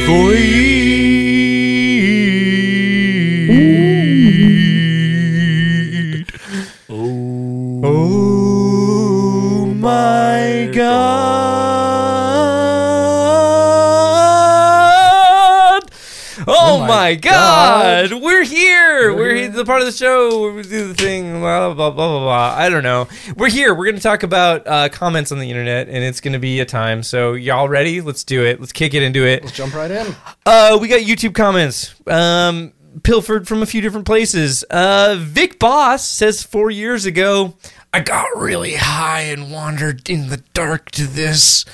my 17.11 17.17
god. 17.17 18.11
God. 18.11 18.23
We're 18.23 18.45
here. 18.45 19.13
We're 19.15 19.35
here. 19.35 19.49
the 19.49 19.65
part 19.65 19.81
of 19.81 19.87
the 19.87 19.93
show 19.93 20.43
where 20.43 20.53
we 20.53 20.63
do 20.63 20.89
the 20.89 20.95
thing. 20.95 21.41
Blah 21.41 21.75
blah 21.75 21.91
blah 21.91 22.09
blah 22.09 22.21
blah. 22.21 22.55
I 22.57 22.69
don't 22.69 22.85
know. 22.85 23.09
We're 23.37 23.51
here. 23.51 23.75
We're 23.75 23.87
gonna 23.87 24.01
talk 24.01 24.23
about 24.23 24.67
uh, 24.67 24.89
comments 24.91 25.33
on 25.33 25.41
the 25.41 25.51
internet, 25.51 25.89
and 25.89 26.05
it's 26.05 26.21
gonna 26.21 26.39
be 26.39 26.61
a 26.61 26.65
time. 26.65 27.03
So 27.03 27.33
y'all 27.33 27.69
ready? 27.69 28.01
Let's 28.01 28.23
do 28.23 28.45
it. 28.45 28.61
Let's 28.61 28.73
kick 28.73 28.95
it 28.95 29.03
into 29.03 29.27
it. 29.27 29.43
Let's 29.43 29.57
jump 29.57 29.75
right 29.75 29.91
in. 29.91 30.15
Uh, 30.47 30.79
we 30.81 30.87
got 30.87 31.01
YouTube 31.01 31.35
comments. 31.35 31.95
Um, 32.07 32.73
pilfered 33.03 33.49
from 33.49 33.63
a 33.63 33.67
few 33.67 33.81
different 33.81 34.07
places. 34.07 34.63
Uh, 34.71 35.17
Vic 35.19 35.59
Boss 35.59 36.07
says 36.07 36.45
four 36.45 36.71
years 36.71 37.07
ago, 37.07 37.57
I 37.93 38.01
got 38.01 38.37
really 38.37 38.75
high 38.75 39.23
and 39.23 39.51
wandered 39.51 40.09
in 40.09 40.29
the 40.29 40.39
dark 40.55 40.93
to 40.93 41.07
this. 41.07 41.65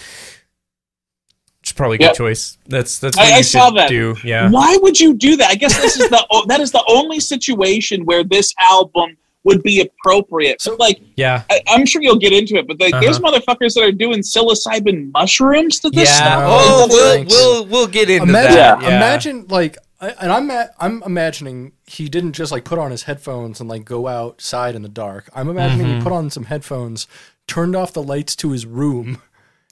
It's 1.67 1.73
probably 1.73 1.97
a 1.97 1.99
good 1.99 2.05
Yep. 2.07 2.15
choice. 2.15 2.59
That's 2.69 3.01
that's 3.01 3.19
I- 3.19 3.25
what 3.25 3.33
I 3.33 3.37
you 3.39 3.43
saw 3.43 3.67
should 3.71 3.77
that. 3.79 3.89
do. 3.89 4.15
Yeah. 4.23 4.49
Why 4.51 4.77
would 4.83 5.01
you 5.01 5.15
do 5.15 5.35
that? 5.37 5.51
I 5.51 5.57
guess 5.57 5.77
this 5.81 5.97
is 5.99 6.09
the 6.11 6.45
that 6.47 6.61
is 6.61 6.71
the 6.71 6.85
only 6.89 7.19
situation 7.19 8.05
where 8.05 8.23
this 8.23 8.55
album 8.61 9.17
would 9.43 9.65
be 9.65 9.81
appropriate. 9.81 10.61
So, 10.63 10.77
like, 10.79 11.01
Yeah. 11.17 11.43
I, 11.51 11.61
I'm 11.69 11.85
sure 11.85 12.03
you'll 12.03 12.19
get 12.19 12.33
into 12.33 12.55
it, 12.57 12.69
but 12.69 12.79
like, 12.81 12.93
there's 13.01 13.19
Uh-huh. 13.19 13.33
motherfuckers 13.33 13.75
that 13.75 13.83
are 13.83 13.91
doing 13.93 14.21
psilocybin 14.21 15.11
mushrooms 15.13 15.81
to 15.81 15.91
this 15.91 16.09
Yeah. 16.09 16.15
stuff. 16.17 16.43
Oh, 16.47 16.87
No, 16.89 16.95
we'll, 16.95 17.25
we'll 17.27 17.67
we'll 17.67 17.87
get 17.89 18.11
into 18.11 18.23
Imagine, 18.29 18.55
that. 18.55 18.83
Yeah. 18.83 18.97
imagine 18.97 19.47
like, 19.49 19.77
and 20.01 20.31
I'm 20.31 20.51
I'm 20.79 21.03
imagining 21.05 21.73
he 21.85 22.09
didn't 22.09 22.35
just 22.35 22.53
like 22.53 22.65
put 22.65 22.79
on 22.79 22.93
his 22.93 23.03
headphones 23.05 23.59
and 23.61 23.69
like 23.69 23.85
go 23.85 24.07
outside 24.07 24.77
in 24.77 24.83
the 24.83 24.89
dark. 24.89 25.29
I'm 25.35 25.49
imagining 25.49 25.87
Mm-hmm. 25.89 25.97
he 25.99 26.03
put 26.05 26.13
on 26.13 26.31
some 26.31 26.45
headphones, 26.45 27.09
turned 27.49 27.75
off 27.75 27.93
the 27.93 28.03
lights 28.05 28.37
to 28.37 28.53
his 28.53 28.67
room, 28.67 29.21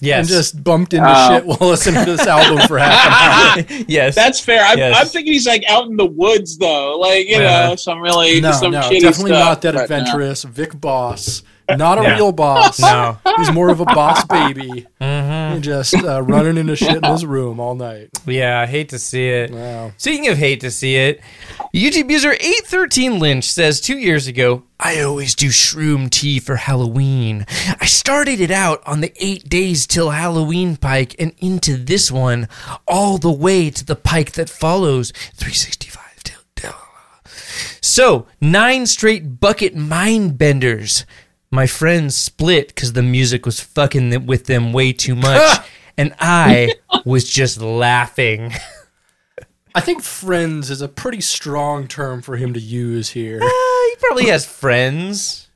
Yes. 0.01 0.19
and 0.21 0.29
just 0.29 0.63
bumped 0.65 0.93
into 0.93 1.07
Oh. 1.09 1.29
shit 1.29 1.47
while 1.47 1.71
listening 1.71 2.05
to 2.05 2.17
this 2.17 2.27
album 2.27 2.67
for 2.67 2.79
half 2.79 3.57
an 3.59 3.65
hour. 3.77 3.85
yes. 3.89 4.15
That's 4.15 4.41
fair. 4.41 4.63
I'm, 4.65 4.77
Yes. 4.77 4.97
I'm 5.01 5.07
thinking 5.07 5.33
he's 5.33 5.47
like 5.47 5.65
out 5.69 5.87
in 5.87 5.97
the 5.97 6.05
woods 6.07 6.59
though, 6.59 6.99
like 6.99 7.27
you 7.29 7.39
know, 7.39 7.75
some 7.77 8.01
really 8.01 8.41
No, 8.41 8.53
some 8.53 8.73
no, 8.73 8.81
shitty 8.81 9.01
definitely 9.01 9.31
stuff. 9.33 9.45
not 9.49 9.63
that 9.63 9.75
But, 9.75 9.81
uh, 9.81 9.83
adventurous. 9.85 10.43
Vic 10.45 10.79
Boss, 10.81 11.43
not 11.69 11.99
a 11.99 12.03
Yeah. 12.03 12.15
real 12.17 12.33
boss. 12.33 12.79
no. 12.81 13.19
He's 13.39 13.53
more 13.53 13.69
of 13.71 13.81
a 13.81 13.85
boss 13.85 14.25
baby, 14.25 14.87
hmm 15.01 15.61
just 15.61 15.95
uh, 15.95 16.21
running 16.23 16.57
into 16.59 16.75
shit 16.77 16.97
in 16.97 17.05
his 17.05 17.25
room 17.25 17.61
all 17.61 17.75
night. 17.75 18.09
Yeah. 18.27 18.61
I 18.61 18.67
hate 18.67 18.89
to 18.91 18.99
see 18.99 19.29
it. 19.29 19.51
Wow. 19.53 19.93
Speaking 19.97 20.29
of 20.29 20.37
hate 20.39 20.61
to 20.61 20.71
see 20.71 20.97
it, 20.97 21.21
YouTube 21.75 22.11
user 22.11 22.33
813 22.33 23.19
Lynch 23.19 23.45
says 23.51 23.81
two 23.81 23.97
years 23.99 24.27
ago, 24.27 24.65
I 24.81 25.01
always 25.01 25.35
do 25.35 25.47
shroom 25.49 26.11
tea 26.11 26.39
for 26.41 26.57
Halloween. 26.57 27.47
I 27.81 27.87
started 27.87 28.41
it 28.41 28.51
out 28.51 28.83
on 28.87 29.01
the 29.01 29.13
eight 29.25 29.49
days 29.49 29.87
till 29.87 30.11
Halloween 30.11 30.77
pike 30.77 31.15
and 31.19 31.33
into 31.39 31.77
this 31.77 32.11
one, 32.11 32.49
all 32.87 33.17
the 33.19 33.31
way 33.33 33.71
to 33.71 33.85
the 33.85 33.97
pike 33.97 34.33
that 34.33 34.51
follows 34.51 35.13
365 35.37 36.23
till. 36.25 36.41
till. 36.57 36.75
So, 37.81 38.27
nine 38.41 38.87
straight 38.87 39.41
bucket 39.41 39.75
mind 39.77 40.37
benders. 40.37 41.07
My 41.55 41.69
friends 41.69 42.17
split 42.17 42.69
because 42.69 42.95
the 42.95 43.03
music 43.03 43.47
was 43.47 43.61
fucking 43.61 44.11
them- 44.11 44.27
with 44.27 44.47
them 44.47 44.73
way 44.73 44.93
too 44.93 45.15
much, 45.15 45.61
and 45.97 46.13
I 46.19 46.75
was 47.05 47.31
just 47.31 47.61
laughing. 47.61 48.53
I 49.77 49.81
think 49.81 50.03
friends 50.03 50.69
is 50.69 50.81
a 50.83 50.89
pretty 50.89 51.21
strong 51.21 51.87
term 51.87 52.23
for 52.23 52.37
him 52.37 52.55
to 52.55 52.61
use 52.61 53.11
here. 53.11 53.41
Uh, 53.41 53.47
he 53.47 53.97
probably 54.01 54.27
has 54.27 54.45
friends. 54.45 55.49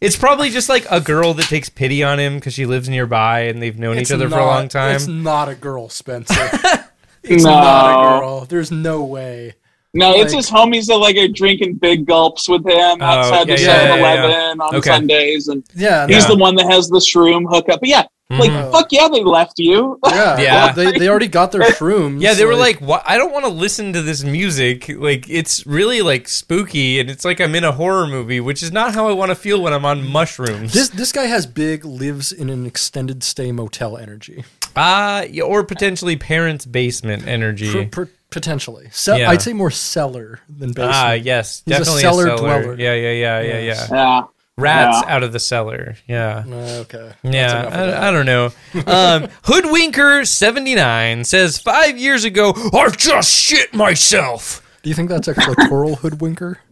It's 0.00 0.14
probably 0.16 0.50
just 0.50 0.68
like 0.68 0.86
a 0.88 1.00
girl 1.00 1.34
that 1.34 1.46
takes 1.46 1.68
pity 1.68 2.04
on 2.04 2.20
him 2.20 2.36
because 2.36 2.54
she 2.54 2.64
lives 2.64 2.88
nearby 2.88 3.40
and 3.40 3.60
they've 3.60 3.78
known 3.78 3.98
It's 3.98 4.10
each 4.10 4.14
other 4.14 4.28
for 4.30 4.38
a 4.38 4.46
long 4.46 4.68
time. 4.68 4.94
It's 4.94 5.08
not 5.08 5.48
a 5.48 5.54
girl, 5.56 5.88
Spencer. 5.88 6.34
it's 7.24 7.42
No. 7.44 7.50
not 7.50 7.90
a 7.90 8.20
girl. 8.20 8.44
There's 8.44 8.70
no 8.70 9.02
way. 9.04 9.54
No, 9.92 10.14
it's 10.14 10.32
his 10.32 10.48
homies 10.48 10.86
that 10.86 10.96
like 10.98 11.16
are 11.16 11.26
drinking 11.28 11.74
big 11.74 12.06
gulps 12.06 12.48
with 12.48 12.64
him 12.64 13.02
outside 13.02 13.50
Oh, 13.50 13.54
yeah, 13.54 13.56
the 13.56 13.62
yeah, 13.62 13.66
7 13.66 13.88
yeah, 13.88 13.96
yeah. 13.96 14.24
Eleven 14.24 14.60
on 14.60 14.74
Okay. 14.76 14.90
Sundays, 14.90 15.48
and 15.48 15.64
Yeah, 15.74 16.06
he's 16.06 16.22
Yeah. 16.22 16.28
the 16.28 16.36
one 16.36 16.54
that 16.56 16.70
has 16.70 16.88
the 16.88 16.98
shroom 16.98 17.44
hookup. 17.50 17.80
But 17.80 17.88
yeah, 17.88 18.04
like 18.30 18.52
Mhm. 18.52 18.70
fuck 18.70 18.86
yeah, 18.92 19.08
they 19.08 19.24
left 19.24 19.58
you. 19.58 19.98
yeah, 20.06 20.38
Yeah. 20.40 20.72
They, 20.72 20.92
they 20.96 21.08
already 21.08 21.26
got 21.26 21.50
their 21.50 21.62
shrooms. 21.72 22.22
yeah, 22.22 22.34
they 22.34 22.44
were 22.44 22.54
like, 22.54 22.80
"What? 22.80 23.02
I 23.04 23.18
don't 23.18 23.32
want 23.32 23.44
to 23.46 23.50
listen 23.50 23.92
to 23.94 24.00
this 24.02 24.22
music. 24.22 24.88
Like, 24.96 25.28
it's 25.28 25.66
really 25.66 26.02
like 26.02 26.28
spooky, 26.28 27.00
and 27.00 27.10
it's 27.10 27.24
like 27.24 27.40
I'm 27.40 27.56
in 27.56 27.64
a 27.64 27.72
horror 27.72 28.06
movie, 28.06 28.38
which 28.38 28.62
is 28.62 28.70
not 28.70 28.94
how 28.94 29.08
I 29.08 29.12
want 29.12 29.30
to 29.30 29.34
feel 29.34 29.60
when 29.60 29.72
I'm 29.72 29.84
on 29.84 30.06
mushrooms." 30.06 30.72
this. 30.72 30.90
This 30.90 31.10
guy 31.10 31.24
has 31.26 31.46
big 31.46 31.84
lives 31.84 32.30
in 32.30 32.48
an 32.48 32.64
extended 32.64 33.24
stay 33.24 33.50
motel 33.50 33.96
energy. 33.96 34.44
Ah, 34.76 35.22
yeah, 35.22 35.42
or 35.42 35.64
potentially 35.64 36.14
parents' 36.14 36.64
basement 36.64 37.26
energy. 37.26 37.86
Per- 37.86 38.04
per- 38.06 38.10
potentially, 38.30 38.88
Ce- 38.92 39.08
Yeah. 39.18 39.30
I'd 39.30 39.42
say 39.42 39.52
more 39.52 39.70
cellar 39.70 40.40
than 40.48 40.72
basement. 40.72 40.94
ah, 40.94 41.12
yes, 41.12 41.62
He's 41.66 41.74
a 41.74 41.78
definitely 41.78 42.02
cellar 42.02 42.36
dweller. 42.36 42.74
Yeah, 42.78 42.94
yeah, 42.94 43.10
yeah, 43.12 43.40
yeah, 43.40 43.58
Yes. 43.60 43.88
yeah. 43.90 43.96
Yeah, 43.96 44.22
Rats 44.56 44.98
Yeah. 45.06 45.14
out 45.14 45.22
of 45.22 45.32
the 45.32 45.38
cellar. 45.40 45.96
Yeah. 46.06 46.44
Uh, 46.46 46.54
okay. 46.82 47.12
Yeah, 47.22 47.60
enough 47.60 47.64
of 47.66 47.72
that. 47.72 48.02
I, 48.02 48.08
I 48.08 48.10
don't 48.10 48.26
know. 48.26 48.46
Um, 48.86 49.28
Hoodwinker79 49.44 51.24
says, 51.26 51.58
Five 51.58 51.98
years 51.98 52.24
ago, 52.24 52.52
I 52.72 52.90
just 52.90 53.30
shit 53.30 53.72
myself. 53.74 54.62
Do 54.82 54.88
you 54.88 54.94
think 54.94 55.08
that's 55.10 55.28
a 55.28 55.34
clitoral 55.34 55.96
hoodwinker? 55.98 56.56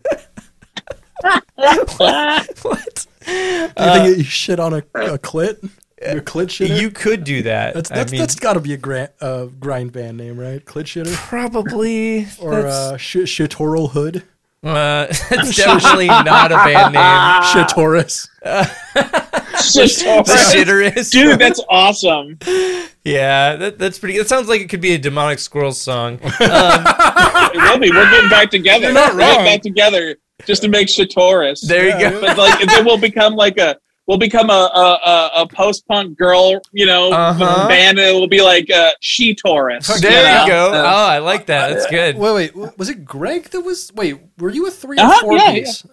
What? 2.63 3.07
Do 3.27 3.33
you 3.33 3.69
think 3.69 4.19
you 4.19 4.25
shit 4.25 4.59
on 4.61 4.73
a, 4.73 4.79
a 4.79 5.19
clit? 5.19 5.69
Your 6.01 6.21
clit 6.23 6.47
shitter? 6.47 6.81
You 6.81 6.91
could 6.91 7.25
do 7.25 7.43
that. 7.43 7.75
that's 7.75 7.91
I 7.91 8.05
mean, 8.05 8.21
that's 8.21 8.35
got 8.37 8.53
to 8.55 8.61
be 8.61 8.73
a 8.73 8.77
gra- 8.77 9.11
uh, 9.21 9.47
grind 9.47 9.93
band 9.93 10.17
name, 10.17 10.39
right? 10.39 10.65
Clit 10.65 10.85
shitter 10.85 11.15
probably. 11.15 12.27
or 12.41 12.63
that's, 12.63 12.75
uh, 12.75 12.97
sh- 12.97 13.17
shitoral 13.19 13.91
hood, 13.91 14.23
uh, 14.63 15.07
that's 15.31 15.57
definitely 15.57 16.07
not 16.07 16.53
a 16.53 16.57
band 16.57 16.95
name. 16.95 17.03
shitoris. 17.53 18.29
Just 19.73 20.01
The 20.01 21.09
dude, 21.11 21.39
that's 21.39 21.61
awesome. 21.69 22.39
Yeah, 23.05 23.57
that, 23.57 23.79
that's 23.79 23.99
pretty. 23.99 24.19
That 24.19 24.29
sounds 24.29 24.49
like 24.49 24.61
it 24.61 24.69
could 24.69 24.81
be 24.81 24.93
a 24.95 24.99
demonic 24.99 25.39
squirrels 25.39 25.81
song. 25.81 26.21
Um, 26.23 26.31
It 26.41 27.57
will 27.63 27.79
be. 27.79 27.91
We're 27.91 28.11
getting 28.11 28.29
back 28.31 28.51
together. 28.51 28.85
You're 28.87 28.93
not 28.93 29.13
We're 29.15 29.21
getting 29.21 29.37
wrong. 29.39 29.45
back 29.47 29.63
together 29.63 30.17
just 30.47 30.63
to 30.63 30.69
make 30.69 30.89
Shatoris. 30.89 31.67
there 31.67 31.89
Yeah, 31.89 31.99
you 31.99 32.11
go. 32.11 32.21
but 32.21 32.39
like, 32.39 32.61
and 32.61 32.69
then 32.71 32.85
we'll 32.85 32.99
become 32.99 33.35
like 33.35 33.59
a. 33.59 33.77
We'll 34.09 34.19
become 34.19 34.49
a 34.49 34.53
a, 34.53 34.99
a, 35.05 35.31
a 35.43 35.47
post 35.47 35.87
punk 35.87 36.17
girl, 36.19 36.61
you 36.73 36.87
know, 36.87 37.13
Uh-huh. 37.13 37.69
band, 37.69 37.99
and 37.99 38.09
it 38.09 38.19
will 38.19 38.27
be 38.27 38.41
like 38.43 38.71
uh, 38.71 38.91
She 39.01 39.35
Taurus. 39.35 39.87
There 40.01 40.11
know? 40.11 40.41
you 40.45 40.47
go. 40.51 40.73
Uh, 40.73 40.83
Oh, 40.87 41.07
I 41.07 41.19
like 41.19 41.47
that. 41.47 41.69
That's 41.75 41.87
good. 41.87 42.17
Wait, 42.17 42.33
wait, 42.55 42.79
was 42.79 42.89
it 42.89 43.05
Greg 43.05 43.45
that 43.51 43.61
was? 43.61 43.93
Wait, 43.95 44.19
were 44.39 44.51
you 44.51 44.67
a 44.67 44.71
3 44.71 44.97
or 44.99 45.01
Uh-huh, 45.03 45.21
four 45.21 45.37
yeah, 45.37 45.53
piece? 45.53 45.85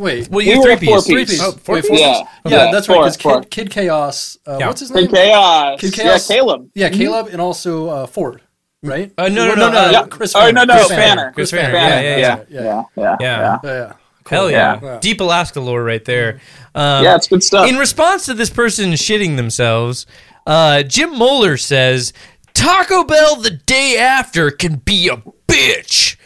Wait, 0.00 0.28
Well, 0.28 0.44
you 0.44 0.58
were 0.60 0.64
three 0.64 0.72
a 0.74 0.76
four 0.76 0.98
piece. 0.98 1.04
piece. 1.06 1.06
three 1.06 1.24
piece. 1.24 1.40
Oh, 1.42 1.52
four 1.52 1.76
Wait, 1.76 1.86
four 1.86 1.96
Yeah, 1.96 2.08
piece? 2.18 2.28
yeah, 2.46 2.64
yeah, 2.64 2.70
that's 2.72 2.86
four, 2.88 3.02
right. 3.02 3.16
Four. 3.16 3.40
Kid, 3.42 3.50
Kid 3.50 3.70
Chaos, 3.70 4.36
uh, 4.46 4.56
Yeah. 4.60 4.66
what's 4.66 4.80
his 4.80 4.90
Kid 4.90 5.00
name? 5.02 5.10
Chaos. 5.10 5.80
Kid 5.80 5.96
Yeah, 5.96 6.04
Chaos. 6.04 6.26
Caleb. 6.28 6.70
Yeah, 6.74 6.88
Caleb, 6.90 7.28
and 7.32 7.40
also 7.40 7.88
uh, 7.88 8.06
Ford, 8.06 8.42
right? 8.82 9.12
Uh, 9.16 9.28
no, 9.28 9.46
no, 9.54 9.54
Well, 9.54 9.56
no, 9.56 9.84
no, 9.86 9.90
Yeah. 9.90 10.06
Chris. 10.10 10.34
Oh 10.34 10.40
Fanner. 10.40 10.52
no, 10.52 10.64
no, 10.64 10.74
Chris 10.74 10.88
Fanner. 10.88 11.32
Chris 11.32 11.50
Chris 11.50 11.62
Fanner. 11.62 11.72
Fanner. 11.78 12.02
Yeah, 12.02 12.16
yeah, 12.16 12.18
yeah, 12.18 12.18
yeah. 12.18 12.44
yeah, 12.48 12.82
yeah, 12.96 13.16
Yeah. 13.20 13.38
yeah. 13.40 13.58
Yeah, 13.62 13.72
yeah. 13.72 13.92
Hell 14.28 14.50
yeah. 14.50 14.80
Yeah. 14.82 14.98
Deep 15.00 15.20
Alaska 15.20 15.60
lore 15.60 15.82
right 15.84 16.04
there. 16.04 16.40
Um, 16.74 17.04
Yeah, 17.04 17.16
it's 17.16 17.28
good 17.28 17.42
stuff. 17.42 17.68
In 17.68 17.76
response 17.76 18.26
to 18.26 18.34
this 18.34 18.50
person 18.50 18.90
shitting 18.92 19.36
themselves, 19.36 20.06
uh, 20.46 20.82
Jim 20.82 21.16
Moeller 21.18 21.56
says 21.56 22.12
Taco 22.54 23.04
Bell 23.04 23.36
the 23.36 23.50
day 23.50 23.96
after 23.98 24.50
can 24.50 24.76
be 24.76 25.08
a 25.08 25.16
bitch, 25.48 26.16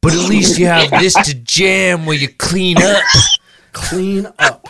but 0.00 0.12
at 0.12 0.28
least 0.28 0.58
you 0.58 0.66
have 0.66 0.90
this 1.00 1.14
to 1.14 1.34
jam 1.34 2.04
while 2.06 2.14
you 2.16 2.28
clean 2.28 2.76
up. 2.82 3.02
Clean 3.72 4.26
up. 4.38 4.66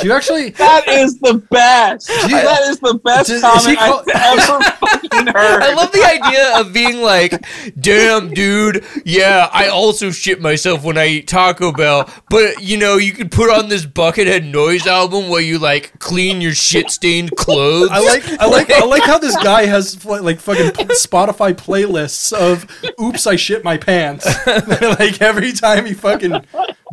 Do 0.00 0.06
you 0.08 0.12
actually? 0.12 0.50
That 0.64 0.88
is 0.88 1.18
the 1.20 1.34
best. 1.50 2.08
you- 2.08 2.28
that 2.30 2.60
is 2.62 2.78
the 2.80 2.94
best 2.94 3.30
Is- 3.30 3.36
is 3.36 3.42
comment 3.42 3.78
call- 3.78 4.02
I've 4.14 4.38
ever 4.38 4.62
fucking 4.86 5.26
heard. 5.28 5.62
I 5.62 5.74
love 5.74 5.92
the 5.92 6.02
idea 6.04 6.58
of 6.60 6.72
being 6.72 7.00
like, 7.02 7.44
damn, 7.78 8.30
dude, 8.34 8.84
yeah, 9.04 9.48
I 9.52 9.68
also 9.68 10.10
shit 10.10 10.40
myself 10.40 10.82
when 10.84 10.98
I 10.98 11.06
eat 11.06 11.28
Taco 11.28 11.72
Bell, 11.72 12.08
but 12.30 12.62
you 12.62 12.76
know, 12.76 12.96
you 12.96 13.12
could 13.12 13.30
put 13.30 13.50
on 13.50 13.68
this 13.68 13.84
Buckethead 13.86 14.50
Noise 14.50 14.86
album 14.86 15.28
where 15.28 15.40
you 15.42 15.58
like 15.58 15.98
clean 15.98 16.40
your 16.40 16.52
shit 16.54 16.90
stained 16.90 17.36
clothes. 17.36 17.90
I 17.92 18.00
like, 18.00 18.28
I 18.40 18.46
like, 18.46 18.70
I 18.70 18.84
like 18.84 19.02
how 19.04 19.18
this 19.18 19.36
guy 19.42 19.66
has 19.66 20.04
like 20.04 20.40
fucking 20.40 20.70
Spotify 20.94 21.52
playlists 21.54 22.32
of 22.32 22.66
"Oops, 23.00 23.26
I 23.26 23.36
shit 23.36 23.64
my 23.64 23.76
pants." 23.76 24.26
like 24.46 25.20
every 25.22 25.52
time 25.52 25.86
he 25.86 25.94
fucking 25.94 26.44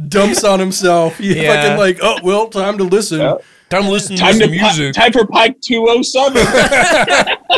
dumps 0.08 0.44
on 0.44 0.60
himself, 0.60 1.18
he 1.20 1.42
Yeah. 1.42 1.56
fucking 1.56 1.78
like, 1.80 2.00
"Oh 2.02 2.18
well, 2.24 2.48
time 2.48 2.78
to 2.78 2.84
listen." 2.84 3.20
Yeah. 3.20 3.36
Time 3.70 3.84
to 3.84 3.90
listen 3.90 4.18
to 4.18 4.22
Time, 4.22 4.34
some 4.34 4.42
to 4.42 4.48
music. 4.50 4.94
Pi- 4.96 5.02
time 5.04 5.14
for 5.14 5.26
Pike 5.26 5.62
207. 5.62 6.44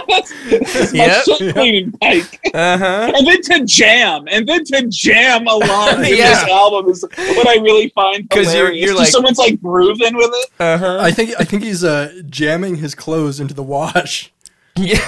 That's 0.08 0.32
my 0.94 1.06
Yep. 1.06 1.24
shit 1.26 1.56
cleaning 1.56 1.92
Pike. 1.94 2.40
Uh 2.54 2.78
huh. 2.78 3.12
And 3.16 3.26
then 3.28 3.42
to 3.42 3.66
jam. 3.66 4.26
And 4.30 4.48
then 4.48 4.64
to 4.66 4.88
jam 4.90 5.48
along 5.48 6.06
in 6.06 6.16
Yeah. 6.16 6.30
this 6.30 6.44
album 6.52 6.92
is 6.92 7.04
what 7.18 7.48
I 7.48 7.56
really 7.56 7.90
find 7.96 8.30
'Cause 8.30 8.46
you're- 8.54 8.58
hilarious. 8.68 8.86
you're 8.86 8.96
like- 8.96 9.08
someone's 9.08 9.40
like 9.40 9.60
grooving 9.60 10.16
with 10.16 10.30
it. 10.32 10.50
Uh 10.60 10.78
huh. 10.78 10.98
I 11.02 11.10
think, 11.10 11.32
I 11.40 11.46
think 11.46 11.64
he's 11.64 11.84
uh, 11.84 12.14
jamming 12.30 12.76
his 12.76 12.94
clothes 12.94 13.40
into 13.40 13.56
the 13.56 13.64
wash. 13.64 14.32
Yeah. 14.76 15.00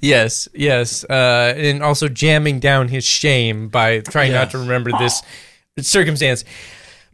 yes, 0.00 0.48
yes, 0.54 1.04
uh, 1.04 1.54
and 1.56 1.82
also 1.82 2.08
jamming 2.08 2.60
down 2.60 2.88
his 2.88 3.04
shame 3.04 3.68
by 3.68 4.00
trying 4.00 4.32
not 4.32 4.50
to 4.52 4.58
remember 4.58 4.90
this 4.98 5.22
circumstance. 5.86 6.44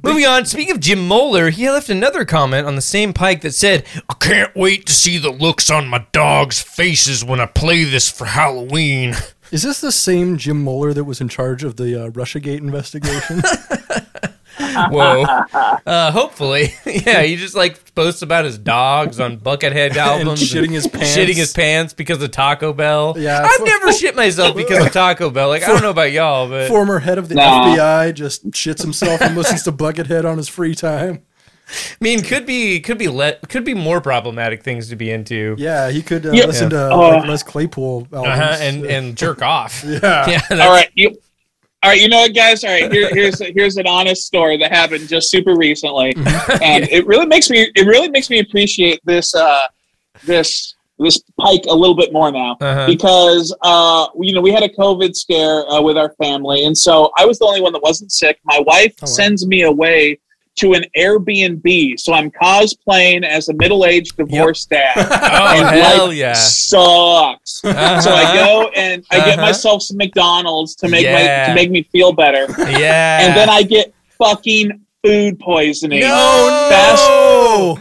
Moving 0.02 0.26
on, 0.26 0.44
speaking 0.44 0.72
of 0.72 0.80
Jim 0.80 1.06
Moeller, 1.06 1.50
he 1.50 1.70
left 1.70 1.88
another 1.88 2.24
comment 2.24 2.66
on 2.66 2.74
the 2.74 2.82
same 2.82 3.14
pike 3.14 3.40
that 3.40 3.54
said, 3.54 3.86
I 4.08 4.14
can't 4.14 4.54
wait 4.54 4.86
to 4.86 4.92
see 4.92 5.18
the 5.18 5.30
looks 5.30 5.70
on 5.70 5.88
my 5.88 6.06
dogs' 6.12 6.60
faces 6.60 7.24
when 7.24 7.40
I 7.40 7.46
play 7.46 7.84
this 7.84 8.10
for 8.10 8.26
Halloween. 8.26 9.14
Is 9.50 9.62
this 9.62 9.80
the 9.80 9.92
same 9.92 10.36
Jim 10.36 10.62
Moeller 10.62 10.92
that 10.92 11.04
was 11.04 11.20
in 11.20 11.28
charge 11.28 11.64
of 11.64 11.76
the 11.76 12.06
uh, 12.06 12.10
RussiaGate 12.10 12.58
investigation? 12.58 13.40
Whoa. 14.90 15.22
Uh, 15.86 16.10
hopefully, 16.12 16.74
yeah. 16.86 17.22
He 17.22 17.36
just 17.36 17.55
like 17.55 17.94
posts 17.94 18.22
about 18.22 18.44
his 18.44 18.59
dogs 18.59 19.20
on 19.20 19.38
Buckethead 19.38 19.96
albums, 19.96 20.40
shitting 20.42 20.70
his 20.70 20.86
pants. 20.86 21.16
shitting 21.16 21.34
his 21.36 21.52
pants 21.52 21.92
because 21.92 22.22
of 22.22 22.30
Taco 22.30 22.72
Bell. 22.72 23.14
Yeah. 23.16 23.46
I've 23.48 23.64
never 23.64 23.92
shit 23.92 24.16
myself 24.16 24.56
because 24.56 24.84
of 24.86 24.92
Taco 24.92 25.30
Bell. 25.30 25.48
Like 25.48 25.62
I 25.62 25.68
don't 25.68 25.82
know 25.82 25.90
about 25.90 26.12
y'all, 26.12 26.48
but 26.48 26.68
Former 26.68 26.98
head 26.98 27.18
of 27.18 27.28
the 27.28 27.34
Nah. 27.36 27.74
FBI 27.76 28.14
just 28.14 28.51
shits 28.51 28.82
himself 28.82 29.20
and 29.20 29.34
listens 29.36 29.62
to 29.64 29.72
Buckethead 29.72 30.24
on 30.24 30.36
his 30.38 30.48
free 30.48 30.74
time. 30.74 31.22
I 31.66 31.96
mean, 32.01 32.20
could 32.22 32.44
be 32.44 32.80
could 32.80 32.98
be 32.98 33.09
le- 33.09 33.36
could 33.48 33.64
be 33.64 33.72
more 33.72 34.01
problematic 34.02 34.62
things 34.62 34.90
to 34.90 34.96
be 34.96 35.10
into. 35.10 35.55
Yeah, 35.59 35.90
he 35.90 36.02
could 36.02 36.26
uh, 36.26 36.32
Yeah. 36.32 36.44
listen 36.44 36.68
to 36.70 36.90
Oh. 36.90 36.98
like, 37.10 37.26
Les 37.26 37.42
Claypool 37.42 38.09
albums. 38.12 38.26
Uh-huh, 38.38 38.56
and 38.60 38.84
and 38.84 39.16
jerk 39.16 39.40
off. 39.40 39.82
yeah. 39.82 39.98
Yeah, 40.28 40.40
All 40.51 40.56
that's- 40.56 40.68
right, 40.68 40.90
you. 40.94 41.16
All 41.85 41.90
right, 41.90 42.01
you 42.01 42.09
know 42.09 42.20
what, 42.20 42.35
guys? 42.35 42.65
All 42.65 42.70
right, 42.70 42.90
here, 42.90 43.11
here's 43.12 43.39
here's 43.40 43.77
an 43.77 43.86
honest 43.86 44.27
story 44.27 44.56
that 44.56 44.73
happened 44.73 45.06
just 45.06 45.31
super 45.31 45.55
recently, 45.55 46.15
and 46.62 46.89
it 46.89 47.06
really 47.06 47.27
makes 47.27 47.51
me 47.51 47.70
it 47.77 47.86
really 47.86 48.09
makes 48.09 48.31
me 48.31 48.39
appreciate 48.39 49.01
this 49.05 49.35
uh, 49.35 49.66
this 50.24 50.77
this 50.98 51.23
Pike 51.39 51.65
a 51.69 51.74
little 51.74 51.94
bit 51.94 52.11
more 52.11 52.32
now 52.32 52.56
Uh-huh. 52.59 52.86
because 52.86 53.55
uh, 53.61 54.06
you 54.19 54.32
know 54.32 54.40
we 54.40 54.51
had 54.51 54.62
a 54.62 54.69
COVID 54.70 55.15
scare 55.15 55.70
uh, 55.70 55.82
with 55.82 55.98
our 55.98 56.15
family, 56.15 56.65
and 56.65 56.74
so 56.74 57.12
I 57.19 57.27
was 57.27 57.39
the 57.39 57.44
only 57.44 57.61
one 57.61 57.74
that 57.74 57.82
wasn't 57.82 58.12
sick. 58.12 58.39
My 58.44 58.61
wife 58.61 58.94
wow. 59.02 59.06
sends 59.06 59.47
me 59.47 59.65
away 59.65 60.20
to 60.56 60.74
an 60.74 60.85
Airbnb, 60.97 61.98
so 61.98 62.12
I'm 62.12 62.31
cosplaying 62.31 63.24
as 63.24 63.48
a 63.48 63.55
middle 63.55 63.85
aged 63.85 64.16
divorced 64.16 64.70
dad. 64.70 64.93
Oh 64.97 65.60
And 65.66 65.81
hell 65.81 66.12
yeah! 66.12 66.32
Sucks. 66.35 67.64
Uh-huh. 67.64 68.01
So 68.01 68.10
I 68.12 68.35
go 68.35 68.68
and 68.76 69.05
I 69.10 69.16
get 69.18 69.39
Uh-huh. 69.39 69.43
myself 69.47 69.82
some 69.82 69.97
McDonald's 69.97 70.74
to 70.76 70.89
make 70.89 71.06
my 71.06 71.22
to 71.48 71.55
make 71.55 71.70
me 71.70 71.82
feel 71.85 72.12
better, 72.12 72.47
Yeah, 72.59 73.20
and 73.26 73.36
then 73.36 73.48
I 73.51 73.62
get 73.62 73.93
fucking 74.18 74.81
food 75.05 75.39
poisoning. 75.40 76.01
no. 76.01 77.78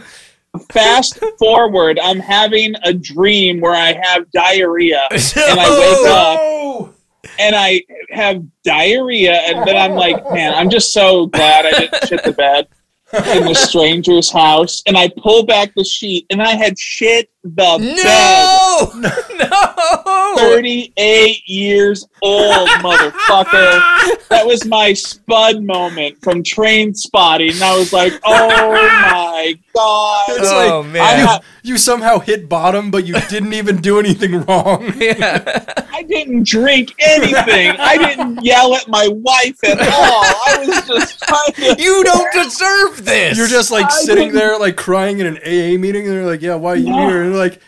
Fast 0.72 1.18
forward, 1.38 1.98
I'm 2.00 2.20
having 2.20 2.74
a 2.84 2.92
dream 2.92 3.60
where 3.60 3.74
I 3.74 3.92
have 4.02 4.30
diarrhea, 4.30 5.08
and 5.10 5.20
I 5.60 5.78
wake 5.80 6.08
up 6.10 6.94
and 7.40 7.56
I 7.56 7.82
have 8.14 8.42
diarrhea, 8.64 9.32
and 9.32 9.66
then 9.66 9.76
I'm 9.76 9.96
like, 9.96 10.16
man, 10.32 10.54
I'm 10.54 10.70
just 10.70 10.92
so 10.92 11.26
glad 11.26 11.66
I 11.66 11.80
didn't 11.80 12.08
shit 12.08 12.24
the 12.24 12.32
bed 12.32 12.68
in 13.12 13.44
the 13.44 13.54
stranger's 13.54 14.30
house, 14.30 14.82
and 14.86 14.96
I 14.96 15.10
pull 15.18 15.44
back 15.44 15.72
the 15.74 15.84
sheet, 15.84 16.26
and 16.30 16.42
I 16.42 16.54
had 16.54 16.78
shit 16.78 17.30
the 17.44 17.50
bed. 17.50 17.80
No, 17.80 18.90
no. 19.38 20.34
38 20.36 21.42
years 21.48 22.06
old, 22.22 22.68
motherfucker. 22.68 24.28
That 24.28 24.44
was 24.46 24.64
my 24.64 24.92
spud 24.92 25.62
moment 25.62 26.18
from 26.22 26.42
Trainspotting. 26.42 27.52
And 27.54 27.62
I 27.62 27.76
was 27.76 27.92
like, 27.92 28.12
oh 28.24 28.48
my 28.48 29.58
God. 29.74 30.24
It's 30.30 30.48
Oh, 30.50 30.80
like 30.80 30.92
man. 30.92 31.18
you, 31.20 31.26
I- 31.26 31.40
you 31.62 31.78
somehow 31.78 32.18
hit 32.18 32.46
bottom, 32.48 32.90
but 32.90 33.06
you 33.06 33.14
didn't 33.30 33.54
even 33.54 33.78
do 33.80 33.98
anything 33.98 34.42
wrong. 34.42 34.92
Yeah. 35.04 35.64
I 35.92 36.02
didn't 36.02 36.46
drink 36.46 36.94
anything. 36.98 37.70
I 37.78 37.96
didn't 37.96 38.44
yell 38.44 38.74
at 38.74 38.86
my 38.88 39.08
wife 39.10 39.58
at 39.64 39.78
all. 39.80 39.86
I 39.88 40.56
was 40.66 40.86
just 40.86 41.18
trying 41.22 41.52
to. 41.76 41.82
You 41.82 42.02
don't 42.04 42.32
deserve 42.32 43.04
this. 43.04 43.36
You're 43.38 43.46
just 43.48 43.70
like 43.70 43.86
I 43.86 43.90
sitting 43.90 44.28
didn't- 44.28 44.34
there, 44.38 44.58
like 44.58 44.76
crying 44.76 45.20
in 45.20 45.26
an 45.26 45.36
AA 45.38 45.78
meeting, 45.78 46.06
and 46.06 46.12
they're 46.16 46.26
like, 46.26 46.42
"Yeah, 46.42 46.54
why 46.56 46.72
are 46.72 46.76
you 46.76 46.86
Yeah. 46.94 47.08
here?" 47.08 47.24
And 47.34 47.38
you're 47.42 47.44
like, 47.50 47.60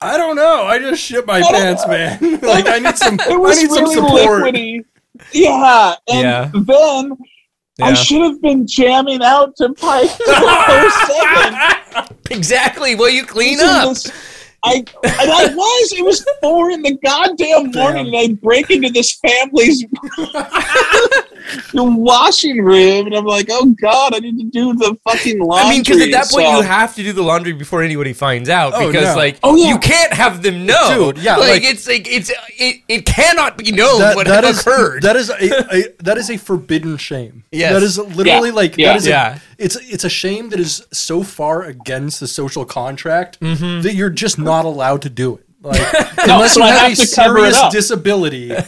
"I 0.00 0.16
don't 0.16 0.36
know. 0.36 0.64
I 0.64 0.78
just 0.78 1.02
shit 1.02 1.26
my 1.26 1.40
don't- 1.40 1.52
pants, 1.52 1.86
man. 1.86 2.18
Oh, 2.42 2.46
like, 2.46 2.66
I 2.68 2.78
need 2.78 2.96
some. 2.96 3.14
It 3.14 3.20
I 3.32 3.36
was 3.36 3.60
need 3.60 3.70
some 3.70 3.84
really 3.84 3.94
support." 3.94 4.54
liquidy. 4.54 4.84
Yeah. 5.32 5.94
And 6.08 6.20
Yeah. 6.20 6.50
then 6.54 7.16
I 7.80 7.94
should 7.94 8.22
have 8.22 8.40
been 8.42 8.66
jamming 8.66 9.22
out 9.22 9.56
to 9.56 9.72
Pike 9.74 10.10
07. 10.10 12.04
exactly. 12.30 12.94
Well, 12.94 13.08
you 13.10 13.24
clean 13.24 13.58
This 13.58 13.68
up. 13.68 13.88
this- 13.88 14.12
I 14.66 14.74
and 15.02 15.30
I 15.30 15.54
was. 15.54 15.92
It 15.92 16.04
was 16.04 16.24
four 16.42 16.70
in 16.70 16.82
the 16.82 16.96
goddamn 17.02 17.70
morning, 17.72 18.06
and 18.08 18.16
I 18.16 18.34
break 18.34 18.70
into 18.70 18.90
this 18.90 19.12
family's 19.14 19.84
washing 21.74 22.62
room, 22.62 23.06
and 23.06 23.14
I'm 23.14 23.24
like, 23.24 23.46
"Oh 23.50 23.74
God, 23.80 24.14
I 24.14 24.18
need 24.20 24.38
to 24.38 24.44
do 24.44 24.74
the 24.74 24.96
fucking 25.04 25.38
laundry." 25.40 25.66
I 25.66 25.70
mean, 25.70 25.82
because 25.82 26.00
at 26.02 26.10
that 26.12 26.28
point 26.30 26.46
So- 26.46 26.56
you 26.56 26.62
have 26.62 26.94
to 26.96 27.02
do 27.02 27.12
the 27.12 27.22
laundry 27.22 27.52
before 27.52 27.82
anybody 27.82 28.12
finds 28.12 28.48
out. 28.48 28.72
Oh, 28.74 28.86
because 28.88 29.04
no. 29.04 29.16
like, 29.16 29.38
Oh, 29.42 29.56
yeah. 29.56 29.68
you 29.68 29.78
can't 29.78 30.12
have 30.12 30.42
them 30.42 30.66
know. 30.66 31.12
Dude, 31.12 31.22
yeah, 31.22 31.36
like, 31.36 31.48
like- 31.48 31.64
it's 31.64 31.86
like 31.86 32.06
it's 32.10 32.30
it, 32.58 32.82
it 32.88 33.06
cannot 33.06 33.56
be 33.58 33.70
known 33.72 34.00
That, 34.00 34.16
what 34.16 34.26
that 34.26 34.44
is 34.44 34.60
occurred. 34.60 35.02
that 35.02 35.16
is 35.16 35.30
a, 35.30 35.74
a 35.74 35.84
that 36.02 36.18
is 36.18 36.30
a 36.30 36.36
forbidden 36.36 36.96
shame. 36.96 37.44
Yes. 37.52 37.72
that 37.72 37.82
is 37.82 37.98
literally 37.98 38.48
Yeah. 38.50 38.54
like 38.54 38.76
Yeah. 38.76 38.88
that 38.88 38.96
is 38.96 39.06
Yeah. 39.06 39.36
a, 39.36 39.40
it's 39.58 39.76
it's 39.76 40.04
a 40.04 40.08
shame 40.08 40.50
that 40.50 40.60
is 40.60 40.86
so 40.92 41.22
far 41.22 41.62
against 41.62 42.20
the 42.20 42.26
social 42.26 42.64
contract 42.64 43.40
Mm-hmm. 43.40 43.82
that 43.82 43.94
you're 43.94 44.10
just 44.10 44.38
not 44.38 44.64
allowed 44.64 45.02
to 45.02 45.10
do 45.10 45.36
it. 45.36 45.46
Like 45.62 45.80
unless 46.18 46.54
so 46.54 46.60
you 46.60 46.66
I 46.66 46.70
have, 46.70 46.80
have 46.90 46.92
a 46.92 47.06
to 47.06 47.14
cover 47.16 47.38
it 47.38 47.54
serious 47.54 47.72
disability. 47.72 48.52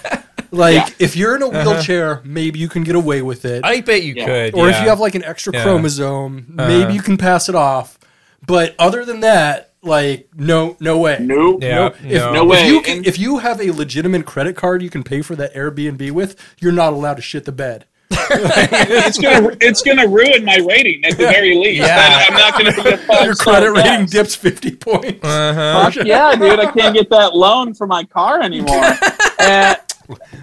Like 0.51 0.75
Yeah. 0.77 0.89
if 0.99 1.15
you're 1.15 1.37
in 1.37 1.43
a 1.43 1.49
Uh-huh. 1.49 1.73
wheelchair, 1.73 2.23
maybe 2.25 2.59
you 2.59 2.71
can 2.71 2.83
get 2.83 2.95
away 2.97 3.21
with 3.21 3.45
it. 3.45 3.63
I 3.67 3.83
bet 3.83 4.03
you 4.03 4.15
Yeah. 4.15 4.25
could. 4.25 4.55
or 4.55 4.71
if 4.71 4.81
you 4.81 4.89
have 4.89 4.99
like 4.99 5.15
an 5.15 5.23
extra 5.23 5.53
Yeah. 5.53 5.63
chromosome, 5.63 6.55
Uh-huh. 6.59 6.69
maybe 6.69 6.95
you 6.95 7.03
can 7.03 7.19
pass 7.19 7.51
it 7.51 7.55
off. 7.55 7.99
But 8.47 8.75
other 8.79 9.05
than 9.05 9.21
that, 9.21 9.73
like 9.83 10.29
no, 10.35 10.77
no 10.81 10.97
way. 10.97 11.19
nope. 11.21 11.63
Yeah. 11.63 11.75
No, 11.75 11.87
if, 11.87 12.03
No. 12.23 12.33
No 12.33 12.45
way. 12.47 12.63
If 12.63 12.73
you, 12.73 12.81
can, 12.81 12.97
And- 12.99 13.07
if 13.07 13.19
you 13.19 13.39
have 13.39 13.61
a 13.61 13.71
legitimate 13.73 14.25
credit 14.25 14.57
card 14.57 14.81
you 14.83 14.89
can 14.89 15.03
pay 15.03 15.21
for 15.21 15.37
that 15.37 15.55
Airbnb 15.55 16.11
with, 16.13 16.35
you're 16.59 16.73
not 16.73 16.95
allowed 16.95 17.15
to 17.17 17.23
shit 17.23 17.45
the 17.45 17.53
bed. 17.53 17.85
It's 18.31 19.19
gonna 19.19 19.57
it's 19.61 19.83
gonna 19.83 20.07
ruin 20.07 20.45
my 20.45 20.57
rating 20.69 21.05
at 21.05 21.13
the 21.17 21.25
very 21.25 21.57
least. 21.57 21.87
Yeah. 21.87 22.27
I'm 22.29 22.35
not 22.35 22.53
gonna 22.59 22.73
be 22.83 22.91
a 22.91 22.97
five 22.99 23.25
Your 23.25 23.35
star 23.35 23.55
credit 23.55 23.71
rating 23.73 24.01
guest. 24.03 24.13
dips 24.13 24.35
50 24.35 24.77
points. 24.77 25.25
Uh-huh. 25.25 25.91
Fuck 25.91 26.07
yeah, 26.07 26.35
dude! 26.35 26.59
I 26.61 26.71
can't 26.73 26.95
get 26.95 27.09
that 27.11 27.35
loan 27.35 27.75
for 27.75 27.87
my 27.87 28.05
car 28.05 28.41
anymore. 28.43 28.83
And 29.41 29.77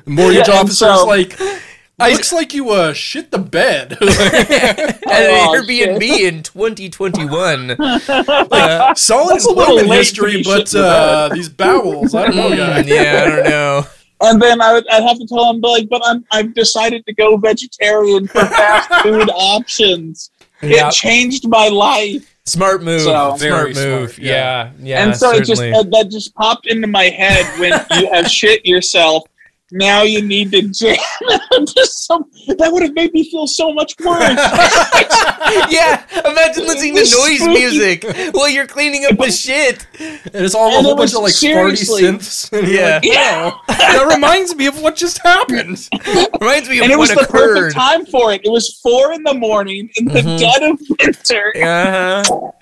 mortgage 0.06 0.48
Yeah, 0.48 0.60
and 0.60 0.70
officer's 0.70 0.78
so- 1.00 1.06
like, 1.06 1.38
looks 2.00 2.32
like 2.32 2.54
you 2.54 2.70
uh, 2.70 2.94
shit 2.94 3.32
the 3.32 3.40
bed. 3.40 3.94
At 4.02 4.02
an 4.02 4.98
Oh, 5.08 5.56
Airbnb 5.62 6.02
in 6.02 6.44
2021. 6.44 7.76
Uh, 8.08 8.94
Solid 8.96 9.34
That's 9.36 9.46
a 9.46 9.50
little 9.50 9.64
employment 9.64 9.88
late 9.90 9.98
history, 9.98 10.44
but 10.44 10.66
shitting 10.68 10.72
the 10.74 10.86
uh, 10.88 11.30
these 11.30 11.50
bowels, 11.50 12.16
I 12.16 12.28
don't 12.28 12.36
know, 12.38 12.50
guy. 12.56 12.84
mm, 12.84 12.88
yeah, 12.88 13.24
I 13.26 13.30
don't 13.30 13.44
know. 13.50 13.86
And 14.22 14.42
then 14.42 14.62
I 14.62 14.74
would 14.74 14.88
I'd 14.90 15.04
have 15.04 15.20
to 15.20 15.28
tell 15.28 15.50
him 15.50 15.62
like, 15.62 15.90
but 15.90 16.02
I'm 16.06 16.26
I've 16.32 16.54
decided 16.54 17.06
to 17.06 17.14
go 17.14 17.38
vegetarian 17.38 18.28
for 18.28 18.46
fast 18.46 18.90
food 19.04 19.30
options. 19.34 20.32
Yeah. 20.62 20.88
It 20.88 20.94
changed 20.94 21.48
my 21.48 21.68
life. 21.68 22.34
Smart 22.46 22.84
move. 22.84 23.02
So- 23.02 23.36
smart 23.38 23.76
move. 23.76 24.12
smart, 24.12 24.18
yeah. 24.20 24.72
yeah. 24.80 25.04
and 25.04 25.16
so 25.16 25.32
it 25.32 25.46
just 25.46 25.62
certainly. 25.62 25.90
that 25.92 26.10
just 26.12 26.34
popped 26.36 26.68
into 26.68 26.88
my 26.88 27.06
head 27.06 27.46
when 27.60 27.74
you 28.00 28.12
have 28.12 28.28
shit 28.32 28.66
yourself. 28.66 29.24
Now 29.78 30.04
you 30.04 30.22
need 30.22 30.52
to 30.54 30.62
jam 30.70 30.96
into 31.52 31.86
some. 31.86 32.32
That 32.48 32.72
would 32.72 32.82
have 32.84 32.94
made 32.94 33.14
me 33.14 33.30
feel 33.30 33.46
so 33.46 33.74
much 33.74 33.94
worse. 34.00 34.20
yeah, 35.70 36.04
imagine 36.30 36.66
listening 36.66 36.96
to 36.96 37.02
noise 37.02 37.40
spooky. 37.40 37.48
music 37.54 38.34
while 38.34 38.48
you're 38.50 38.68
cleaning 38.68 39.06
up 39.06 39.18
the 39.18 39.30
shit. 39.32 39.86
And 40.00 40.46
it's 40.46 40.56
all 40.56 40.72
a 40.72 40.78
And 40.78 40.86
whole 40.86 40.94
it 40.94 40.98
bunch 40.98 41.12
was 41.12 41.16
of 41.16 41.24
like 41.24 41.34
seriously- 41.34 42.04
farty 42.04 42.18
synths. 42.52 42.72
Yeah. 42.74 42.96
like, 42.96 43.06
yeah, 43.06 43.52
that 43.68 44.08
reminds 44.14 44.56
me 44.56 44.68
of 44.68 44.82
what 44.82 44.96
just 44.96 45.18
happened. 45.22 45.90
Reminds 46.40 46.70
me 46.70 46.78
of 46.80 46.84
and 46.84 46.92
it 46.94 46.98
what 46.98 47.10
was 47.10 47.10
the 47.10 47.20
occurred. 47.22 47.74
perfect 47.74 47.76
time 47.76 48.06
for 48.06 48.32
it. 48.34 48.42
It 48.46 48.50
was 48.52 48.80
four 48.82 49.12
in 49.12 49.24
the 49.24 49.34
morning 49.34 49.90
in 49.98 50.06
the 50.06 50.22
Mhm. 50.22 50.40
dead 50.40 50.64
of 50.64 50.80
winter. 51.00 51.52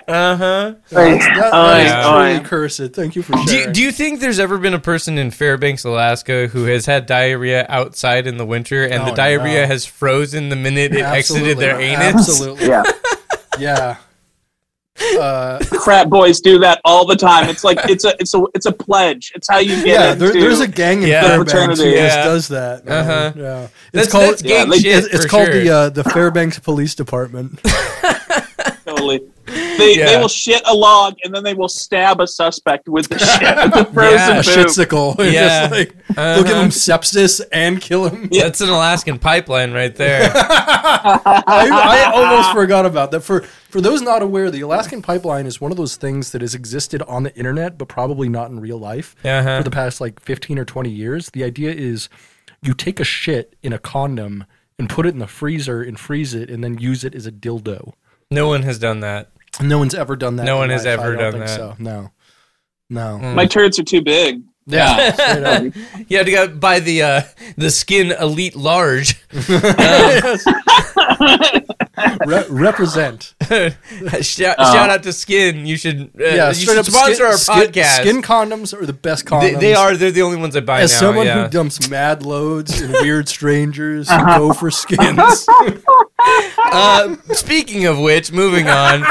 Uh 0.07 0.11
huh. 0.11 0.13
Uh 0.13 0.35
huh. 0.37 0.73
That's, 0.89 1.25
that, 1.25 1.35
that 1.35 1.53
Aye, 1.53 1.81
is 1.85 1.91
aye. 1.91 2.33
truly 2.33 2.45
cursed. 2.49 2.93
Thank 2.93 3.15
you 3.15 3.23
for 3.23 3.33
Do, 3.33 3.47
sharing. 3.47 3.73
do 3.73 3.81
you 3.81 3.91
think 3.91 4.19
there's 4.19 4.39
ever 4.39 4.57
been 4.57 4.73
a 4.73 4.79
person 4.79 5.17
in 5.17 5.31
Fairbanks, 5.31 5.83
Alaska, 5.85 6.47
who 6.47 6.65
has 6.65 6.85
had 6.85 7.05
diarrhea 7.05 7.65
outside 7.69 8.27
in 8.27 8.37
the 8.37 8.45
winter, 8.45 8.83
and 8.83 9.05
the 9.07 9.11
Oh, 9.11 9.15
diarrhea 9.15 9.61
no. 9.61 9.67
has 9.67 9.85
frozen 9.85 10.49
the 10.49 10.55
minute 10.55 10.93
it 10.93 11.01
exited 11.01 11.57
their 11.57 11.79
Absolutely. 11.79 11.85
anus? 11.85 12.29
Absolutely. 12.29 12.67
Yeah, 12.67 12.83
Yeah. 13.59 13.97
Uh, 15.19 15.57
frat 15.83 16.07
boys 16.07 16.39
do 16.39 16.59
that 16.59 16.79
all 16.85 17.05
the 17.05 17.15
time. 17.15 17.49
It's 17.49 17.63
like 17.63 17.79
it's 17.89 18.05
a 18.05 18.13
it's 18.19 18.33
a 18.35 18.43
it's 18.53 18.67
a 18.67 18.71
pledge. 18.71 19.31
It's 19.35 19.49
how 19.49 19.57
you 19.57 19.75
get 19.77 19.87
yeah, 19.87 20.13
into. 20.13 20.25
there, 20.31 20.33
there's 20.41 20.59
a 20.59 20.67
gang 20.67 21.01
in 21.01 21.09
Yeah. 21.09 21.21
Fairbanks 21.23 21.51
who 21.51 21.57
Fraternity. 21.65 21.91
just 21.97 22.15
does 22.17 22.47
that. 22.49 22.85
man. 22.85 22.93
Uh-huh. 23.09 23.33
Yeah, 23.35 23.63
it's 23.63 23.71
That's, 23.91 24.11
called 24.11 24.29
that's 24.29 24.41
gang 24.43 24.67
Yeah, 24.71 24.77
shit. 24.77 25.05
it's, 25.05 25.13
it's 25.15 25.25
called 25.25 25.47
sure. 25.47 25.61
the 25.63 25.69
uh, 25.69 25.89
the 25.89 26.03
Fairbanks 26.03 26.59
Police 26.59 26.93
Department. 26.93 27.59
totally. 28.85 29.21
They, 29.77 29.97
Yeah. 29.97 30.05
they 30.05 30.17
will 30.17 30.27
shit 30.27 30.61
a 30.65 30.73
log 30.73 31.15
and 31.23 31.33
then 31.33 31.43
they 31.43 31.53
will 31.53 31.67
stab 31.69 32.19
a 32.21 32.27
suspect 32.27 32.87
with 32.87 33.07
the 33.09 33.17
shit, 33.19 33.55
with 33.63 33.73
the 33.73 33.85
frozen 33.93 34.17
Yeah, 34.35 34.41
poop. 34.41 34.45
shitsicle. 34.67 35.19
And 35.19 35.33
Yeah. 35.33 35.59
just 35.67 35.71
like 35.71 36.07
they'll 36.15 36.43
give 36.43 36.51
Uh-huh. 36.53 36.63
him 36.63 36.69
sepsis 36.69 37.41
and 37.51 37.81
kill 37.81 38.09
him. 38.09 38.29
Yeah. 38.31 38.43
That's 38.43 38.61
an 38.61 38.69
Alaskan 38.69 39.19
pipeline 39.19 39.71
right 39.73 39.95
there. 39.95 40.31
I, 40.35 41.69
I 42.05 42.11
almost 42.13 42.51
forgot 42.53 42.85
about 42.85 43.11
that. 43.11 43.21
For 43.21 43.41
for 43.69 43.81
those 43.81 44.01
not 44.01 44.21
aware, 44.21 44.51
the 44.51 44.61
Alaskan 44.61 45.01
pipeline 45.01 45.45
is 45.47 45.59
one 45.59 45.71
of 45.71 45.77
those 45.77 45.95
things 45.95 46.31
that 46.31 46.41
has 46.41 46.53
existed 46.53 47.01
on 47.03 47.23
the 47.23 47.35
internet, 47.35 47.77
but 47.77 47.87
probably 47.87 48.29
not 48.29 48.49
in 48.51 48.59
real 48.59 48.77
life 48.77 49.15
Uh-huh. 49.25 49.57
for 49.57 49.63
the 49.63 49.71
past 49.71 49.99
like 50.01 50.19
fifteen 50.19 50.59
or 50.59 50.65
twenty 50.65 50.91
years. 50.91 51.29
The 51.31 51.43
idea 51.43 51.71
is 51.71 52.09
you 52.61 52.73
take 52.73 52.99
a 52.99 53.03
shit 53.03 53.55
in 53.63 53.73
a 53.73 53.79
condom 53.79 54.45
and 54.79 54.89
put 54.89 55.05
it 55.05 55.09
in 55.09 55.19
the 55.19 55.27
freezer 55.27 55.81
and 55.81 55.99
freeze 55.99 56.33
it 56.33 56.49
and 56.49 56.63
then 56.63 56.77
use 56.77 57.03
it 57.03 57.13
as 57.15 57.25
a 57.25 57.31
dildo. 57.31 57.93
No 58.31 58.47
one 58.47 58.63
has 58.63 58.79
done 58.79 58.99
that. 59.01 59.29
No 59.61 59.77
one's 59.77 59.93
ever 59.95 60.15
done 60.15 60.35
that. 60.37 60.45
No 60.45 60.57
one 60.57 60.69
has 60.69 60.85
life. 60.85 60.99
ever 60.99 61.13
I 61.13 61.17
don't 61.17 61.17
done 61.19 61.31
think 61.33 61.45
that. 61.45 61.55
So. 61.55 61.75
No, 61.79 62.11
no. 62.89 63.17
My 63.19 63.45
turds 63.45 63.77
are 63.79 63.83
too 63.83 64.01
big. 64.01 64.41
Yeah, 64.65 65.11
straight. 65.13 65.75
You 66.09 66.17
have 66.17 66.25
to 66.25 66.31
go 66.31 66.47
buy 66.47 66.79
the 66.79 67.01
uh, 67.03 67.21
the 67.57 67.67
SKYN 67.67 68.17
elite 68.19 68.55
large. 68.55 69.15
Re- 72.25 72.45
represent. 72.49 73.35
shout, 74.21 74.57
shout 74.57 74.89
out 74.89 75.03
to 75.03 75.09
SKYN. 75.09 75.67
You 75.67 75.77
should 75.77 76.11
uh, 76.19 76.23
Yeah, 76.23 76.47
you 76.49 76.53
should 76.55 76.85
sponsor 76.85 77.25
SKYN, 77.25 77.25
our 77.25 77.33
podcast. 77.67 77.99
SKYN 78.05 78.21
condoms 78.23 78.73
are 78.79 78.85
the 78.85 78.93
best 78.93 79.25
condoms. 79.25 79.59
they 79.59 79.73
are. 79.75 79.95
They're 79.95 80.11
the 80.11 80.21
only 80.21 80.37
ones 80.37 80.55
I 80.55 80.61
buy 80.61 80.81
As 80.81 80.91
now. 80.93 80.99
someone 80.99 81.25
yeah. 81.25 81.43
who 81.43 81.49
dumps 81.49 81.89
mad 81.89 82.25
loads 82.25 82.81
and 82.81 82.91
weird 82.93 83.27
strangers 83.27 84.09
Uh-huh. 84.09 84.37
go 84.37 84.53
for 84.53 84.71
skins. 84.71 85.45
Uh, 86.57 87.15
speaking 87.33 87.85
of 87.85 87.99
which, 87.99 88.31
moving 88.31 88.67
on. 88.69 89.03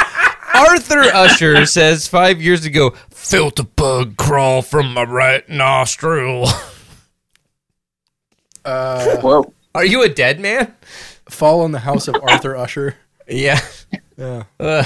Arthur 0.55 1.01
Usher 1.15 1.67
says 1.67 2.07
five 2.09 2.41
years 2.43 2.65
ago, 2.65 2.91
felt 3.11 3.59
a 3.59 3.65
bug 3.65 4.17
crawl 4.17 4.63
from 4.63 4.93
my 4.95 5.03
right 5.05 5.49
nostril. 5.49 6.47
Uh, 8.65 9.17
Whoa. 9.19 9.53
Are 9.75 9.85
you 9.85 10.03
a 10.03 10.09
dead 10.09 10.39
man? 10.41 10.75
fall 11.29 11.65
in 11.65 11.73
the 11.73 11.79
house 11.81 12.09
of 12.09 12.17
Arthur 12.23 12.57
Usher. 12.57 12.97
Yeah. 13.27 13.59
Yeah, 14.19 14.43
Uh, 14.61 14.85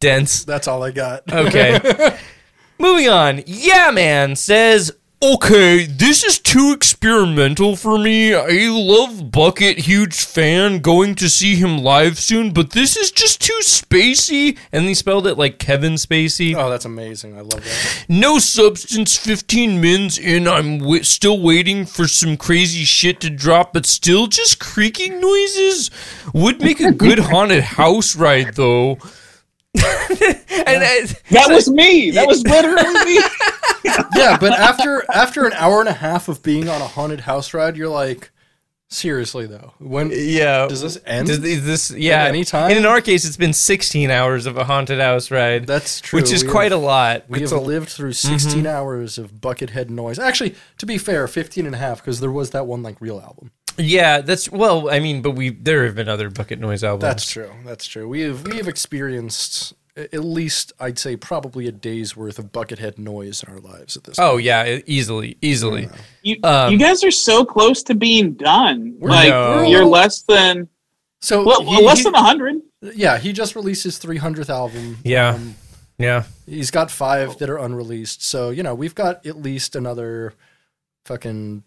dense. 0.00 0.44
that's 0.44 0.66
all 0.66 0.82
I 0.82 0.90
got. 0.92 1.30
Okay. 1.30 2.16
Moving 2.78 3.08
on. 3.10 3.42
Yeah, 3.46 3.90
man 3.90 4.34
says, 4.34 4.90
okay, 5.22 5.86
this 5.86 6.24
is 6.24 6.38
too 6.38 6.72
experimental 6.72 7.76
for 7.76 7.96
me. 7.96 8.34
I 8.34 8.68
love 8.70 9.30
Bucket, 9.30 9.78
huge 9.78 10.24
fan, 10.24 10.80
going 10.80 11.14
to 11.16 11.28
see 11.28 11.54
him 11.54 11.78
live 11.78 12.18
soon, 12.18 12.52
but 12.52 12.70
this 12.70 12.96
is 12.96 13.12
just 13.12 13.40
too 13.40 13.58
spacey. 13.62 14.58
And 14.72 14.84
he 14.84 14.94
spelled 14.94 15.26
it 15.26 15.38
like 15.38 15.58
Kevin 15.58 15.94
Spacey. 15.94 16.54
Oh, 16.56 16.68
that's 16.68 16.84
amazing. 16.84 17.36
I 17.36 17.42
love 17.42 17.62
that. 17.64 18.04
No 18.08 18.38
substance, 18.38 19.16
15 19.16 19.80
mins 19.80 20.18
in. 20.18 20.48
I'm 20.48 20.78
w- 20.78 21.04
still 21.04 21.40
waiting 21.40 21.86
for 21.86 22.08
some 22.08 22.36
crazy 22.36 22.84
shit 22.84 23.20
to 23.20 23.30
drop, 23.30 23.72
but 23.72 23.86
still 23.86 24.26
just 24.26 24.58
creaking 24.58 25.20
noises. 25.20 25.90
Would 26.34 26.60
make 26.60 26.80
a 26.80 26.92
good 27.04 27.20
haunted 27.20 27.62
house 27.62 28.16
ride, 28.16 28.54
though. 28.54 28.98
and 30.66 30.82
I, 30.84 31.00
That 31.30 31.48
was 31.50 31.68
me. 31.70 32.10
That 32.12 32.26
was 32.26 32.42
literally 32.44 33.04
me. 33.14 33.20
Yeah, 34.14 34.36
but 34.38 34.52
after 34.52 35.04
after 35.12 35.44
an 35.44 35.52
hour 35.54 35.80
and 35.80 35.88
a 35.88 35.92
half 35.94 36.28
of 36.28 36.42
being 36.42 36.68
on 36.68 36.80
a 36.80 36.86
haunted 36.86 37.20
house 37.20 37.52
ride, 37.52 37.76
you're 37.76 37.88
like, 37.88 38.30
seriously 38.88 39.46
though, 39.46 39.72
when 39.78 40.10
yeah. 40.14 40.66
does 40.68 40.82
this 40.82 40.98
end? 41.04 41.26
Does, 41.28 41.42
is 41.44 41.64
this 41.64 41.90
yeah? 41.90 42.22
At 42.22 42.28
any 42.28 42.44
time? 42.44 42.70
And 42.70 42.78
in 42.78 42.86
our 42.86 43.00
case, 43.00 43.24
it's 43.24 43.36
been 43.36 43.52
16 43.52 44.10
hours 44.10 44.46
of 44.46 44.56
a 44.56 44.64
haunted 44.64 45.00
house 45.00 45.30
ride. 45.30 45.66
That's 45.66 46.00
true. 46.00 46.20
which 46.20 46.30
is 46.32 46.44
We 46.44 46.50
quite 46.50 46.70
have- 46.72 46.80
a 46.80 46.84
lot. 46.84 47.24
We 47.28 47.40
It's 47.42 47.50
have 47.50 47.58
a- 47.58 47.62
Mm-hmm. 47.62 47.68
lived 47.70 47.88
through 47.88 48.12
16 48.12 48.66
hours 48.66 49.18
of 49.18 49.32
buckethead 49.32 49.90
noise. 49.90 50.18
Actually, 50.18 50.54
to 50.78 50.86
be 50.86 50.96
fair, 50.98 51.26
15 51.26 51.66
and 51.66 51.74
a 51.74 51.78
half 51.78 51.98
because 51.98 52.20
there 52.20 52.30
was 52.32 52.50
that 52.50 52.66
one 52.66 52.82
like 52.82 53.00
real 53.00 53.18
album. 53.20 53.50
yeah, 53.78 54.20
that's 54.20 54.50
well. 54.50 54.90
I 54.90 55.00
mean, 55.00 55.22
but 55.22 55.32
we 55.32 55.50
there 55.50 55.84
have 55.86 55.94
been 55.96 56.08
other 56.08 56.30
bucket 56.30 56.60
noise 56.60 56.84
albums. 56.84 57.02
That's 57.02 57.28
true. 57.28 57.50
That's 57.64 57.86
true. 57.86 58.06
We 58.06 58.20
have 58.20 58.44
we 58.46 58.58
have 58.58 58.68
experienced 58.68 59.72
a- 59.72 59.76
at 59.96 60.24
least 60.24 60.72
I'd 60.80 60.98
say 60.98 61.16
probably 61.16 61.66
a 61.68 61.72
day's 61.72 62.16
worth 62.16 62.38
of 62.38 62.46
buckethead 62.52 62.96
noise 62.98 63.42
in 63.42 63.52
our 63.52 63.60
lives 63.60 63.96
at 63.96 64.04
this. 64.04 64.18
Oh 64.18 64.36
yeah, 64.38 64.64
e- 64.66 64.82
easily, 64.86 65.36
easily. 65.42 65.88
You, 66.22 66.36
Um, 66.42 66.72
you 66.72 66.78
guys 66.78 67.04
are 67.04 67.10
so 67.10 67.44
close 67.44 67.82
to 67.84 67.94
being 67.94 68.32
done. 68.32 68.96
Like 69.00 69.28
No. 69.28 69.62
you're 69.62 69.84
less 69.84 70.22
than 70.22 70.68
So 71.20 71.44
well, 71.44 71.62
he- 71.62 71.84
less 71.84 71.98
he- 71.98 72.04
than 72.04 72.14
hundred. 72.14 72.56
yeah, 72.94 73.18
he 73.18 73.32
just 73.32 73.54
released 73.54 73.84
his 73.84 73.98
300th 73.98 74.48
album. 74.48 74.98
Yeah. 75.04 75.34
Um, 75.34 75.56
Yeah, 75.98 76.24
he's 76.46 76.70
got 76.70 76.90
five 76.90 77.36
that 77.38 77.48
are 77.50 77.58
unreleased. 77.58 78.24
So 78.24 78.48
you 78.50 78.62
know 78.62 78.74
we've 78.74 78.94
got 78.94 79.24
at 79.26 79.40
least 79.42 79.76
another 79.76 80.32
fucking 81.04 81.62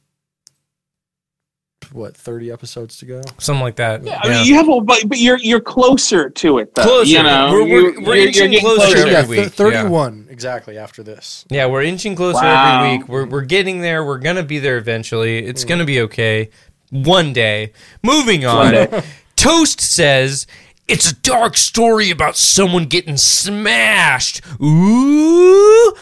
what 1.94 2.16
30 2.18 2.52
episodes 2.52 2.98
to 2.98 3.06
go. 3.06 3.22
something 3.38 3.62
like 3.64 3.76
that. 3.78 4.04
Yeah, 4.04 4.20
I 4.24 4.30
mean, 4.30 4.46
you 4.46 4.56
have 4.56 4.68
a, 4.70 4.82
but, 4.82 5.08
but 5.08 5.18
you're 5.20 5.38
you're 5.40 5.60
closer 5.62 6.30
to 6.30 6.58
it. 6.60 6.74
Though, 6.76 6.84
Closer. 6.84 7.10
You 7.12 7.24
know, 7.24 7.50
We're- 7.52 7.64
we're- 7.72 7.84
You- 7.94 8.02
we're 8.02 8.16
you're- 8.16 8.28
inching 8.28 8.54
you're 8.54 8.62
getting 8.62 8.76
closer 8.78 8.98
every 8.98 9.12
yeah, 9.12 9.26
week, 9.28 9.40
yeah. 9.40 9.48
31 9.50 10.28
exactly 10.30 10.78
after 10.78 11.04
this. 11.04 11.46
Yeah, 11.50 11.66
we're 11.68 11.84
inching 11.84 12.16
closer 12.16 12.44
Wow. 12.44 12.84
every 12.84 12.98
week. 12.98 13.08
We're 13.10 13.26
we're 13.26 13.42
getting 13.46 13.82
there. 13.82 14.04
We're 14.06 14.18
gonna 14.20 14.44
be 14.44 14.60
there 14.60 14.78
eventually. 14.78 15.40
It's 15.46 15.64
Mm. 15.66 15.68
gonna 15.70 15.86
be 15.86 16.02
okay. 16.02 16.50
One 16.92 17.34
day. 17.34 17.72
Moving 18.04 18.46
on. 18.46 18.72
Day. 18.74 19.04
Toast 19.36 19.82
says 19.82 20.48
it's 20.88 21.12
a 21.12 21.16
dark 21.16 21.58
story 21.58 22.12
about 22.12 22.38
someone 22.38 22.86
getting 22.86 23.18
smashed. 23.18 24.42
Ooh. 24.62 25.94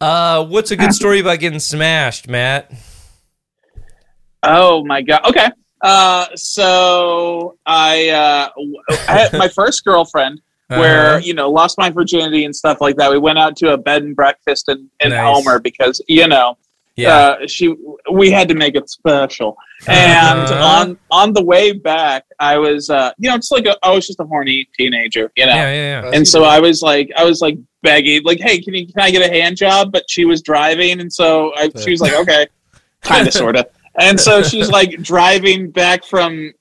Uh, 0.00 0.44
what's 0.44 0.70
a 0.70 0.76
good 0.76 0.94
story 1.00 1.20
about 1.20 1.40
getting 1.40 1.58
smashed, 1.58 2.28
Matt? 2.28 2.70
Oh 4.42 4.84
my 4.84 5.02
god. 5.02 5.24
Okay. 5.26 5.48
Uh, 5.82 6.26
so 6.34 7.56
I, 7.64 8.08
uh, 8.10 8.48
w- 8.54 8.74
I 9.08 9.18
had 9.18 9.32
my 9.32 9.48
first 9.48 9.84
girlfriend 9.84 10.40
where 10.68 11.14
Uh-huh. 11.14 11.20
you 11.24 11.34
know 11.34 11.50
lost 11.50 11.78
my 11.78 11.90
virginity 11.90 12.44
and 12.44 12.54
stuff 12.54 12.80
like 12.80 12.96
that. 12.96 13.10
We 13.10 13.18
went 13.18 13.38
out 13.38 13.56
to 13.56 13.72
a 13.72 13.78
bed 13.78 14.02
and 14.02 14.14
breakfast 14.14 14.68
in, 14.68 14.88
in 15.00 15.10
Nice. 15.10 15.20
Homer 15.20 15.58
because 15.58 16.00
you 16.06 16.26
know 16.28 16.56
Yeah. 16.96 17.16
uh, 17.16 17.46
she 17.46 17.74
we 18.12 18.30
had 18.30 18.46
to 18.48 18.54
make 18.54 18.74
it 18.76 18.88
special. 18.90 19.56
And 19.88 20.46
Uh-huh. 20.50 20.64
on 20.80 20.98
on 21.10 21.32
the 21.32 21.42
way 21.42 21.72
back, 21.72 22.24
I 22.38 22.58
was 22.58 22.90
uh, 22.90 23.12
you 23.18 23.30
know 23.30 23.36
it's 23.36 23.50
like 23.50 23.64
a, 23.66 23.74
I 23.82 23.90
was 23.94 24.06
just 24.06 24.20
a 24.20 24.24
horny 24.24 24.68
teenager, 24.76 25.32
you 25.36 25.46
know. 25.46 25.54
yeah, 25.54 25.72
yeah, 25.72 26.02
yeah. 26.02 26.10
And 26.14 26.28
so 26.28 26.44
I 26.44 26.60
was 26.60 26.82
like, 26.82 27.10
I 27.16 27.24
was 27.24 27.40
like 27.40 27.56
begging, 27.82 28.22
like, 28.24 28.38
"Hey, 28.40 28.60
can 28.60 28.74
you 28.74 28.86
can 28.86 29.00
I 29.00 29.10
get 29.10 29.22
a 29.28 29.32
hand 29.32 29.56
job?" 29.56 29.90
But 29.92 30.04
she 30.08 30.26
was 30.26 30.42
driving, 30.42 31.00
and 31.00 31.10
so 31.10 31.52
I, 31.56 31.70
she 31.82 31.90
was 31.90 32.00
like, 32.02 32.12
"Okay, 32.22 32.46
kind 33.02 33.26
of, 33.26 33.32
sort 33.44 33.56
of." 33.56 33.64
And 33.98 34.18
so 34.20 34.42
she's 34.50 34.70
like 34.70 35.02
driving 35.02 35.70
back 35.70 36.04
from, 36.04 36.52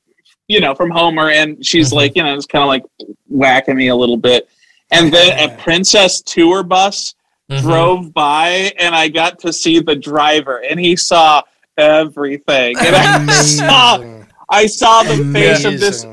you 0.47 0.59
know, 0.59 0.73
from 0.75 0.89
Homer, 0.89 1.29
and 1.29 1.63
she's 1.65 1.91
Mhm. 1.91 1.95
like, 1.95 2.15
you 2.15 2.23
know, 2.23 2.35
just 2.35 2.49
kind 2.49 2.63
of 2.63 2.67
like 2.69 2.83
whacking 3.27 3.75
me 3.75 3.89
a 3.89 3.95
little 3.95 4.17
bit. 4.17 4.49
And 4.91 5.13
then 5.13 5.37
a 5.39 5.55
Princess 5.61 6.21
tour 6.21 6.63
bus 6.63 7.13
Mhm. 7.51 7.61
drove 7.61 8.13
by, 8.13 8.71
and 8.79 8.95
I 8.95 9.07
got 9.07 9.39
to 9.39 9.53
see 9.53 9.79
the 9.79 9.95
driver, 9.95 10.57
and 10.63 10.79
he 10.79 10.95
saw 10.95 11.41
everything. 11.77 12.75
And 12.79 12.95
I 12.95 13.25
saw, 13.31 14.03
I 14.49 14.65
saw 14.65 15.03
the 15.03 15.31
face 15.33 15.65
of 15.65 15.79
this 15.79 16.05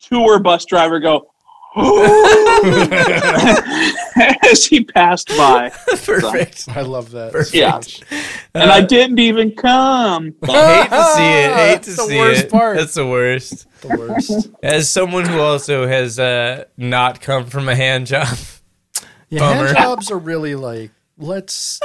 tour 0.00 0.38
bus 0.38 0.64
driver 0.64 1.00
go 1.00 1.30
as 4.42 4.64
he 4.70 4.84
passed 4.84 5.28
by. 5.36 5.70
Perfect. 5.86 6.68
I 6.68 6.82
love 6.82 7.10
that. 7.12 7.32
Perfect. 7.32 7.54
Yeah. 7.54 7.80
And 8.54 8.70
I 8.70 8.80
didn't 8.80 9.18
even 9.18 9.52
come. 9.54 10.34
I 10.42 10.46
Hate 10.46 10.90
to 10.90 11.04
see 11.04 11.22
it. 11.22 11.50
I 11.50 11.66
Hate 11.68 11.82
to 11.82 11.90
That's 11.90 11.96
the 11.96 12.02
see 12.06 12.18
worst 12.18 12.44
it. 12.44 12.50
part. 12.50 12.76
That's 12.76 12.94
the 12.94 13.06
worst. 13.06 13.66
The 13.80 13.88
worst. 13.88 14.50
As 14.62 14.88
someone 14.90 15.26
who 15.26 15.40
also 15.40 15.86
has 15.86 16.18
uh, 16.18 16.64
not 16.76 17.20
come 17.20 17.46
from 17.46 17.68
a 17.68 17.74
hand 17.74 18.06
job, 18.06 18.28
Yeah, 19.30 19.40
Bummer. 19.40 19.66
hand 19.66 19.76
jobs 19.78 20.10
are 20.10 20.18
really 20.18 20.54
like 20.54 20.90
let's. 21.18 21.80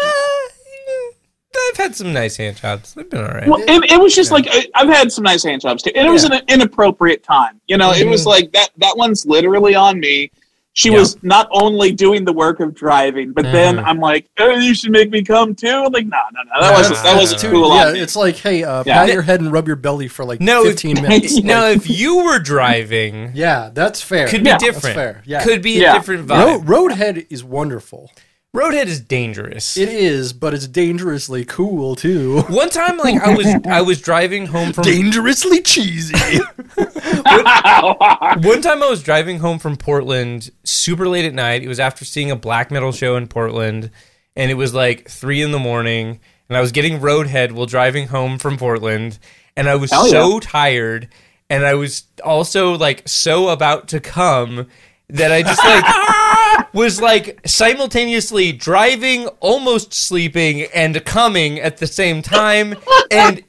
I've 1.72 1.78
had 1.78 1.96
some 1.96 2.14
nice 2.14 2.38
hand 2.38 2.58
jobs. 2.58 2.94
They've 2.94 3.10
been 3.10 3.24
all 3.24 3.32
right. 3.32 3.48
Well, 3.48 3.62
it, 3.62 3.92
it 3.92 4.00
was 4.00 4.16
just 4.16 4.32
like 4.32 4.48
I- 4.50 4.68
I've 4.76 4.90
had 4.90 5.12
some 5.12 5.24
nice 5.24 5.44
hand 5.44 5.62
jobs 5.62 5.84
too, 5.84 5.92
and 5.96 6.08
it 6.08 6.12
was 6.12 6.24
an 6.24 6.40
inappropriate 6.48 7.24
time. 7.24 7.60
You 7.68 7.78
know, 7.78 7.92
it 7.92 8.08
was 8.08 8.26
like 8.26 8.52
that. 8.54 8.70
That 8.78 8.98
one's 8.98 9.26
literally 9.26 9.76
on 9.76 10.00
me. 10.00 10.32
She 10.74 10.92
Yeah. 10.92 11.00
was 11.00 11.22
not 11.24 11.50
only 11.52 11.92
doing 11.92 12.24
the 12.24 12.32
work 12.32 12.60
of 12.62 12.74
driving, 12.76 13.34
but 13.34 13.44
then 13.44 13.78
Mhm. 13.78 13.84
I'm 13.86 14.00
like, 14.00 14.30
"Oh, 14.38 14.50
you 14.52 14.74
should 14.76 14.92
make 14.92 15.10
me 15.10 15.24
come 15.24 15.54
too." 15.56 15.68
I'm 15.68 15.92
like, 15.92 16.06
no, 16.06 16.18
no, 16.32 16.42
no, 16.54 16.62
that 16.62 16.78
wasn't 16.78 17.04
that 17.04 17.18
wasn't 17.18 17.42
too- 17.42 17.52
cool 17.52 17.76
yeah, 17.76 17.92
it's 17.94 18.16
like 18.16 18.36
hey, 18.38 18.64
uh, 18.64 18.84
Yeah. 18.86 19.00
pat 19.00 19.12
your 19.12 19.24
head 19.24 19.42
and 19.42 19.52
rub 19.52 19.68
your 19.68 19.76
belly 19.76 20.08
for 20.08 20.24
like 20.24 20.40
No, 20.40 20.62
if- 20.62 20.74
15 20.74 20.94
minutes. 21.02 21.38
now, 21.44 21.64
Like, 21.64 21.78
if 21.78 21.90
you 21.90 22.24
were 22.24 22.40
driving, 22.40 23.32
yeah, 23.34 23.72
that's 23.74 24.02
fair. 24.02 24.28
could 24.28 24.44
be 24.44 24.50
Yeah, 24.52 24.58
that's 24.58 24.64
different. 24.64 24.96
fair. 24.96 25.22
Yeah, 25.26 25.44
Could 25.44 25.62
be 25.64 25.72
Yeah. 25.72 25.96
a 25.96 25.98
different 26.00 26.30
Ro- 26.30 26.60
vibe. 26.62 26.66
Roadhead 26.66 27.26
is 27.30 27.44
wonderful. 27.44 28.12
Roadhead 28.56 28.88
is 28.88 29.00
dangerous. 29.00 29.78
It 29.78 29.90
is, 29.90 30.34
but 30.34 30.56
it's 30.56 30.66
dangerously 30.68 31.46
cool 31.46 31.96
too. 31.96 32.42
One 32.50 32.70
time, 32.72 32.98
like 32.98 33.22
I 33.22 33.36
was, 33.36 33.46
I 33.68 33.82
was 33.82 34.02
driving 34.02 34.48
home 34.48 34.74
from. 34.74 34.86
dangerously 34.86 35.62
cheesy. 35.62 36.16
One 36.76 38.62
time, 38.62 38.82
I 38.82 38.88
was 38.90 39.04
driving 39.04 39.38
home 39.40 39.60
from 39.60 39.78
Portland, 39.78 40.50
super 40.64 41.08
late 41.08 41.26
at 41.26 41.34
night. 41.36 41.62
It 41.62 41.68
was 41.68 41.80
after 41.80 42.06
seeing 42.06 42.32
a 42.32 42.36
black 42.36 42.72
metal 42.72 42.92
show 42.92 43.16
in 43.18 43.28
Portland, 43.28 43.92
and 44.36 44.50
it 44.50 44.56
was 44.56 44.74
like 44.74 45.08
three 45.08 45.44
in 45.44 45.52
the 45.52 45.60
morning. 45.60 46.20
And 46.50 46.58
I 46.58 46.62
was 46.62 46.72
getting 46.72 47.00
Roadhead 47.00 47.52
while 47.52 47.68
driving 47.68 48.08
home 48.08 48.40
from 48.40 48.58
Portland, 48.58 49.20
and 49.56 49.70
I 49.70 49.76
was 49.76 49.92
Hell 49.92 50.08
so 50.08 50.40
tired, 50.40 51.08
and 51.52 51.64
I 51.64 51.76
was 51.76 52.06
also 52.24 52.76
like 52.76 53.08
so 53.08 53.50
about 53.50 53.90
to 53.90 54.00
come 54.00 54.66
that 55.10 55.32
I 55.32 55.44
just 55.44 55.64
like 55.64 55.84
was 56.80 57.02
like 57.02 57.40
simultaneously 57.46 58.52
driving, 58.52 59.28
almost 59.40 59.94
sleeping, 59.94 60.64
and 60.74 61.04
coming 61.06 61.60
at 61.60 61.78
the 61.78 61.88
same 61.88 62.22
time, 62.22 62.76
and 63.12 63.44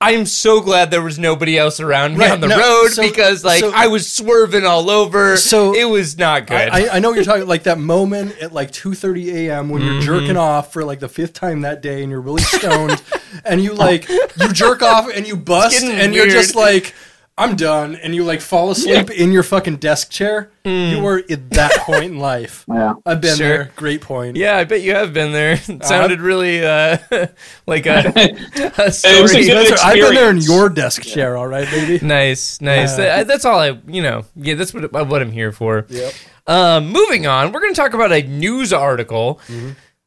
I'm 0.00 0.26
so 0.26 0.60
glad 0.60 0.92
there 0.92 1.02
was 1.02 1.18
nobody 1.18 1.58
else 1.58 1.80
around 1.80 2.12
me 2.16 2.20
Right, 2.20 2.30
on 2.30 2.40
the 2.40 2.46
no, 2.46 2.56
road 2.56 2.90
so- 2.90 3.02
because 3.02 3.44
like 3.44 3.58
so- 3.60 3.72
I 3.74 3.88
was 3.88 4.08
swerving 4.10 4.64
all 4.64 4.90
over. 4.90 5.36
So- 5.36 5.74
it 5.74 5.86
was 5.86 6.16
not 6.16 6.46
good. 6.46 6.68
I, 6.70 6.96
I 6.96 6.98
know 7.00 7.12
you're 7.14 7.24
talking 7.24 7.48
like 7.48 7.64
that 7.64 7.78
moment 7.80 8.38
at 8.40 8.52
like 8.52 8.70
2:30 8.70 9.26
a.m. 9.34 9.68
when 9.68 9.82
Mm-hmm. 9.82 9.92
you're 9.94 10.20
jerking 10.20 10.36
off 10.36 10.72
for 10.72 10.84
like 10.84 11.00
the 11.00 11.08
fifth 11.08 11.32
time 11.32 11.62
that 11.62 11.82
day 11.82 12.02
and 12.02 12.12
you're 12.12 12.20
really 12.20 12.42
stoned 12.42 13.02
and 13.44 13.60
you 13.60 13.74
like 13.74 14.08
you 14.08 14.52
jerk 14.52 14.82
off 14.82 15.10
and 15.12 15.26
you 15.26 15.36
bust 15.36 15.82
and 15.84 16.14
you're 16.14 16.28
just 16.28 16.54
like 16.54 16.94
I'm 17.38 17.54
done 17.56 17.94
and 17.96 18.14
you 18.14 18.24
like 18.24 18.40
fall 18.40 18.70
asleep 18.70 19.10
in 19.10 19.30
your 19.32 19.42
fucking 19.44 19.76
desk 19.76 20.10
chair. 20.10 20.50
You 20.64 21.00
were 21.00 21.22
at 21.30 21.48
that 21.50 21.72
point 21.78 22.04
in 22.12 22.18
life. 22.18 22.66
Yeah. 22.78 22.94
I've 23.06 23.20
been 23.22 23.34
Mm. 23.34 23.38
Sure. 23.38 23.48
there. 23.48 23.70
Great 23.76 24.00
point. 24.02 24.36
yeah, 24.36 24.56
I 24.58 24.64
bet 24.64 24.82
you 24.82 24.94
have 24.94 25.14
been 25.14 25.32
there. 25.32 25.52
It 25.68 25.84
sounded 25.84 26.20
really 26.20 26.62
uh, 26.64 26.98
like 27.66 27.86
a, 27.86 28.02
a 28.06 28.12
It 28.14 28.78
was 28.78 28.98
story. 28.98 29.14
a 29.24 29.30
good 29.46 29.66
Spencer, 29.66 29.76
I've 29.84 29.94
been 29.94 30.14
there 30.14 30.30
in 30.30 30.38
your 30.38 30.68
desk 30.68 31.02
chair, 31.02 31.36
all 31.36 31.46
right, 31.46 31.68
baby. 31.70 32.04
Nice, 32.04 32.60
nice. 32.60 32.98
Yeah. 32.98 33.04
That- 33.16 33.26
that's 33.28 33.44
all 33.44 33.58
I, 33.60 33.78
you 33.86 34.02
know. 34.02 34.24
Yeah, 34.36 34.54
that's 34.54 34.74
what 34.74 34.92
what 34.92 35.22
I'm 35.22 35.32
here 35.32 35.52
for. 35.52 35.86
Yep. 35.88 36.12
Um, 36.46 36.88
moving 36.92 37.26
on, 37.26 37.52
we're 37.52 37.60
going 37.60 37.72
to 37.74 37.80
talk 37.80 37.94
about 37.94 38.10
a 38.12 38.22
news 38.22 38.72
article 38.72 39.40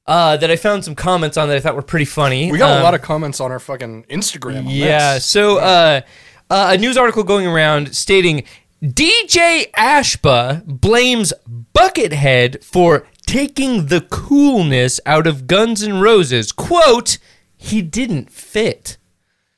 uh, 0.08 0.38
that 0.38 0.50
I 0.52 0.56
found 0.56 0.84
some 0.84 0.96
comments 0.96 1.38
on 1.38 1.48
that 1.50 1.58
I 1.58 1.60
thought 1.60 1.76
were 1.76 1.82
pretty 1.82 2.06
funny. 2.06 2.44
Mm-hmm. 2.46 2.52
We 2.54 2.58
got 2.58 2.72
Um, 2.72 2.80
a 2.82 2.84
lot 2.84 2.94
of 2.96 3.02
comments 3.02 3.40
on 3.40 3.52
our 3.52 3.60
fucking 3.60 4.06
Instagram. 4.10 4.60
on 4.60 4.68
Yeah. 4.70 5.16
this. 5.16 5.26
So, 5.26 5.58
uh, 5.60 6.02
uh, 6.52 6.74
a 6.74 6.78
news 6.78 6.98
article 6.98 7.24
going 7.24 7.48
around 7.48 7.96
stating 7.96 8.44
DJ 8.84 9.72
Ashba 9.72 10.66
blames 10.66 11.34
Buckethead 11.74 12.64
for 12.64 13.08
taking 13.26 13.88
the 13.88 14.02
coolness 14.02 15.00
out 15.06 15.28
of 15.28 15.48
Guns 15.48 15.84
N' 15.84 16.00
Roses. 16.00 16.52
Quote, 16.52 17.18
he 17.56 17.82
didn't 17.82 18.32
fit. 18.32 18.98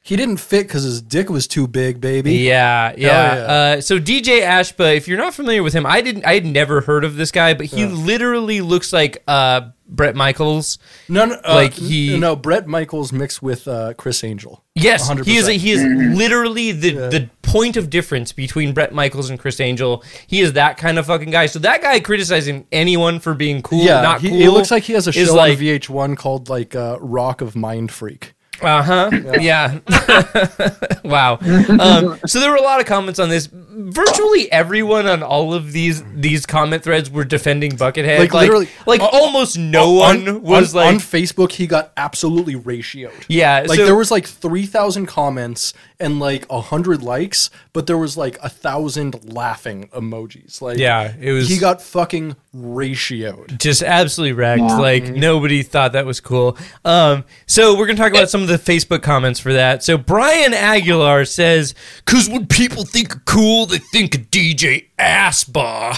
He 0.06 0.18
didn't 0.18 0.38
fit 0.38 0.68
because 0.68 0.84
his 0.84 1.02
dick 1.02 1.30
was 1.30 1.48
too 1.48 1.66
big, 1.66 2.02
baby. 2.02 2.34
Yeah, 2.34 2.94
yeah. 2.98 3.36
yeah. 3.36 3.42
Uh, 3.78 3.82
so 3.82 3.98
DJ 4.00 4.42
Ashba, 4.42 4.98
if 4.98 5.08
you're 5.08 5.18
not 5.18 5.34
familiar 5.34 5.64
with 5.64 5.72
him, 5.74 5.86
I 5.86 6.02
didn't, 6.02 6.26
I 6.26 6.34
had 6.34 6.46
never 6.46 6.82
heard 6.82 7.06
of 7.06 7.16
this 7.16 7.32
guy, 7.32 7.54
but 7.54 7.68
he 7.68 7.86
literally 7.86 8.60
looks 8.60 8.92
like 8.92 9.24
uh, 9.30 9.70
Bret 9.88 10.16
Michaels. 10.18 10.78
No, 11.08 11.24
no, 11.26 11.36
uh, 11.36 11.54
Like 11.56 11.80
n- 11.80 11.86
he- 11.88 12.20
no, 12.20 12.36
Bret 12.36 12.68
Michaels 12.68 13.14
mixed 13.14 13.42
with 13.42 13.66
uh, 13.66 13.94
Criss 13.94 14.26
Angel. 14.26 14.63
Yes, 14.76 15.08
100%. 15.10 15.26
he 15.26 15.38
is. 15.38 15.48
He 15.48 15.72
is 15.72 15.84
literally 16.18 16.72
the 16.72 16.92
the 16.92 17.30
point 17.44 17.78
of 17.78 17.90
difference 17.92 18.32
between 18.34 18.74
Bret 18.74 18.92
Michaels 18.94 19.30
and 19.30 19.38
Criss 19.40 19.60
Angel. 19.60 20.04
He 20.26 20.42
is 20.42 20.54
that 20.54 20.78
kind 20.78 20.98
of 20.98 21.06
fucking 21.06 21.30
guy. 21.30 21.46
So 21.46 21.60
that 21.60 21.82
guy 21.82 22.00
criticizing 22.00 22.66
anyone 22.72 23.20
for 23.20 23.36
being 23.36 23.62
cool, 23.62 23.84
Yeah, 23.84 24.02
not 24.02 24.22
he, 24.22 24.30
cool. 24.30 24.42
it 24.42 24.50
looks 24.50 24.72
like 24.72 24.84
he 24.84 24.94
has 24.94 25.08
a 25.08 25.12
show 25.12 25.36
like, 25.36 25.58
on 25.58 25.64
VH1 25.64 26.18
called 26.18 26.50
like 26.50 26.76
uh, 26.76 26.98
Rock 27.00 27.42
of 27.42 27.56
Mind 27.56 27.92
Freak. 27.92 28.34
Uh 28.64 28.82
huh. 28.82 29.10
Yeah. 29.40 29.80
wow. 31.04 31.38
Um, 31.42 32.20
so 32.26 32.40
there 32.40 32.50
were 32.50 32.56
a 32.58 32.62
lot 32.62 32.80
of 32.80 32.86
comments 32.86 33.20
on 33.20 33.30
this. 33.30 33.48
Virtually 33.52 34.52
everyone 34.52 35.08
on 35.08 35.22
all 35.24 35.54
of 35.54 35.72
these 35.72 36.04
these 36.14 36.46
comment 36.46 36.84
threads 36.84 37.10
were 37.12 37.24
defending 37.26 37.72
Buckethead. 37.72 38.20
Like, 38.20 38.34
Like, 38.34 38.42
literally- 38.44 38.70
like 38.86 39.02
uh, 39.02 39.10
almost 39.12 39.58
no 39.58 40.02
on, 40.02 40.26
one 40.26 40.42
was 40.44 40.74
on, 40.76 40.82
like, 40.82 40.94
on 40.96 41.00
Facebook. 41.00 41.52
He 41.52 41.68
got 41.68 41.92
absolutely 41.98 42.56
ratioed. 42.56 43.12
yeah. 43.28 43.66
Like 43.68 43.80
so, 43.80 43.86
there 43.86 43.96
was 43.96 44.12
like 44.12 44.26
three 44.28 44.66
thousand 44.66 45.08
comments 45.08 45.74
and 46.04 46.20
like 46.20 46.46
a 46.50 46.60
hundred 46.60 47.02
likes, 47.02 47.50
but 47.72 47.88
there 47.88 47.98
was 47.98 48.18
like 48.18 48.38
a 48.44 48.50
thousand 48.50 49.34
laughing 49.34 49.88
emojis. 49.94 50.62
Like 50.62 50.78
yeah, 50.78 51.14
it 51.20 51.32
was. 51.32 51.48
he 51.48 51.58
got 51.58 51.82
fucking 51.82 52.36
ratioed. 52.56 53.58
just 53.58 53.82
absolutely 53.82 54.34
wrecked. 54.34 54.62
Yeah. 54.62 54.78
Like 54.78 55.06
nobody 55.06 55.64
thought 55.64 55.94
that 55.94 56.06
was 56.06 56.20
cool. 56.20 56.58
Um, 56.84 57.24
so 57.48 57.78
we're 57.78 57.88
gonna 57.88 57.98
talk 57.98 58.12
about 58.12 58.30
some 58.30 58.42
of 58.42 58.50
the 58.50 58.58
Facebook 58.58 59.02
comments 59.02 59.40
for 59.40 59.54
that. 59.54 59.84
So 59.84 59.98
Brian 59.98 60.54
Aguilar 60.54 61.26
says, 61.26 61.74
"Cause 62.06 62.30
when 62.30 62.48
people 62.48 62.84
think 62.84 63.24
cool, 63.26 63.66
they 63.66 63.78
think 63.78 64.30
DJ 64.30 64.90
Assbar." 65.00 65.98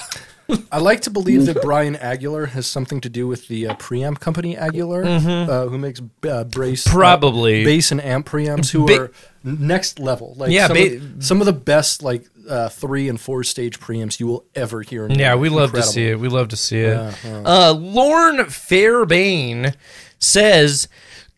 I 0.72 0.80
like 0.80 1.02
to 1.02 1.10
believe 1.10 1.46
that 1.48 1.62
Brian 1.62 1.96
Aguilar 1.96 2.48
has 2.48 2.68
something 2.68 3.02
to 3.02 3.10
do 3.10 3.28
with 3.28 3.48
the 3.48 3.68
uh, 3.68 3.76
preamp 3.76 4.20
company 4.20 4.56
Aguilar, 4.56 5.04
uh, 5.04 5.68
who 5.68 5.78
makes 5.78 6.02
uh, 6.28 6.44
brace, 6.44 6.86
uh, 6.86 6.90
Mm-hmm. 6.90 7.00
Probably. 7.00 7.64
bass 7.64 7.92
and 7.92 8.00
amp 8.04 8.28
preamps, 8.28 8.70
who 8.72 8.86
Ba- 8.86 9.00
are 9.02 9.12
next 9.44 10.00
level. 10.00 10.36
Like 10.38 10.52
Yeah, 10.52 10.68
some, 10.68 10.78
ba- 10.78 10.96
of, 10.98 11.24
some 11.24 11.40
of 11.42 11.46
the 11.46 11.54
best 11.54 12.04
like 12.04 12.26
uh, 12.48 12.70
three 12.70 13.10
and 13.10 13.20
four 13.20 13.44
stage 13.44 13.80
preamps 13.80 14.20
you 14.20 14.28
will 14.28 14.46
ever 14.54 14.82
hear. 14.82 15.06
In 15.06 15.18
Yeah, 15.18 15.36
we 15.36 15.50
love 15.50 15.72
to 15.74 15.82
see 15.84 16.08
it. 16.10 16.20
We 16.20 16.28
love 16.28 16.50
to 16.50 16.58
see 16.58 16.80
it. 16.80 17.16
Yeah, 17.24 17.42
Uh, 17.46 17.74
Lorne 17.74 18.46
Fairbairn 18.46 19.74
says. 20.20 20.88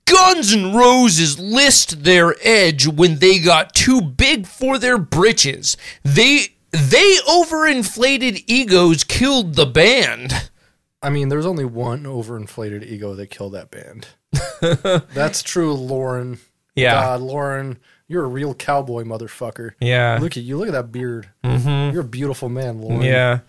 Guns 0.06 0.54
N' 0.54 0.74
Roses 0.74 1.38
list 1.38 2.06
their 2.06 2.34
edge 2.42 2.88
when 2.88 3.20
they 3.20 3.40
got 3.40 3.74
too 3.76 4.00
big 4.02 4.48
for 4.48 4.78
their 4.80 4.98
britches. 4.98 5.76
They 6.02 6.56
they 6.78 7.18
overinflated 7.28 8.44
egos 8.48 9.04
killed 9.04 9.56
the 9.56 9.66
band. 9.66 10.50
I 11.02 11.10
mean, 11.10 11.30
there's 11.30 11.46
only 11.46 11.66
one 11.66 12.04
overinflated 12.04 12.84
ego 12.84 13.14
that 13.16 13.28
killed 13.28 13.54
that 13.54 13.72
band. 13.72 14.08
That's 15.14 15.44
true, 15.44 15.74
Lauren. 15.74 16.40
Yeah. 16.76 16.94
God, 16.94 17.22
Lauren, 17.22 17.78
you're 18.08 18.24
a 18.24 18.28
real 18.28 18.54
cowboy 18.54 19.04
motherfucker. 19.04 19.72
Yeah. 19.80 20.18
Look 20.22 20.38
at 20.38 20.44
you. 20.44 20.58
Look 20.58 20.68
at 20.68 20.74
that 20.74 20.92
beard. 20.92 21.30
Mm-hmm. 21.44 21.94
You're 21.94 22.02
a 22.02 22.08
beautiful 22.08 22.50
man, 22.50 22.82
Lauren. 22.82 23.02
Yeah. 23.02 23.40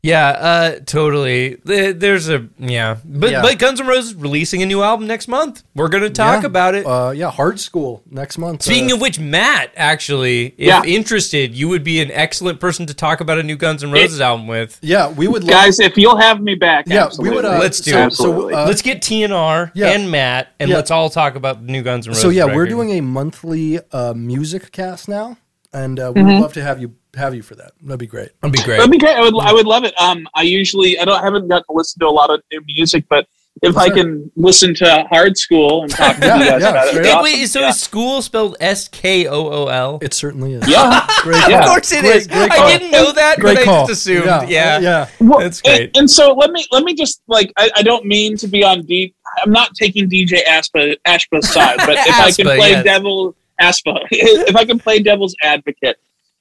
Yeah, 0.00 0.28
uh, 0.28 0.78
totally. 0.86 1.56
There's 1.64 2.28
a 2.28 2.46
yeah, 2.56 2.98
but 3.04 3.30
Yeah. 3.32 3.42
but 3.42 3.58
Guns 3.58 3.80
N' 3.80 3.88
Roses 3.88 4.14
releasing 4.14 4.62
a 4.62 4.66
new 4.66 4.80
album 4.80 5.08
next 5.08 5.26
month. 5.26 5.64
We're 5.74 5.88
gonna 5.88 6.08
talk 6.08 6.42
Yeah. 6.42 6.46
about 6.46 6.76
it. 6.76 6.86
Uh, 6.86 7.10
yeah, 7.10 7.30
Hard 7.32 7.56
Skool 7.56 8.02
next 8.08 8.38
month. 8.38 8.62
Speaking 8.62 8.92
uh, 8.92 8.94
of 8.94 9.00
which, 9.00 9.18
Matt, 9.18 9.70
actually, 9.76 10.54
if 10.56 10.68
Yeah. 10.68 10.82
interested, 10.84 11.52
you 11.54 11.68
would 11.68 11.82
be 11.82 12.00
an 12.00 12.12
excellent 12.12 12.60
person 12.60 12.86
to 12.86 12.94
talk 12.94 13.20
about 13.20 13.38
a 13.38 13.42
new 13.42 13.56
Guns 13.56 13.82
N' 13.82 13.90
Roses 13.90 14.20
album 14.20 14.46
with. 14.46 14.78
yeah, 14.82 15.08
we 15.10 15.26
would 15.26 15.42
love. 15.42 15.50
Guys, 15.50 15.80
if 15.80 15.96
you'll 15.96 16.16
have 16.18 16.40
me 16.40 16.54
back, 16.54 16.84
yeah, 16.86 17.08
we 17.18 17.30
would. 17.30 17.44
Uh. 17.44 17.58
Let's 17.58 17.80
do 17.80 17.90
so, 17.90 17.98
it. 17.98 18.02
Absolutely. 18.02 18.52
So, 18.54 18.60
uh, 18.60 18.66
let's 18.66 18.82
get 18.82 19.02
TNR 19.02 19.72
yeah. 19.74 19.88
and 19.90 20.10
Matt, 20.12 20.48
and 20.60 20.70
Yeah. 20.70 20.76
let's 20.76 20.92
all 20.92 21.10
talk 21.10 21.34
about 21.34 21.66
the 21.66 21.72
new 21.72 21.82
Guns 21.82 22.06
N' 22.06 22.10
Roses. 22.10 22.22
so 22.22 22.28
yeah, 22.28 22.44
we're 22.44 22.66
doing 22.66 22.90
a 22.92 23.00
monthly 23.00 23.80
uh, 23.90 24.14
music 24.14 24.70
cast 24.70 25.08
now, 25.08 25.38
and 25.72 25.98
uh, 25.98 26.12
we 26.14 26.20
Mm-hmm. 26.22 26.32
would 26.34 26.40
love 26.42 26.52
to 26.52 26.62
have 26.62 26.80
you 26.80 26.92
have 27.16 27.34
you 27.34 27.42
for 27.42 27.54
that. 27.56 27.72
That'd 27.82 27.98
be 28.00 28.06
great. 28.06 28.30
That'd 28.40 28.52
be 28.52 28.62
great. 28.62 28.76
That'd 28.78 28.90
be 28.90 28.98
great. 28.98 29.16
I 29.16 29.20
would, 29.22 29.34
I 29.40 29.52
would 29.52 29.66
love 29.66 29.84
it. 29.84 29.98
Um, 30.00 30.26
I 30.34 30.42
usually, 30.42 30.98
I 30.98 31.04
don't, 31.04 31.22
haven't 31.22 31.48
got 31.48 31.60
to 31.66 31.72
listen 31.72 32.00
to 32.00 32.06
a 32.06 32.10
lot 32.10 32.30
of 32.30 32.42
new 32.52 32.60
music, 32.66 33.04
but 33.08 33.26
if 33.60 33.76
I 33.76 33.88
can 33.90 34.30
listen 34.36 34.72
to 34.76 35.04
Hard 35.10 35.32
Skool 35.34 35.82
and 35.82 35.90
talk 35.90 36.16
to 36.18 36.20
Yeah, 36.26 36.38
you 36.38 36.44
guys 36.50 36.62
yeah, 36.62 36.68
about 36.70 36.86
it, 36.86 36.90
straight 36.90 37.06
it'd 37.06 37.12
Hey, 37.12 37.18
be 37.18 37.22
wait, 37.24 37.34
awesome. 37.42 37.46
so 37.48 37.60
yeah. 37.60 37.68
is 37.70 37.80
school 37.80 38.22
spelled 38.22 38.56
S 38.60 38.86
K 38.86 39.26
O 39.26 39.48
O 39.50 39.66
L? 39.66 39.98
It 40.00 40.14
certainly 40.14 40.54
is. 40.54 40.68
yeah. 40.68 41.04
Great. 41.22 41.42
Yeah. 41.48 41.60
Of 41.62 41.66
course 41.66 41.90
it 41.90 42.02
Great- 42.02 42.16
is. 42.16 42.26
great 42.28 42.52
I 42.52 42.78
didn't 42.78 42.92
know 42.92 43.10
that, 43.10 43.40
Great 43.40 43.56
but 43.56 43.64
call. 43.64 43.84
I 43.84 43.86
just 43.88 44.02
assumed. 44.02 44.26
Yeah, 44.26 44.42
Yeah, 44.46 44.78
yeah. 44.78 45.08
Well, 45.20 45.40
That's 45.40 45.60
great. 45.60 45.88
And, 45.88 45.96
and 45.96 46.10
so 46.10 46.34
let 46.34 46.52
me 46.52 46.64
let 46.70 46.84
me 46.84 46.94
just 46.94 47.20
like 47.26 47.52
I, 47.56 47.68
I 47.76 47.82
don't 47.82 48.04
mean 48.04 48.36
to 48.36 48.46
be 48.46 48.62
on 48.62 48.82
deep. 48.86 49.16
I'm 49.42 49.50
not 49.50 49.74
taking 49.74 50.08
DJ 50.08 50.44
Aspa 50.46 50.96
Ashpa's 51.04 51.48
side, 51.52 51.78
but 51.78 51.90
if 51.98 52.14
I 52.20 52.30
can 52.30 52.44
play 52.46 52.70
yes. 52.70 52.84
devil 52.84 53.34
Aspa, 53.60 53.98
if 54.12 54.54
I 54.54 54.64
can 54.64 54.78
play 54.78 55.00
devil's 55.00 55.34
advocate, 55.42 55.96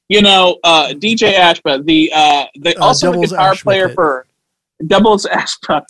you 0.10 0.22
know, 0.22 0.58
uh, 0.64 0.90
DJ 0.94 1.34
Ashba, 1.34 1.84
the 1.86 2.12
uh, 2.14 2.46
the 2.56 2.76
Uh, 2.78 2.86
also 2.86 3.08
the 3.08 3.12
devil's 3.14 3.32
guitar 3.32 3.56
player 3.56 3.90
Ashmacate. 3.90 3.96
for 3.96 4.26
doubles 4.86 5.26
Ashba. 5.26 5.84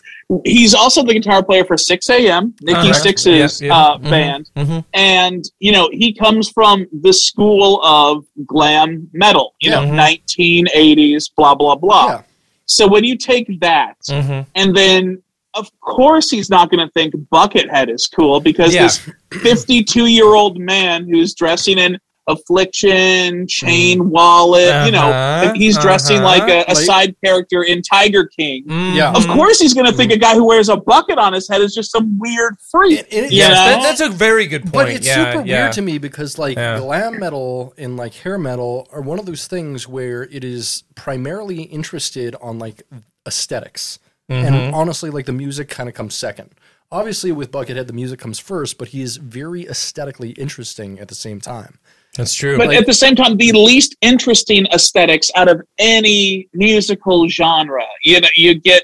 He's 0.44 0.74
also 0.74 1.02
the 1.02 1.14
guitar 1.14 1.42
player 1.42 1.64
for 1.64 1.76
Sixx:A.M., 1.76 2.54
Nikki 2.62 2.78
Uh-huh. 2.90 2.92
Sixx's 3.04 3.60
Yeah, 3.60 3.66
yeah. 3.68 3.76
Uh, 3.78 3.98
Mhm. 3.98 4.10
band, 4.10 4.50
Mhm. 4.56 4.84
and 4.94 5.44
you 5.60 5.72
know 5.72 5.88
he 5.92 6.12
comes 6.12 6.48
from 6.50 6.86
the 7.02 7.12
school 7.12 7.80
of 7.82 8.24
glam 8.46 9.08
metal. 9.12 9.54
You 9.60 9.70
know, 9.70 9.82
Mhm. 9.82 9.94
1980s, 9.94 11.28
blah 11.36 11.54
blah 11.54 11.74
blah. 11.76 12.06
Yeah. 12.08 12.22
So 12.66 12.86
when 12.86 13.04
you 13.04 13.16
take 13.16 13.60
that, 13.60 13.96
Mhm. 14.08 14.46
and 14.54 14.74
then 14.76 15.22
of 15.54 15.70
course 15.80 16.30
he's 16.30 16.50
not 16.50 16.70
going 16.70 16.86
to 16.86 16.92
think 16.92 17.14
Buckethead 17.32 17.88
is 17.92 18.06
cool 18.06 18.38
because 18.38 18.74
Yeah. 18.74 18.82
this 18.82 19.00
52 19.42 20.06
year 20.06 20.34
old 20.34 20.58
man 20.58 21.06
who's 21.08 21.34
dressing 21.34 21.78
in 21.78 21.98
affliction, 22.28 23.46
chain 23.46 24.10
wallet, 24.10 24.86
you 24.86 24.92
know, 24.92 25.10
Uh-huh, 25.10 25.52
he's 25.54 25.76
dressing 25.78 26.18
uh-huh. 26.18 26.26
like 26.26 26.42
a, 26.48 26.64
a 26.70 26.74
Like- 26.74 26.84
side 26.84 27.16
character 27.24 27.62
in 27.62 27.82
Tiger 27.82 28.26
King. 28.26 28.64
Yeah. 28.68 29.12
Of 29.12 29.26
course, 29.26 29.58
he's 29.60 29.74
going 29.74 29.86
to 29.86 29.92
think 29.92 30.12
a 30.12 30.16
guy 30.16 30.34
who 30.34 30.44
wears 30.46 30.68
a 30.68 30.76
bucket 30.76 31.18
on 31.18 31.32
his 31.32 31.48
head 31.48 31.60
is 31.60 31.74
just 31.74 31.90
some 31.90 32.18
weird 32.18 32.56
freak. 32.70 33.00
It- 33.00 33.06
it- 33.10 33.32
Yes, 33.32 33.50
that, 33.50 33.82
that's 33.82 34.00
a 34.00 34.08
very 34.08 34.46
good 34.46 34.62
point. 34.62 34.72
But 34.72 34.88
it's 34.90 35.06
yeah, 35.06 35.32
super 35.32 35.46
yeah. 35.46 35.62
weird 35.62 35.72
to 35.74 35.82
me 35.82 35.98
because 35.98 36.38
like 36.38 36.56
Yeah. 36.56 36.78
glam 36.78 37.18
metal 37.18 37.74
and 37.78 37.96
like 37.96 38.14
hair 38.14 38.38
metal 38.38 38.88
are 38.92 39.00
one 39.00 39.18
of 39.18 39.26
those 39.26 39.46
things 39.46 39.86
where 39.88 40.22
it 40.24 40.44
is 40.44 40.84
primarily 40.94 41.62
interested 41.62 42.34
on 42.40 42.58
like 42.58 42.82
esthetics 43.26 43.98
Mm-hmm. 44.30 44.44
And 44.54 44.74
honestly, 44.74 45.08
like 45.08 45.24
the 45.24 45.32
music 45.32 45.70
kind 45.70 45.88
of 45.88 45.94
comes 45.94 46.14
second. 46.14 46.50
Obviously, 46.92 47.32
with 47.32 47.50
Buckethead, 47.50 47.86
the 47.86 47.94
music 47.94 48.18
comes 48.20 48.38
first, 48.38 48.76
but 48.76 48.88
he 48.88 49.00
is 49.00 49.16
very 49.16 49.66
aesthetically 49.66 50.32
interesting 50.32 50.98
at 50.98 51.08
the 51.08 51.14
same 51.14 51.40
time. 51.40 51.78
That's 52.18 52.34
true. 52.34 52.58
But 52.58 52.74
at 52.74 52.84
the 52.84 52.92
same 52.92 53.14
time, 53.14 53.36
the 53.36 53.52
least 53.52 53.96
interesting 54.02 54.66
aesthetics 54.66 55.30
out 55.36 55.48
of 55.48 55.62
any 55.78 56.48
musical 56.52 57.28
genre. 57.28 57.84
You 58.02 58.20
know, 58.20 58.28
you 58.34 58.54
get 58.60 58.82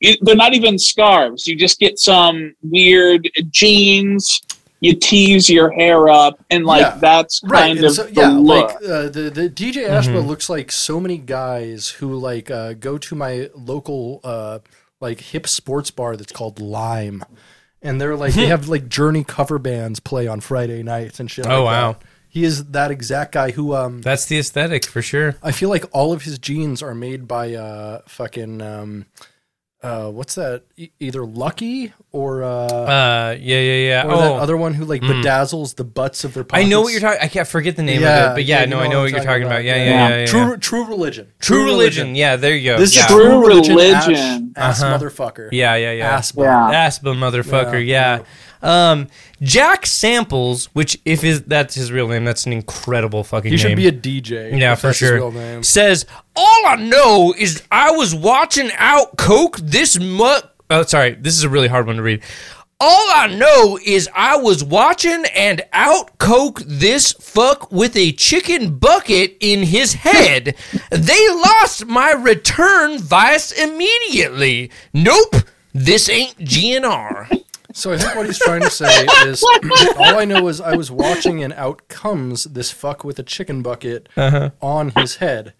you, 0.00 0.16
they're 0.22 0.34
not 0.34 0.52
even 0.52 0.78
scarves. 0.80 1.46
You 1.46 1.54
just 1.56 1.78
get 1.78 1.96
some 2.00 2.54
weird 2.62 3.30
jeans, 3.50 4.42
you 4.80 4.96
tease 4.96 5.48
your 5.48 5.70
hair 5.70 6.08
up, 6.08 6.44
and 6.50 6.64
like 6.66 6.80
Yeah. 6.80 6.96
that's 7.00 7.38
kind 7.38 7.78
and 7.78 7.86
of 7.86 7.92
so- 7.94 8.02
the 8.02 8.12
yeah, 8.14 8.28
look. 8.30 8.66
like 8.74 8.76
uh, 8.82 9.08
the 9.08 9.30
the 9.32 9.48
DJ 9.48 9.88
Ashba 9.88 10.26
looks 10.26 10.50
like 10.50 10.72
so 10.72 10.98
many 10.98 11.18
guys 11.18 11.88
who 11.88 12.12
like 12.16 12.50
uh, 12.50 12.72
go 12.74 12.98
to 12.98 13.14
my 13.14 13.48
local 13.54 14.18
uh, 14.24 14.58
like 15.00 15.20
hip 15.20 15.46
sports 15.46 15.92
bar 15.92 16.16
that's 16.16 16.32
called 16.32 16.58
Lime, 16.60 17.24
and 17.80 18.00
they're 18.00 18.16
like 18.16 18.34
they 18.34 18.46
have 18.54 18.66
like 18.68 18.88
Journey 18.88 19.22
cover 19.22 19.60
bands 19.60 20.00
play 20.00 20.26
on 20.26 20.40
Friday 20.40 20.82
nights 20.82 21.20
and 21.20 21.30
shit. 21.30 21.46
Oh, 21.46 21.62
like 21.62 21.72
wow. 21.72 21.92
that. 21.92 22.02
He 22.34 22.44
is 22.44 22.64
that 22.72 22.90
exact 22.90 23.32
guy 23.32 23.50
who 23.50 23.74
um 23.74 24.00
That's 24.00 24.24
the 24.24 24.38
aesthetic 24.38 24.86
for 24.86 25.02
sure. 25.02 25.36
I 25.42 25.52
feel 25.52 25.68
like 25.68 25.84
all 25.92 26.14
of 26.14 26.22
his 26.22 26.38
jeans 26.38 26.82
are 26.82 26.94
made 26.94 27.28
by 27.28 27.52
uh 27.52 28.00
fucking 28.08 28.62
um 28.62 29.04
uh 29.82 30.08
what's 30.10 30.36
that 30.36 30.62
E- 30.78 30.90
either 30.98 31.26
Lucky 31.26 31.92
or 32.10 32.42
uh, 32.44 32.48
Uh, 32.48 33.36
yeah, 33.38 33.58
yeah, 33.58 33.86
yeah. 33.88 34.06
or 34.06 34.12
oh, 34.12 34.16
that 34.20 34.32
other 34.44 34.56
one 34.56 34.72
who 34.74 34.84
like 34.86 35.02
bedazzles 35.02 35.74
the 35.74 35.84
butts 35.84 36.24
of 36.24 36.32
their 36.34 36.46
I 36.52 36.64
know 36.64 36.80
what 36.82 36.92
you're 36.92 37.00
talking. 37.02 37.20
I 37.20 37.28
can't 37.28 37.48
forget 37.48 37.74
the 37.76 37.82
name 37.82 38.00
Yeah, 38.00 38.08
of 38.26 38.30
it, 38.30 38.34
but 38.36 38.44
yeah, 38.44 38.60
yeah, 38.60 38.64
no, 38.66 38.76
you 38.78 38.82
I 38.82 38.86
know 38.86 38.92
know 38.92 38.98
what 39.00 39.02
what 39.02 39.10
you're 39.10 39.18
talking 39.24 39.42
talking 39.42 39.46
about. 39.46 39.54
about. 39.56 39.64
Yeah, 39.64 39.76
Yeah. 39.76 39.84
yeah, 39.90 40.08
yeah. 40.08 40.18
yeah, 40.20 40.26
True 40.26 40.56
True 40.56 40.84
Religion. 40.86 41.32
True 41.40 41.64
religion. 41.66 42.14
Yeah, 42.14 42.36
there 42.36 42.54
you 42.56 42.70
go. 42.72 42.78
This 42.78 42.94
yeah. 42.96 43.02
is 43.02 43.06
true 43.08 43.24
True 43.24 43.46
religion. 43.46 43.74
religion. 43.76 44.52
Ass, 44.56 44.80
ass 44.80 44.82
Uh-huh. 44.82 44.98
motherfucker. 44.98 45.48
Yeah, 45.52 45.74
yeah, 45.74 45.92
yeah. 45.92 46.16
Ass 46.16 46.32
Yeah. 46.36 46.70
Aspa 46.70 47.08
motherfucker, 47.10 47.84
Yeah, 47.84 48.18
yeah. 48.18 48.22
Um, 48.62 49.08
Jack 49.40 49.86
Samples, 49.86 50.66
which 50.74 50.98
if 51.04 51.24
is 51.24 51.42
that's 51.42 51.74
his 51.74 51.90
real 51.90 52.08
name, 52.08 52.24
that's 52.24 52.46
an 52.46 52.52
incredible 52.52 53.24
fucking 53.24 53.50
He 53.50 53.56
name. 53.56 53.66
should 53.66 53.76
be 53.76 53.88
a 53.88 53.92
DJ. 53.92 54.58
yeah, 54.58 54.72
if 54.72 54.80
for 54.80 54.88
that's 54.88 54.98
his 55.00 55.08
sure. 55.08 55.16
real 55.16 55.32
name. 55.32 55.62
Says 55.62 56.06
all 56.36 56.66
I 56.66 56.76
know 56.76 57.34
is 57.36 57.62
I 57.70 57.90
was 57.90 58.14
watching 58.14 58.70
out 58.78 59.16
Coke 59.16 59.58
this 59.58 59.98
month. 59.98 60.44
Oh, 60.70 60.82
sorry, 60.84 61.14
this 61.14 61.36
is 61.36 61.44
a 61.44 61.48
really 61.48 61.68
hard 61.68 61.86
one 61.86 61.96
to 61.96 62.02
read. 62.02 62.22
All 62.84 63.10
I 63.14 63.28
know 63.28 63.78
is 63.84 64.08
I 64.12 64.36
was 64.38 64.64
watching 64.64 65.24
and 65.36 65.62
out 65.72 66.18
Coke 66.18 66.62
this 66.66 67.12
fuck 67.12 67.70
with 67.70 67.96
a 67.96 68.10
chicken 68.12 68.76
bucket 68.78 69.36
in 69.38 69.62
his 69.62 69.92
head. 69.94 70.56
they 70.90 71.28
lost 71.28 71.86
my 71.86 72.10
return 72.12 72.98
vice 72.98 73.52
immediately. 73.52 74.70
Nope, 74.92 75.36
this 75.72 76.08
ain't 76.08 76.36
GNR. 76.38 77.44
So 77.74 77.92
I 77.92 77.98
think 77.98 78.14
what 78.14 78.26
he's 78.26 78.38
trying 78.38 78.62
to 78.62 78.70
say 78.70 79.06
is 79.26 79.42
all 79.96 80.18
I 80.18 80.24
know 80.24 80.48
is 80.48 80.60
I 80.60 80.76
was 80.76 80.90
watching 80.90 81.42
and 81.42 81.52
out 81.54 81.88
comes 81.88 82.44
this 82.44 82.70
fuck 82.70 83.04
with 83.04 83.18
a 83.18 83.22
chicken 83.22 83.62
bucket 83.62 84.08
Uh-huh. 84.16 84.50
on 84.60 84.90
his 84.90 85.16
head. 85.16 85.54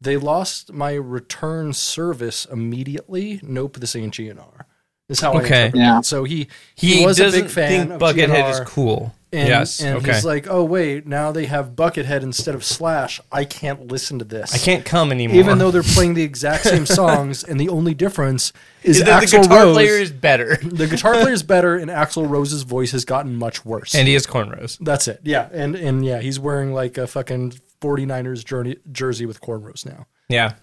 They 0.00 0.16
lost 0.16 0.72
my 0.72 0.92
return 0.92 1.72
service 1.72 2.44
immediately. 2.52 3.40
Nope, 3.42 3.78
this 3.78 3.96
ain't 3.96 4.14
GNR. 4.14 4.64
Is 5.08 5.20
how 5.20 5.32
I 5.32 5.36
Okay. 5.42 5.66
interpret 5.66 5.82
Yeah. 5.82 5.98
it. 6.00 6.04
So 6.04 6.24
he 6.24 6.48
he, 6.74 6.96
He 6.98 7.06
was 7.06 7.18
a 7.18 7.24
doesn't 7.24 7.42
big 7.42 7.50
fan 7.50 7.88
think 7.88 7.90
of 7.92 8.00
Buckethead 8.00 8.28
GNR, 8.28 8.50
is 8.50 8.60
cool. 8.68 9.14
And, 9.36 9.48
yes. 9.48 9.80
and 9.80 9.98
okay. 9.98 10.14
he's 10.14 10.24
like, 10.24 10.46
oh 10.48 10.64
wait, 10.64 11.06
now 11.06 11.30
they 11.30 11.44
have 11.44 11.72
Buckethead 11.76 12.22
instead 12.22 12.54
of 12.54 12.64
Slash. 12.64 13.20
I 13.30 13.44
can't 13.44 13.88
listen 13.88 14.18
to 14.18 14.24
this. 14.24 14.54
I 14.54 14.58
can't 14.58 14.82
come 14.82 15.12
anymore. 15.12 15.36
Even 15.36 15.58
though 15.58 15.70
they're 15.70 15.82
playing 15.82 16.14
the 16.14 16.22
exact 16.22 16.64
same 16.64 16.86
songs, 16.86 17.44
and 17.44 17.60
the 17.60 17.68
only 17.68 17.92
difference 17.92 18.54
is 18.82 19.04
that 19.04 19.20
the 19.20 19.26
guitar 19.26 19.64
Rose. 19.64 19.74
player 19.74 19.98
is 19.98 20.10
better, 20.10 20.56
the 20.62 20.86
guitar 20.86 21.12
player 21.20 21.34
is 21.34 21.42
better, 21.42 21.76
and 21.76 21.90
Axl 21.90 22.26
Rose's 22.26 22.62
voice 22.62 22.92
has 22.92 23.04
gotten 23.04 23.36
much 23.36 23.62
worse. 23.62 23.94
and 23.94 24.08
he 24.08 24.14
has 24.14 24.26
cornrows. 24.26 24.78
That's 24.80 25.06
it. 25.06 25.20
Yeah, 25.22 25.50
and 25.52 25.76
and 25.76 26.02
yeah, 26.02 26.20
he's 26.20 26.40
wearing 26.40 26.72
like 26.72 26.96
a 26.96 27.06
fucking 27.06 27.52
49ers 27.82 28.42
journey, 28.42 28.76
jersey 28.90 29.26
with 29.26 29.42
cornrows 29.42 29.84
now. 29.84 30.06
Yeah. 30.30 30.54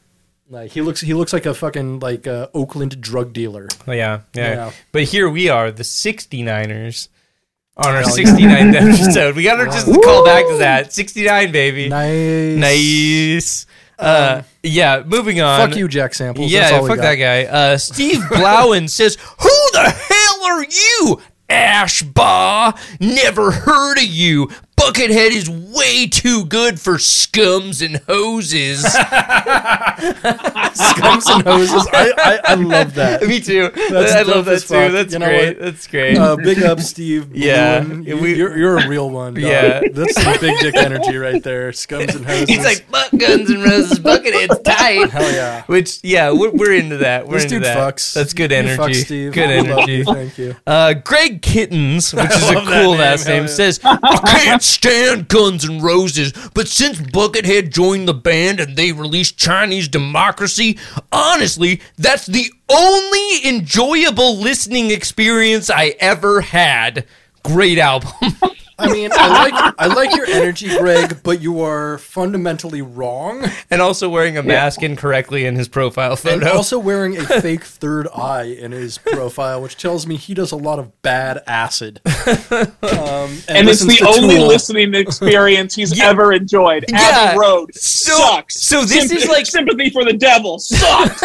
Like 0.49 0.71
he 0.71 0.81
looks 0.81 0.99
he 1.01 1.13
looks 1.13 1.31
like 1.31 1.45
a 1.45 1.53
fucking 1.53 1.99
like 1.99 2.25
uh, 2.27 2.47
Oakland 2.53 2.99
drug 2.99 3.33
dealer. 3.33 3.67
Oh, 3.87 3.91
yeah, 3.91 4.21
yeah, 4.33 4.53
Yeah. 4.53 4.71
But 4.91 5.03
here 5.03 5.29
we 5.29 5.49
are, 5.49 5.71
the 5.71 5.83
69ers, 5.83 7.07
on 7.77 7.87
our 7.95 8.01
Hell 8.01 8.15
69th 8.15 8.73
episode. 9.03 9.35
We 9.35 9.43
got 9.43 9.57
to 9.57 9.65
just 9.65 9.87
call 10.03 10.23
back 10.25 10.45
to 10.47 10.57
that. 10.57 10.93
69, 10.93 11.51
baby. 11.51 11.89
Nice. 11.89 12.57
Nice. 12.57 13.65
Uh, 13.97 14.41
yeah, 14.63 15.03
moving 15.05 15.39
on. 15.41 15.67
Fuck 15.69 15.77
you, 15.77 15.87
Jack 15.87 16.13
Samples. 16.13 16.51
Yeah, 16.51 16.61
That's 16.61 16.73
all 16.73 16.83
we 16.83 16.89
fuck 16.89 16.97
that 16.99 17.15
guy. 17.15 17.43
Uh, 17.45 17.77
Steve 17.77 18.19
Blowen 18.21 18.89
says, 18.89 19.15
Who 19.39 19.69
the 19.71 19.89
hell 19.89 20.45
are 20.45 20.63
you? 20.63 21.21
Ashbaugh. 21.49 22.77
Never 22.99 23.51
heard 23.51 23.97
of 23.97 24.03
you. 24.05 24.49
Buckethead 24.75 25.31
is 25.31 25.49
way 25.49 26.07
too 26.07 26.45
good 26.45 26.79
for 26.79 26.95
scums 26.95 27.83
and 27.85 27.97
hoses. 28.07 28.83
Scums 30.03 31.33
and 31.33 31.43
hoses. 31.45 31.87
I, 31.93 32.11
I, 32.17 32.39
I 32.51 32.53
love 32.55 32.93
that. 32.95 33.21
Me 33.27 33.39
too. 33.39 33.69
That's 33.89 34.11
I 34.13 34.23
love 34.23 34.45
that 34.45 34.61
too. 34.61 34.67
fuck. 34.67 34.91
That's 34.91 35.13
You 35.13 35.19
know 35.19 35.25
great. 35.27 35.57
what? 35.57 35.59
That's 35.65 35.87
great. 35.87 36.17
Uh, 36.17 36.35
big 36.43 36.63
up, 36.63 36.79
Steve. 36.79 37.35
Yeah. 37.35 37.81
Bluen. 37.81 38.05
You, 38.07 38.17
We- 38.17 38.35
you're, 38.35 38.57
you're 38.57 38.77
a 38.79 38.87
real 38.87 39.09
one. 39.09 39.35
Dog. 39.35 39.43
Yeah. 39.43 39.81
that's 39.91 40.21
some 40.21 40.39
big 40.41 40.59
dick 40.59 40.75
energy 40.75 41.17
right 41.17 41.41
there. 41.43 41.71
Scums 41.71 42.15
and 42.15 42.25
hoses. 42.25 42.49
He's 42.49 42.63
like 42.65 42.89
butt 42.89 43.11
guns 43.17 43.49
and 43.49 43.63
roses, 43.63 43.99
buckethead's 43.99 44.59
tight. 44.63 45.09
hell 45.11 45.31
yeah. 45.31 45.63
Which 45.67 45.99
yeah, 46.03 46.31
we're, 46.31 46.51
we're 46.51 46.73
into 46.73 46.97
that. 46.97 47.27
We're 47.27 47.35
This 47.35 47.43
into 47.43 47.55
dude 47.57 47.63
that. 47.65 47.77
fucks. 47.77 48.13
That's 48.13 48.33
good 48.33 48.51
You 48.51 48.57
energy. 48.57 48.77
fuck, 48.77 48.93
Steve. 48.93 49.33
Good 49.33 49.49
energy. 49.51 49.91
you. 49.93 50.03
Thank 50.05 50.37
you. 50.37 50.55
Uh, 50.65 50.93
Greg 50.95 51.41
Kittens, 51.41 52.13
which 52.13 52.31
is 52.31 52.49
a 52.49 52.53
cool 52.55 52.63
name, 52.65 52.97
last 52.99 53.25
hell 53.27 53.35
name, 53.35 53.43
yeah. 53.43 53.47
says, 53.49 53.79
I 53.83 54.39
can't 54.43 54.62
stand 54.63 55.27
Guns 55.27 55.67
N' 55.67 55.81
Roses, 55.81 56.33
but 56.53 56.67
since 56.67 56.99
Buckethead 56.99 57.71
joined 57.71 58.07
the 58.07 58.13
band 58.13 58.59
and 58.59 58.75
they 58.75 58.91
released 58.91 59.37
Chinese 59.37 59.87
Democracy, 59.87 60.77
honestly, 61.11 61.81
that's 61.97 62.25
the 62.25 62.51
only 62.69 63.47
enjoyable 63.47 64.37
listening 64.37 64.91
experience 64.91 65.69
I 65.69 65.95
ever 65.99 66.41
had. 66.41 67.05
Great 67.43 67.77
album. 67.77 68.11
I 68.79 68.91
mean, 68.91 69.11
I 69.13 69.27
like 69.27 69.73
I 69.77 69.85
like 69.87 70.15
your 70.15 70.25
energy, 70.25 70.67
Greg, 70.77 71.21
but 71.23 71.41
you 71.41 71.61
are 71.61 71.97
fundamentally 71.99 72.81
wrong. 72.81 73.45
and 73.69 73.81
also 73.81 74.09
wearing 74.09 74.37
a 74.37 74.43
mask 74.43 74.81
incorrectly 74.81 75.45
in 75.45 75.55
his 75.55 75.67
profile 75.67 76.11
And 76.11 76.19
photo. 76.19 76.49
also 76.51 76.79
wearing 76.79 77.17
a 77.17 77.23
fake 77.41 77.63
third 77.63 78.07
eye 78.15 78.43
in 78.43 78.71
his 78.71 78.97
profile, 78.97 79.61
which 79.61 79.77
tells 79.77 80.07
me 80.07 80.15
he 80.17 80.33
does 80.33 80.51
a 80.51 80.55
lot 80.55 80.79
of 80.79 81.01
bad 81.01 81.41
acid. 81.47 82.01
Um, 82.83 83.29
and 83.47 83.57
and 83.59 83.69
it's 83.69 83.81
the 83.85 84.05
only 84.07 84.35
Tool. 84.35 84.47
listening 84.47 84.93
experience 84.93 85.75
he's 85.75 85.97
Yeah. 85.97 86.09
ever 86.09 86.33
enjoyed. 86.33 86.85
Yeah. 86.89 86.99
Abbey 86.99 87.39
Road 87.39 87.73
So- 87.75 88.13
sucks. 88.15 88.61
so 88.61 88.83
this 88.85 89.11
is 89.11 89.27
like- 89.27 89.45
sympathy 89.45 89.89
for 89.89 90.03
the 90.03 90.13
devil 90.13 90.59
sucks. 90.59 91.21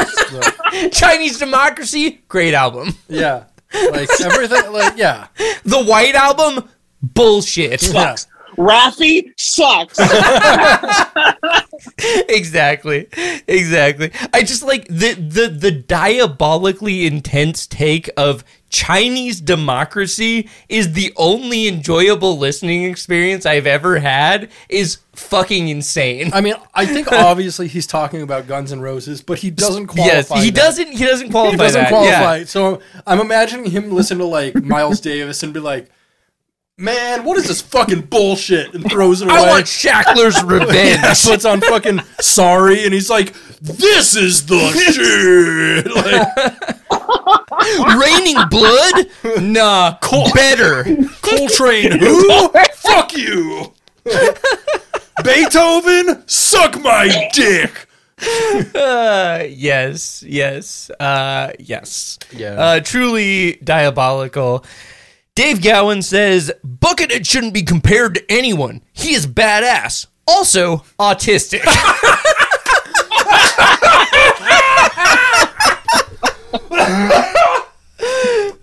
Chinese 0.99 1.39
Democracy, 1.39 2.21
great 2.29 2.55
album. 2.55 2.95
Yeah, 3.09 3.45
like 3.91 4.09
everything. 4.21 4.73
Like 4.73 4.97
yeah, 4.97 5.27
The 5.65 5.83
White 5.85 6.15
Album, 6.15 6.69
bullshit. 7.03 7.83
yeah. 7.93 8.15
Raffi 8.57 9.33
sucks. 9.37 9.99
exactly 12.29 13.07
exactly 13.47 14.11
i 14.35 14.43
just 14.43 14.65
like 14.65 14.87
the 14.89 15.15
the 15.15 15.47
the 15.49 15.71
diabolically 15.71 17.07
intense 17.07 17.67
take 17.69 18.11
of 18.17 18.43
chinese 18.69 19.41
democracy 19.41 20.49
is 20.69 20.93
the 20.95 21.13
only 21.17 21.69
enjoyable 21.69 22.37
listening 22.37 22.83
experience 22.85 23.47
i've 23.47 23.67
ever 23.67 24.01
had 24.01 24.51
is 24.69 24.99
fucking 25.13 25.69
insane 25.69 26.31
I 26.35 26.41
mean, 26.41 26.55
I 26.75 26.85
think 26.87 27.07
obviously 27.13 27.67
he's 27.69 27.87
talking 27.89 28.23
about 28.23 28.47
Guns 28.47 28.71
N' 28.73 28.81
Roses, 28.81 29.21
but 29.21 29.39
he 29.41 29.51
doesn't 29.51 29.89
qualify. 29.89 30.15
yes 30.15 30.29
he 30.45 30.51
that. 30.51 30.55
doesn't 30.61 30.93
he 30.93 31.05
doesn't 31.05 31.31
qualify 31.31 31.51
He 31.53 31.57
doesn't 31.57 31.81
that. 31.83 31.89
qualify. 31.89 32.37
Yeah. 32.39 32.45
So 32.45 32.81
I'm 33.07 33.19
imagining 33.21 33.69
him 33.71 33.91
listen 33.91 34.19
to 34.19 34.25
like 34.27 34.55
Miles 34.63 35.01
Davis 35.01 35.43
and 35.43 35.53
be 35.53 35.59
like, 35.59 35.91
"Man, 36.79 37.25
what 37.25 37.37
is 37.37 37.49
this 37.49 37.61
fucking 37.61 38.03
bullshit?" 38.03 38.73
and 38.75 38.89
throws 38.91 39.21
it 39.21 39.29
away. 39.29 39.37
i 39.37 39.51
want 39.51 39.67
shackler's 39.69 40.43
revenge 40.45 41.01
Yeah, 41.03 41.15
puts 41.23 41.45
on 41.45 41.61
fucking 41.61 42.01
sorry, 42.21 42.85
and 42.85 42.95
he's 42.95 43.11
like, 43.11 43.35
"This 43.61 44.15
is 44.17 44.47
the 44.47 44.71
shit." 44.95 45.87
Like 45.95 46.79
raining 47.99 48.37
blood 48.49 49.43
nah 49.43 49.97
better 50.35 50.85
Coltrane, 51.23 51.99
who? 51.99 52.49
Fuck 52.77 53.15
you. 53.17 53.73
Beethoven, 55.25 56.23
suck 56.29 56.81
my 56.81 57.29
dick. 57.33 57.87
Uh, 58.75 59.45
yes, 59.49 60.23
yes, 60.27 60.91
uh, 60.99 61.53
yes. 61.59 62.19
Yeah. 62.33 62.53
Uh, 62.53 62.81
truly 62.81 63.59
diabolical. 63.63 64.65
Dave 65.39 65.63
Gowan 65.63 66.03
says 66.03 66.51
Buckethead 66.67 67.25
shouldn't 67.25 67.55
be 67.55 67.63
compared 67.63 68.17
to 68.17 68.25
anyone. 68.29 68.83
He 68.93 69.15
is 69.15 69.25
badass. 69.25 70.09
Also 70.27 70.79
autistic. 70.99 71.61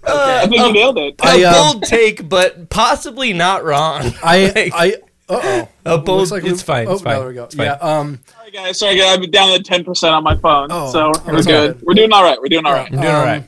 I 0.08 0.48
think 0.50 0.62
you 0.62 0.74
nailed 0.74 0.98
it. 0.98 1.16
I, 1.22 1.40
a 1.40 1.46
um, 1.46 1.54
bold 1.54 1.84
take, 1.84 2.28
but 2.28 2.70
possibly 2.70 3.32
not 3.32 3.64
wrong. 3.64 4.12
I, 4.22 4.52
Like, 4.54 4.74
I, 4.76 4.94
uh 5.34 5.40
oh. 5.42 5.70
A 5.86 5.98
bold- 5.98 6.30
it's 6.34 6.62
fine, 6.62 6.90
Oh, 6.90 6.94
it's 6.96 7.02
fine, 7.02 7.20
there 7.20 7.28
we 7.30 7.34
go. 7.36 7.46
it's 7.46 7.56
fine. 7.56 7.68
Yeah. 7.68 7.74
Um. 7.76 8.20
Sorry 8.26 8.52
guys, 8.52 8.80
sorry 8.80 8.98
guys, 8.98 9.18
I'm 9.18 9.32
down 9.32 9.56
to 9.58 9.64
ten 9.64 9.86
percent 9.86 10.14
on 10.14 10.26
my 10.26 10.36
phone, 10.36 10.68
Oh, 10.72 10.92
so 10.92 11.14
we're 11.26 11.42
good. 11.42 11.46
good. 11.46 11.82
We're 11.84 11.94
doing 11.94 12.12
all 12.12 12.24
right. 12.24 12.38
We're 12.38 12.50
doing 12.50 12.66
all 12.66 12.74
right. 12.74 12.92
I'm 12.92 13.00
doing 13.00 13.16
all 13.16 13.24
right. 13.24 13.44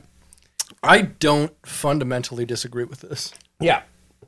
I 0.82 1.02
don't 1.02 1.52
fundamentally 1.66 2.44
disagree 2.44 2.84
with 2.84 3.00
this. 3.00 3.32
Yeah. 3.60 3.82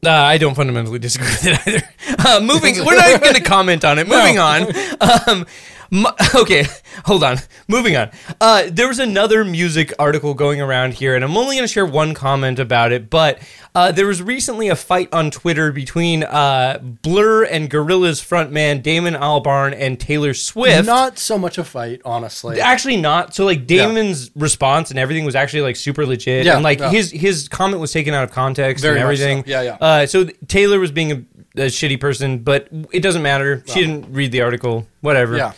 Uh, 0.04 0.10
I 0.10 0.38
don't 0.38 0.54
fundamentally 0.54 0.98
disagree 0.98 1.28
with 1.28 1.46
it 1.46 1.68
either. 1.68 2.26
Uh, 2.26 2.40
moving, 2.40 2.84
we're 2.84 2.96
not 2.96 3.08
even 3.08 3.20
going 3.20 3.34
to 3.34 3.42
comment 3.42 3.84
on 3.84 3.98
it. 3.98 4.08
Moving 4.08 4.38
on. 4.38 4.66
Um, 5.00 5.46
okay, 6.36 6.64
hold 7.04 7.24
on. 7.24 7.38
Moving 7.66 7.96
on. 7.96 8.10
Uh, 8.40 8.64
there 8.70 8.86
was 8.86 8.98
another 9.00 9.44
music 9.44 9.92
article 9.98 10.34
going 10.34 10.60
around 10.60 10.94
here, 10.94 11.16
and 11.16 11.24
I'm 11.24 11.36
only 11.36 11.56
going 11.56 11.66
to 11.66 11.72
share 11.72 11.86
one 11.86 12.14
comment 12.14 12.58
about 12.60 12.92
it. 12.92 13.10
But 13.10 13.40
uh, 13.74 13.90
there 13.90 14.06
was 14.06 14.22
recently 14.22 14.68
a 14.68 14.76
fight 14.76 15.08
on 15.12 15.30
Twitter 15.32 15.72
between 15.72 16.22
uh, 16.22 16.78
Blur 16.80 17.42
and 17.44 17.68
Gorillaz 17.68 18.20
frontman 18.24 18.82
Damon 18.82 19.14
Albarn 19.14 19.74
and 19.76 19.98
Taylor 19.98 20.32
Swift. 20.32 20.86
Not 20.86 21.18
so 21.18 21.36
much 21.36 21.58
a 21.58 21.64
fight, 21.64 22.00
honestly. 22.04 22.60
Actually, 22.60 22.96
not. 22.96 23.34
So 23.34 23.44
like 23.44 23.66
Damon's 23.66 24.30
response 24.36 24.90
and 24.90 24.98
everything 24.98 25.24
was 25.24 25.34
actually 25.34 25.62
like 25.62 25.76
super 25.76 26.06
legit, 26.06 26.46
Yeah, 26.46 26.54
and 26.54 26.62
like 26.62 26.78
yeah. 26.78 26.90
his 26.90 27.10
his 27.10 27.48
comment 27.48 27.80
was 27.80 27.92
taken 27.92 28.14
out 28.14 28.22
of 28.24 28.30
context 28.30 28.82
Very 28.82 29.00
and 29.00 29.08
much 29.08 29.18
so. 29.18 29.24
everything. 29.24 29.44
Yeah, 29.50 29.62
yeah. 29.62 29.76
Uh, 29.80 30.06
so 30.06 30.26
Taylor 30.46 30.78
was 30.78 30.92
being 30.92 31.12
a, 31.12 31.16
a 31.62 31.66
shitty 31.66 31.98
person, 31.98 32.38
but 32.38 32.68
it 32.92 33.00
doesn't 33.00 33.22
matter. 33.22 33.64
She 33.66 33.80
didn't 33.80 34.12
read 34.12 34.30
the 34.30 34.42
article. 34.42 34.86
Whatever. 35.00 35.36
Yeah. 35.36 35.52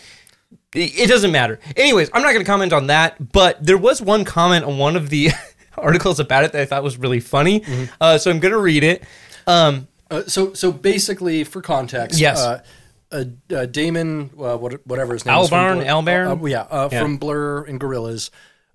It, 0.75 1.07
doesn't 1.07 1.31
matter. 1.31 1.59
Anyways, 1.75 2.09
I'm 2.13 2.21
not 2.21 2.29
going 2.33 2.43
to 2.43 2.49
comment 2.49 2.73
on 2.73 2.87
that. 2.87 3.31
But 3.31 3.63
there 3.65 3.77
was 3.77 4.01
one 4.01 4.25
comment 4.25 4.65
on 4.65 4.77
one 4.77 4.95
of 4.95 5.09
the 5.09 5.29
articles 5.77 6.19
about 6.19 6.43
it 6.43 6.51
that 6.53 6.61
I 6.61 6.65
thought 6.65 6.83
was 6.83 6.97
really 6.97 7.19
funny. 7.19 7.59
Mm-hmm. 7.61 7.83
Uh, 8.01 8.17
so 8.17 8.31
I'm 8.31 8.39
going 8.39 8.53
to 8.53 8.59
read 8.59 8.83
it. 8.83 9.03
Um, 9.47 9.87
Uh, 10.11 10.23
so 10.27 10.53
so 10.53 10.71
basically, 10.71 11.43
for 11.43 11.61
context, 11.61 12.19
Yes. 12.19 12.39
uh, 12.39 12.61
uh, 13.11 13.65
Damon, 13.65 14.29
uh, 14.39 14.57
what, 14.57 14.85
whatever 14.87 15.13
his 15.13 15.25
name 15.25 15.37
is, 15.39 15.49
Albarn, 15.49 15.77
from 15.85 16.05
Blur- 16.05 16.25
Albarn? 16.25 16.41
uh, 16.43 16.45
yeah, 16.47 16.61
uh, 16.69 16.89
Yeah. 16.91 17.01
from 17.01 17.17
Blur 17.17 17.63
and 17.63 17.79
Gorillaz, 17.79 18.29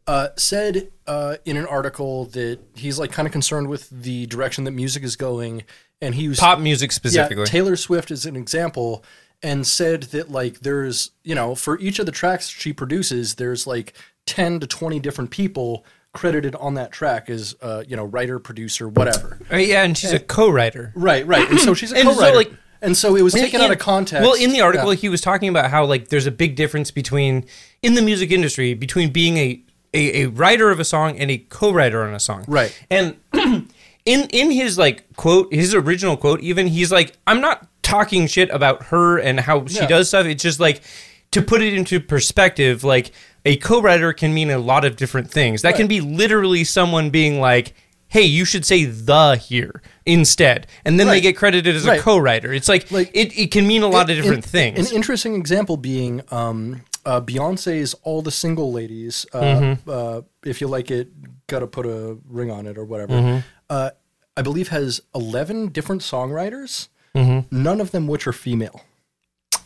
uh, 0.07 0.29
said 0.37 0.91
uh, 1.07 1.37
in 1.45 1.57
an 1.57 1.67
article 1.67 2.27
that 2.27 2.59
he's 2.75 2.99
like 2.99 3.13
kind 3.13 3.27
of 3.27 3.33
concerned 3.33 3.69
with 3.69 3.89
the 3.91 4.27
direction 4.27 4.65
that 4.65 4.71
music 4.73 5.03
is 5.03 5.17
going, 5.17 5.65
and 6.01 6.15
he 6.15 6.29
was 6.29 6.39
pop 6.39 6.59
music 6.61 6.93
specifically. 6.93 7.43
Yeah, 7.43 7.45
Taylor 7.47 7.77
Swift 7.77 8.11
is 8.11 8.27
an 8.27 8.37
example, 8.37 9.05
and 9.43 9.67
said 9.67 10.05
that 10.05 10.31
like 10.31 10.61
there's 10.61 11.11
you 11.25 11.35
know 11.35 11.55
for 11.55 11.79
each 11.79 11.99
of 11.99 12.07
the 12.07 12.13
tracks 12.13 12.49
she 12.49 12.73
produces, 12.73 13.37
there's 13.37 13.67
like 13.67 13.95
ten 14.27 14.61
to 14.61 14.67
twenty 14.67 14.99
different 15.01 15.31
people 15.31 15.85
credited 16.15 16.55
on 16.57 16.75
that 16.75 16.91
track 16.91 17.29
as 17.31 17.55
uh, 17.63 17.85
you 17.87 17.97
know 17.97 18.05
writer, 18.05 18.39
producer, 18.39 18.89
whatever. 18.89 19.39
Uh, 19.53 19.57
yeah, 19.57 19.83
and 19.85 19.97
she's 19.97 20.13
a 20.13 20.19
co-writer. 20.19 20.93
Right, 20.97 21.27
right. 21.27 21.49
And 21.51 21.61
so 21.61 21.75
she's 21.75 21.93
a 21.93 21.97
And 22.01 22.09
so, 22.09 22.15
co-writer. 22.15 22.37
like- 22.37 22.53
and 22.81 22.97
so 22.97 23.17
it 23.17 23.23
was 23.23 23.33
taken 23.35 23.61
out 23.61 23.73
of 23.73 23.79
context. 23.81 24.23
Well, 24.25 24.35
in 24.35 24.53
the 24.53 24.61
article, 24.61 24.93
Yeah. 24.95 25.01
he 25.01 25.09
was 25.09 25.21
talking 25.21 25.49
about 25.49 25.69
how 25.71 25.85
like 25.85 26.09
there's 26.09 26.27
a 26.27 26.31
big 26.31 26.55
difference 26.55 26.93
between 26.93 27.45
in 27.83 27.95
the 27.95 28.03
music 28.03 28.31
industry 28.31 28.73
between 28.75 29.11
being 29.13 29.37
a 29.37 29.61
a, 29.95 30.23
a 30.23 30.27
writer 30.27 30.71
of 30.71 30.79
a 30.79 30.85
song 30.85 31.19
and 31.19 31.29
a 31.31 31.39
co-writer 31.39 32.05
on 32.05 32.15
a 32.15 32.21
song. 32.21 32.45
Right. 32.47 32.73
And 32.89 33.17
in 33.33 34.29
in 34.31 34.51
his 34.53 34.79
like 34.79 35.13
quote, 35.17 35.53
his 35.53 35.75
original 35.75 36.17
quote, 36.17 36.41
even 36.41 36.69
he's 36.69 36.93
like, 36.93 37.17
I'm 37.27 37.41
not 37.41 37.67
talking 37.89 38.27
shit 38.27 38.51
about 38.51 38.85
her 38.85 39.19
and 39.19 39.41
how 39.41 39.67
she 39.67 39.77
Yeah. 39.77 39.87
does 39.87 40.09
stuff. 40.09 40.27
It's 40.27 40.43
just 40.43 40.61
like 40.61 40.83
to 41.31 41.43
put 41.43 41.63
it 41.63 41.75
into 41.75 42.01
perspective, 42.01 42.85
like 42.85 43.13
a 43.45 43.57
co-writer 43.57 44.13
can 44.13 44.33
mean 44.35 44.51
a 44.51 44.59
lot 44.59 44.85
of 44.85 44.97
different 44.97 45.31
things. 45.31 45.63
That 45.63 45.75
can 45.77 45.87
be 45.87 46.01
literally 46.01 46.65
someone 46.65 47.11
being 47.11 47.41
like. 47.41 47.75
Hey, 48.11 48.23
you 48.23 48.47
should 48.47 48.65
say 48.65 48.87
the 48.87 49.37
here 49.37 49.83
instead, 50.07 50.67
and 50.87 50.99
then 50.99 51.09
they 51.09 51.21
get 51.21 51.37
credited 51.37 51.77
as 51.77 51.85
Right. 51.87 52.01
a 52.01 52.03
co-writer. 52.03 52.55
It's 52.55 52.67
like, 52.67 52.91
Like- 52.91 53.11
it, 53.13 53.39
it 53.39 53.51
can 53.51 53.67
mean 53.67 53.83
a 53.83 53.87
lot 53.87 54.09
of 54.09 54.17
different 54.17 54.47
an- 54.47 54.51
things. 54.51 54.91
An 54.91 54.97
interesting 54.97 55.35
example 55.35 55.77
being 55.77 56.23
um, 56.31 56.81
uh, 57.05 57.21
Beyonce's 57.21 57.93
"All 58.05 58.23
the 58.23 58.31
Single 58.31 58.73
Ladies." 58.73 59.27
Uh, 59.31 59.41
Mm-hmm. 59.43 59.91
uh, 59.91 60.21
if 60.47 60.63
you 60.63 60.69
like 60.69 60.91
it, 60.91 61.09
gotta 61.49 61.67
put 61.67 61.85
a 61.85 62.17
ring 62.27 62.51
on 62.51 62.67
it 62.67 62.79
or 62.79 62.87
whatever. 62.87 63.13
Mm-hmm. 63.13 63.39
Uh, 63.69 63.91
I 64.39 64.41
believe 64.41 64.69
has 64.69 65.03
eleven 65.15 65.69
different 65.69 66.01
songwriters. 66.01 66.89
Mm-hmm. 67.19 67.63
None 67.63 67.81
of 67.81 67.91
them 67.91 68.07
which 68.07 68.27
are 68.27 68.33
female. 68.33 68.83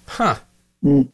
Huh. 0.07 0.37
Very 0.83 1.09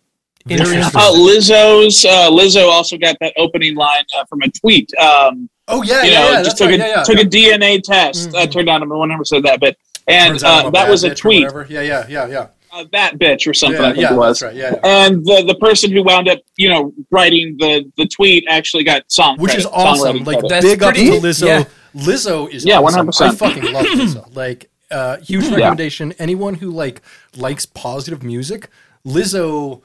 Interesting. 0.49 0.77
interesting. 0.79 1.01
Uh, 1.01 1.13
Lizzo's 1.13 2.05
uh, 2.05 2.31
Lizzo 2.31 2.69
also 2.69 2.97
got 2.97 3.17
that 3.21 3.35
opening 3.37 3.75
line 3.77 4.05
uh, 4.17 4.25
from 4.27 4.41
a 4.43 4.49
tweet. 4.51 4.91
Um, 4.99 5.49
Oh 5.71 5.83
yeah, 5.83 6.03
you 6.03 6.11
yeah, 6.13 6.19
know, 6.21 6.31
yeah. 6.31 6.43
just 6.43 6.57
took 6.57 6.71
right. 6.71 6.81
a 6.81 6.83
yeah, 6.83 6.95
yeah. 6.97 7.03
took 7.03 7.19
a 7.19 7.25
DNA 7.25 7.83
test. 7.83 8.35
Uh, 8.35 8.47
turned 8.47 8.71
out 8.71 8.87
one 8.89 9.09
never 9.11 9.25
said 9.25 9.43
that, 9.43 9.61
but 9.61 9.77
and 10.07 10.31
Turns 10.33 10.45
out 10.45 10.61
I'm 10.61 10.67
uh, 10.69 10.71
that 10.71 10.89
was 10.89 11.05
a 11.05 11.15
tweet. 11.15 11.47
Yeah, 11.69 11.83
yeah, 11.83 12.07
yeah, 12.09 12.27
yeah. 12.27 12.47
Uh, 12.73 12.85
that 12.93 13.19
bitch 13.19 13.47
or 13.47 13.53
something. 13.53 13.81
Yeah, 13.81 13.89
I 13.89 13.93
think 13.93 14.03
yeah, 14.03 14.15
it 14.15 14.17
was. 14.17 14.41
that's 14.41 14.51
right. 14.51 14.57
Yeah, 14.57 14.73
yeah. 14.83 15.07
And 15.07 15.25
the 15.27 15.45
the 15.47 15.55
person 15.57 15.93
who 15.93 16.03
wound 16.03 16.29
up, 16.29 16.39
you 16.57 16.71
know, 16.71 16.95
writing 17.11 17.57
the 17.59 17.91
the 17.99 18.07
tweet 18.07 18.45
actually 18.49 18.85
got 18.85 19.03
song, 19.13 19.37
which 19.39 19.55
is 19.55 19.67
awesome. 19.67 20.25
Like 20.25 20.39
credit. 20.39 20.49
That's 20.49 20.65
big 20.65 20.83
up 20.83 20.95
to 20.95 21.01
Lizzo. 21.01 21.47
yeah. 21.47 21.65
Lizzo 21.95 22.49
is 22.51 22.65
Yeah, 22.65 22.81
awesome. 22.81 23.09
100%. 23.09 23.29
I 23.29 23.35
fucking 23.35 23.73
love 23.73 23.87
Lizzo. 23.87 24.35
Like 24.35 24.71
uh, 24.91 25.19
huge 25.19 25.49
recommendation. 25.49 26.13
Anyone 26.19 26.55
who 26.55 26.71
like 26.71 27.03
likes 27.37 27.67
positive 27.67 28.23
music, 28.23 28.69
Lizzo 29.07 29.83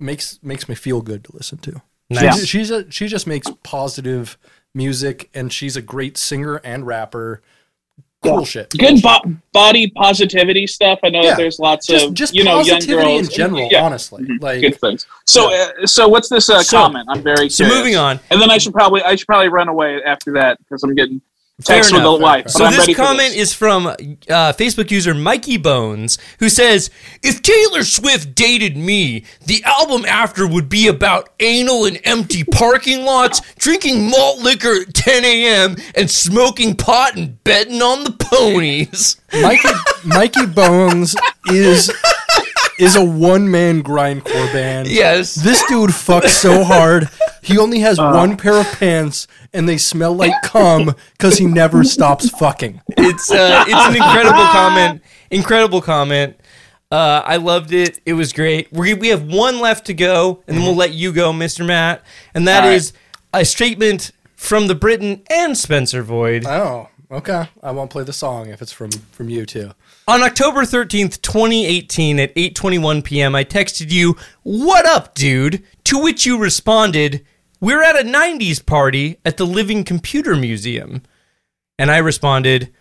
makes 0.00 0.38
makes 0.42 0.68
me 0.68 0.74
feel 0.74 1.00
good 1.00 1.24
to 1.24 1.32
listen 1.34 1.58
to. 1.58 1.82
Nice. 2.10 2.40
She, 2.40 2.46
she's 2.46 2.70
a, 2.70 2.90
she 2.90 3.06
just 3.08 3.26
makes 3.26 3.48
positive 3.62 4.36
music, 4.74 5.30
and 5.34 5.52
she's 5.52 5.76
a 5.76 5.82
great 5.82 6.16
singer 6.16 6.56
and 6.64 6.86
rapper. 6.86 7.40
Cool 8.22 8.38
Yeah. 8.40 8.44
shit. 8.44 8.70
good 8.78 9.02
bo- 9.02 9.34
body 9.52 9.88
positivity 9.96 10.66
stuff. 10.68 11.00
I 11.02 11.08
know 11.08 11.22
Yeah. 11.22 11.30
that 11.30 11.38
there's 11.38 11.58
lots 11.58 11.88
Just, 11.88 12.06
of 12.06 12.14
just 12.14 12.34
you 12.34 12.44
know 12.44 12.60
young 12.60 12.76
positivity 12.76 13.08
girls 13.08 13.28
in 13.28 13.34
general. 13.34 13.68
Yeah, 13.70 13.82
Honestly, 13.84 14.24
like 14.40 14.60
good 14.60 14.80
things. 14.80 15.06
So 15.26 15.52
uh, 15.52 15.86
so 15.86 16.06
what's 16.06 16.28
this 16.28 16.48
uh, 16.48 16.62
So- 16.62 16.76
comment? 16.78 17.06
I'm 17.10 17.20
very 17.22 17.48
So 17.50 17.66
moving 17.66 17.96
on. 17.96 18.20
and 18.30 18.40
then 18.40 18.48
I 18.50 18.58
should 18.58 18.74
probably 18.74 19.02
I 19.02 19.16
should 19.16 19.26
probably 19.26 19.48
run 19.48 19.66
away 19.68 20.00
after 20.04 20.32
that 20.34 20.58
because 20.58 20.84
I'm 20.84 20.94
getting 20.94 21.20
text 21.64 21.92
with 21.92 22.00
enough, 22.02 22.18
the 22.18 22.22
wife. 22.22 22.44
fair. 22.44 22.70
So 22.70 22.70
this 22.70 22.96
comment 22.96 23.30
this. 23.30 23.50
is 23.50 23.54
from 23.54 23.86
uh, 23.86 23.94
Facebook 24.52 24.90
user 24.90 25.14
Mikey 25.14 25.56
Bones, 25.56 26.18
who 26.38 26.48
says, 26.48 26.90
"If 27.22 27.42
Taylor 27.42 27.82
Swift 27.84 28.34
dated 28.34 28.76
me, 28.76 29.24
the 29.46 29.62
album 29.64 30.04
after 30.04 30.46
would 30.46 30.68
be 30.68 30.88
about 30.88 31.30
anal 31.40 31.84
and 31.84 32.00
empty 32.04 32.44
parking 32.44 33.04
lots, 33.04 33.40
drinking 33.56 34.10
malt 34.10 34.40
liquor 34.40 34.82
at 34.82 34.94
10 34.94 35.24
a.m., 35.24 35.76
and 35.94 36.10
smoking 36.10 36.76
pot 36.76 37.16
and 37.16 37.42
betting 37.44 37.82
on 37.82 38.04
the 38.04 38.12
ponies." 38.12 39.16
Mikey 39.32 39.68
Mikey 40.04 40.46
Bones 40.46 41.16
is 41.46 41.90
is 42.78 42.96
a 42.96 43.04
one 43.04 43.50
man 43.50 43.82
grindcore 43.82 44.52
band. 44.52 44.88
Yes. 44.88 45.34
This 45.34 45.62
dude 45.68 45.90
fucks 45.90 46.28
so 46.30 46.64
hard. 46.64 47.08
He 47.42 47.58
only 47.58 47.80
has 47.80 47.98
one 47.98 48.36
pair 48.36 48.54
of 48.60 48.66
pants 48.72 49.26
and 49.52 49.68
they 49.68 49.78
smell 49.78 50.14
like 50.14 50.32
cum 50.42 50.94
because 51.12 51.38
he 51.38 51.44
never 51.46 51.84
stops 51.84 52.28
fucking. 52.30 52.80
It's 52.88 53.30
uh, 53.30 53.64
it's 53.66 53.88
an 53.88 53.96
incredible 53.96 54.44
comment. 54.52 55.02
Incredible 55.30 55.82
comment. 55.82 56.36
Uh, 56.90 57.22
I 57.24 57.36
loved 57.36 57.72
it. 57.72 58.00
It 58.04 58.12
was 58.12 58.32
great. 58.32 58.70
We 58.72 58.94
we 58.94 59.08
have 59.08 59.24
one 59.24 59.60
left 59.60 59.86
to 59.86 59.94
go, 59.94 60.42
and 60.46 60.56
then 60.56 60.64
we'll 60.64 60.76
let 60.76 60.92
you 60.92 61.12
go, 61.12 61.32
Mr. 61.32 61.66
Matt. 61.66 62.04
And 62.34 62.46
that 62.46 62.64
All 62.64 62.68
right. 62.68 62.74
is 62.76 62.92
a 63.32 63.44
statement 63.44 64.12
from 64.36 64.66
the 64.66 64.74
Britain 64.74 65.22
and 65.30 65.56
Spencer 65.56 66.02
Void. 66.02 66.44
Oh, 66.46 66.88
okay. 67.10 67.48
I 67.62 67.70
won't 67.70 67.90
play 67.90 68.04
the 68.04 68.12
song 68.12 68.48
if 68.50 68.60
it's 68.60 68.72
from 68.72 68.90
from 68.90 69.30
you 69.30 69.46
too. 69.46 69.72
On 70.08 70.20
October 70.20 70.62
13th, 70.62 71.22
2018 71.22 72.18
at 72.18 72.34
8:21 72.34 73.04
p.m., 73.04 73.36
I 73.36 73.44
texted 73.44 73.92
you, 73.92 74.16
"What 74.42 74.84
up, 74.84 75.14
dude?" 75.14 75.62
To 75.84 75.98
which 75.98 76.26
you 76.26 76.38
responded, 76.38 77.24
"We're 77.60 77.84
at 77.84 78.00
a 78.00 78.02
90s 78.02 78.58
party 78.58 79.18
at 79.24 79.36
the 79.36 79.46
Living 79.46 79.84
Computer 79.84 80.34
Museum." 80.34 81.02
And 81.78 81.88
I 81.88 81.98
responded, 81.98 82.72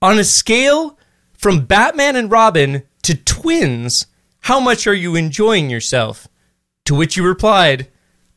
"On 0.00 0.18
a 0.18 0.24
scale 0.24 0.98
from 1.36 1.66
Batman 1.66 2.16
and 2.16 2.30
Robin 2.30 2.84
to 3.02 3.14
twins, 3.14 4.06
how 4.40 4.58
much 4.58 4.86
are 4.86 4.94
you 4.94 5.14
enjoying 5.16 5.68
yourself?" 5.68 6.28
To 6.86 6.94
which 6.94 7.14
you 7.14 7.22
replied, 7.22 7.88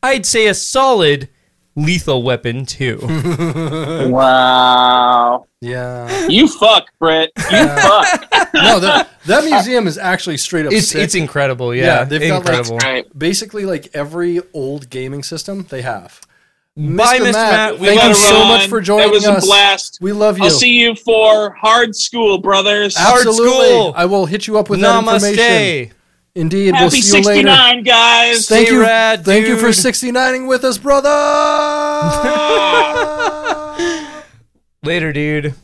"I'd 0.02 0.26
say 0.26 0.48
a 0.48 0.54
solid 0.54 1.30
Lethal 1.76 2.22
Weapon 2.22 2.66
2." 2.66 4.08
Wow, 4.10 5.46
Yeah. 5.60 6.26
you 6.28 6.48
fuck, 6.48 6.86
Britt. 6.98 7.30
You 7.36 7.66
fuck. 7.68 8.28
No, 8.54 8.78
that 8.80 9.08
that 9.26 9.44
museum 9.44 9.86
is 9.86 9.98
actually 9.98 10.36
straight 10.36 10.66
up 10.66 10.72
it's 10.72 10.88
sick. 10.88 11.02
it's 11.02 11.14
incredible. 11.14 11.74
Yeah, 11.74 11.84
Yeah, 11.84 12.04
they've 12.04 12.20
got, 12.20 12.28
like, 12.30 12.38
incredible. 12.54 12.76
Right. 12.78 13.18
Basically, 13.18 13.64
like 13.64 13.88
every 13.94 14.40
old 14.52 14.90
gaming 14.90 15.22
system 15.22 15.66
they 15.70 15.82
have. 15.82 16.20
Bye, 16.76 17.18
Mr. 17.20 17.32
Matt. 17.32 17.78
We 17.78 17.86
Thank 17.86 18.02
you 18.02 18.08
gotta 18.08 18.14
so 18.16 18.32
run. 18.34 18.48
much 18.48 18.66
for 18.68 18.80
joining 18.80 19.10
us. 19.10 19.24
It 19.24 19.28
was 19.28 19.38
us. 19.38 19.44
a 19.44 19.46
blast. 19.46 19.98
We 20.00 20.12
love 20.12 20.38
you. 20.38 20.44
I'll 20.44 20.50
see 20.50 20.72
you 20.80 20.94
for 20.96 21.50
Hard 21.52 21.90
Skool, 21.90 22.42
brothers. 22.42 22.96
Hard 22.96 23.26
Absolutely. 23.26 23.66
school. 23.68 23.94
I 23.96 24.06
will 24.06 24.26
hit 24.26 24.46
you 24.48 24.58
up 24.58 24.68
with 24.68 24.80
that 24.80 24.98
information. 24.98 25.92
Namaste. 26.36 26.40
Indeed. 26.40 26.72
we'll 26.72 26.80
Happy 26.82 27.00
see 27.00 27.18
you 27.18 27.24
later. 27.24 27.48
69, 27.48 27.82
guys. 27.84 28.48
Thank 28.48 28.66
Stay 28.66 28.74
you. 28.74 28.80
rad, 28.82 29.24
thank 29.24 29.46
you 29.46 29.54
for 29.56 29.66
dude. 29.70 29.76
69ing 29.76 30.48
with 30.48 30.64
us, 30.64 30.78
brother. 30.78 31.10
Later, 34.82 35.12
dude. 35.12 35.54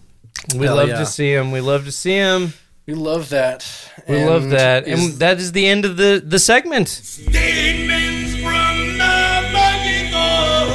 We 0.57 0.67
Hell 0.67 0.77
love 0.77 0.89
yeah. 0.89 0.99
to 0.99 1.07
see 1.07 1.33
him. 1.33 1.51
We 1.53 1.61
love 1.61 1.85
to 1.85 1.93
see 1.93 2.13
him. 2.15 2.55
we 2.87 2.95
love 2.95 3.29
that. 3.31 3.67
We 4.09 4.25
love 4.25 4.45
And 4.45 4.53
that. 4.53 4.87
is- 4.89 5.05
And 5.11 5.19
that 5.21 5.39
is 5.39 5.53
the 5.53 5.67
end 5.67 5.85
of 5.85 5.97
the, 5.99 6.23
the 6.25 6.39
segment. 6.39 6.89
Statements 6.89 8.37
from 8.37 8.97
the 8.97 9.51
bucket 9.53 10.13
boy. 10.13 10.71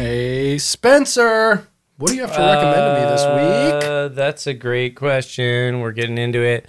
Okay, 0.00 0.58
Spencer, 0.58 1.66
what 1.98 2.10
do 2.10 2.14
you 2.14 2.22
have 2.22 2.34
to 2.34 2.40
recommend 2.40 2.74
to 2.76 2.94
me 2.94 3.10
this 3.10 3.24
week? 3.24 3.90
Uh, 3.90 4.08
that's 4.08 4.46
a 4.46 4.54
great 4.54 4.94
question. 4.94 5.80
We're 5.80 5.92
getting 5.92 6.16
into 6.16 6.40
it. 6.40 6.66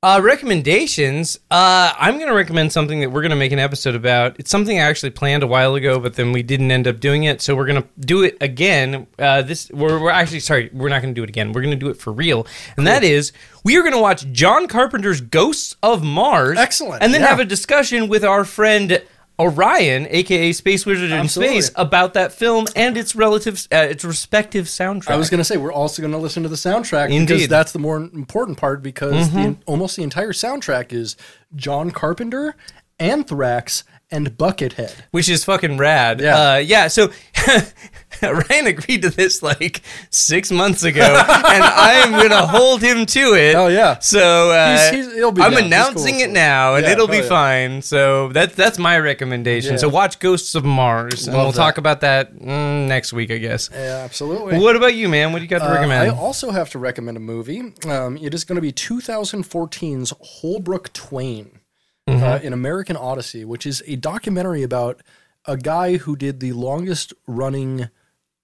Uh, 0.00 0.20
recommendations. 0.22 1.38
Uh, 1.50 1.92
I'm 1.96 2.18
going 2.18 2.28
to 2.28 2.34
recommend 2.34 2.72
something 2.72 3.00
that 3.00 3.10
we're 3.10 3.20
going 3.20 3.30
to 3.30 3.36
make 3.36 3.50
an 3.50 3.58
episode 3.58 3.96
about. 3.96 4.38
It's 4.38 4.50
something 4.50 4.78
I 4.78 4.82
actually 4.82 5.10
planned 5.10 5.42
a 5.42 5.46
while 5.46 5.74
ago, 5.74 5.98
but 5.98 6.14
then 6.14 6.32
we 6.32 6.42
didn't 6.42 6.70
end 6.70 6.86
up 6.86 7.00
doing 7.00 7.24
it. 7.24 7.40
So 7.40 7.56
we're 7.56 7.66
going 7.66 7.82
to 7.82 7.88
do 8.00 8.22
it 8.22 8.36
again. 8.40 9.08
Uh, 9.18 9.42
this 9.42 9.70
we're, 9.70 10.00
we're 10.00 10.10
actually 10.10 10.40
sorry, 10.40 10.70
we're 10.72 10.88
not 10.88 11.02
going 11.02 11.14
to 11.14 11.18
do 11.18 11.24
it 11.24 11.28
again. 11.28 11.52
We're 11.52 11.62
going 11.62 11.76
to 11.76 11.84
do 11.84 11.88
it 11.88 11.96
for 11.96 12.12
real, 12.12 12.46
and 12.76 12.86
that 12.86 13.02
is 13.02 13.32
we 13.64 13.76
are 13.76 13.82
going 13.82 13.92
to 13.92 14.00
watch 14.00 14.30
John 14.30 14.68
Carpenter's 14.68 15.20
Ghosts 15.20 15.74
of 15.82 16.04
Mars. 16.04 16.58
Excellent, 16.58 17.02
and 17.02 17.12
then 17.12 17.20
yeah. 17.20 17.28
have 17.28 17.40
a 17.40 17.44
discussion 17.44 18.08
with 18.08 18.24
our 18.24 18.44
friend. 18.44 19.02
Orion, 19.40 20.06
aka 20.10 20.52
Space 20.52 20.84
Wizard 20.84 21.10
in 21.10 21.18
Absolutely. 21.18 21.60
Space, 21.60 21.74
about 21.76 22.14
that 22.14 22.32
film 22.32 22.66
and 22.74 22.96
its 22.96 23.14
relative, 23.14 23.68
uh, 23.72 23.76
its 23.76 24.04
respective 24.04 24.66
soundtrack. 24.66 25.10
I 25.10 25.16
was 25.16 25.30
going 25.30 25.38
to 25.38 25.44
say 25.44 25.56
we're 25.56 25.72
also 25.72 26.02
going 26.02 26.12
to 26.12 26.18
listen 26.18 26.42
to 26.42 26.48
the 26.48 26.56
soundtrack 26.56 27.06
because 27.06 27.20
Indeed. 27.20 27.34
Mm-hmm. 27.42 27.50
that's 27.50 27.72
the 27.72 27.78
more 27.78 27.98
important 27.98 28.58
part 28.58 28.82
because 28.82 29.30
the, 29.32 29.56
almost 29.66 29.96
the 29.96 30.02
entire 30.02 30.32
soundtrack 30.32 30.92
is 30.92 31.16
John 31.54 31.92
Carpenter, 31.92 32.56
Anthrax, 32.98 33.84
and 34.10 34.36
Buckethead. 34.36 34.92
which 35.10 35.28
is 35.28 35.44
fucking 35.44 35.76
rad. 35.76 36.20
Yeah. 36.20 36.52
uh, 36.52 36.56
yeah. 36.56 36.88
So 36.88 37.10
Ryan 38.50 38.66
agreed 38.66 39.02
to 39.02 39.10
this 39.10 39.42
like 39.42 39.82
six 40.10 40.50
months 40.50 40.82
ago, 40.82 41.02
and 41.28 41.62
I'm 41.64 42.12
gonna 42.12 42.46
hold 42.46 42.82
him 42.82 43.06
to 43.06 43.34
it. 43.34 43.54
Oh, 43.54 43.68
yeah. 43.68 43.98
So 44.00 44.50
uh, 44.50 44.90
He's- 44.90 45.12
he's- 45.12 45.24
I'm 45.24 45.34
down. 45.34 45.64
Announcing 45.64 46.14
cool. 46.14 46.22
it 46.24 46.30
now, 46.30 46.74
and 46.76 46.84
Yeah, 46.86 46.92
it'll 46.92 47.08
be 47.08 47.18
yeah. 47.18 47.28
fine. 47.28 47.82
So 47.82 48.28
that's 48.28 48.54
that's 48.54 48.78
my 48.78 48.98
recommendation. 48.98 49.72
Yeah. 49.72 49.76
So 49.78 49.88
watch 49.88 50.18
Ghosts 50.18 50.54
of 50.54 50.64
Mars, 50.64 51.26
and 51.28 51.36
we'll 51.36 51.52
that. 51.52 51.56
talk 51.56 51.78
about 51.78 52.00
that 52.02 52.34
mm, 52.34 52.86
next 52.88 53.12
week, 53.12 53.30
I 53.30 53.38
guess. 53.38 53.68
Yeah, 53.72 54.02
absolutely. 54.04 54.58
What 54.58 54.76
about 54.76 54.94
you, 54.94 55.08
man? 55.08 55.32
What 55.32 55.38
do 55.38 55.44
you 55.44 55.48
got 55.48 55.58
to 55.60 55.70
Uh, 55.70 55.74
recommend? 55.74 56.10
I 56.10 56.14
also 56.16 56.50
have 56.50 56.70
to 56.70 56.78
recommend 56.78 57.16
a 57.16 57.20
movie. 57.20 57.72
Um, 57.86 58.16
it 58.16 58.32
is 58.34 58.44
going 58.44 58.56
to 58.56 58.62
be 58.62 58.72
2014's 58.72 60.12
Holbrook 60.20 60.92
Twain, 60.92 61.60
Mm-hmm. 62.08 62.22
uh, 62.24 62.38
An 62.42 62.54
American 62.54 62.96
Odyssey, 62.96 63.44
which 63.44 63.66
is 63.66 63.82
a 63.86 63.94
documentary 63.96 64.62
about 64.62 65.02
a 65.44 65.58
guy 65.58 65.98
who 65.98 66.16
did 66.16 66.40
the 66.40 66.52
longest 66.52 67.12
running 67.26 67.90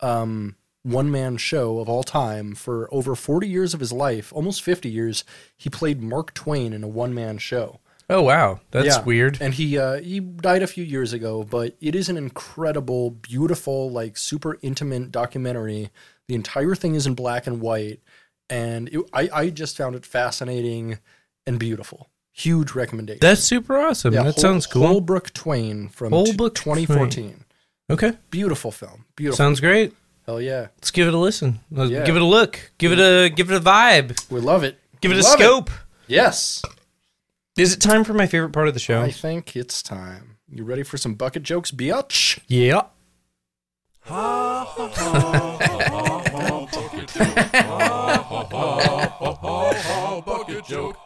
um, 0.00 0.56
one 0.82 1.10
man 1.10 1.36
show 1.36 1.78
of 1.78 1.88
all 1.88 2.02
time 2.02 2.54
for 2.54 2.88
over 2.92 3.14
40 3.14 3.48
years 3.48 3.72
of 3.74 3.80
his 3.80 3.92
life, 3.92 4.32
almost 4.32 4.62
50 4.62 4.88
years. 4.90 5.24
He 5.56 5.70
played 5.70 6.02
Mark 6.02 6.34
Twain 6.34 6.72
in 6.72 6.84
a 6.84 6.88
one 6.88 7.14
man 7.14 7.38
show. 7.38 7.80
oh 8.10 8.20
wow, 8.22 8.60
that's 8.70 8.86
Yeah. 8.98 9.02
weird. 9.04 9.38
And 9.40 9.54
he 9.54 9.78
uh, 9.78 10.00
he 10.00 10.20
died 10.20 10.62
a 10.62 10.66
few 10.66 10.84
years 10.84 11.12
ago, 11.14 11.42
but 11.42 11.74
it 11.80 11.94
is 11.94 12.08
an 12.10 12.16
incredible, 12.18 13.10
beautiful, 13.10 13.90
like 13.90 14.18
super 14.18 14.58
intimate 14.60 15.10
documentary. 15.10 15.90
The 16.28 16.34
entire 16.34 16.74
thing 16.74 16.94
is 16.94 17.06
in 17.06 17.14
black 17.14 17.46
and 17.46 17.60
white, 17.62 18.00
and 18.50 18.88
it, 18.90 19.00
I 19.14 19.30
I 19.32 19.50
just 19.50 19.76
found 19.78 19.94
it 19.96 20.04
fascinating 20.04 20.98
and 21.46 21.58
beautiful. 21.58 22.10
Huge 22.32 22.72
recommendation. 22.74 23.20
That's 23.22 23.42
super 23.42 23.78
awesome. 23.78 24.12
Yeah, 24.12 24.24
that 24.24 24.34
Hol- 24.34 24.42
sounds 24.42 24.66
cool. 24.66 24.86
Holbrook 24.86 25.32
Twain 25.32 25.88
from 25.88 26.10
t- 26.10 26.16
Holbrook 26.16 26.54
2014. 26.56 27.43
Okay, 27.90 28.12
Beautiful 28.30 28.70
film. 28.72 29.04
Beautiful. 29.16 29.36
sounds 29.36 29.60
great. 29.60 29.94
Hell 30.26 30.40
yeah. 30.40 30.68
Let's 30.76 30.90
give 30.90 31.06
it 31.06 31.14
a 31.14 31.18
listen. 31.18 31.60
Let's 31.70 31.90
Yeah. 31.90 32.04
Give 32.04 32.16
it 32.16 32.22
a 32.22 32.26
look. 32.26 32.72
Give 32.78 32.92
it 32.92 32.98
a 32.98 33.28
give 33.28 33.50
it 33.50 33.56
a 33.56 33.60
vibe. 33.60 34.18
We 34.30 34.40
love 34.40 34.64
it. 34.64 34.78
Give 35.00 35.10
it 35.12 35.18
a 35.18 35.22
Love 35.22 35.32
scope. 35.38 35.70
Yes. 36.06 36.62
Is 37.58 37.72
it 37.74 37.80
time 37.80 38.04
for 38.04 38.14
my 38.14 38.26
favorite 38.26 38.52
part 38.52 38.68
of 38.68 38.74
the 38.74 38.80
show? 38.80 39.02
I 39.02 39.10
think 39.10 39.54
it's 39.54 39.82
time. 39.82 40.38
You 40.50 40.64
ready 40.64 40.82
for 40.82 40.96
some 40.96 41.14
bucket 41.14 41.42
jokes, 41.42 41.70
biatch? 41.70 42.40
yeah. 42.48 42.82
Bucket 50.24 50.64
joke. 50.66 50.96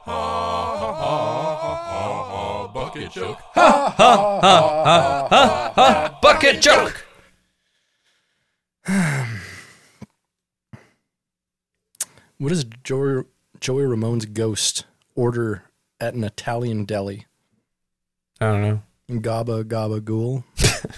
Ha 3.07 3.95
ha 3.97 4.41
ha 4.41 5.29
ha 5.31 5.73
ha. 5.75 6.19
Bucket 6.23 6.61
joke. 6.61 7.05
Bucket 8.85 8.87
joke. 8.87 9.29
What 12.39 12.51
does 12.51 12.65
Joey, 12.85 13.25
Joey 13.61 13.83
Ramone's 13.85 14.25
ghost 14.25 14.85
order 15.17 15.65
at 15.99 16.15
an 16.15 16.23
Italian 16.23 16.85
deli? 16.85 17.27
I 18.41 18.47
don't 18.47 18.63
know. 18.63 18.83
Gaba 19.21 19.65
Gaba 19.65 20.01
Ghoul. 20.01 20.45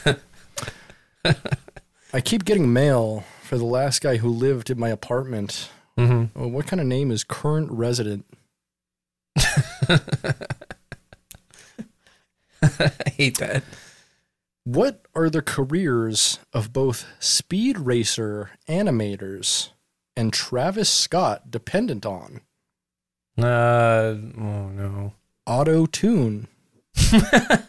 I 2.13 2.21
keep 2.21 2.45
getting 2.45 2.73
mail 2.73 3.25
for 3.43 3.57
the 3.57 3.65
last 3.65 4.03
guy 4.03 4.19
who 4.19 4.29
lived 4.29 4.69
in 4.69 4.79
my 4.79 4.91
apartment. 4.91 5.71
Mm-hmm. 5.99 6.39
Oh, 6.39 6.49
what 6.49 6.67
kind 6.67 6.81
of 6.81 6.87
name 6.87 7.11
is 7.11 7.25
current 7.25 7.71
resident? 7.71 8.27
I 12.63 12.91
hate 13.17 13.39
that. 13.39 13.63
What 14.65 15.07
are 15.15 15.31
the 15.31 15.43
careers 15.43 16.39
of 16.53 16.73
both 16.73 17.07
Speed 17.19 17.79
Racer 17.79 18.51
animators 18.69 19.71
and 20.17 20.33
Travis 20.33 20.91
Scott 20.91 21.51
dependent 21.51 22.05
on? 22.05 22.43
Uh 23.39 23.43
oh 23.43 24.69
no. 24.69 25.13
Auto 25.47 25.87
Tune. 25.87 26.49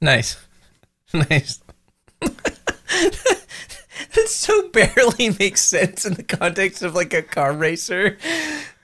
Nice. 0.00 0.36
Nice. 1.14 1.60
that 2.20 4.26
so 4.26 4.68
barely 4.68 5.30
makes 5.38 5.62
sense 5.62 6.04
in 6.04 6.12
the 6.14 6.22
context 6.22 6.82
of 6.82 6.94
like 6.94 7.14
a 7.14 7.22
car 7.22 7.54
racer. 7.54 8.18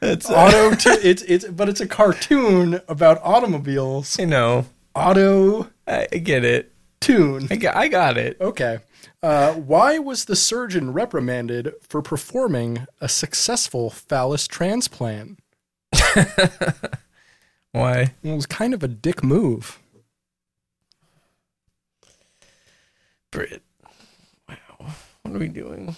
That's 0.04 0.30
uh, 0.30 0.34
Auto 0.34 0.74
Tune. 0.74 0.98
It's 1.02 1.22
it's 1.22 1.46
but 1.46 1.68
it's 1.68 1.80
a 1.80 1.86
cartoon 1.86 2.80
about 2.88 3.20
automobiles. 3.22 4.18
You 4.18 4.26
know. 4.26 4.66
Auto 4.94 5.70
I, 5.86 6.06
I 6.12 6.18
get 6.18 6.44
it. 6.44 6.72
Tune. 7.00 7.48
I 7.50 7.56
got, 7.56 7.76
I 7.76 7.88
got 7.88 8.16
it. 8.16 8.36
Okay. 8.40 8.78
Uh, 9.22 9.54
why 9.54 9.98
was 9.98 10.26
the 10.26 10.36
surgeon 10.36 10.92
reprimanded 10.92 11.72
for 11.80 12.02
performing 12.02 12.86
a 13.00 13.08
successful 13.08 13.90
phallus 13.90 14.46
transplant? 14.46 15.38
Why? 17.72 18.14
It 18.22 18.34
was 18.34 18.46
kind 18.46 18.72
of 18.72 18.82
a 18.82 18.88
dick 18.88 19.24
move. 19.24 19.80
Brit. 23.30 23.62
Wow. 24.48 24.92
What 25.22 25.34
are 25.34 25.38
we 25.38 25.48
doing? 25.48 25.96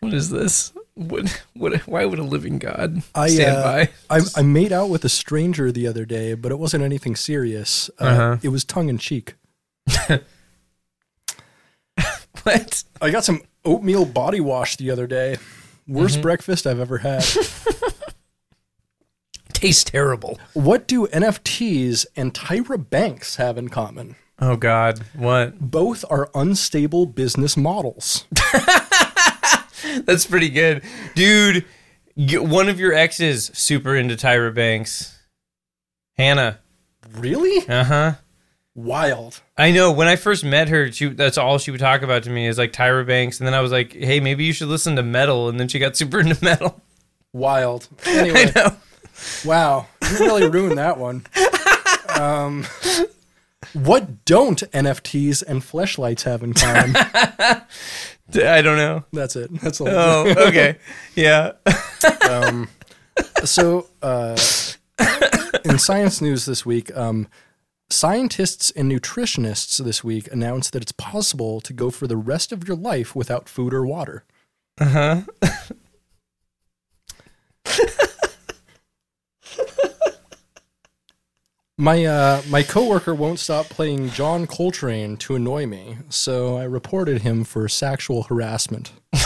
What 0.00 0.12
is 0.12 0.30
this? 0.30 0.72
What? 0.98 1.42
What? 1.54 1.78
Why 1.86 2.04
would 2.04 2.18
a 2.18 2.24
living 2.24 2.58
God 2.58 3.02
I, 3.14 3.28
stand 3.28 3.56
uh, 3.56 3.62
by? 3.62 3.90
I, 4.10 4.20
I 4.36 4.42
made 4.42 4.72
out 4.72 4.90
with 4.90 5.04
a 5.04 5.08
stranger 5.08 5.70
the 5.70 5.86
other 5.86 6.04
day, 6.04 6.34
but 6.34 6.50
it 6.50 6.58
wasn't 6.58 6.82
anything 6.82 7.14
serious. 7.14 7.88
Uh, 8.00 8.04
Uh-huh. 8.04 8.36
It 8.42 8.48
was 8.48 8.64
tongue 8.64 8.88
in 8.88 8.98
cheek. 8.98 9.34
What? 12.44 12.84
I 13.02 13.10
got 13.10 13.24
some 13.24 13.42
oatmeal 13.64 14.04
body 14.06 14.40
wash 14.40 14.76
the 14.76 14.90
other 14.90 15.06
day. 15.06 15.36
Worst 15.86 16.14
Mm-hmm. 16.14 16.22
breakfast 16.22 16.66
I've 16.66 16.80
ever 16.80 16.98
had. 16.98 17.24
Tastes 19.52 19.84
terrible. 19.84 20.38
what 20.54 20.86
do 20.86 21.06
NFTs 21.08 22.06
and 22.16 22.32
Tyra 22.32 22.78
Banks 22.88 23.36
have 23.36 23.58
in 23.58 23.68
common? 23.68 24.14
Oh 24.40 24.54
God. 24.56 25.00
What? 25.14 25.58
Both 25.58 26.04
are 26.08 26.30
unstable 26.34 27.06
business 27.06 27.56
models. 27.56 28.24
That's 30.04 30.26
pretty 30.26 30.50
good, 30.50 30.82
dude. 31.14 31.64
One 32.16 32.68
of 32.68 32.80
your 32.80 32.92
exes 32.92 33.50
super 33.54 33.94
into 33.94 34.16
Tyra 34.16 34.54
Banks. 34.54 35.18
Hannah. 36.16 36.58
Really? 37.12 37.66
Uh 37.68 37.84
huh. 37.84 38.12
Wild. 38.74 39.40
I 39.56 39.70
know. 39.72 39.90
When 39.92 40.08
I 40.08 40.16
first 40.16 40.44
met 40.44 40.68
her, 40.68 40.90
she 40.92 41.08
that's 41.08 41.38
all 41.38 41.58
she 41.58 41.70
would 41.70 41.80
talk 41.80 42.02
about 42.02 42.24
to 42.24 42.30
me 42.30 42.46
is 42.46 42.58
like 42.58 42.72
Tyra 42.72 43.06
Banks, 43.06 43.40
and 43.40 43.46
then 43.46 43.54
I 43.54 43.60
was 43.60 43.72
like, 43.72 43.92
"Hey, 43.92 44.20
maybe 44.20 44.44
you 44.44 44.52
should 44.52 44.68
listen 44.68 44.96
to 44.96 45.02
metal." 45.02 45.48
And 45.48 45.58
then 45.58 45.68
she 45.68 45.78
got 45.78 45.96
super 45.96 46.20
into 46.20 46.42
metal. 46.44 46.80
Wild. 47.32 47.88
Anyway, 48.06 48.52
wow. 49.44 49.86
You 50.10 50.18
really 50.18 50.48
ruined 50.48 50.78
that 50.78 50.98
one. 50.98 51.26
Um, 52.10 52.66
what 53.74 54.24
don't 54.24 54.58
NFTs 54.72 55.42
and 55.46 55.60
fleshlights 55.60 56.22
have 56.22 56.42
in 56.42 56.54
common? 56.54 56.94
I 58.34 58.60
don't 58.62 58.76
know. 58.76 59.04
That's 59.12 59.36
it. 59.36 59.50
That's 59.62 59.80
all. 59.80 59.88
Oh, 59.88 60.34
okay. 60.48 60.76
Yeah. 61.14 61.52
Um, 62.28 62.68
so, 63.44 63.86
uh, 64.02 64.38
in 65.64 65.78
science 65.78 66.20
news 66.20 66.44
this 66.44 66.64
week, 66.64 66.96
um, 66.96 67.26
scientists 67.90 68.70
and 68.72 68.90
nutritionists 68.90 69.82
this 69.82 70.04
week 70.04 70.30
announced 70.30 70.72
that 70.74 70.82
it's 70.82 70.92
possible 70.92 71.60
to 71.62 71.72
go 71.72 71.90
for 71.90 72.06
the 72.06 72.16
rest 72.16 72.52
of 72.52 72.68
your 72.68 72.76
life 72.76 73.16
without 73.16 73.48
food 73.48 73.74
or 73.74 73.84
water. 73.86 74.24
Uh 74.80 74.84
huh. 74.84 75.22
My 81.80 82.04
uh, 82.04 82.42
my 82.48 82.64
coworker 82.64 83.14
won't 83.14 83.38
stop 83.38 83.66
playing 83.68 84.10
John 84.10 84.48
Coltrane 84.48 85.16
to 85.18 85.36
annoy 85.36 85.64
me, 85.66 85.98
so 86.08 86.56
I 86.56 86.64
reported 86.64 87.22
him 87.22 87.44
for 87.44 87.68
sexual 87.68 88.24
harassment. 88.24 88.92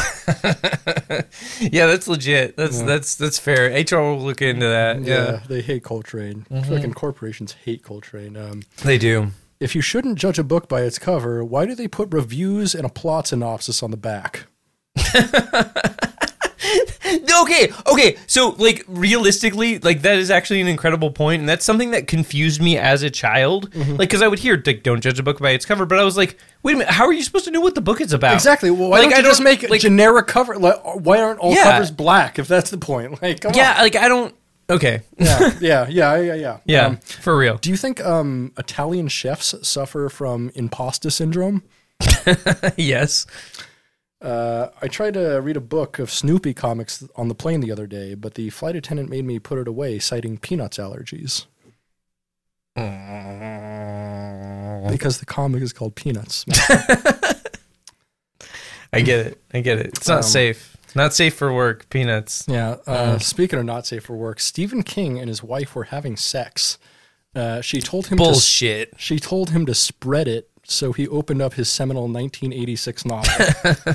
Yeah, 1.60 1.86
that's 1.86 2.06
legit. 2.08 2.56
That's 2.56 2.80
that's 2.82 3.14
that's 3.16 3.38
fair. 3.38 3.68
HR 3.70 3.96
will 4.00 4.20
look 4.20 4.40
into 4.42 4.66
that. 4.66 5.02
Yeah, 5.02 5.40
they 5.48 5.60
hate 5.62 5.82
Coltrane. 5.82 6.46
Fucking 6.50 6.94
corporations 6.94 7.56
hate 7.64 7.82
Coltrane. 7.82 8.36
Um, 8.36 8.62
they 8.84 8.98
do. 8.98 9.28
if 9.60 9.74
you 9.74 9.80
shouldn't 9.80 10.18
judge 10.18 10.38
a 10.38 10.44
book 10.44 10.68
by 10.68 10.82
its 10.82 10.98
cover, 10.98 11.44
why 11.44 11.66
do 11.66 11.74
they 11.74 11.88
put 11.88 12.12
reviews 12.12 12.74
and 12.74 12.84
a 12.84 12.88
plot 12.88 13.28
synopsis 13.28 13.82
on 13.82 13.90
the 13.90 13.96
back? 13.96 14.46
Okay, 17.42 17.72
okay. 17.86 18.16
So, 18.26 18.50
like, 18.58 18.84
realistically, 18.86 19.78
like 19.80 20.02
that 20.02 20.18
is 20.18 20.30
actually 20.30 20.60
an 20.60 20.68
incredible 20.68 21.10
point, 21.10 21.40
and 21.40 21.48
that's 21.48 21.64
something 21.64 21.90
that 21.90 22.06
confused 22.06 22.60
me 22.62 22.78
as 22.78 23.02
a 23.02 23.10
child. 23.10 23.70
Mm-hmm. 23.70 23.90
Like, 23.92 24.08
because 24.10 24.22
I 24.22 24.28
would 24.28 24.38
hear, 24.38 24.62
like, 24.64 24.82
"Don't 24.82 25.00
judge 25.00 25.18
a 25.18 25.22
book 25.22 25.40
by 25.40 25.50
its 25.50 25.64
cover," 25.66 25.84
but 25.86 25.98
I 25.98 26.04
was 26.04 26.16
like, 26.16 26.38
"Wait 26.62 26.74
a 26.74 26.78
minute, 26.78 26.92
how 26.92 27.04
are 27.06 27.12
you 27.12 27.22
supposed 27.22 27.46
to 27.46 27.50
know 27.50 27.60
what 27.60 27.74
the 27.74 27.80
book 27.80 28.00
is 28.00 28.12
about?" 28.12 28.34
Exactly. 28.34 28.70
Well, 28.70 28.90
why 28.90 28.98
Like, 29.00 29.10
don't 29.10 29.14
I 29.14 29.18
you 29.18 29.24
just 29.24 29.38
don't- 29.40 29.44
make 29.44 29.68
like- 29.68 29.80
generic 29.80 30.26
cover? 30.28 30.56
Like, 30.56 30.76
why 31.04 31.20
aren't 31.20 31.40
all 31.40 31.52
Yeah. 31.54 31.64
covers 31.64 31.90
black? 31.90 32.38
If 32.38 32.46
that's 32.48 32.70
the 32.70 32.78
point, 32.78 33.20
like, 33.22 33.40
come 33.40 33.52
Yeah, 33.54 33.72
on. 33.76 33.78
like 33.82 33.96
I 33.96 34.08
don't. 34.08 34.34
Okay, 34.70 35.02
yeah, 35.18 35.50
yeah, 35.60 35.86
yeah, 35.88 36.16
yeah, 36.16 36.34
yeah. 36.34 36.56
yeah, 36.64 36.86
Um, 36.86 36.96
for 36.98 37.36
real. 37.36 37.56
do 37.58 37.68
you 37.70 37.76
think 37.76 38.00
um, 38.04 38.52
Italian 38.56 39.08
chefs 39.08 39.54
suffer 39.62 40.08
from 40.08 40.50
imposter 40.54 41.10
syndrome? 41.10 41.62
yes. 42.76 43.26
Uh, 44.22 44.68
I 44.80 44.86
tried 44.88 45.14
to 45.14 45.40
read 45.40 45.56
a 45.56 45.60
book 45.60 45.98
of 45.98 46.08
Snoopy 46.10 46.54
comics 46.54 47.04
on 47.16 47.26
the 47.28 47.34
plane 47.34 47.60
the 47.60 47.72
other 47.72 47.88
day, 47.88 48.14
but 48.14 48.34
the 48.34 48.50
flight 48.50 48.76
attendant 48.76 49.10
made 49.10 49.24
me 49.24 49.38
put 49.40 49.58
it 49.58 49.66
away, 49.66 49.98
citing 49.98 50.38
peanuts 50.38 50.78
allergies. 50.78 51.46
Because 54.90 55.18
the 55.20 55.26
comic 55.26 55.62
is 55.62 55.72
called 55.72 55.94
Peanuts. 55.94 56.44
I 58.92 59.00
get 59.00 59.26
it. 59.26 59.40
I 59.54 59.60
get 59.60 59.78
it. 59.78 59.86
It's 59.86 60.08
not 60.08 60.18
Um, 60.18 60.22
safe. 60.24 60.76
Not 60.94 61.14
safe 61.14 61.34
for 61.34 61.52
work. 61.52 61.88
Peanuts. 61.88 62.44
Yeah. 62.48 62.76
Uh, 62.86 63.18
speaking 63.18 63.58
of 63.58 63.64
not 63.64 63.86
safe 63.86 64.04
for 64.04 64.14
work, 64.16 64.38
Stephen 64.40 64.82
King 64.82 65.18
and 65.18 65.28
his 65.28 65.42
wife 65.42 65.74
were 65.74 65.84
having 65.84 66.16
sex. 66.16 66.78
Uh, 67.34 67.60
she 67.62 67.80
told 67.80 68.08
him 68.08 68.18
to 68.18 68.24
Bullshit. 68.24 68.92
she 68.98 69.18
told 69.18 69.50
him 69.50 69.64
to 69.66 69.74
spread 69.74 70.28
it, 70.28 70.50
so 70.72 70.92
he 70.92 71.06
opened 71.08 71.42
up 71.42 71.54
his 71.54 71.68
seminal 71.68 72.04
1986 72.08 73.04
novel. 73.04 73.46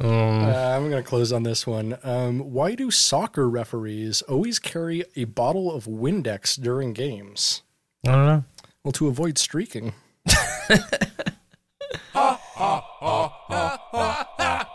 Um, 0.00 0.08
Uh, 0.08 0.74
I'm 0.74 0.88
going 0.90 1.02
to 1.02 1.08
close 1.08 1.32
on 1.32 1.42
this 1.42 1.66
one. 1.66 1.98
Um, 2.02 2.38
why 2.52 2.74
do 2.74 2.90
soccer 2.90 3.46
referees 3.48 4.22
always 4.22 4.58
carry 4.58 5.04
a 5.16 5.24
bottle 5.24 5.70
of 5.70 5.84
Windex 5.84 6.58
during 6.60 6.94
games? 6.94 7.60
I 8.06 8.12
don't 8.12 8.26
know. 8.26 8.44
Well, 8.82 8.92
to 8.92 9.08
avoid 9.08 9.36
streaking. 9.36 9.92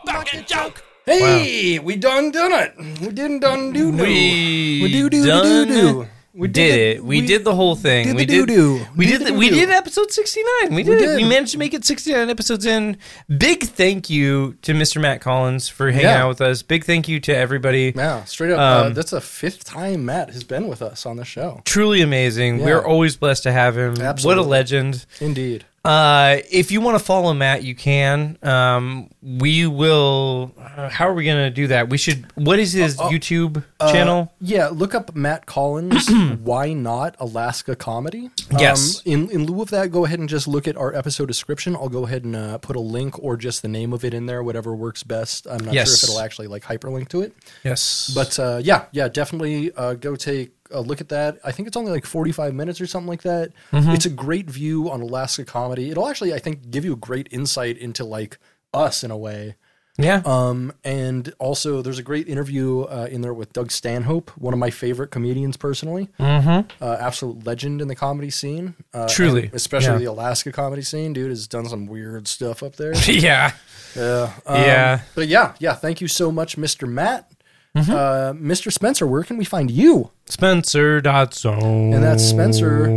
Bucket 0.06 0.48
joke. 0.48 0.84
Hey, 1.06 1.80
we 1.80 1.96
done 1.96 2.32
done 2.32 2.52
it. 2.54 2.74
We 3.02 3.10
didn't 3.10 3.40
done 3.40 3.72
do 3.72 3.92
do. 3.92 4.04
We 4.04 4.82
We 4.84 4.92
do 4.92 5.10
do 5.10 5.22
do 5.24 5.28
done 5.28 5.68
do. 5.68 6.08
We 6.38 6.47
did 6.47 6.73
the- 6.73 6.97
it. 6.97 7.03
We, 7.03 7.22
did 7.26 7.43
the 7.43 7.55
whole 7.55 7.76
thing. 7.76 8.07
did 8.07 8.15
we 8.15 8.26
did. 8.26 8.47
doo-doo. 8.47 8.85
We 8.95 9.07
Did 9.07 9.19
did. 9.19 9.27
the 9.27 9.34
we 9.34 9.49
did 9.49 9.69
episode 9.69 10.11
sixty 10.11 10.41
nine. 10.61 10.76
We 10.76 10.84
did 10.84 11.01
it. 11.01 11.05
did. 11.05 11.15
We 11.18 11.23
managed 11.27 11.51
to 11.53 11.57
make 11.57 11.73
it 11.73 11.84
sixty 11.84 12.11
nine 12.14 12.30
episodes 12.30 12.65
in. 12.65 12.97
Big 13.38 13.64
thank 13.64 14.09
you 14.09 14.53
to 14.61 14.73
Mr. 14.73 15.01
Matt 15.01 15.22
Collins 15.22 15.68
for 15.68 15.89
hanging 15.89 16.05
Yeah. 16.05 16.23
out 16.23 16.30
with 16.30 16.41
us. 16.41 16.61
Big 16.61 16.84
thank 16.85 17.07
you 17.07 17.19
to 17.22 17.35
everybody. 17.35 17.93
Yeah, 17.95 18.23
straight 18.26 18.51
up. 18.51 18.59
uh, 18.59 18.88
Um, 18.88 18.93
that's 18.93 19.11
the 19.11 19.22
fifth 19.22 19.64
time 19.64 20.05
Matt 20.05 20.30
has 20.31 20.43
been 20.43 20.68
with 20.68 20.81
us 20.81 21.05
on 21.05 21.18
the 21.18 21.26
show. 21.26 21.61
Truly 21.65 22.01
amazing. 22.01 22.59
Yeah. 22.59 22.65
We're 22.65 22.85
always 22.85 23.15
blessed 23.18 23.43
to 23.43 23.51
have 23.51 23.77
him. 23.77 23.99
Absolutely. 23.99 24.39
What 24.41 24.45
a 24.45 24.49
legend. 24.49 25.05
Indeed. 25.19 25.65
Uh, 25.88 26.41
if 26.51 26.69
you 26.69 26.81
want 26.81 26.97
to 26.99 27.03
follow 27.03 27.34
Matt, 27.34 27.64
you 27.64 27.73
can. 27.73 28.38
Um, 28.43 29.09
we 29.22 29.65
will. 29.68 30.53
Uh, 30.59 30.89
how 30.89 31.07
are 31.07 31.14
we 31.14 31.23
gonna 31.23 31.49
do 31.49 31.68
that? 31.68 31.88
We 31.89 31.97
should. 31.97 32.26
What 32.35 32.59
is 32.59 32.73
his 32.73 32.97
YouTube 32.97 33.64
channel? 33.80 34.30
Uh, 34.30 34.35
yeah, 34.41 34.68
look 34.68 34.93
up 34.93 35.15
Matt 35.15 35.45
Collins. 35.45 36.09
Why 36.43 36.73
not 36.73 37.15
Alaska 37.22 37.73
comedy? 37.77 38.30
Yes. 38.59 38.97
Um, 38.97 39.14
in 39.14 39.30
in 39.31 39.45
lieu 39.45 39.61
of 39.61 39.69
that, 39.69 39.91
go 39.91 40.03
ahead 40.03 40.19
and 40.19 40.27
just 40.27 40.45
look 40.45 40.68
at 40.68 40.76
our 40.76 40.93
episode 40.93 41.27
description. 41.27 41.73
I'll 41.77 41.88
go 41.88 42.05
ahead 42.05 42.26
and 42.26 42.35
uh, 42.35 42.57
put 42.57 42.76
a 42.76 42.81
link 42.81 43.18
or 43.23 43.38
just 43.38 43.61
the 43.61 43.69
name 43.69 43.93
of 43.93 44.03
it 44.03 44.14
in 44.14 44.26
there, 44.26 44.43
whatever 44.43 44.76
works 44.76 45.03
best. 45.03 45.47
I'm 45.47 45.64
not 45.64 45.73
Yes. 45.73 45.88
sure 45.88 45.95
if 45.95 46.03
it'll 46.15 46.22
actually 46.22 46.47
like 46.47 46.64
hyperlink 46.64 47.07
to 47.09 47.22
it, 47.22 47.34
yes, 47.64 48.11
but 48.14 48.38
uh, 48.39 48.59
yeah, 48.61 48.85
yeah, 48.91 49.07
definitely 49.07 49.72
uh, 49.73 49.93
go 49.93 50.18
take 50.18 50.51
a 50.72 50.81
look 50.81 51.02
at 51.02 51.10
that. 51.10 51.39
I 51.44 51.52
think 51.52 51.68
it's 51.68 51.77
only 51.77 51.91
like 51.91 52.06
45 52.06 52.53
minutes 52.53 52.81
or 52.81 52.88
something 52.88 53.07
like 53.07 53.23
that. 53.23 53.52
Mm-hmm. 53.72 53.91
It's 53.91 54.06
a 54.06 54.10
great 54.10 54.49
view 54.49 54.89
on 54.89 55.02
Alaska 55.02 55.45
comedy. 55.45 55.89
It'll 55.89 56.07
actually, 56.07 56.34
I 56.34 56.39
think, 56.39 56.69
give 56.69 56.85
you 56.85 56.94
a 56.94 56.98
great 56.98 57.27
insight 57.31 57.77
into 57.77 58.03
like 58.03 58.39
us 58.73 59.03
in 59.03 59.11
a 59.11 59.18
way. 59.18 59.56
yeah. 59.98 60.22
Um, 60.26 60.73
and 60.84 61.34
also, 61.39 61.81
there's 61.81 61.98
a 61.98 62.03
great 62.03 62.27
interview 62.27 62.81
uh, 62.81 63.07
in 63.10 63.22
there 63.22 63.34
with 63.34 63.52
Doug 63.53 63.72
Stanhope, 63.72 64.30
one 64.38 64.53
of 64.53 64.60
my 64.60 64.69
favorite 64.69 65.10
comedians 65.10 65.57
personally. 65.57 66.10
Mm-hmm. 66.19 66.84
Uh, 66.84 66.98
absolute 66.99 67.45
legend 67.45 67.81
in 67.81 67.88
the 67.88 67.95
comedy 67.95 68.30
scene. 68.30 68.76
Uh, 68.94 69.07
Truly, 69.07 69.49
especially 69.53 69.94
yeah. 69.94 69.98
the 69.99 70.06
Alaska 70.06 70.52
comedy 70.52 70.84
scene. 70.84 71.14
Dude 71.14 71.30
has 71.30 71.48
done 71.48 71.65
some 71.65 71.88
weird 71.88 72.27
stuff 72.27 72.61
up 72.61 72.76
there. 72.76 72.94
yeah. 73.07 73.53
yeah. 73.95 74.34
Um, 74.45 74.61
Yeah. 74.61 75.02
But 75.15 75.30
yeah, 75.30 75.56
yeah. 75.60 75.73
Thank 75.73 76.02
you 76.02 76.07
so 76.07 76.31
much, 76.31 76.57
Mr. 76.57 76.88
Matt. 76.88 77.31
Mm-hmm. 77.78 77.91
Uh, 77.91 78.34
Mr. 78.34 78.72
Spencer, 78.72 79.06
where 79.08 79.24
can 79.24 79.38
we 79.38 79.45
find 79.45 79.70
you? 79.72 80.12
Spencer 80.26 81.02
dot 81.02 81.34
zone. 81.34 81.94
And 81.94 82.04
that's 82.04 82.24
Spencer, 82.24 82.88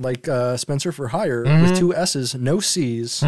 like 0.00 0.28
uh, 0.28 0.56
Spencer 0.56 0.92
for 0.92 1.08
Hire, 1.08 1.44
Mm-hmm. 1.44 1.62
with 1.62 1.78
two 1.78 1.94
S's, 1.94 2.34
no 2.34 2.60
C's, 2.60 3.22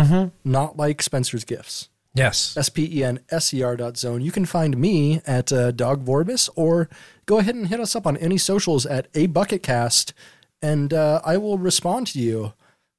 not 0.45 0.77
like 0.77 1.03
Spencer's 1.03 1.45
Gifts. 1.45 1.89
Yes. 2.15 2.57
S 2.57 2.69
P 2.69 2.89
E 2.99 3.05
N 3.05 3.21
S 3.31 3.55
E 3.55 3.63
R 3.63 3.77
dot 3.77 3.97
zone. 3.97 4.21
You 4.21 4.33
can 4.33 4.45
find 4.45 4.77
me 4.77 5.21
at 5.27 5.53
uh, 5.53 5.71
Dog 5.71 6.05
Vorbis 6.05 6.49
or 6.57 6.89
go 7.27 7.39
ahead 7.39 7.55
and 7.55 7.69
hit 7.69 7.79
us 7.79 7.95
up 7.95 8.05
on 8.07 8.17
any 8.17 8.37
socials 8.37 8.85
at 8.85 9.07
a 9.15 9.29
bucketcast, 9.29 10.13
and 10.61 10.93
uh, 10.93 11.21
I 11.25 11.37
will 11.37 11.57
respond 11.57 12.09
to 12.09 12.19
you. 12.19 12.53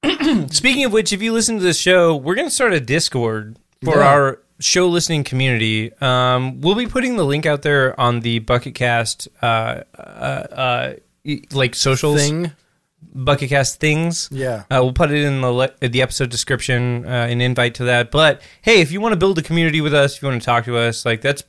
Speaking 0.49 0.85
of 0.85 0.93
which, 0.93 1.11
if 1.11 1.22
you 1.22 1.34
listen 1.34 1.57
to 1.57 1.63
this 1.63 1.77
show, 1.77 2.15
we're 2.15 2.35
going 2.35 2.47
to 2.47 2.53
start 2.53 2.73
a 2.73 2.80
Discord 2.80 3.57
for 3.84 3.97
Yeah. 3.97 4.07
our 4.07 4.39
show 4.61 4.88
listening 4.88 5.23
community. 5.23 5.91
Um, 6.01 6.61
we'll 6.61 6.75
be 6.75 6.88
putting 6.88 7.17
the 7.17 7.25
link 7.25 7.45
out 7.45 7.61
there 7.63 7.99
on 7.99 8.21
the 8.21 8.39
Bucketcast, 8.39 9.27
uh, 9.41 9.81
uh, 9.97 10.01
uh, 10.01 10.93
like 11.51 11.75
socials, 11.75 12.21
Thing, 12.21 12.51
Bucketcast 13.15 13.77
things. 13.77 14.29
yeah, 14.31 14.63
Uh, 14.71 14.79
we'll 14.81 14.93
put 14.93 15.11
it 15.11 15.23
in 15.23 15.41
the 15.41 15.51
le- 15.51 15.71
the 15.81 16.01
episode 16.01 16.29
description, 16.29 17.05
uh, 17.05 17.09
an 17.29 17.41
invite 17.41 17.75
to 17.75 17.83
that. 17.85 18.11
But 18.11 18.41
hey, 18.61 18.79
if 18.81 18.91
you 18.91 19.01
want 19.01 19.13
to 19.13 19.17
build 19.17 19.38
a 19.38 19.41
community 19.41 19.81
with 19.81 19.93
us, 19.93 20.15
if 20.15 20.21
you 20.21 20.29
want 20.29 20.41
to 20.41 20.45
talk 20.45 20.65
to 20.65 20.77
us, 20.77 21.05
like 21.05 21.21
that's, 21.21 21.43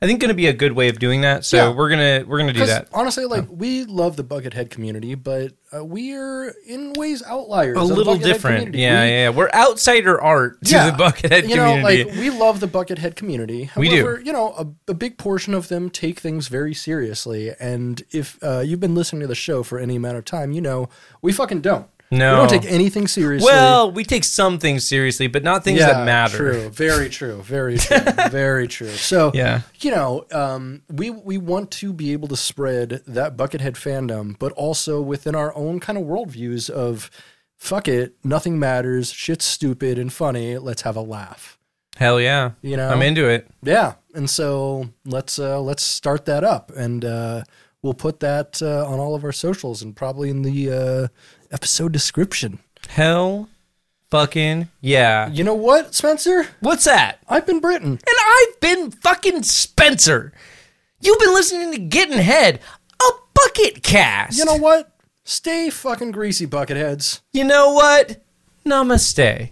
I 0.00 0.06
think, 0.06 0.20
going 0.20 0.28
to 0.28 0.34
be 0.34 0.46
a 0.46 0.52
good 0.52 0.72
way 0.72 0.88
of 0.88 1.00
doing 1.00 1.22
that. 1.22 1.44
So 1.44 1.56
Yeah. 1.56 1.74
we're 1.74 1.88
gonna 1.90 2.24
we're 2.26 2.38
gonna 2.38 2.52
do 2.52 2.64
that. 2.66 2.86
honestly, 2.92 3.24
like 3.24 3.46
we 3.50 3.84
love 3.84 4.14
the 4.16 4.22
Buckethead 4.22 4.70
community, 4.70 5.16
but 5.16 5.54
uh, 5.76 5.84
we 5.84 6.14
are 6.14 6.54
in 6.66 6.92
ways 6.92 7.20
outliers. 7.24 7.76
A 7.76 7.82
little 7.82 8.16
different, 8.16 8.74
yeah, 8.76 9.02
We- 9.02 9.08
yeah, 9.08 9.24
yeah. 9.24 9.28
We're 9.30 9.50
outsider 9.52 10.20
art 10.20 10.64
to 10.66 10.72
the 10.74 10.94
Buckethead 10.96 11.48
you 11.48 11.56
know, 11.56 11.74
community. 11.74 12.04
like 12.04 12.14
we 12.16 12.30
love 12.30 12.60
the 12.60 12.68
Buckethead 12.68 13.16
community. 13.16 13.70
We 13.76 13.88
do. 13.88 13.96
However, 14.02 14.22
you 14.24 14.32
know, 14.32 14.52
a, 14.56 14.92
a 14.92 14.94
big 14.94 15.18
portion 15.18 15.52
of 15.52 15.66
them 15.68 15.90
take 15.90 16.20
things 16.20 16.46
very 16.46 16.74
seriously. 16.74 17.52
And 17.58 18.02
if 18.12 18.38
uh, 18.42 18.60
you've 18.60 18.80
been 18.80 18.94
listening 18.94 19.20
to 19.22 19.26
the 19.26 19.34
show 19.34 19.62
for 19.64 19.78
any 19.80 19.96
amount 19.96 20.16
of 20.16 20.24
time, 20.24 20.52
you 20.52 20.60
know 20.60 20.88
we 21.22 21.32
fucking 21.32 21.60
don't. 21.60 21.88
No. 22.10 22.32
we 22.42 22.48
don't 22.48 22.62
take 22.62 22.70
anything 22.72 23.06
seriously. 23.06 23.44
Well, 23.46 23.90
we 23.92 24.04
take 24.04 24.24
some 24.24 24.58
things 24.58 24.86
seriously, 24.86 25.26
but 25.26 25.42
not 25.42 25.62
things 25.64 25.80
that 25.80 26.04
matter. 26.06 26.36
True. 26.36 26.68
Very 26.70 27.08
true. 27.10 27.42
Very 27.42 27.76
true. 27.78 27.98
very 28.30 28.66
true. 28.68 28.88
So 28.90 29.30
Yeah. 29.34 29.62
you 29.80 29.90
know, 29.90 30.24
um, 30.32 30.82
we 30.88 31.10
we 31.10 31.36
want 31.38 31.70
to 31.72 31.92
be 31.92 32.12
able 32.12 32.28
to 32.28 32.36
spread 32.36 33.02
that 33.06 33.36
Buckethead 33.36 33.74
fandom, 33.74 34.38
but 34.38 34.52
also 34.52 35.00
within 35.02 35.34
our 35.34 35.54
own 35.56 35.80
kind 35.80 35.98
of 35.98 36.04
worldviews 36.04 36.70
of 36.70 37.10
fuck 37.56 37.88
it, 37.88 38.14
nothing 38.24 38.58
matters, 38.58 39.12
shit's 39.12 39.44
stupid 39.44 39.98
and 39.98 40.12
funny. 40.12 40.56
Let's 40.58 40.82
have 40.82 40.96
a 40.96 41.00
laugh. 41.02 41.58
Hell 41.96 42.20
yeah. 42.20 42.52
You 42.62 42.76
know, 42.76 42.88
I'm 42.88 43.02
into 43.02 43.28
it. 43.28 43.48
Yeah, 43.62 43.94
and 44.14 44.30
so 44.30 44.88
let's 45.04 45.38
uh, 45.38 45.60
let's 45.60 45.82
start 45.82 46.24
that 46.26 46.44
up, 46.44 46.70
and 46.76 47.04
uh, 47.04 47.42
we'll 47.82 47.94
put 47.94 48.20
that 48.20 48.62
uh, 48.62 48.86
on 48.86 49.00
all 49.00 49.16
of 49.16 49.24
our 49.24 49.32
socials 49.32 49.82
and 49.82 49.96
probably 49.96 50.30
in 50.30 50.42
the 50.42 50.70
uh, 50.70 51.08
episode 51.50 51.92
description. 51.92 52.58
Hell 52.88 53.48
fucking 54.10 54.68
yeah. 54.80 55.28
You 55.30 55.44
know 55.44 55.54
what, 55.54 55.94
Spencer? 55.94 56.46
What's 56.60 56.84
that? 56.84 57.18
I've 57.28 57.46
been 57.46 57.60
Britain. 57.60 57.92
And 57.92 58.00
I've 58.06 58.60
been 58.60 58.90
fucking 58.90 59.42
Spencer. 59.42 60.32
You've 61.00 61.18
been 61.18 61.34
listening 61.34 61.72
to 61.72 61.78
Getting 61.78 62.18
Head, 62.18 62.60
a 63.00 63.10
bucket 63.34 63.82
cast. 63.82 64.38
You 64.38 64.44
know 64.44 64.56
what? 64.56 64.90
Stay 65.24 65.70
fucking 65.70 66.12
greasy, 66.12 66.46
bucketheads. 66.46 67.20
You 67.32 67.44
know 67.44 67.72
what? 67.72 68.22
Namaste. 68.66 69.50